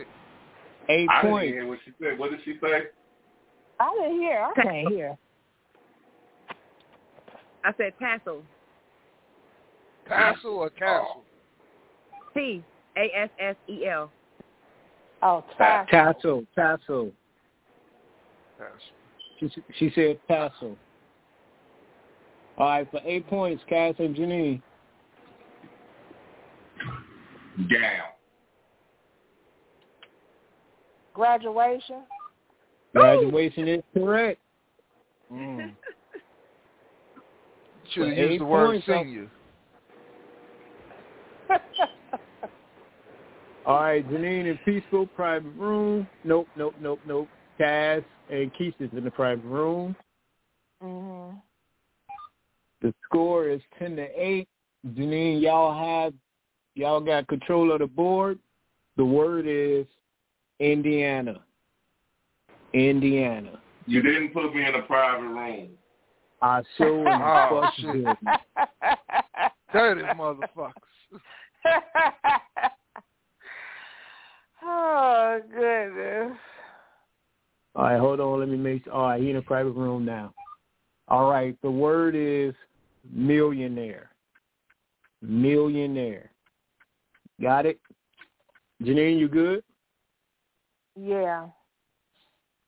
Eight 0.90 1.08
I 1.10 1.22
didn't 1.22 1.40
hear 1.40 1.66
what 1.66 1.78
she 1.86 1.92
said. 2.02 2.18
What 2.18 2.32
did 2.32 2.40
she 2.44 2.58
say? 2.60 2.82
I 3.80 3.98
didn't 4.02 4.20
hear. 4.20 4.42
I 4.42 4.52
can't 4.62 4.88
hear. 4.88 5.18
I 7.64 7.72
said 7.76 7.93
tassel. 8.01 8.43
Tassel 10.09 10.44
or 10.47 10.70
castle? 10.70 11.22
T 12.34 12.64
A 12.97 13.10
S 13.16 13.30
S 13.39 13.56
E 13.68 13.86
L. 13.86 14.10
Oh, 15.22 15.44
tassel. 15.59 15.86
Tassel. 15.90 16.47
Tassel. 16.56 17.12
Tassel. 18.59 18.72
She, 19.39 19.51
she 19.78 19.93
said 19.94 20.18
tassel. 20.28 20.76
All 22.59 22.66
right, 22.66 22.90
for 22.90 23.01
eight 23.05 23.26
points, 23.28 23.62
Cass 23.68 23.94
and 23.98 24.14
Janine. 24.14 24.60
Gown. 27.59 28.12
Graduation. 31.14 32.02
Graduation 32.94 33.68
is 33.68 33.82
correct. 33.94 34.39
Mm. 35.32 35.72
Should 37.93 38.09
have 38.09 38.16
For 38.16 38.23
used 38.23 38.40
the 38.40 38.44
word 38.47 38.82
senior. 38.86 39.31
All 43.66 43.81
right, 43.81 44.09
Janine 44.10 44.51
in 44.51 44.59
peaceful 44.64 45.06
private 45.06 45.52
room. 45.56 46.06
Nope, 46.24 46.48
nope, 46.56 46.74
nope, 46.81 47.01
nope. 47.06 47.28
Cass 47.59 48.02
and 48.31 48.52
Keith 48.55 48.74
is 48.81 48.90
in 48.97 49.05
the 49.05 49.10
private 49.10 49.44
room. 49.44 49.94
mhm. 50.82 51.40
The 52.81 52.93
score 53.05 53.48
is 53.48 53.60
ten 53.78 53.94
to 53.97 54.09
eight. 54.20 54.48
Janine, 54.94 55.40
y'all 55.40 55.73
have 55.78 56.14
y'all 56.74 57.01
got 57.01 57.28
control 57.28 57.70
of 57.73 57.78
the 57.78 57.86
board. 57.86 58.39
The 58.97 59.02
The 59.02 59.05
word 59.05 59.47
is 59.47 59.86
Indiana. 60.59 61.40
Indiana. 62.73 63.60
You 63.86 64.02
didn't 64.02 64.32
put 64.32 64.55
me 64.55 64.66
in 64.66 64.74
a 64.74 64.82
private 64.82 65.23
room. 65.27 65.70
I 66.43 66.62
sure 66.77 67.09
Oh, 67.23 67.62
fuck 67.62 67.73
shit. 67.77 67.93
did. 67.93 68.16
Dirty 69.73 70.02
motherfuckers. 70.02 70.73
oh 74.64 75.40
goodness. 75.51 76.36
All 77.74 77.85
right, 77.85 77.98
hold 77.98 78.20
on. 78.20 78.40
Let 78.40 78.48
me 78.48 78.56
make. 78.56 78.82
All 78.93 79.09
right, 79.09 79.23
he 79.23 79.31
in 79.31 79.36
a 79.36 79.43
private 79.43 79.70
room 79.73 80.05
now. 80.05 80.35
All 81.09 81.31
right, 81.31 81.56
the 81.62 81.70
word 81.70 82.14
is 82.16 82.55
millionaire. 83.10 84.10
Millionaire. 85.23 86.31
Got 87.40 87.66
it? 87.66 87.78
Janine, 88.82 89.19
you 89.19 89.28
good? 89.28 89.62
Yeah. 91.01 91.47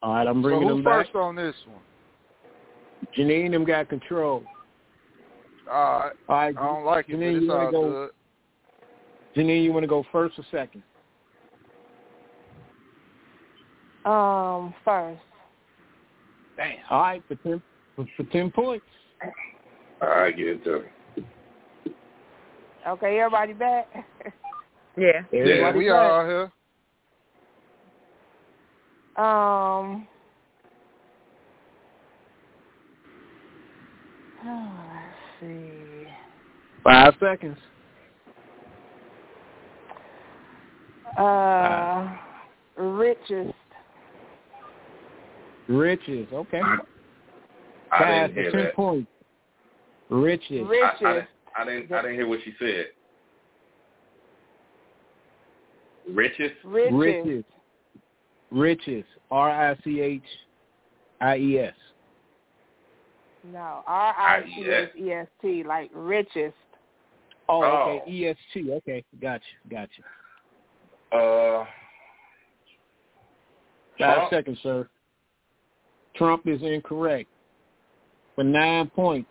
All 0.02 0.14
right, 0.14 0.26
I'm 0.26 0.38
So 0.38 0.42
bringing 0.42 0.68
who 0.68 0.74
them 0.76 0.84
back. 0.84 1.06
first 1.06 1.14
on 1.16 1.34
this 1.34 1.54
one? 1.66 1.82
Janine, 3.16 3.50
them 3.50 3.64
got 3.64 3.88
control. 3.88 4.44
All 5.70 5.98
right. 6.00 6.12
All 6.28 6.36
right, 6.36 6.56
I 6.56 6.66
don't 6.66 6.84
like 6.84 7.08
it, 7.08 7.12
but 7.12 7.18
Janine, 7.18 7.36
it's 7.36 7.44
you 7.44 7.52
all 7.52 7.58
want 7.58 7.68
to 7.68 7.72
go? 7.72 7.90
good. 7.90 8.10
Janine, 9.36 9.64
you 9.64 9.72
want 9.72 9.82
to 9.82 9.88
go 9.88 10.04
first 10.12 10.38
or 10.38 10.44
second? 10.50 10.82
Um, 14.04 14.74
first. 14.84 15.22
Damn. 16.56 16.76
All 16.90 17.00
right, 17.00 17.22
for 17.26 17.34
ten 17.36 17.62
for, 17.96 18.06
for 18.16 18.24
ten 18.24 18.50
points. 18.50 18.84
All 20.02 20.08
right, 20.08 20.36
get 20.36 20.46
it 20.46 20.64
to 20.64 20.84
Okay, 22.86 23.18
everybody 23.18 23.54
back. 23.54 23.88
Yeah. 24.96 25.22
Yeah, 25.32 25.72
we 25.74 25.88
back. 25.88 26.12
all 26.12 26.24
here. 26.24 26.52
Um. 29.16 30.06
Oh, 34.46 34.70
let's 34.92 35.16
see. 35.40 36.06
Five 36.82 37.14
seconds. 37.18 37.56
Uh, 41.18 42.16
richest. 42.76 43.54
Riches. 45.68 46.28
Okay. 46.32 46.60
I 46.60 47.98
Pass 47.98 48.28
didn't 48.28 48.34
for 48.34 48.40
hear 48.42 48.50
ten 48.50 48.64
that. 48.64 48.74
points. 48.74 49.10
Riches. 50.10 50.66
Richest. 50.68 51.02
I, 51.02 51.06
I, 51.06 51.14
didn't, 51.14 51.28
I 51.56 51.64
didn't. 51.64 51.92
I 51.92 52.02
didn't 52.02 52.16
hear 52.16 52.28
what 52.28 52.40
she 52.44 52.52
said. 52.58 52.86
Richest. 56.10 56.54
Richest. 56.64 56.94
Riches. 56.94 57.44
Riches. 58.50 59.04
R 59.30 59.50
I 59.50 59.76
C 59.82 60.00
H 60.00 60.22
I 61.20 61.36
E 61.36 61.58
S. 61.60 61.74
No, 63.52 63.82
R 63.86 64.14
I 64.18 64.42
C 64.44 64.64
H 64.70 64.88
E 64.98 65.12
S 65.12 65.26
T, 65.42 65.62
like 65.64 65.90
richest. 65.94 66.54
Oh, 67.48 67.62
Oh. 67.62 67.98
okay. 68.00 68.10
E 68.10 68.26
S 68.28 68.36
T. 68.52 68.72
Okay. 68.72 69.04
Gotcha. 69.20 69.44
Gotcha. 69.70 70.02
Uh. 71.12 71.64
Five 73.98 74.16
Trump? 74.16 74.30
seconds, 74.30 74.58
sir. 74.62 74.88
Trump 76.16 76.46
is 76.46 76.62
incorrect. 76.62 77.28
For 78.34 78.42
nine 78.44 78.88
points. 78.90 79.30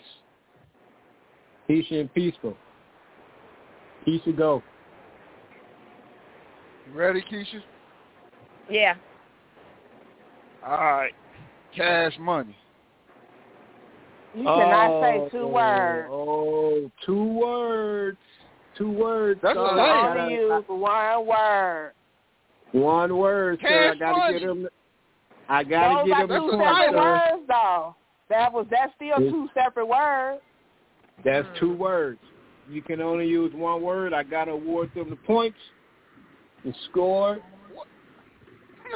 Peace 1.67 1.85
and 1.91 2.13
peaceful. 2.13 2.55
Peace 4.05 4.21
to 4.25 4.31
go. 4.33 4.61
You 6.87 6.97
ready, 6.97 7.21
Keisha? 7.21 7.61
Yeah. 8.69 8.95
All 10.65 10.77
right. 10.77 11.13
Cash 11.75 12.13
money. 12.19 12.55
You 14.35 14.43
cannot 14.43 14.89
oh, 14.89 15.01
say 15.01 15.29
two 15.37 15.47
words. 15.47 16.09
Oh, 16.11 16.91
two 17.05 17.23
words. 17.23 18.17
Two 18.77 18.91
words. 18.91 19.39
That's 19.43 19.55
Sorry, 19.55 19.79
a 19.79 19.83
I 19.83 19.87
lot. 19.87 20.07
gotta- 20.07 20.21
Only 20.21 20.33
use 20.35 20.63
one 20.67 21.25
word. 21.27 21.91
One 22.71 23.17
word, 23.17 23.59
sir. 23.61 23.91
I 23.91 23.95
gotta 23.95 24.17
money. 24.17 24.39
get 24.39 24.49
him. 24.49 24.69
I 25.47 25.63
gotta 25.63 25.95
Those 25.95 26.07
get 26.07 26.17
are 26.17 26.21
him 26.21 26.27
the 26.29 26.39
two 26.39 26.57
point, 26.57 26.63
separate 26.63 26.91
sir. 26.91 27.31
words, 27.31 27.47
though. 27.47 27.95
That 28.29 28.53
was 28.53 28.65
that's 28.71 28.95
still 28.95 29.07
Yes. 29.21 29.31
two 29.31 29.49
separate 29.53 29.85
words. 29.85 30.41
That's 31.23 31.47
two 31.59 31.73
hmm. 31.73 31.77
words. 31.77 32.19
You 32.67 32.81
can 32.81 33.01
only 33.01 33.27
use 33.27 33.53
one 33.53 33.81
word. 33.83 34.13
I 34.13 34.23
gotta 34.23 34.51
award 34.51 34.91
them 34.95 35.11
the 35.11 35.15
points. 35.17 35.59
The 36.65 36.73
score. 36.89 37.39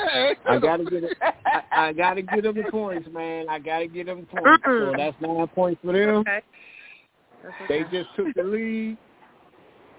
Man, 0.05 0.35
I 0.45 0.59
gotta 0.59 0.85
get 0.85 1.03
it. 1.03 1.17
I, 1.21 1.61
I 1.71 1.93
gotta 1.93 2.21
get 2.21 2.43
them 2.43 2.55
the 2.55 2.63
points, 2.69 3.07
man. 3.11 3.49
I 3.49 3.59
gotta 3.59 3.87
get 3.87 4.05
them 4.05 4.25
points. 4.25 4.63
So 4.65 4.93
that's 4.97 5.15
nine 5.19 5.47
points 5.47 5.81
for 5.83 5.93
them. 5.93 6.17
Okay. 6.19 6.41
That's 7.43 7.69
They 7.69 7.83
just 7.83 8.09
took 8.15 8.33
the 8.35 8.43
lead. 8.43 8.97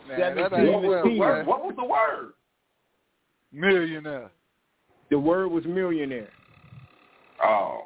Man, 0.07 0.19
that 0.19 0.51
Seventeen 0.51 0.66
ain't 0.66 0.75
What 0.75 0.83
was 0.83 1.03
the 1.05 1.19
word? 1.19 1.47
What 1.47 1.65
was 1.65 1.75
the 1.77 1.85
word? 1.85 2.33
Millionaire. 3.53 4.31
The 5.11 5.19
word 5.19 5.49
was 5.49 5.65
millionaire. 5.65 6.33
Oh. 7.43 7.83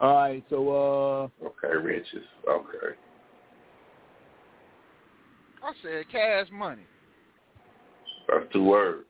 All 0.00 0.14
right, 0.14 0.42
so 0.48 1.30
uh, 1.42 1.46
Okay, 1.46 1.76
riches. 1.76 2.24
Okay. 2.48 2.96
I 5.62 5.72
said 5.82 6.08
cash 6.10 6.46
money. 6.50 6.86
That's 8.50 8.54
two 8.54 8.64
words. 8.64 9.06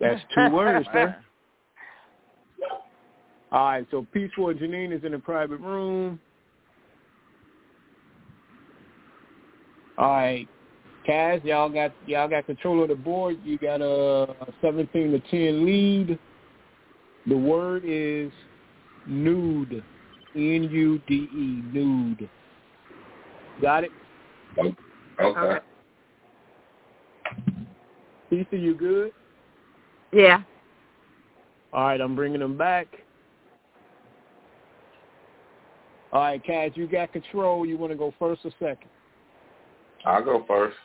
that's 0.00 0.20
two 0.34 0.50
words, 0.50 0.86
sir. 0.92 1.16
All 3.52 3.66
right, 3.66 3.86
so 3.90 4.06
Peaceful 4.12 4.48
and 4.48 4.58
Janine 4.58 4.96
is 4.96 5.04
in 5.04 5.14
a 5.14 5.18
private 5.18 5.60
room. 5.60 6.18
All 9.96 10.10
right, 10.10 10.48
Kaz, 11.08 11.44
y'all 11.44 11.68
got 11.68 11.94
y'all 12.06 12.28
got 12.28 12.46
control 12.46 12.82
of 12.82 12.88
the 12.88 12.96
board. 12.96 13.38
You 13.44 13.58
got 13.58 13.80
a 13.80 14.34
17 14.60 15.12
to 15.12 15.20
10 15.30 15.64
lead. 15.64 16.18
The 17.26 17.36
word 17.36 17.84
is 17.86 18.32
nude. 19.06 19.84
N 20.34 20.68
U 20.70 21.00
D 21.06 21.28
E. 21.32 21.62
Nude. 21.72 22.28
Got 23.62 23.84
it? 23.84 23.92
Okay. 24.58 24.74
Okay. 25.20 25.58
Peaceful, 28.30 28.58
you 28.58 28.74
good? 28.74 29.12
Yeah. 30.12 30.42
All 31.72 31.84
right, 31.86 32.00
I'm 32.00 32.14
bringing 32.14 32.40
them 32.40 32.56
back. 32.56 32.86
All 36.12 36.22
right, 36.22 36.42
Kaz, 36.44 36.76
you 36.76 36.86
got 36.86 37.12
control. 37.12 37.66
You 37.66 37.76
want 37.76 37.92
to 37.92 37.98
go 37.98 38.14
first 38.18 38.42
or 38.44 38.52
second? 38.60 38.88
I'll 40.06 40.24
go 40.24 40.44
first. 40.46 40.76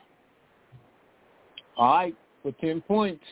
All 1.78 1.94
right, 1.96 2.16
for 2.42 2.52
10 2.54 2.82
points. 2.82 3.24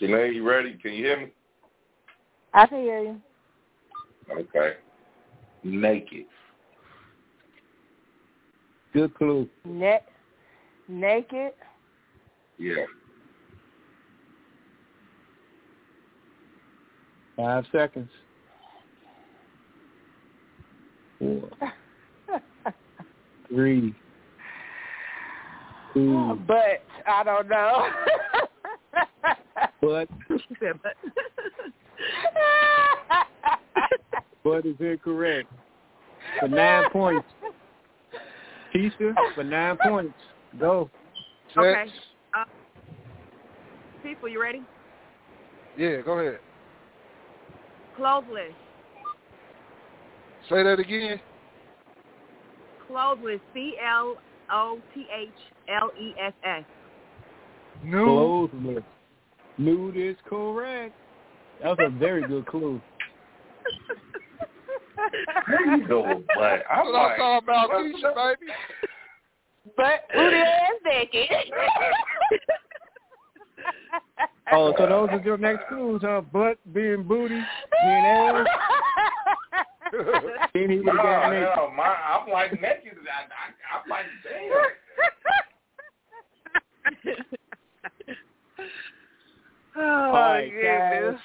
Janae, 0.00 0.34
you 0.34 0.48
ready? 0.48 0.76
Can 0.82 0.92
you 0.92 1.04
hear 1.04 1.20
me? 1.20 1.32
I 2.52 2.66
can 2.66 2.82
hear 2.82 3.00
you. 3.02 3.20
Okay. 4.30 4.74
Naked. 5.62 6.26
Good 8.92 9.14
clue. 9.14 9.48
Ne- 9.64 10.00
naked. 10.88 11.52
Yeah. 12.58 12.84
Five 17.36 17.64
seconds. 17.72 18.08
Four, 21.18 21.48
three, 23.48 23.94
two, 25.94 26.40
but 26.46 26.82
I 27.06 27.24
don't 27.24 27.48
know. 27.48 27.88
but, 29.80 30.08
She 30.28 30.54
said, 30.60 30.78
but. 30.82 30.94
but 34.44 34.66
is 34.66 34.76
incorrect. 34.78 35.48
For 36.40 36.48
nine 36.48 36.90
points. 36.90 37.26
Keisha, 38.74 39.14
for 39.34 39.44
nine 39.44 39.76
points. 39.82 40.14
Go. 40.58 40.90
Okay. 41.56 41.90
Uh, 42.36 42.44
people, 44.02 44.28
you 44.28 44.40
ready? 44.40 44.62
Yeah, 45.76 46.00
go 46.04 46.18
ahead. 46.18 46.38
Clothesless. 47.98 48.52
Say 50.48 50.62
that 50.62 50.78
again. 50.78 51.20
Clothesless. 52.88 53.40
C 53.52 53.74
L 53.84 54.16
O 54.52 54.78
T 54.94 55.06
H 55.16 55.28
L 55.68 55.90
E 56.00 56.14
S 56.20 56.32
S. 56.44 56.64
New. 57.84 58.04
Clothesless. 58.06 58.84
Nude 59.58 59.96
is 59.96 60.16
correct. 60.28 60.94
That 61.62 61.78
was 61.78 61.78
a 61.80 61.98
very 61.98 62.26
good 62.26 62.46
clue. 62.46 62.80
How 65.46 65.76
you 65.76 65.86
doing, 65.86 66.24
but 66.34 66.62
I'm 66.70 66.86
what 66.86 66.94
like, 66.94 67.12
I'm 67.12 67.18
talking 67.18 67.48
about, 67.48 67.68
what 67.68 67.84
Keisha, 67.84 68.36
baby. 68.40 68.52
But 69.76 70.04
booty 70.14 70.36
ass 70.36 70.72
naked. 70.84 71.28
Oh, 74.52 74.72
so 74.78 74.86
those 74.86 75.08
are 75.10 75.22
your 75.24 75.38
next 75.38 75.66
clues, 75.68 76.02
huh? 76.04 76.20
Butt, 76.20 76.58
being 76.72 77.02
booty, 77.02 77.34
being 77.82 78.04
ass. 78.04 78.46
Then 79.92 80.00
he 80.70 80.76
would 80.76 80.86
No, 80.86 80.92
have 80.92 81.02
got 81.02 81.30
naked. 81.30 81.48
no, 81.56 81.70
my, 81.74 81.84
I'm 81.84 82.28
like 82.30 82.52
naked. 82.52 82.98
I, 83.10 83.24
I, 83.24 83.50
I'm 83.74 83.88
like, 83.90 84.06
damn. 84.22 84.52
oh, 89.76 89.82
All 89.82 90.12
right, 90.12 90.50
goodness. 90.50 91.20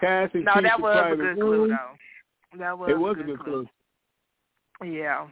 Cass 0.00 0.30
and 0.34 0.44
No, 0.44 0.60
that 0.62 0.80
was 0.80 0.90
a 0.92 0.98
private 1.00 1.18
good 1.18 1.36
room. 1.38 1.66
clue, 1.66 1.68
though. 1.68 2.58
That 2.58 2.78
was 2.78 2.90
It 2.90 2.98
was 2.98 3.16
a 3.20 3.24
good 3.24 3.38
clue. 3.40 3.68
Yeah. 4.84 5.26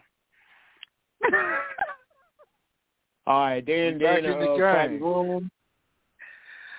All 3.26 3.40
right, 3.40 3.64
then 3.64 3.94
We 3.94 4.05
back 4.05 4.22
then 4.22 4.32
in 4.32 4.38
the 4.40 4.51
uh, 4.52 4.86
game. 4.86 5.02
room. 5.02 5.51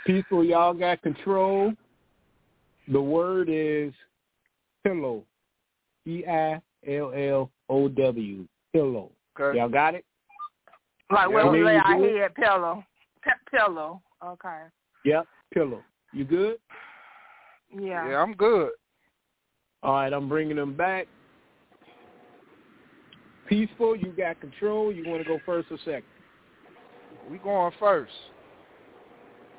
People, 0.06 0.44
y'all 0.44 0.74
got 0.74 1.02
control. 1.02 1.74
The 2.88 3.02
word 3.02 3.50
is 3.52 3.92
pillow. 4.84 5.24
E 6.06 6.24
I 6.28 6.62
L 6.88 7.12
L 7.16 7.52
O 7.70 7.88
W. 7.90 8.48
Pillow. 8.74 9.12
Okay. 9.40 9.58
Y'all 9.58 9.70
got 9.70 9.96
it? 9.96 10.06
Like 11.10 11.30
Yeah. 11.30 11.36
when 11.36 11.52
we 11.52 11.60
Yeah, 11.60 11.66
lay 11.66 11.76
our 11.78 11.98
head 11.98 12.36
pillow. 12.36 12.86
Pe- 13.24 13.58
pillow. 13.58 14.02
Okay. 14.24 14.64
Yep. 15.04 15.28
Pillow. 15.52 15.84
You 16.14 16.26
good? 16.26 16.58
Yeah. 17.76 18.08
Yeah, 18.08 18.22
I'm 18.22 18.34
good. 18.34 18.72
All 19.82 19.94
right, 19.96 20.14
I'm 20.14 20.30
bringing 20.30 20.56
them 20.56 20.76
back. 20.76 21.08
Peaceful, 23.48 23.96
you 23.96 24.12
got 24.12 24.40
control. 24.40 24.92
You 24.92 25.08
want 25.08 25.24
to 25.24 25.28
go 25.28 25.40
first 25.46 25.72
or 25.72 25.78
second? 25.80 26.04
We 27.30 27.38
going 27.40 27.72
first. 27.80 28.12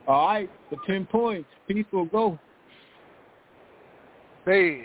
All 0.07 0.29
right, 0.29 0.51
for 0.71 0.79
10 0.87 1.07
points. 1.07 1.49
People 1.67 2.05
go. 2.07 2.39
Bed. 4.45 4.85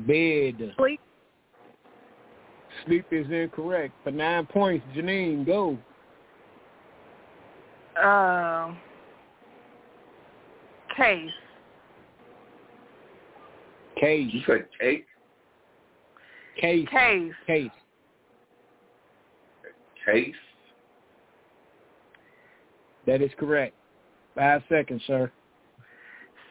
Bed. 0.00 0.74
Sleep. 0.76 1.00
Sleep 2.84 3.06
is 3.12 3.26
incorrect. 3.30 3.94
For 4.02 4.10
nine 4.10 4.46
points, 4.46 4.84
Janine, 4.96 5.46
go. 5.46 5.78
Um. 8.02 8.78
Case. 10.96 11.30
Case. 14.00 14.28
You 14.32 14.40
said 14.46 14.66
cake? 14.80 15.06
Case. 16.60 16.88
Case. 16.90 17.32
Case. 17.46 17.70
Case? 20.10 20.34
That 23.06 23.22
is 23.22 23.30
correct. 23.38 23.74
Five 24.34 24.62
seconds, 24.68 25.02
sir. 25.06 25.30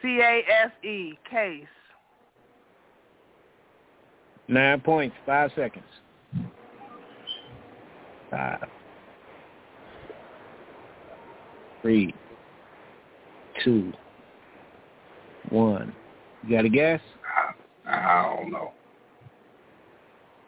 C 0.02 0.20
A 0.20 0.42
S 0.64 0.72
E. 0.84 1.18
Case. 1.30 1.64
Nine 4.48 4.80
points. 4.80 5.16
Five 5.26 5.50
seconds. 5.56 5.84
Five. 8.30 8.68
Three. 11.82 12.14
Two. 13.64 13.92
One. 15.50 15.94
You 16.46 16.56
got 16.56 16.64
a 16.64 16.68
guess? 16.68 17.00
I, 17.86 17.90
I 17.90 18.36
don't 18.36 18.52
know. 18.52 18.72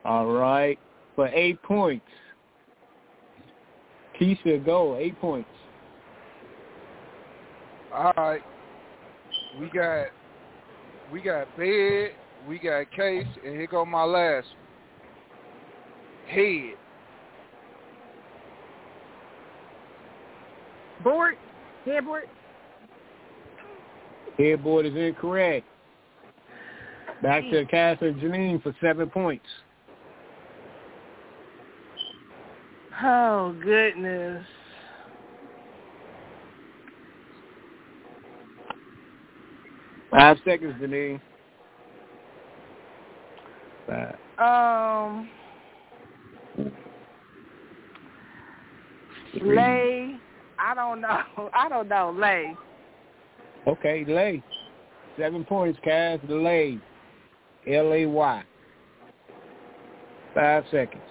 All 0.05 0.27
right. 0.27 0.79
For 1.17 1.29
eight 1.29 1.63
points. 1.63 2.07
Keisha, 4.21 4.65
go. 4.65 4.97
Eight 4.97 5.19
points. 5.21 5.49
All 7.93 8.13
right. 8.17 8.43
We 9.59 9.69
got 9.69 10.07
we 11.13 11.21
got 11.21 11.57
bed, 11.57 12.13
we 12.49 12.59
got 12.59 12.91
case, 12.93 13.27
and 13.45 13.55
here 13.57 13.67
go 13.67 13.85
my 13.85 14.05
last 14.05 14.47
one. 14.47 14.57
Head. 16.29 16.77
Board. 21.03 21.35
Headboard. 21.85 22.25
Headboard 24.39 24.87
is 24.87 24.95
incorrect. 24.95 25.67
Back 27.23 27.43
to 27.51 27.65
Cass 27.67 27.99
and 28.01 28.17
Janine 28.21 28.63
for 28.63 28.75
seven 28.81 29.11
points. 29.11 29.45
Oh 33.03 33.57
goodness. 33.63 34.45
Five 40.11 40.39
seconds, 40.45 40.75
Denise. 40.81 41.21
Five. 43.87 44.17
Um. 44.39 45.29
Three. 49.39 49.57
Lay. 49.57 50.17
I 50.59 50.75
don't 50.75 51.01
know. 51.01 51.23
I 51.55 51.69
don't 51.69 51.89
know. 51.89 52.15
Lay. 52.19 52.55
Okay, 53.67 54.05
lay. 54.07 54.43
Seven 55.17 55.45
points, 55.45 55.79
Cass. 55.83 56.19
Lay. 56.29 56.79
L-A-Y. 57.67 58.45
Five 60.35 60.65
seconds. 60.71 61.03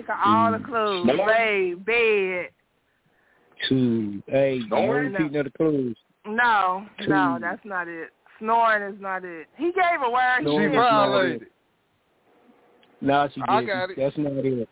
Think 0.00 0.08
of 0.08 0.16
all 0.24 0.52
the 0.52 0.58
clues. 0.64 1.04
Snore? 1.04 1.26
Lay. 1.26 1.74
Bed. 1.74 2.48
Two. 3.68 4.22
Hey, 4.26 4.60
no 4.70 4.76
Snoring? 4.78 5.12
repeating 5.12 5.36
of 5.36 5.44
the 5.44 5.50
clues. 5.50 5.96
No. 6.26 6.86
No, 7.06 7.36
that's 7.38 7.60
not 7.66 7.86
it. 7.86 8.08
Snoring 8.38 8.94
is 8.94 8.98
not 9.00 9.24
it. 9.26 9.46
He 9.58 9.66
gave 9.66 10.00
a 10.02 10.10
word. 10.10 10.40
No, 10.42 10.52
She 10.52 10.56
it's 10.56 10.62
didn't- 10.72 10.76
not 10.76 11.08
violated. 11.08 11.46
No, 13.02 13.28
she 13.34 13.40
didn't. 13.42 13.66
got 13.66 13.90
it. 13.90 13.96
That's 13.98 14.16
not 14.16 14.32
it. 14.32 14.68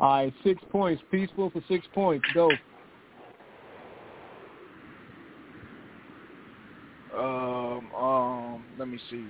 All 0.00 0.08
right, 0.24 0.34
six 0.42 0.60
points. 0.70 1.02
Peaceful 1.12 1.50
for 1.50 1.60
six 1.68 1.86
points. 1.94 2.26
Go. 2.34 2.50
Um, 7.16 7.92
um, 7.94 8.64
let 8.76 8.88
me 8.88 8.98
see. 9.10 9.24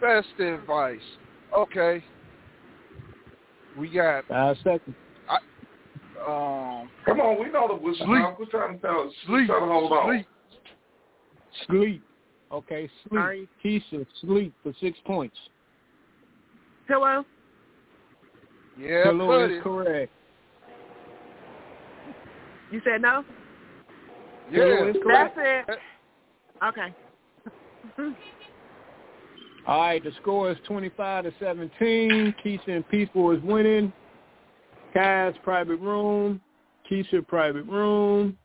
Best 0.00 0.28
advice. 0.38 1.00
Okay. 1.56 2.04
We 3.78 3.90
got 3.90 4.26
Five 4.28 4.56
seconds. 4.58 4.96
um 6.26 6.88
Come 7.04 7.20
on, 7.20 7.40
we 7.40 7.50
know 7.50 7.68
the 7.68 7.74
we're, 7.74 7.94
Sleep. 7.94 8.38
we're 8.38 8.46
trying 8.50 8.76
to 8.76 8.80
tell 8.80 9.12
sleep. 9.26 9.46
Trying 9.46 9.60
to 9.60 9.66
hold 9.66 9.92
on. 9.92 10.08
Sleep. 10.08 10.26
Sleep. 11.66 12.02
Okay, 12.52 12.88
sleep. 13.08 13.20
Sorry. 13.20 13.48
Keisha, 13.64 14.06
sleep 14.20 14.54
for 14.62 14.72
six 14.80 14.98
points. 15.04 15.36
Pillow. 16.88 17.24
Yeah, 18.78 19.04
Pillow 19.04 19.26
put 19.26 19.52
is 19.52 19.62
correct. 19.62 20.12
You 22.70 22.80
said 22.84 23.02
no. 23.02 23.24
Pillow 24.52 24.84
Yeah. 24.84 24.90
is 24.90 24.96
correct. 25.02 25.36
That's 25.66 25.78
it. 25.78 26.64
Okay. 26.64 26.94
All 29.66 29.80
right, 29.80 30.02
the 30.02 30.12
score 30.22 30.52
is 30.52 30.58
25 30.66 31.24
to 31.24 31.32
17. 31.40 32.34
Keisha 32.44 32.68
and 32.68 32.88
Peaceful 32.88 33.32
is 33.32 33.42
winning. 33.42 33.92
Kaz, 34.94 35.34
private 35.42 35.80
room. 35.80 36.40
Keisha, 36.88 37.26
private 37.26 37.64
room. 37.64 38.38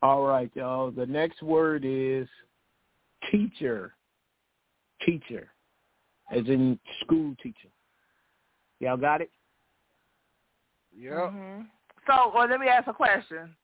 All 0.00 0.22
right, 0.22 0.50
y'all. 0.54 0.92
The 0.92 1.06
next 1.06 1.42
word 1.42 1.82
is 1.84 2.28
teacher. 3.32 3.94
Teacher, 5.04 5.48
as 6.30 6.46
in 6.46 6.78
school 7.00 7.34
teacher. 7.42 7.68
Y'all 8.78 8.96
got 8.96 9.20
it? 9.20 9.30
Yep. 10.96 11.12
Mhm. 11.12 11.66
So, 12.06 12.30
well, 12.32 12.46
let 12.48 12.60
me 12.60 12.68
ask 12.68 12.86
a 12.86 12.92
question. 12.92 13.56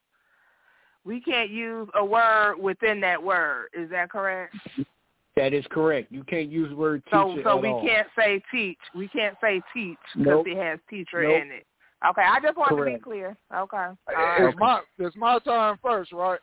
We 1.04 1.20
can't 1.20 1.50
use 1.50 1.88
a 1.94 2.04
word 2.04 2.56
within 2.58 3.00
that 3.02 3.22
word. 3.22 3.68
Is 3.72 3.88
that 3.90 4.10
correct? 4.10 4.56
That 5.38 5.54
is 5.54 5.64
correct. 5.70 6.10
You 6.10 6.24
can't 6.24 6.50
use 6.50 6.68
the 6.70 6.74
word 6.74 7.04
teacher 7.04 7.24
So, 7.36 7.38
so 7.44 7.56
at 7.58 7.62
we 7.62 7.68
all. 7.68 7.80
can't 7.80 8.08
say 8.18 8.42
teach. 8.50 8.78
We 8.92 9.06
can't 9.06 9.36
say 9.40 9.62
teach 9.72 9.96
because 10.16 10.26
Nope. 10.26 10.46
it 10.48 10.56
has 10.56 10.80
teacher 10.90 11.22
Nope. 11.22 11.42
in 11.42 11.52
it. 11.52 11.64
Okay, 12.08 12.22
I 12.22 12.40
just 12.40 12.56
wanted 12.56 12.84
to 12.84 12.96
be 12.96 12.98
clear. 12.98 13.36
Okay. 13.54 13.76
All 13.76 13.96
It's 14.08 14.58
my 14.58 14.80
it's 14.98 15.16
my 15.16 15.38
time 15.38 15.78
first, 15.80 16.12
right? 16.12 16.40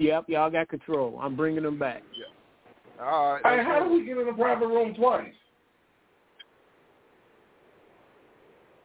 Yep, 0.00 0.24
y'all 0.28 0.50
got 0.50 0.68
control. 0.68 1.16
I'm 1.22 1.36
bringing 1.36 1.62
them 1.62 1.78
back. 1.78 2.02
Yeah. 2.12 3.04
All 3.04 3.34
right. 3.34 3.58
Hey, 3.58 3.64
how 3.64 3.84
it. 3.84 3.88
do 3.88 3.94
we 3.94 4.04
get 4.04 4.18
in 4.18 4.26
the 4.26 4.32
private 4.32 4.66
room 4.66 4.92
twice? 4.94 5.32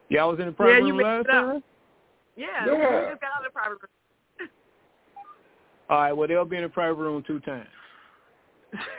Y'all 0.10 0.30
was 0.30 0.40
in 0.40 0.46
the 0.46 0.52
private 0.52 0.86
you 0.86 0.94
room 0.94 0.98
mixed 0.98 1.08
last 1.08 1.26
time? 1.28 1.64
Yeah, 2.36 2.68
Yeah. 2.68 3.00
we 3.02 3.10
just 3.10 3.22
got 3.22 3.32
out 3.38 3.46
of 3.46 3.52
the 3.52 3.52
private 3.52 3.78
room. 3.82 4.50
All 5.90 5.98
right, 5.98 6.14
well, 6.14 6.28
they'll 6.28 6.46
be 6.46 6.58
in 6.58 6.64
the 6.64 6.70
private 6.70 7.02
room 7.02 7.24
two 7.26 7.40
times. 7.40 7.68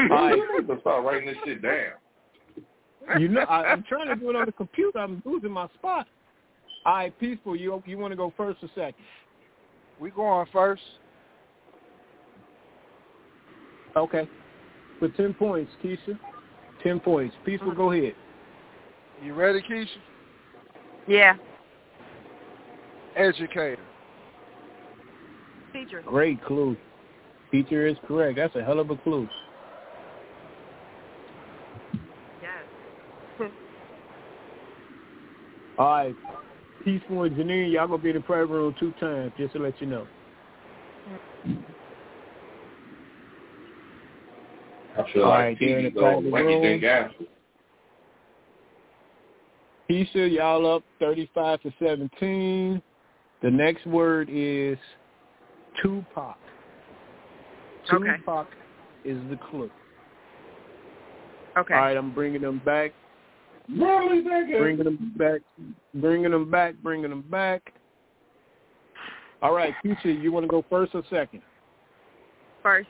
All 0.00 0.08
right. 0.08 0.38
right. 0.58 0.68
to 0.68 0.80
start 0.80 1.04
writing 1.04 1.28
this 1.28 1.36
shit 1.44 1.62
down. 1.62 3.20
You 3.20 3.28
know, 3.28 3.42
I, 3.42 3.66
I'm 3.66 3.84
trying 3.84 4.08
to 4.08 4.16
do 4.16 4.30
it 4.30 4.36
on 4.36 4.46
the 4.46 4.52
computer. 4.52 4.98
I'm 4.98 5.22
losing 5.24 5.52
my 5.52 5.68
spot. 5.74 6.06
All 6.84 6.94
right, 6.94 7.20
peaceful. 7.20 7.56
You 7.56 7.82
you 7.86 7.98
want 7.98 8.12
to 8.12 8.16
go 8.16 8.32
first 8.36 8.62
or 8.62 8.68
second? 8.74 8.94
We 10.00 10.10
going 10.10 10.46
first. 10.52 10.82
Okay. 13.96 14.28
For 14.98 15.08
ten 15.10 15.34
points, 15.34 15.70
Keisha. 15.82 16.18
Ten 16.82 17.00
points. 17.00 17.34
Peaceful, 17.44 17.74
go 17.74 17.92
ahead. 17.92 18.14
You 19.22 19.34
ready, 19.34 19.62
Keisha? 19.62 19.88
Yeah, 21.06 21.34
Educator. 23.16 23.80
teacher. 25.72 26.02
Great 26.04 26.44
clue. 26.44 26.76
Teacher 27.50 27.86
is 27.86 27.96
correct. 28.06 28.36
That's 28.36 28.54
a 28.56 28.64
hell 28.64 28.78
of 28.78 28.90
a 28.90 28.96
clue. 28.96 29.28
Yes. 32.42 33.50
All 35.78 35.86
right. 35.86 36.16
Peaceful 36.84 37.24
and 37.24 37.36
Janine, 37.36 37.72
y'all 37.72 37.88
gonna 37.88 38.02
be 38.02 38.10
in 38.10 38.16
the 38.16 38.22
prayer 38.22 38.46
room 38.46 38.74
two 38.78 38.92
times, 39.00 39.32
just 39.36 39.54
to 39.54 39.58
let 39.58 39.80
you 39.80 39.86
know. 39.86 40.06
I 44.96 45.12
feel 45.12 45.24
All 45.24 45.30
like 45.30 45.38
right, 45.38 45.60
in 45.60 45.68
TV 45.68 45.82
the 45.84 45.90
go 45.90 46.00
private 46.00 46.30
like 46.30 46.42
you 46.42 46.48
room. 46.48 46.62
didn't 46.62 46.84
answer. 46.84 47.14
Keisha, 49.90 50.32
y'all 50.32 50.76
up 50.76 50.82
35 51.00 51.62
to 51.62 51.72
17. 51.78 52.82
The 53.42 53.50
next 53.50 53.86
word 53.86 54.28
is 54.30 54.78
Tupac. 55.82 56.36
Okay. 57.92 58.16
Tupac 58.16 58.48
is 59.04 59.18
the 59.30 59.38
clue. 59.50 59.70
Okay. 61.56 61.74
All 61.74 61.80
right, 61.80 61.96
I'm 61.96 62.12
bringing 62.12 62.42
them 62.42 62.60
back, 62.64 62.92
Really, 63.68 64.22
nigga? 64.22 64.58
bringing 64.58 64.84
them 64.84 65.14
back, 65.16 65.40
bringing 65.94 66.30
them 66.30 66.50
back, 66.50 66.74
bringing 66.82 67.10
them 67.10 67.24
back. 67.30 67.72
All 69.42 69.54
right, 69.54 69.74
Keisha, 69.84 70.20
you 70.22 70.32
want 70.32 70.44
to 70.44 70.48
go 70.48 70.64
first 70.70 70.94
or 70.94 71.02
second? 71.10 71.42
First. 72.62 72.88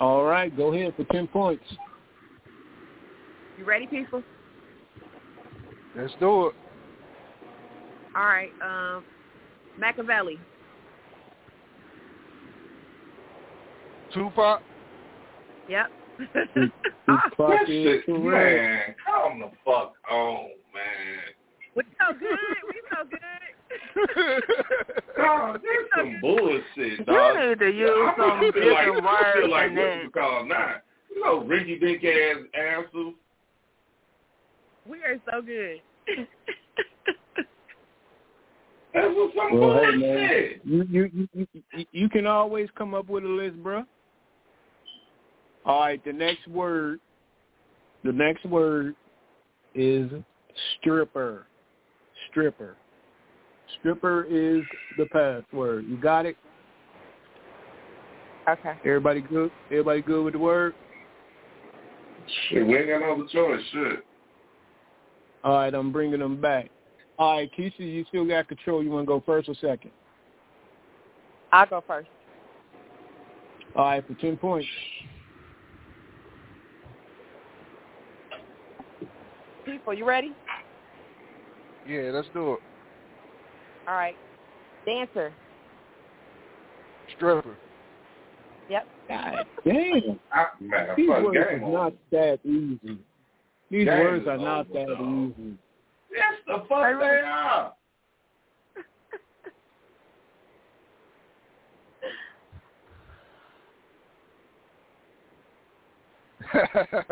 All 0.00 0.24
right, 0.24 0.54
go 0.56 0.72
ahead 0.72 0.94
for 0.96 1.04
10 1.04 1.26
points. 1.28 1.64
You 3.58 3.64
ready, 3.64 3.86
people? 3.86 4.22
Let's 5.96 6.12
do 6.20 6.48
it. 6.48 6.54
All 8.14 8.24
right. 8.24 8.50
Um, 8.62 9.04
Machiavelli. 9.78 10.38
Tupac. 14.12 14.62
Yep. 15.68 15.90
Tupac 16.16 16.70
That 17.38 17.62
is 17.62 17.68
shit, 17.68 18.06
correct. 18.06 18.24
man. 18.26 18.94
Calm 19.06 19.40
the 19.40 19.50
fuck 19.64 19.94
on, 20.10 20.48
man. 20.74 21.20
we 21.74 21.82
so 22.00 22.12
good. 22.18 22.38
We 22.68 22.80
so 22.90 23.04
good. 23.08 23.20
Dog, 25.16 25.60
that's 25.62 25.88
some 25.96 26.18
bullshit, 26.20 27.06
dog. 27.06 27.36
You 27.36 27.48
need 27.50 27.58
to 27.60 27.70
use 27.70 27.90
I 27.90 28.14
some 28.16 28.40
feel 28.40 28.52
different 28.52 29.04
like, 29.04 29.14
I 29.14 29.32
feel 29.34 29.50
like 29.50 29.70
what 29.70 29.76
that. 29.76 30.02
you 30.04 30.10
call 30.10 30.44
now. 30.46 30.74
You 31.14 31.24
know, 31.24 31.38
Ricky 31.44 31.78
Dick 31.78 32.04
ass 32.04 32.36
answers. 32.54 33.14
We 34.88 34.98
are 34.98 35.16
so 35.30 35.42
good. 35.42 35.80
That's 38.94 39.08
what 39.14 39.32
some 39.36 39.58
Well, 39.60 39.74
hey, 39.78 39.90
bullshit. 39.92 40.66
man. 40.66 40.86
You, 40.90 41.08
you, 41.12 41.28
you, 41.34 41.46
you, 41.74 41.84
you 41.92 42.08
can 42.08 42.26
always 42.26 42.68
come 42.76 42.94
up 42.94 43.08
with 43.08 43.24
a 43.24 43.28
list, 43.28 43.56
bro. 43.62 43.84
All 45.66 45.80
right, 45.80 46.02
the 46.04 46.12
next 46.12 46.46
word, 46.46 47.00
the 48.04 48.12
next 48.12 48.44
word 48.46 48.94
is 49.74 50.10
stripper. 50.78 51.46
Stripper. 52.30 52.76
Stripper 53.78 54.24
is 54.24 54.62
the 54.96 55.06
password. 55.06 55.86
You 55.88 55.96
got 55.96 56.24
it? 56.24 56.36
okay. 58.48 58.74
Everybody 58.84 59.20
good? 59.20 59.50
Everybody 59.70 60.02
good 60.02 60.24
with 60.24 60.34
the 60.34 60.38
word? 60.38 60.74
Shit, 62.48 62.64
we 62.64 62.76
ain't 62.76 62.88
got 62.88 63.00
no 63.00 63.14
other 63.14 63.26
choice. 63.28 63.60
Shit. 63.72 64.04
All 65.42 65.54
right, 65.54 65.74
I'm 65.74 65.90
bringing 65.90 66.20
them 66.20 66.40
back. 66.40 66.70
All 67.18 67.38
right, 67.38 67.50
Keisha, 67.56 67.80
you 67.80 68.04
still 68.08 68.26
got 68.26 68.46
control. 68.46 68.84
You 68.84 68.90
want 68.90 69.04
to 69.04 69.06
go 69.06 69.22
first 69.24 69.48
or 69.48 69.54
second? 69.54 69.90
I'll 71.52 71.66
go 71.66 71.82
first. 71.86 72.08
All 73.74 73.84
right, 73.84 74.06
for 74.06 74.14
10 74.14 74.36
points. 74.36 74.66
People, 79.76 79.92
you 79.92 80.06
ready? 80.06 80.32
Yeah, 81.86 82.10
let's 82.14 82.28
do 82.32 82.54
it. 82.54 82.60
All 83.86 83.94
right. 83.94 84.16
Dancer. 84.86 85.30
Stripper. 87.14 87.54
Yep. 88.70 88.86
God 89.06 89.34
damn. 89.66 90.18
I, 90.32 90.46
man, 90.62 90.88
These 90.96 91.08
words 91.10 91.36
are 91.36 91.62
over. 91.62 91.72
not 91.72 91.92
that 92.10 92.38
easy. 92.42 92.98
These 93.70 93.84
Game 93.84 93.98
words 94.00 94.26
are 94.26 94.38
not 94.38 94.66
that 94.72 94.86
dog. 94.86 95.34
easy. 95.38 95.58
Yes, 96.10 96.34
the 96.46 96.64
fuck 96.70 96.98
they 96.98 97.20
are. 97.26 97.74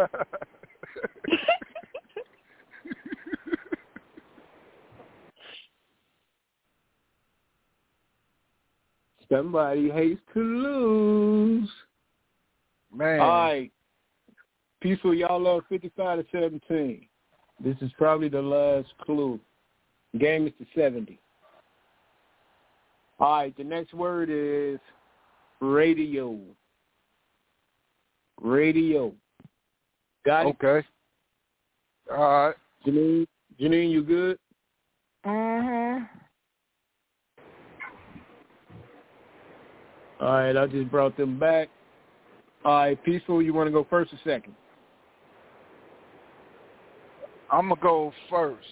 Somebody 9.35 9.91
hates 9.91 10.21
to 10.33 10.41
lose. 10.41 11.69
Man. 12.95 13.19
All 13.19 13.29
right. 13.29 13.73
Peaceful, 14.81 15.13
y'all 15.13 15.41
love 15.41 15.63
55 15.69 16.19
to 16.19 16.27
17. 16.31 17.07
This 17.59 17.75
is 17.81 17.91
probably 17.99 18.29
the 18.29 18.41
last 18.41 18.89
clue. 19.05 19.41
Game 20.19 20.47
is 20.47 20.53
to 20.61 20.67
70. 20.81 21.19
All 23.19 23.39
right, 23.39 23.57
the 23.57 23.65
next 23.65 23.93
word 23.93 24.29
is 24.31 24.79
radio. 25.61 26.39
Radio. 28.41 29.13
Got 30.25 30.47
it? 30.47 30.57
Okay. 30.63 30.87
All 32.13 32.47
right. 32.47 32.55
Janine, 32.87 33.27
Janine, 33.61 33.91
you 33.91 34.03
good? 34.05 34.39
Mhm. 35.27 36.09
All 40.21 40.29
right, 40.33 40.57
I 40.57 40.67
just 40.67 40.91
brought 40.91 41.17
them 41.17 41.39
back. 41.39 41.69
All 42.65 42.73
right, 42.75 43.05
Peaceful, 43.05 43.43
you 43.43 43.53
want 43.53 43.67
to 43.67 43.73
go 43.73 43.87
first 43.91 44.13
or 44.13 44.19
second? 44.25 44.55
I'm 47.51 47.69
gonna 47.69 47.81
go 47.81 48.13
first. 48.31 48.67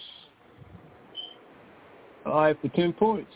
All 2.25 2.41
right, 2.41 2.61
for 2.61 2.69
10 2.69 2.93
points. 2.93 3.31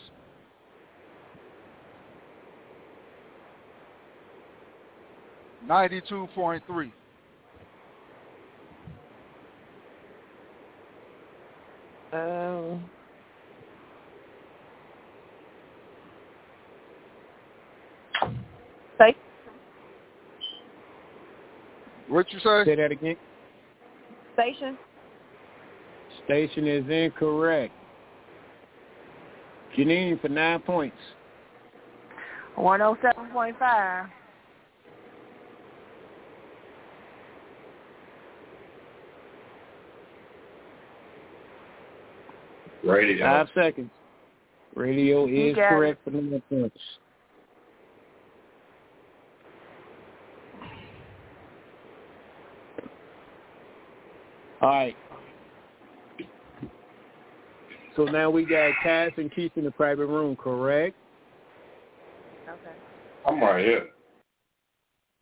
Ninety-two 5.66 6.28
point 6.34 6.62
three. 6.66 6.92
Um, 12.12 12.88
say 18.98 19.16
What 22.08 22.30
you 22.32 22.38
say? 22.40 22.64
Say 22.64 22.74
that 22.76 22.92
again. 22.92 23.16
station. 24.34 24.78
Station 26.24 26.66
is 26.66 26.84
incorrect. 26.88 27.72
Janine 29.76 30.20
for 30.20 30.28
nine 30.28 30.60
points. 30.60 30.96
One 32.56 32.82
oh 32.82 32.96
seven 33.02 33.30
point 33.30 33.58
five. 33.58 34.06
Radio. 42.84 43.26
Five 43.26 43.48
seconds. 43.54 43.90
Radio 44.74 45.26
is 45.26 45.56
got 45.56 45.70
correct 45.70 46.00
for 46.04 46.10
nine 46.10 46.42
points. 46.48 46.78
All 54.60 54.68
right. 54.68 54.96
So 57.96 58.04
now 58.04 58.30
we 58.30 58.44
got 58.44 58.72
Cass 58.82 59.12
and 59.16 59.32
Keith 59.34 59.52
in 59.56 59.64
the 59.64 59.70
private 59.72 60.06
room, 60.06 60.36
correct? 60.36 60.94
Okay. 62.48 62.76
I'm 63.26 63.40
right 63.40 63.64
here. 63.64 63.88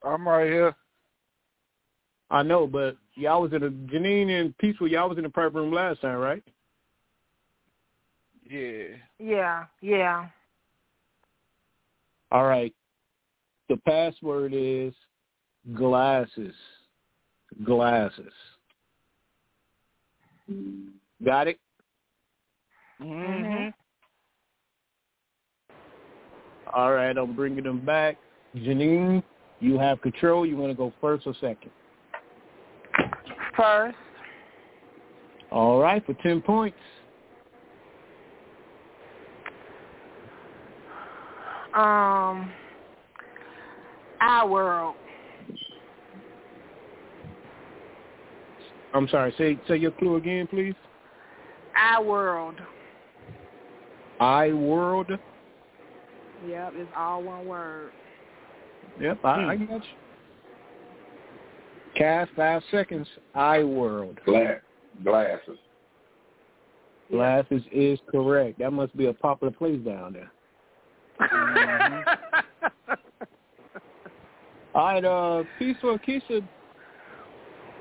I'm 0.04 0.26
right 0.28 0.46
here. 0.46 0.74
I 2.30 2.42
know, 2.42 2.66
but 2.66 2.96
y'all 3.14 3.42
was 3.42 3.52
in 3.52 3.62
a 3.62 3.70
Janine 3.70 4.28
and 4.28 4.56
Peaceful. 4.58 4.88
Y'all 4.88 5.08
was 5.08 5.18
in 5.18 5.24
the 5.24 5.30
private 5.30 5.58
room 5.58 5.72
last 5.72 6.00
time, 6.00 6.18
right? 6.18 6.42
Yeah. 8.48 8.84
Yeah, 9.18 9.64
yeah. 9.80 10.26
All 12.30 12.44
right. 12.44 12.74
The 13.68 13.76
password 13.78 14.52
is 14.54 14.92
glasses. 15.74 16.54
Glasses. 17.64 18.32
Got 21.24 21.48
it? 21.48 21.58
Mm-hmm. 23.00 23.68
All 26.74 26.92
right, 26.92 27.16
I'm 27.16 27.34
bringing 27.34 27.64
them 27.64 27.84
back. 27.84 28.16
Janine, 28.56 29.22
you 29.60 29.78
have 29.78 30.00
control. 30.02 30.46
You 30.46 30.56
want 30.56 30.72
to 30.72 30.76
go 30.76 30.92
first 31.00 31.26
or 31.26 31.34
second? 31.40 31.70
First, 33.56 33.96
All 35.50 35.80
right, 35.80 36.04
for 36.04 36.14
10 36.22 36.42
points. 36.42 36.76
um, 41.76 42.50
our 44.20 44.48
world. 44.48 44.96
I'm 48.96 49.08
sorry, 49.08 49.34
say 49.36 49.58
say 49.68 49.76
your 49.76 49.90
clue 49.92 50.16
again, 50.16 50.46
please. 50.46 50.74
I 51.76 52.00
world. 52.00 52.60
I 54.18 54.52
world. 54.52 55.10
Yep, 56.46 56.72
it's 56.76 56.90
all 56.96 57.22
one 57.22 57.46
word. 57.46 57.92
Yep, 59.00 59.18
I, 59.24 59.44
I 59.44 59.56
got 59.56 59.70
you. 59.70 59.80
Cast 61.94 62.30
five 62.34 62.62
seconds. 62.70 63.06
I 63.34 63.62
world. 63.62 64.18
Glass, 64.24 64.60
glasses. 65.04 65.58
Glasses 67.10 67.62
is 67.72 67.98
correct. 68.10 68.58
That 68.58 68.72
must 68.72 68.96
be 68.96 69.06
a 69.06 69.12
popular 69.12 69.52
place 69.52 69.80
down 69.84 70.14
there. 70.14 70.30
All 74.74 74.84
right, 74.84 75.04
uh, 75.04 75.44
Peaceful 75.58 75.92
and 75.92 76.02
Keisha, 76.02 76.46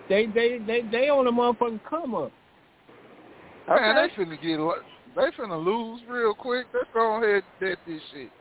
they 0.10 0.26
they 0.27 0.60
they 0.65 0.82
they 0.91 1.10
on 1.10 1.27
a 1.27 1.32
motherfucking 1.32 1.82
come 1.90 2.15
up. 2.15 2.32
Man, 3.68 3.95
they 3.95 4.23
finna 4.23 4.41
get 4.41 4.60
lo- 4.60 4.76
they 5.15 5.32
finna 5.38 5.64
lose 5.64 6.02
real 6.07 6.34
quick. 6.34 6.68
Let's 6.73 6.88
go 6.94 7.23
ahead 7.23 7.44
and 7.44 7.60
bet 7.60 7.77
this 7.88 8.02
shit. 8.11 8.32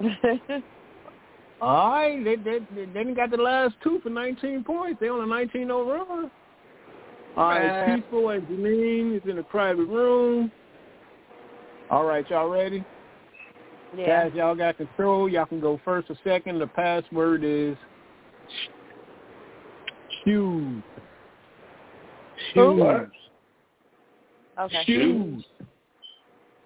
All 1.60 1.90
right, 1.90 2.24
they 2.24 2.36
they 2.36 2.58
they, 2.74 2.84
they 2.86 3.04
done 3.04 3.14
got 3.14 3.30
the 3.30 3.36
last 3.36 3.74
two 3.82 4.00
for 4.02 4.10
19 4.10 4.64
points. 4.64 4.98
They 5.00 5.08
on 5.08 5.22
a 5.22 5.26
19 5.26 5.66
0 5.66 5.84
run. 5.88 6.30
All 7.36 7.48
right, 7.48 7.86
Man. 7.86 8.00
Peaceful 8.00 8.30
and 8.30 8.42
Janine 8.46 9.16
is 9.16 9.22
in 9.28 9.36
the 9.36 9.42
private 9.44 9.86
room. 9.86 10.50
All 11.90 12.04
right, 12.04 12.28
y'all 12.30 12.48
ready? 12.48 12.84
Yeah. 13.96 14.24
Guys, 14.24 14.32
y'all 14.34 14.54
got 14.54 14.76
control. 14.76 15.28
Y'all 15.28 15.46
can 15.46 15.60
go 15.60 15.80
first 15.84 16.10
or 16.10 16.16
second. 16.22 16.58
The 16.60 16.66
password 16.68 17.42
is 17.44 17.76
shoes. 20.24 20.82
Shoes. 22.54 22.80
What? 22.80 23.10
Okay. 24.58 24.82
Shoes. 24.86 25.44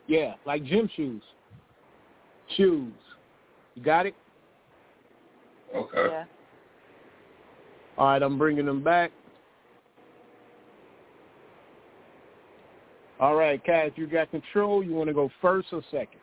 Yeah, 0.06 0.34
like 0.46 0.64
gym 0.64 0.88
shoes. 0.94 1.22
Shoes. 2.56 2.92
You 3.74 3.82
got 3.82 4.06
it? 4.06 4.14
Okay. 5.74 6.06
Yeah. 6.10 6.24
All 7.96 8.06
right, 8.06 8.22
I'm 8.22 8.38
bringing 8.38 8.66
them 8.66 8.82
back. 8.82 9.12
All 13.20 13.36
right, 13.36 13.64
Cass, 13.64 13.90
you 13.96 14.06
got 14.06 14.30
control. 14.30 14.82
You 14.82 14.92
want 14.92 15.08
to 15.08 15.14
go 15.14 15.30
first 15.40 15.68
or 15.72 15.82
second? 15.90 16.20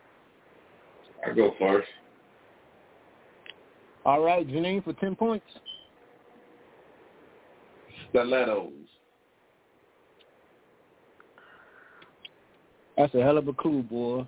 I 1.25 1.33
go 1.33 1.53
first. 1.57 1.87
All 4.05 4.21
right, 4.21 4.47
Janine 4.47 4.83
for 4.83 4.93
10 4.93 5.15
points. 5.15 5.45
Stilettos. 8.11 8.71
That's 12.97 13.15
a 13.15 13.21
hell 13.21 13.37
of 13.37 13.47
a 13.47 13.53
clue, 13.53 13.83
boy. 13.83 14.27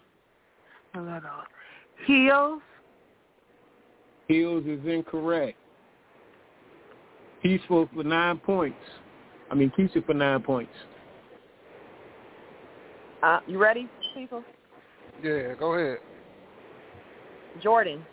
Heels. 2.07 2.61
Heels 4.27 4.63
is 4.65 4.79
incorrect. 4.85 5.57
Peaceful 7.41 7.89
for 7.93 8.03
nine 8.03 8.37
points. 8.37 8.77
I 9.51 9.55
mean, 9.55 9.71
Keisha 9.77 10.05
for 10.05 10.13
nine 10.13 10.41
points. 10.41 10.71
Uh, 13.21 13.39
you 13.47 13.57
ready, 13.57 13.87
people? 14.15 14.43
Yeah, 15.21 15.53
go 15.59 15.73
ahead. 15.73 15.99
Jordan. 17.61 18.03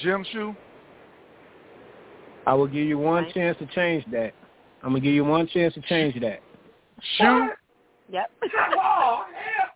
Gym 0.00 0.24
shoe. 0.32 0.54
I 2.46 2.54
will 2.54 2.66
give 2.66 2.86
you 2.86 2.98
one 2.98 3.24
Right. 3.24 3.34
chance 3.34 3.58
to 3.58 3.66
change 3.66 4.04
that. 4.06 4.32
I'm 4.82 4.90
gonna 4.90 5.00
give 5.00 5.14
you 5.14 5.24
one 5.24 5.46
chance 5.46 5.74
to 5.74 5.80
change 5.82 6.18
that. 6.20 6.40
Shoe. 7.16 7.50
Yep. 8.10 8.30
Oh, 8.42 9.24
hell. 9.34 9.70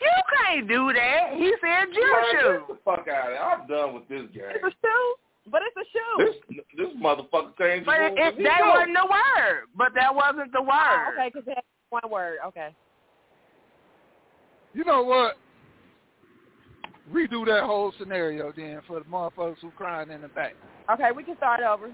You 0.00 0.10
can't 0.36 0.68
do 0.68 0.92
that. 0.92 1.32
He 1.34 1.52
said 1.60 1.84
gym 1.92 2.02
Man, 2.10 2.24
shoe. 2.32 2.58
get 2.58 2.68
the 2.68 2.76
fuck 2.84 3.08
out 3.08 3.30
of 3.30 3.32
here. 3.32 3.38
I'm 3.42 3.66
done 3.68 3.94
with 3.94 4.08
this 4.08 4.22
game. 4.32 4.50
It's 4.54 4.64
a 4.64 4.70
shoe, 4.70 5.14
but 5.50 5.62
it's 5.62 5.76
a 5.76 5.84
shoe. 5.92 6.24
This 6.48 6.64
this 6.76 6.88
motherfucker 6.96 7.56
changed 7.58 7.86
the 7.86 7.92
But 7.92 8.00
it, 8.00 8.14
rules. 8.14 8.18
it, 8.18 8.34
He 8.38 8.42
that 8.44 8.60
go. 8.60 8.70
wasn't 8.70 8.96
the 8.96 9.06
word. 9.10 9.64
But 9.76 9.94
that 9.94 10.14
wasn't 10.14 10.52
the 10.52 10.58
Oh, 10.60 10.62
word. 10.62 11.14
okay, 11.14 11.30
because 11.32 11.46
it 11.46 11.54
has 11.56 11.64
one 11.90 12.10
word. 12.10 12.38
Okay. 12.46 12.74
You 14.72 14.84
know 14.84 15.02
what? 15.02 15.36
Redo 17.12 17.44
that 17.46 17.64
whole 17.64 17.92
scenario 17.98 18.50
then 18.56 18.80
for 18.86 18.98
the 18.98 19.04
motherfuckers 19.04 19.58
who 19.60 19.70
crying 19.72 20.10
in 20.10 20.22
the 20.22 20.28
back. 20.28 20.54
Okay, 20.90 21.12
we 21.14 21.22
can 21.22 21.36
start 21.36 21.60
over. 21.60 21.90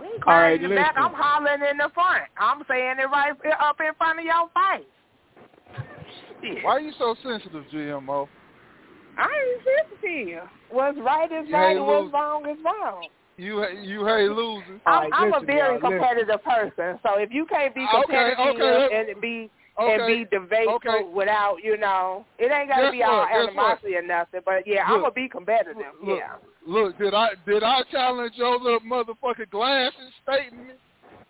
We 0.00 0.06
ain't 0.06 0.26
All 0.26 0.34
right, 0.34 0.62
in 0.62 0.70
the 0.70 0.74
back. 0.74 0.94
I'm 0.96 1.12
hollering 1.12 1.60
in 1.70 1.76
the 1.76 1.90
front. 1.92 2.24
I'm 2.38 2.62
saying 2.68 2.96
it 2.98 3.10
right 3.10 3.32
up 3.60 3.76
in 3.80 3.92
front 3.98 4.18
of 4.18 4.24
your 4.24 4.48
face. 4.56 4.86
Why 6.64 6.72
are 6.72 6.80
you 6.80 6.92
so 6.98 7.14
sensitive, 7.22 7.64
GMO? 7.72 8.28
I 9.18 9.28
ain't 9.28 10.00
sensitive. 10.00 10.48
What's 10.70 10.98
right 11.00 11.30
is 11.30 11.46
Yeah, 11.48 11.58
right 11.58 11.72
you 11.72 11.78
and 11.78 11.86
what's 11.86 12.12
wrong 12.12 12.48
is 12.48 12.56
wrong. 12.64 13.08
You 13.36 13.64
you 13.82 14.06
hate 14.06 14.30
losing. 14.30 14.80
I'm, 14.86 15.02
right, 15.02 15.12
I'm 15.12 15.32
a 15.32 15.40
listen, 15.40 15.46
very 15.46 15.78
y'all, 15.78 15.90
listen. 15.90 15.98
competitive 15.98 16.42
person. 16.44 16.98
So 17.02 17.18
if 17.18 17.30
you 17.30 17.44
can't 17.46 17.74
be 17.74 17.86
Okay, 17.94 18.32
competitive 18.34 18.56
okay, 18.56 19.08
and 19.12 19.20
be 19.20 19.50
Okay. 19.80 19.94
and 19.94 20.30
be 20.30 20.36
debateful 20.36 20.74
okay. 20.74 21.04
without, 21.12 21.56
you 21.62 21.78
know, 21.78 22.26
it 22.38 22.52
ain't 22.52 22.68
gotta 22.68 22.82
Guess 22.84 22.92
be 22.92 23.02
all 23.02 23.20
what? 23.20 23.32
Animosity 23.32 23.96
or 23.96 24.02
nothing. 24.02 24.40
But 24.44 24.66
yeah, 24.66 24.84
I'm 24.84 25.00
gonna 25.00 25.12
be 25.12 25.28
competitive. 25.28 25.94
Look, 26.04 26.18
yeah. 26.18 26.36
look, 26.66 26.98
did 26.98 27.14
I 27.14 27.30
did 27.46 27.62
I 27.62 27.82
challenge 27.90 28.34
your 28.36 28.58
little 28.60 28.80
motherfucking 28.80 29.50
glasses 29.50 30.12
statement? 30.22 30.78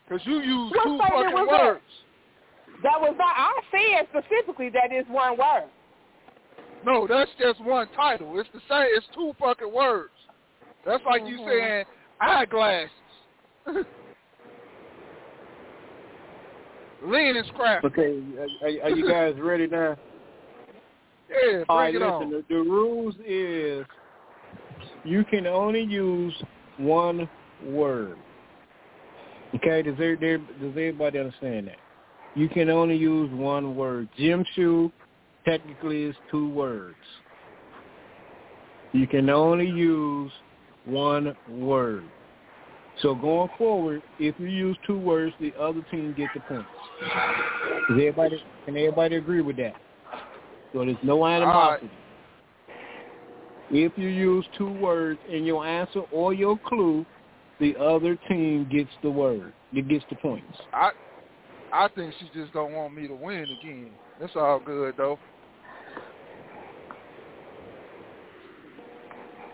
Because 0.08 0.26
you 0.26 0.40
used 0.40 0.74
What 0.74 0.84
two 0.84 0.98
fucking 0.98 1.32
was 1.32 1.48
that? 1.50 1.64
words. 1.64 1.82
That 2.82 3.00
was 3.00 3.14
not. 3.16 3.36
I 3.36 3.52
said 3.70 4.08
specifically 4.10 4.70
that 4.70 4.92
is 4.92 5.06
one 5.08 5.38
word. 5.38 5.68
No, 6.84 7.06
that's 7.06 7.30
just 7.38 7.60
one 7.62 7.88
title. 7.94 8.40
It's 8.40 8.48
the 8.52 8.60
same. 8.68 8.88
It's 8.96 9.06
two 9.14 9.32
fucking 9.38 9.72
words. 9.72 10.10
That's 10.84 11.04
like 11.04 11.22
you 11.26 11.38
Mhm. 11.38 11.46
saying 11.46 11.84
eyeglasses. 12.20 12.90
Lean 17.04 17.36
and 17.36 17.46
scrap. 17.48 17.84
Okay, 17.84 18.20
are, 18.62 18.84
are- 18.84 18.90
you 18.90 19.08
guys 19.08 19.34
ready 19.38 19.66
now? 19.66 19.96
Yeah, 21.30 21.52
bring 21.52 21.64
All 21.68 21.78
right, 21.78 21.94
it 21.94 21.98
listen. 22.00 22.12
on. 22.12 22.30
The, 22.30 22.44
the 22.48 22.56
rules 22.56 23.14
is 23.24 23.86
you 25.04 25.24
can 25.24 25.46
only 25.46 25.82
use 25.82 26.34
one 26.76 27.28
word. 27.64 28.16
Okay, 29.54 29.82
does 29.82 29.94
every, 29.94 30.16
does 30.16 30.70
everybody 30.70 31.20
understand 31.20 31.68
that? 31.68 31.76
You 32.34 32.48
can 32.48 32.68
only 32.68 32.96
use 32.96 33.30
one 33.32 33.76
word. 33.76 34.08
Gym 34.18 34.44
shoe 34.56 34.90
technically 35.44 36.02
is 36.02 36.16
two 36.32 36.50
words. 36.50 36.96
You 38.92 39.06
can 39.06 39.30
only 39.30 39.68
use 39.68 40.32
one 40.84 41.36
word. 41.48 42.04
So 43.02 43.14
going 43.14 43.48
forward, 43.56 44.02
if 44.18 44.34
you 44.38 44.46
use 44.46 44.76
two 44.86 44.98
words, 44.98 45.34
the 45.40 45.54
other 45.58 45.82
team 45.90 46.14
gets 46.16 46.32
the 46.34 46.40
points. 46.40 46.68
Does 47.88 47.96
everybody 47.96 48.42
can 48.64 48.76
everybody 48.76 49.16
agree 49.16 49.40
with 49.40 49.56
that? 49.56 49.74
So 50.72 50.84
there's 50.84 50.96
no 51.02 51.26
animosity. 51.26 51.90
If 53.70 53.92
you 53.96 54.08
use 54.08 54.44
two 54.58 54.70
words 54.70 55.20
in 55.28 55.44
your 55.44 55.64
answer 55.64 56.00
or 56.10 56.34
your 56.34 56.58
clue, 56.66 57.06
the 57.58 57.76
other 57.76 58.16
team 58.28 58.68
gets 58.70 58.90
the 59.02 59.10
word. 59.10 59.52
It 59.72 59.88
gets 59.88 60.04
the 60.10 60.16
points. 60.16 60.58
I 60.72 60.90
I 61.72 61.88
think 61.88 62.14
she 62.18 62.28
just 62.34 62.52
don't 62.52 62.72
want 62.72 62.94
me 62.94 63.06
to 63.06 63.14
win 63.14 63.44
again. 63.44 63.90
That's 64.20 64.34
all 64.36 64.60
good 64.60 64.94
though. 64.96 65.18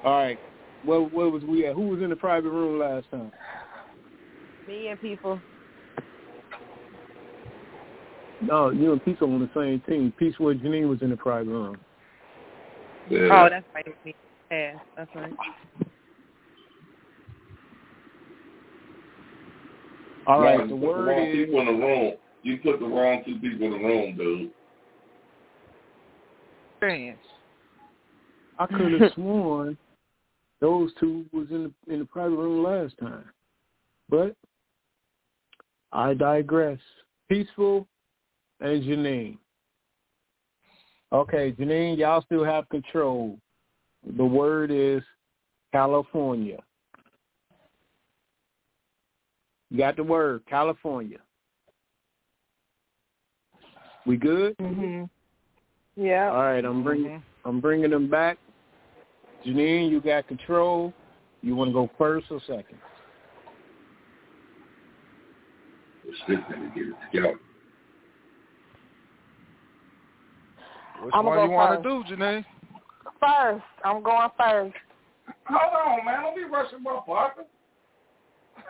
All 0.05 0.23
right. 0.23 0.39
Where, 0.85 1.01
where 1.01 1.29
was 1.29 1.43
we 1.43 1.67
at? 1.67 1.75
Who 1.75 1.89
was 1.89 2.03
in 2.03 2.11
the 2.11 2.17
private 2.17 2.51
room 2.51 2.79
last 2.79 3.11
time? 3.11 3.33
Me 4.67 4.89
and 4.89 5.01
people. 5.01 5.41
No, 8.41 8.71
you 8.71 8.93
and 8.93 9.05
Peace 9.05 9.17
are 9.21 9.25
on 9.25 9.41
the 9.41 9.51
same 9.55 9.81
team. 9.89 10.13
Peace 10.19 10.35
where 10.39 10.55
Janine 10.55 10.89
was 10.89 11.03
in 11.03 11.11
the 11.11 11.17
private 11.17 11.51
room. 11.51 11.77
Yeah. 13.09 13.29
Oh, 13.33 13.49
that's 13.51 13.67
right. 13.75 14.17
Yeah, 14.51 14.75
that's 14.97 15.11
right. 15.15 15.33
All 20.27 20.41
No, 20.41 20.57
The 20.59 20.63
put 20.63 20.69
the 20.69 20.77
word 20.77 21.07
wrong 21.07 21.27
is 21.27 21.47
people 21.47 21.61
in 21.61 21.67
the 21.67 21.73
room. 21.73 22.13
You 22.43 22.59
put 22.59 22.81
the 22.81 22.87
wrong 22.87 23.23
two 23.25 23.39
people 23.39 23.67
in 23.67 23.73
the 23.73 23.79
room, 23.79 24.17
dude. 24.17 24.51
Fans. 26.81 27.19
I 28.59 28.67
could 28.67 29.01
have 29.01 29.13
sworn 29.15 29.79
those 30.61 30.93
two 30.99 31.27
was 31.33 31.49
in 31.51 31.65
the 31.65 31.93
in 31.93 32.01
the 32.01 32.05
private 32.05 32.37
room 32.37 32.63
last 32.63 32.95
time, 32.99 33.25
but 34.09 34.35
I 35.93 36.15
digress. 36.15 36.79
Peaceful 37.29 37.87
and 38.61 38.83
Janine. 38.83 39.39
Okay, 41.13 41.53
Janine, 41.53 41.99
y'all 41.99 42.23
still 42.23 42.45
have 42.45 42.69
control. 42.69 43.39
The 44.17 44.25
word 44.25 44.71
is 44.71 45.03
California. 45.73 46.59
You 49.71 49.79
got 49.79 49.97
the 49.97 50.05
word 50.05 50.43
California. 50.49 51.19
We 54.07 54.17
good? 54.17 54.57
Mhm. 54.59 55.11
Yeah. 55.97 56.31
All 56.31 56.43
right, 56.43 56.65
I'm 56.65 56.83
bringing 56.85 57.23
I'm 57.45 57.61
bringing 57.61 57.91
them 57.91 58.09
back. 58.09 58.39
Janine, 59.47 59.91
you 59.91 60.01
got 60.01 60.27
control. 60.27 60.93
You 61.43 61.55
want 61.55 61.69
to 61.69 61.73
go 61.73 61.89
first 61.97 62.27
or 62.31 62.41
second? 62.47 62.79
Stick 66.25 66.39
to 66.49 66.55
get 66.75 66.87
it 66.87 66.95
together. 67.13 67.39
Which 71.03 71.15
I'ma 71.15 71.29
one 71.29 71.39
go 71.39 71.45
you 71.45 71.51
want 71.51 71.83
first. 71.83 72.09
to 72.09 72.15
do, 72.15 72.23
Janae? 72.23 72.45
First, 73.21 73.65
I'm 73.85 74.03
going 74.03 74.29
first. 74.39 74.75
Hold 75.49 75.99
on, 76.01 76.05
man. 76.05 76.23
Don't 76.23 76.37
be 76.37 76.45
rushing 76.45 76.83
my 76.83 77.01
partner. 77.05 77.45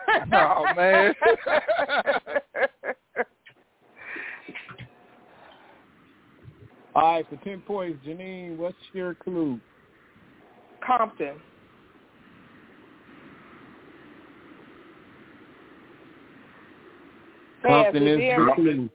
oh 0.33 0.65
man. 0.75 1.13
All 6.95 7.13
right, 7.13 7.25
for 7.29 7.35
ten 7.43 7.61
points, 7.61 7.99
Janine, 8.05 8.57
what's 8.57 8.75
your 8.93 9.13
clue? 9.15 9.59
Compton. 10.87 11.35
Compton 17.61 18.07
is 18.07 18.19
it 18.19 18.23
is. 18.23 18.37
the. 18.37 18.89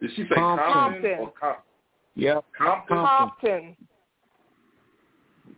Did 0.00 0.10
she 0.16 0.22
say 0.22 0.34
Compton. 0.34 0.72
Compton, 0.72 1.18
or 1.18 1.32
Com- 1.38 1.56
Yep. 2.14 2.44
Compton? 2.56 2.96
Compton. 2.96 3.28
Compton. 3.28 3.76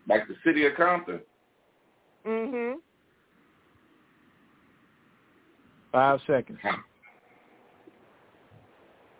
Like 0.08 0.26
the 0.26 0.34
city 0.44 0.66
of 0.66 0.74
Compton? 0.74 1.20
Mm 2.26 2.50
Mhm. 2.50 2.74
Five 5.92 6.20
seconds. 6.26 6.58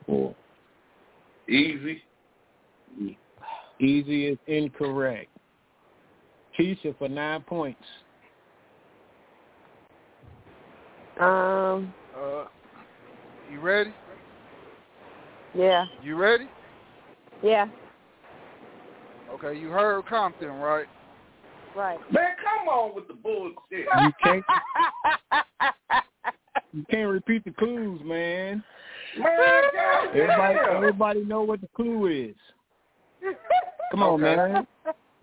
Four. 0.07 0.35
Easy. 1.49 2.03
Easy 3.79 4.27
is 4.27 4.39
incorrect. 4.47 5.31
Keisha 6.59 6.97
for 6.99 7.09
nine 7.09 7.43
points. 7.43 7.83
Um, 11.21 11.93
Uh, 12.17 12.45
you 13.53 13.61
ready? 13.61 13.93
yeah, 15.55 15.87
You 16.03 16.17
ready? 16.17 16.49
yeah, 17.43 17.67
Okay, 19.35 19.59
you 19.59 19.69
heard 19.69 20.05
Compton, 20.07 20.49
right? 20.49 20.87
right. 21.77 21.99
Man, 22.11 22.31
come 22.43 22.69
on 22.69 22.95
with 22.95 23.07
the 23.09 23.15
bullshit. 23.15 23.87
You 24.03 24.13
can't 24.23 24.45
you 26.73 26.85
can't 26.91 27.11
repeat 27.11 27.45
the 27.45 27.53
clues, 27.53 28.01
man. 28.05 28.63
Man, 29.17 29.63
Everybody 30.15 30.59
everybody 30.75 31.25
know 31.25 31.43
what 31.43 31.61
the 31.61 31.69
clue 31.77 32.07
is. 32.07 32.37
Come 33.91 34.03
on, 34.03 34.25
Okay. 34.25 34.37
man. 34.53 34.67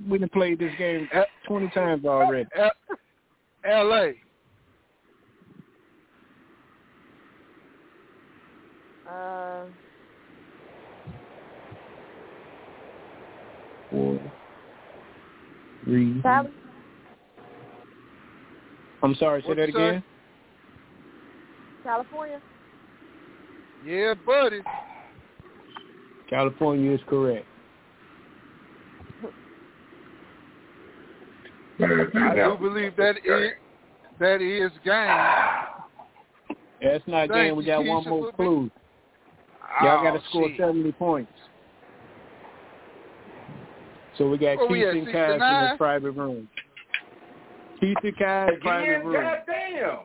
We 0.06 0.18
done 0.19 0.30
played 0.30 0.60
this 0.60 0.74
game 0.78 1.10
twenty 1.45 1.69
times 1.69 2.06
already. 2.06 2.48
L- 2.56 2.72
L.A. 3.64 4.15
Uh, 9.10 9.65
Four, 13.90 14.19
three. 15.86 16.22
Cali- 16.22 16.49
I'm 19.02 19.15
sorry, 19.15 19.41
say 19.41 19.48
What'd 19.48 19.64
that 19.64 19.68
you 19.69 19.74
say? 19.80 19.88
again. 19.90 20.03
California. 21.84 22.41
Yeah, 23.82 24.14
buddy. 24.26 24.60
California 26.30 26.91
is 26.91 26.99
correct. 27.07 27.48
I 31.80 31.86
do 31.86 32.10
now- 32.14 32.56
believe 32.56 32.95
that 32.95 33.18
is 33.24 33.52
that 34.20 34.41
is 34.41 34.72
game. 34.84 35.18
That's 36.82 37.04
not 37.08 37.28
Thank 37.30 37.32
game. 37.34 37.56
We 37.56 37.66
got 37.66 37.86
one 37.86 38.04
more 38.08 38.32
for 38.32 38.32
clue. 38.34 38.72
Y'all 39.84 40.04
got 40.04 40.16
Oh, 40.16 40.18
to 40.20 40.24
score 40.30 40.48
shit. 40.49 40.58
70 40.58 40.91
points. 40.94 41.32
So 44.18 44.28
we 44.30 44.38
got 44.38 44.58
oh, 44.60 44.68
Where 44.68 44.94
Keith 44.94 45.02
at, 45.02 45.08
and 45.08 45.12
Cass 45.12 45.30
in 45.34 45.40
69? 45.40 45.72
the 45.72 45.78
private 45.78 46.12
room. 46.12 46.49
Keith 47.80 47.98
and 48.04 48.18
Cass, 48.18 48.52
private 48.62 48.90
Again, 48.90 49.06
room. 49.06 49.24
goddamn. 49.24 49.99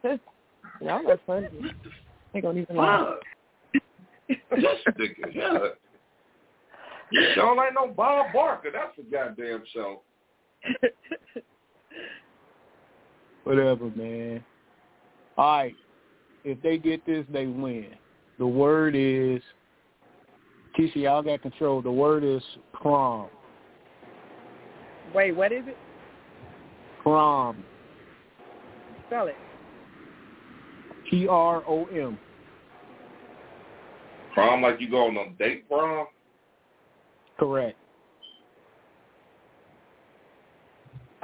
no, 0.80 1.00
that's 1.06 1.20
funny. 1.26 1.48
They 2.32 2.40
don't 2.40 2.56
even 2.58 2.76
lie. 2.76 3.14
Fuck. 3.14 3.20
This 4.50 4.64
nigga, 4.98 5.34
yeah. 5.34 5.58
Y'all 7.12 7.62
ain't 7.62 7.74
no 7.74 7.88
Bob 7.88 8.32
Barker. 8.32 8.70
That's 8.72 8.96
a 8.98 9.10
goddamn 9.10 9.62
show. 9.72 10.02
Whatever, 13.44 13.90
man. 13.96 14.44
All 15.36 15.58
right. 15.58 15.74
If 16.44 16.62
they 16.62 16.78
get 16.78 17.04
this, 17.04 17.24
they 17.32 17.46
win. 17.46 17.88
The 18.38 18.46
word 18.46 18.94
is, 18.96 19.42
Keisha, 20.78 20.96
y'all 20.96 21.22
got 21.22 21.42
control. 21.42 21.82
The 21.82 21.90
word 21.90 22.24
is 22.24 22.42
prom. 22.72 23.28
Wait, 25.14 25.32
what 25.32 25.52
is 25.52 25.64
it? 25.66 25.76
Prom. 27.02 27.64
Spell 29.06 29.26
it. 29.26 29.36
P-R-O-M. 31.10 32.18
Prom 34.32 34.62
like 34.62 34.80
you 34.80 34.88
go 34.88 35.08
on 35.08 35.16
a 35.16 35.30
date 35.38 35.68
prom? 35.68 36.06
Correct. 37.40 37.78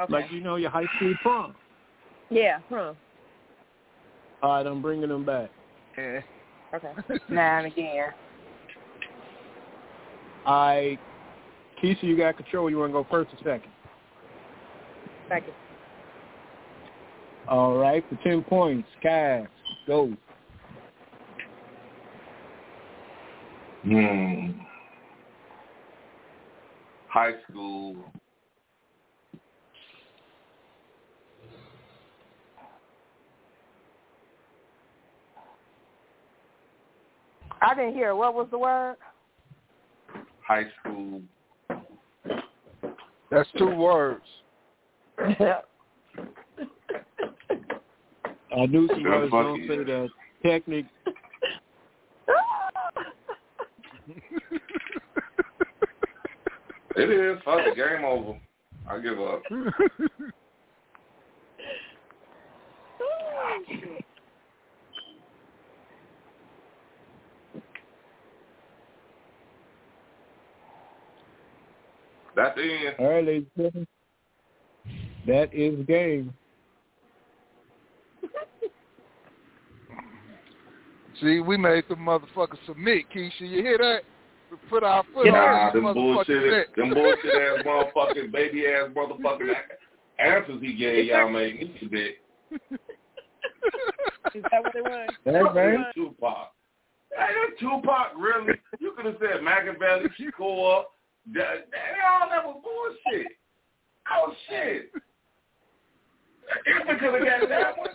Okay. 0.01 0.12
Like 0.12 0.32
you 0.32 0.40
know 0.40 0.56
your 0.56 0.70
high 0.70 0.86
school 0.97 1.14
prom. 1.22 1.55
yeah, 2.30 2.59
prom. 2.70 2.97
All 4.43 4.56
right, 4.56 4.66
I'm 4.66 4.80
bringing 4.80 5.10
them 5.10 5.26
back. 5.26 5.51
Yeah. 5.97 6.20
Okay. 6.74 6.93
Now 7.28 7.59
and 7.59 7.66
again. 7.66 8.12
I, 10.47 10.98
Keisha, 11.82 12.02
you 12.05 12.16
got 12.16 12.36
control. 12.36 12.70
You 12.70 12.78
want 12.78 12.90
to 12.90 13.02
go 13.02 13.06
first 13.10 13.34
or 13.34 13.36
second? 13.38 13.72
Second. 15.28 15.52
All 17.48 17.76
right, 17.76 18.05
for 18.09 18.16
10 18.24 18.43
points. 18.44 18.88
Cass, 19.02 19.48
go. 19.86 20.12
Hmm. 23.84 24.65
High 27.16 27.32
school. 27.48 27.97
I 37.62 37.74
didn't 37.74 37.94
hear. 37.94 38.14
What 38.14 38.34
was 38.34 38.48
the 38.51 38.59
word? 38.59 38.97
High 40.47 40.64
school. 40.78 41.22
That's 43.30 43.48
two 43.56 43.74
words. 43.74 44.20
I 45.18 45.62
knew 48.68 48.88
somebody 48.88 49.20
was 49.22 49.30
going 49.30 49.62
to 49.62 49.68
say 49.68 49.84
that 49.84 50.10
technic. 50.44 50.84
it 56.97 57.10
is. 57.10 57.43
Fuck 57.44 57.60
the 57.68 57.74
game 57.74 58.05
over. 58.05 58.39
I 58.89 58.98
give 58.98 59.20
up. 59.20 59.43
That's 72.36 72.55
the 72.55 72.62
end. 72.62 72.97
All 72.98 73.09
right, 73.09 73.24
ladies 73.24 73.47
and 73.56 73.64
gentlemen. 73.64 73.86
That 75.27 75.55
is 75.55 75.78
the 75.78 75.85
game. 75.85 76.35
See, 81.20 81.40
we 81.40 81.56
made 81.56 81.85
the 81.89 81.94
motherfucker 81.94 82.59
submit, 82.66 83.06
Keisha. 83.14 83.40
You 83.40 83.62
hear 83.62 83.78
that? 83.78 84.01
We 84.62 84.69
put 84.70 84.83
our 84.83 85.05
foot 85.15 85.27
Nah, 85.27 85.69
on 85.69 85.74
them 85.74 85.95
bullshit, 85.95 86.37
motherfucker 86.37 86.77
them 86.77 86.95
bullshit 86.95 87.35
ass 87.35 87.65
motherfucking 87.65 88.33
baby 88.33 88.66
ass 88.66 88.91
motherfucking 88.95 89.55
answers 90.19 90.61
he 90.61 90.74
gave 90.74 91.07
y'all 91.07 91.28
made 91.28 91.59
me 91.61 91.77
submit. 91.81 92.16
Is 94.35 94.43
that 94.51 94.62
what 94.62 94.74
it 94.74 94.83
was? 94.83 95.09
That's 95.24 95.55
right. 95.55 95.95
Tupac. 95.95 96.53
Hey, 97.16 97.33
that 97.33 97.59
Tupac 97.59 98.12
really? 98.19 98.55
You 98.78 98.93
could 98.97 99.07
have 99.07 99.16
said 99.20 99.43
Machiavelli, 99.43 100.09
Score. 100.33 100.85
That, 101.35 101.66
that 101.70 101.97
all 102.11 102.28
that 102.28 102.45
was 102.45 102.62
bullshit. 102.62 103.27
Oh 104.12 104.33
shit. 104.49 104.93
If 106.66 106.89
we 106.89 106.95
could 106.95 107.15
have 107.15 107.41
got 107.41 107.49
that 107.49 107.78
one. 107.78 107.89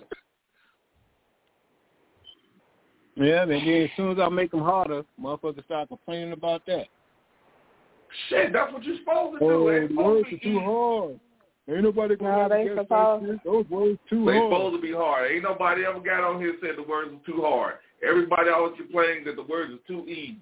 Yeah, 3.15 3.43
and 3.43 3.51
then 3.51 3.67
as 3.67 3.89
soon 3.97 4.11
as 4.11 4.19
I 4.19 4.29
make 4.29 4.51
them 4.51 4.61
harder, 4.61 5.03
motherfuckers 5.21 5.65
start 5.65 5.89
complaining 5.89 6.31
about 6.33 6.65
that. 6.67 6.85
Shit, 8.29 8.53
that's 8.53 8.73
what 8.73 8.83
you're 8.83 8.97
supposed 8.97 9.33
to 9.35 9.39
do. 9.39 9.45
Oh, 9.45 9.67
It's 9.67 9.93
the 9.93 10.01
words 10.01 10.29
to 10.29 10.35
are 10.35 10.39
too 10.39 10.59
hard. 10.59 11.19
Ain't 11.69 11.83
nobody 11.83 12.15
No, 12.19 12.25
gonna 12.25 12.49
they 12.49 12.63
guess 12.65 12.77
like 12.77 12.85
supposed- 12.87 13.39
Those 13.45 13.69
words 13.69 13.99
too 14.09 14.25
They 14.25 14.31
hard. 14.33 14.51
They 14.51 14.55
supposed 14.55 14.75
to 14.75 14.81
be 14.81 14.91
hard. 14.93 15.31
Ain't 15.31 15.43
nobody 15.43 15.85
ever 15.85 15.99
got 15.99 16.23
on 16.23 16.39
here 16.41 16.49
and 16.51 16.59
said 16.61 16.75
the 16.77 16.83
words 16.83 17.11
are 17.13 17.25
too 17.25 17.41
hard. 17.41 17.75
Everybody 18.03 18.49
always 18.49 18.75
complaining 18.77 19.23
that 19.25 19.35
the 19.35 19.43
words 19.43 19.71
are 19.73 19.87
too 19.87 20.05
easy. 20.07 20.39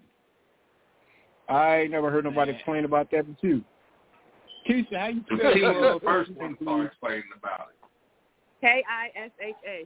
I 1.50 1.78
ain't 1.82 1.92
never 1.92 2.10
heard 2.10 2.24
nobody 2.26 2.54
complain 2.54 2.86
about 2.86 3.12
that 3.12 3.26
but 3.28 3.44
you. 3.44 3.64
Keisha, 4.68 4.98
how 5.00 5.08
you 5.08 5.24
The 5.30 5.38
spell 5.38 5.54
king 5.54 5.64
the 5.64 6.00
first 6.04 6.32
one 6.32 6.56
to 6.58 6.64
start 6.64 6.86
explaining 6.88 7.24
about 7.38 7.70
it. 7.72 7.76
K 8.62 8.84
I 8.90 9.08
S 9.20 9.32
H 9.42 9.56
A. 9.68 9.86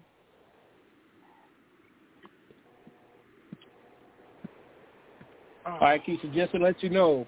Oh. 5.65 5.71
All 5.71 5.79
right, 5.79 6.05
Keisha, 6.05 6.33
just 6.33 6.51
to 6.53 6.59
let 6.59 6.81
you 6.83 6.89
know, 6.89 7.25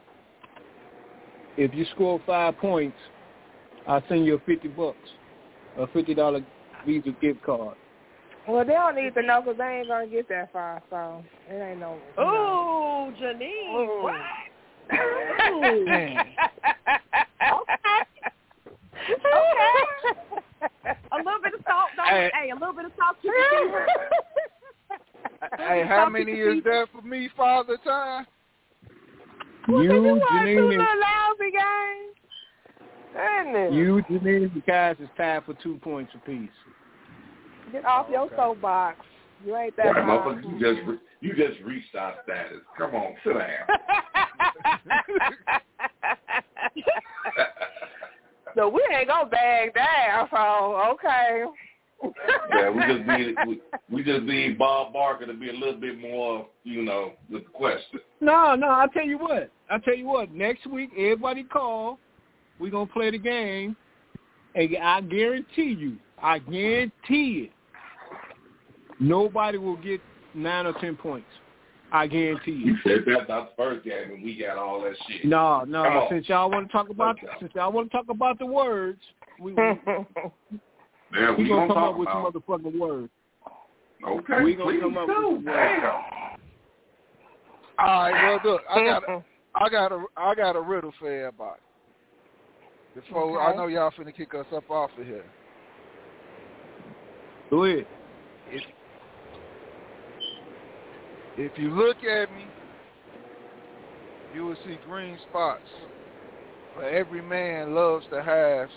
if 1.57 1.73
you 1.73 1.85
score 1.93 2.21
five 2.25 2.57
points, 2.57 2.97
I'll 3.87 4.03
send 4.09 4.25
you 4.25 4.35
a 4.35 4.39
fifty 4.39 4.67
bucks, 4.67 4.97
a 5.77 5.87
fifty 5.87 6.13
dollar 6.13 6.41
Visa 6.85 7.11
gift 7.21 7.41
card. 7.43 7.75
Well, 8.47 8.65
they 8.65 8.73
don't 8.73 8.95
need 8.95 9.13
to 9.15 9.21
know 9.23 9.41
because 9.41 9.57
they 9.57 9.79
ain't 9.79 9.87
gonna 9.87 10.07
get 10.07 10.27
that 10.29 10.51
far, 10.51 10.83
so 10.89 11.23
it 11.49 11.53
ain't 11.53 11.79
no. 11.79 11.97
you 12.17 12.23
know. 12.23 13.09
Ooh, 13.09 13.23
Janine. 13.23 13.75
Ooh. 13.75 14.03
What? 14.03 14.15
Man. 15.85 16.17
okay. 17.41 18.05
A 21.11 21.17
little 21.17 21.41
bit 21.41 21.53
of 21.53 21.61
salt, 21.65 21.89
don't 21.95 22.07
Hey. 22.07 22.29
hey, 22.33 22.49
a 22.51 22.55
little 22.55 22.73
bit 22.73 22.85
of 22.85 22.91
salt 22.97 23.17
keep 23.21 23.31
it 23.33 23.45
seasoned. 23.51 23.73
Hey, 25.57 25.85
how 25.87 26.09
many 26.09 26.31
is 26.33 26.61
that 26.63 26.87
for 26.91 27.01
me, 27.01 27.29
Father 27.35 27.77
Time? 27.83 28.25
You, 29.67 29.89
Two 29.89 30.21
Janine, 30.31 30.55
little 30.55 30.71
and, 30.71 31.01
lousy 31.01 31.51
games. 31.51 32.15
You, 33.73 34.01
Janine, 34.09 34.51
and 34.53 34.65
Cass 34.65 34.95
is 34.99 35.09
tied 35.17 35.43
for 35.45 35.53
two 35.55 35.77
points 35.77 36.13
apiece. 36.15 36.49
Get 37.71 37.85
off 37.85 38.09
your 38.09 38.21
Okay. 38.23 38.35
soapbox. 38.35 39.05
You 39.43 39.55
ain't 39.55 39.75
that 39.77 39.87
Right, 39.87 40.03
high. 40.03 40.17
motherfucker, 40.17 40.43
you 40.43 40.59
just 40.75 40.85
re- 40.87 40.99
you 41.21 41.33
just 41.35 41.59
reached 41.61 41.95
our 41.95 42.15
status. 42.23 42.61
Come 42.77 42.95
on, 42.95 43.15
sit 43.23 43.33
down. 43.33 43.67
so 48.55 48.69
we 48.69 48.81
ain't 48.93 49.07
gonna 49.07 49.29
bag 49.29 49.73
down. 49.73 50.27
So 50.31 50.37
okay. 50.93 51.45
Yeah, 52.03 52.69
we 52.69 52.81
just 52.93 53.07
need 53.07 53.35
we, 53.47 53.61
we 53.89 54.03
just 54.03 54.23
need 54.23 54.57
Bob 54.57 54.93
Barker 54.93 55.25
to 55.25 55.33
be 55.33 55.49
a 55.49 55.53
little 55.53 55.79
bit 55.79 55.99
more, 55.99 56.47
you 56.63 56.83
know, 56.83 57.13
with 57.29 57.43
the 57.43 57.49
question. 57.49 57.99
No, 58.21 58.55
no, 58.55 58.67
I'll 58.67 58.89
tell 58.89 59.05
you 59.05 59.17
what. 59.17 59.49
I'll 59.69 59.79
tell 59.79 59.95
you 59.95 60.07
what. 60.07 60.31
Next 60.31 60.67
week, 60.67 60.91
everybody 60.97 61.43
call. 61.43 61.99
We're 62.59 62.71
going 62.71 62.87
to 62.87 62.93
play 62.93 63.11
the 63.11 63.17
game. 63.17 63.75
And 64.55 64.77
I 64.81 65.01
guarantee 65.01 65.75
you, 65.77 65.97
I 66.21 66.39
guarantee 66.39 67.49
it, 67.49 67.51
nobody 68.99 69.57
will 69.57 69.75
get 69.77 69.99
nine 70.33 70.65
or 70.65 70.73
ten 70.79 70.95
points. 70.95 71.27
I 71.91 72.07
guarantee 72.07 72.51
you. 72.51 72.65
You 72.65 72.77
said 72.83 73.03
that 73.05 73.27
that's 73.27 73.49
the 73.49 73.55
first 73.57 73.85
game, 73.85 74.11
and 74.13 74.23
we 74.23 74.37
got 74.37 74.57
all 74.57 74.81
that 74.81 74.95
shit. 75.07 75.25
No, 75.25 75.59
Come 75.61 75.71
no. 75.71 75.83
on. 75.83 76.07
Since 76.09 76.29
y'all 76.29 76.49
want 76.49 76.67
to 76.67 76.71
talk 76.71 76.89
about 76.89 77.17
Okay. 77.17 77.27
since 77.39 77.51
y'all 77.55 77.71
want 77.71 77.91
to 77.91 77.97
talk 77.97 78.07
about 78.09 78.39
the 78.39 78.45
words, 78.45 78.99
we 79.39 79.53
we, 79.53 79.61
Yeah, 81.15 81.31
we 81.31 81.43
we 81.43 81.49
gonna 81.49 81.67
gonna 81.67 81.73
come 81.73 81.75
talk 81.75 81.93
up 81.93 81.99
with 81.99 82.07
some 82.09 82.25
motherfucking 82.25 82.79
words. 82.79 83.09
Okay, 84.05 84.43
we 84.43 84.55
gonna 84.55 84.71
please 84.71 84.81
come 84.81 84.97
up 84.97 85.07
do. 85.07 85.13
with 85.13 85.23
some 85.23 85.45
words. 85.45 85.45
Damn. 85.45 86.15
All 87.77 88.11
right, 88.11 88.39
well 88.43 88.53
look, 88.53 88.61
I 88.69 88.83
got 88.83 89.09
a, 89.09 89.23
I 89.55 89.69
got 89.69 89.91
a, 89.91 90.05
I 90.17 90.35
got 90.35 90.55
a 90.55 90.61
riddle 90.61 90.91
for 90.99 91.09
everybody. 91.09 91.61
Before 92.95 93.41
I 93.41 93.55
know 93.55 93.67
y'all 93.67 93.91
finna 93.91 94.15
kick 94.15 94.33
us 94.33 94.45
up 94.55 94.69
off 94.69 94.89
of 94.97 95.05
here. 95.05 95.25
Do 97.49 97.65
it. 97.65 97.87
If, 98.49 98.61
if 101.37 101.51
you 101.57 101.75
look 101.75 101.97
at 101.97 102.33
me, 102.33 102.45
you 104.33 104.45
will 104.45 104.55
see 104.65 104.77
green 104.85 105.17
spots. 105.29 105.61
But 106.75 106.85
every 106.85 107.21
man 107.21 107.75
loves 107.75 108.05
to 108.11 108.23
have 108.23 108.69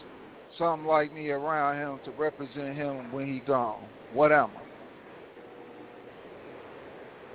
something 0.58 0.86
like 0.86 1.12
me 1.14 1.30
around 1.30 1.76
him 1.76 2.00
to 2.04 2.10
represent 2.20 2.76
him 2.76 3.12
when 3.12 3.32
he 3.32 3.40
gone. 3.40 3.84
What 4.12 4.32
am 4.32 4.50
I? 4.56 4.62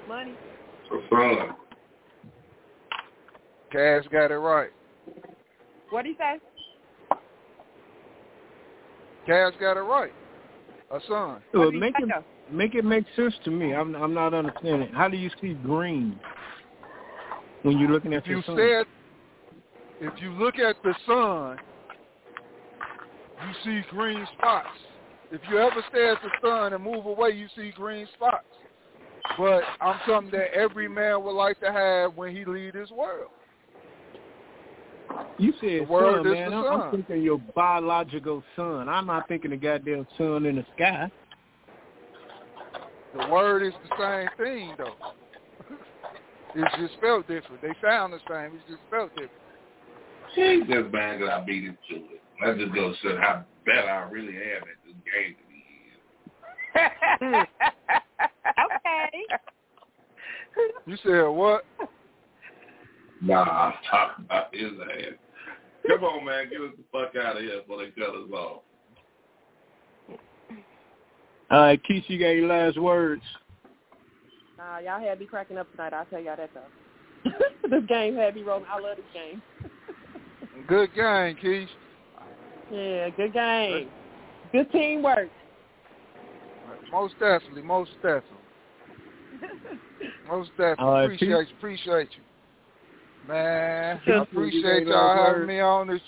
Money. 0.08 0.34
So, 0.90 1.02
son, 1.10 1.56
Cass 3.72 4.04
got 4.12 4.32
it 4.32 4.36
right. 4.36 4.70
What 5.90 6.04
do 6.04 6.10
you 6.10 6.16
say? 6.18 6.40
Cass 9.26 9.54
got 9.60 9.78
it 9.78 9.82
right. 9.82 10.12
A 10.92 11.00
son. 11.08 11.42
Well, 11.54 11.66
What 11.66 11.74
make 11.76 11.96
it 11.98 12.10
though? 12.10 12.24
make 12.52 12.76
it 12.76 12.84
make 12.86 13.06
sense 13.16 13.34
to 13.46 13.52
me. 13.52 13.74
I'm 13.74 13.96
I'm 13.96 14.14
not 14.14 14.34
understanding. 14.34 14.90
How 14.94 15.08
do 15.08 15.18
you 15.18 15.30
see 15.42 15.54
green 15.54 16.20
when 17.64 17.80
you're 17.80 17.90
looking 17.90 18.14
at 18.14 18.24
If 18.24 18.28
you 18.28 18.34
your 18.36 18.44
sun? 18.44 18.58
said, 18.58 18.86
if 20.08 20.22
you 20.22 20.32
look 20.34 20.60
at 20.60 20.76
the 20.84 20.94
sun, 21.08 21.58
you 23.48 23.54
see 23.64 23.88
green 23.90 24.26
spots. 24.38 24.68
If 25.32 25.42
you 25.50 25.58
ever 25.58 25.84
stare 25.90 26.14
at 26.14 26.20
the 26.22 26.30
sun 26.42 26.74
and 26.74 26.84
move 26.84 27.06
away, 27.06 27.32
you 27.32 27.48
see 27.56 27.72
green 27.72 28.08
spots. 28.16 28.46
But 29.38 29.64
I'm 29.82 30.00
something 30.08 30.32
that 30.32 30.54
every 30.54 30.88
man 30.88 31.24
would 31.24 31.34
like 31.34 31.60
to 31.62 31.72
have 31.72 32.16
when 32.16 32.36
he 32.36 32.46
leave 32.46 32.74
this 32.74 32.92
world. 32.92 33.32
You 35.40 35.54
said 35.60 35.88
The 35.88 35.92
word 35.92 36.24
sun, 36.24 36.28
is 36.28 36.34
man. 36.34 36.52
the 36.52 36.58
I'm, 36.58 36.82
I'm 36.82 36.92
thinking 36.92 37.24
your 37.24 37.40
biological 37.56 38.44
son. 38.56 38.88
I'm 38.88 39.08
not 39.08 39.28
thinking 39.28 39.52
the 39.52 39.58
goddamn 39.58 40.06
sun 40.18 40.46
in 40.46 40.58
the 40.58 40.66
sky. 40.76 41.12
The 43.18 43.28
word 43.30 43.64
is 43.64 43.74
the 43.90 43.96
same 44.00 44.30
thing, 44.38 44.76
though. 44.78 44.96
it's 46.56 46.76
just 46.78 46.94
spelled 46.96 47.28
different. 47.28 47.62
They 47.62 47.74
sound 47.82 48.14
the 48.14 48.20
same. 48.30 48.56
It's 48.56 48.64
just 48.68 48.82
spelled 48.88 49.10
different. 49.12 49.32
he's 50.36 50.68
just 50.68 50.94
man 50.94 51.20
that 51.22 51.30
I 51.30 51.44
beat 51.44 51.64
him 51.64 51.78
to 51.90 51.96
it. 51.96 52.23
That 52.46 52.58
just 52.58 52.74
goes 52.74 52.96
to 53.02 53.10
show 53.10 53.18
how 53.18 53.46
bad 53.66 53.86
I 53.86 54.10
really 54.10 54.36
am 54.36 54.64
at 54.64 54.80
this 54.86 54.96
game 55.06 55.36
that 55.40 55.50
he 55.50 55.64
is. 55.94 57.48
okay. 58.66 59.10
You 60.86 60.98
said 61.04 61.28
what? 61.28 61.66
Nah, 63.22 63.44
I'm 63.44 63.74
talking 63.90 64.26
about 64.26 64.54
his 64.54 64.72
ass. 64.82 65.14
Come 65.88 66.04
on, 66.04 66.26
man, 66.26 66.50
get 66.50 66.62
us 66.62 66.72
the 66.78 66.84
fuck 66.92 67.16
out 67.16 67.38
of 67.38 67.44
here 67.44 67.62
before 67.62 67.78
they 67.84 67.92
cut 67.92 68.10
us 68.10 68.30
off. 68.34 68.62
All 71.52 71.60
right, 71.60 71.82
Keith, 71.84 72.04
you 72.08 72.20
got 72.20 72.30
your 72.30 72.48
last 72.48 72.78
words. 72.80 73.22
Nah, 74.58 74.80
y'all 74.80 75.00
had 75.00 75.20
me 75.20 75.26
cracking 75.26 75.58
up 75.58 75.70
tonight. 75.72 75.94
I'll 75.94 76.06
tell 76.06 76.20
y'all 76.20 76.36
that 76.38 76.50
though. 76.54 77.32
this 77.70 77.84
game 77.88 78.16
had 78.16 78.36
me 78.36 78.44
rolling. 78.44 78.66
I 78.70 78.80
love 78.80 78.98
this 78.98 79.06
game. 79.14 79.42
Good 80.68 80.94
game, 80.94 81.36
Keith. 81.42 81.70
Yeah, 82.74 83.10
good 83.12 83.34
game. 83.34 83.90
Good 84.52 84.72
teamwork. 84.72 85.30
Most 86.92 87.14
definitely, 87.20 87.62
most 87.62 87.92
definitely. 88.02 88.38
Most 90.28 90.52
definitely. 90.52 90.86
All 90.86 90.94
right, 90.94 91.04
appreciate 91.06 91.30
you, 91.30 91.56
appreciate 91.58 92.10
you. 92.16 92.24
Man, 93.28 94.00
I 94.08 94.12
appreciate 94.12 94.88
y'all 94.88 95.16
having 95.16 95.48
me 95.48 95.60
on 95.60 95.88
this. 95.88 96.02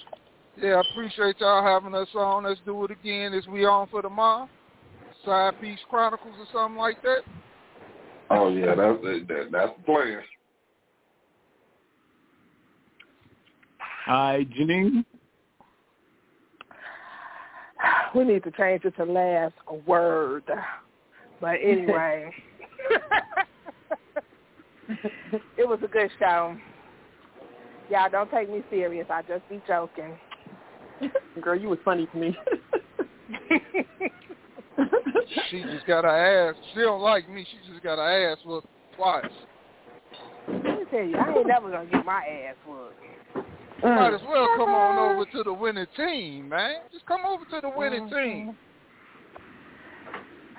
Yeah, 0.55 0.75
I 0.75 0.81
appreciate 0.81 1.35
y'all 1.39 1.63
having 1.63 1.93
us 1.93 2.07
on. 2.15 2.45
Let's 2.45 2.61
do 2.65 2.85
it 2.85 2.91
again. 2.91 3.33
Is 3.33 3.45
we 3.47 3.65
on 3.65 3.87
for 3.87 4.01
tomorrow? 4.01 4.49
Side 5.25 5.59
Piece 5.59 5.79
Chronicles 5.89 6.35
or 6.39 6.45
something 6.53 6.77
like 6.77 7.01
that? 7.03 7.23
Oh 8.29 8.49
yeah, 8.49 8.73
that's 8.75 9.01
that, 9.03 9.47
that's 9.51 9.71
the 9.77 9.83
plan. 9.83 10.19
Hi, 14.05 14.45
Janine. 14.57 15.03
We 18.13 18.23
need 18.23 18.43
to 18.43 18.51
change 18.51 18.85
it 18.85 18.95
to 18.97 19.05
last 19.05 19.55
word. 19.85 20.43
But 21.41 21.55
anyway, 21.61 22.31
it 25.57 25.67
was 25.67 25.79
a 25.83 25.87
good 25.87 26.09
show. 26.19 26.55
Y'all 27.89 28.09
don't 28.09 28.31
take 28.31 28.49
me 28.49 28.63
serious. 28.69 29.07
I 29.09 29.21
just 29.23 29.47
be 29.49 29.61
joking. 29.67 30.17
Girl, 31.41 31.59
you 31.59 31.69
was 31.69 31.79
funny 31.83 32.07
to 32.07 32.17
me. 32.17 32.37
She 35.49 35.61
just 35.63 35.85
got 35.85 36.03
her 36.03 36.49
ass. 36.49 36.55
She 36.73 36.81
don't 36.81 37.01
like 37.01 37.29
me. 37.29 37.45
She 37.49 37.71
just 37.71 37.83
got 37.83 37.97
her 37.97 38.31
ass 38.31 38.37
whooped 38.45 38.67
twice. 38.95 39.25
Let 40.47 40.63
me 40.63 40.85
tell 40.91 41.03
you, 41.03 41.17
I 41.17 41.37
ain't 41.37 41.47
never 41.47 41.71
gonna 41.71 41.89
get 41.89 42.05
my 42.05 42.23
ass 42.23 42.55
whooped. 42.67 43.47
You 43.83 43.89
might 43.89 44.11
mm. 44.11 44.15
as 44.15 44.21
well 44.27 44.47
come 44.57 44.69
on 44.69 44.97
over 44.97 45.25
mm-hmm. 45.25 45.37
to 45.37 45.43
the 45.43 45.53
winning 45.53 45.85
team, 45.97 46.49
man. 46.49 46.77
Just 46.91 47.05
come 47.05 47.21
over 47.25 47.45
to 47.45 47.61
the 47.61 47.69
winning 47.69 48.09
mm-hmm. 48.09 48.15
team. 48.15 48.57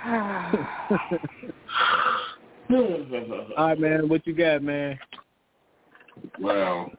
All 3.57 3.69
right, 3.69 3.81
man. 3.81 4.09
What 4.09 4.27
you 4.27 4.35
got, 4.35 4.63
man? 4.63 4.99
Well, 6.41 6.91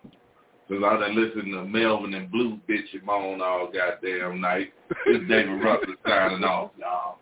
because 0.68 0.84
I 0.86 1.00
done 1.00 1.16
listened 1.16 1.54
to 1.54 1.64
Melvin 1.66 2.14
and 2.14 2.30
Blue 2.32 2.60
bitch 2.70 2.94
and 2.94 3.04
moan 3.04 3.42
all 3.42 3.72
goddamn 3.72 4.40
night. 4.42 4.74
This 5.06 5.22
David 5.28 5.64
Ruffin 5.64 5.96
signing 6.06 6.44
off, 6.44 6.72
y'all. 6.78 7.18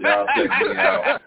Y'all 0.00 0.26
check 0.36 0.48
me 0.48 0.76
out. 0.76 1.20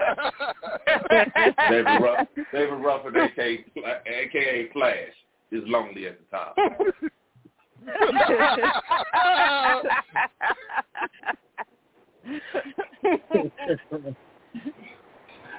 David 1.69 2.01
Ruff, 2.01 2.27
David 2.53 2.73
Ruffin, 2.73 3.15
aka, 3.15 3.65
AKA 4.05 4.69
Flash, 4.73 5.13
is 5.51 5.63
lonely 5.65 6.07
at 6.07 6.19
the 6.19 6.37
top. 6.37 6.55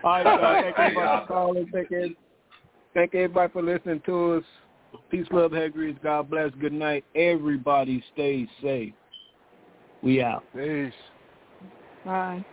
All 0.02 0.12
right, 0.12 0.24
y'all. 0.24 0.62
Thank 0.62 0.78
everybody 0.78 0.94
for 0.94 1.06
uh, 1.06 1.26
calling. 1.26 1.68
Thank, 1.72 1.92
every- 1.92 2.16
thank 2.94 3.14
everybody 3.14 3.52
for 3.52 3.62
listening 3.62 4.00
to 4.06 4.32
us. 4.34 4.44
Peace, 5.10 5.26
love, 5.30 5.52
hair 5.52 5.68
grease. 5.68 5.96
God 6.02 6.30
bless. 6.30 6.50
Good 6.60 6.72
night. 6.72 7.04
Everybody 7.14 8.02
stay 8.12 8.48
safe. 8.62 8.92
We 10.02 10.22
out. 10.22 10.44
Peace. 10.54 10.92
Bye. 12.04 12.44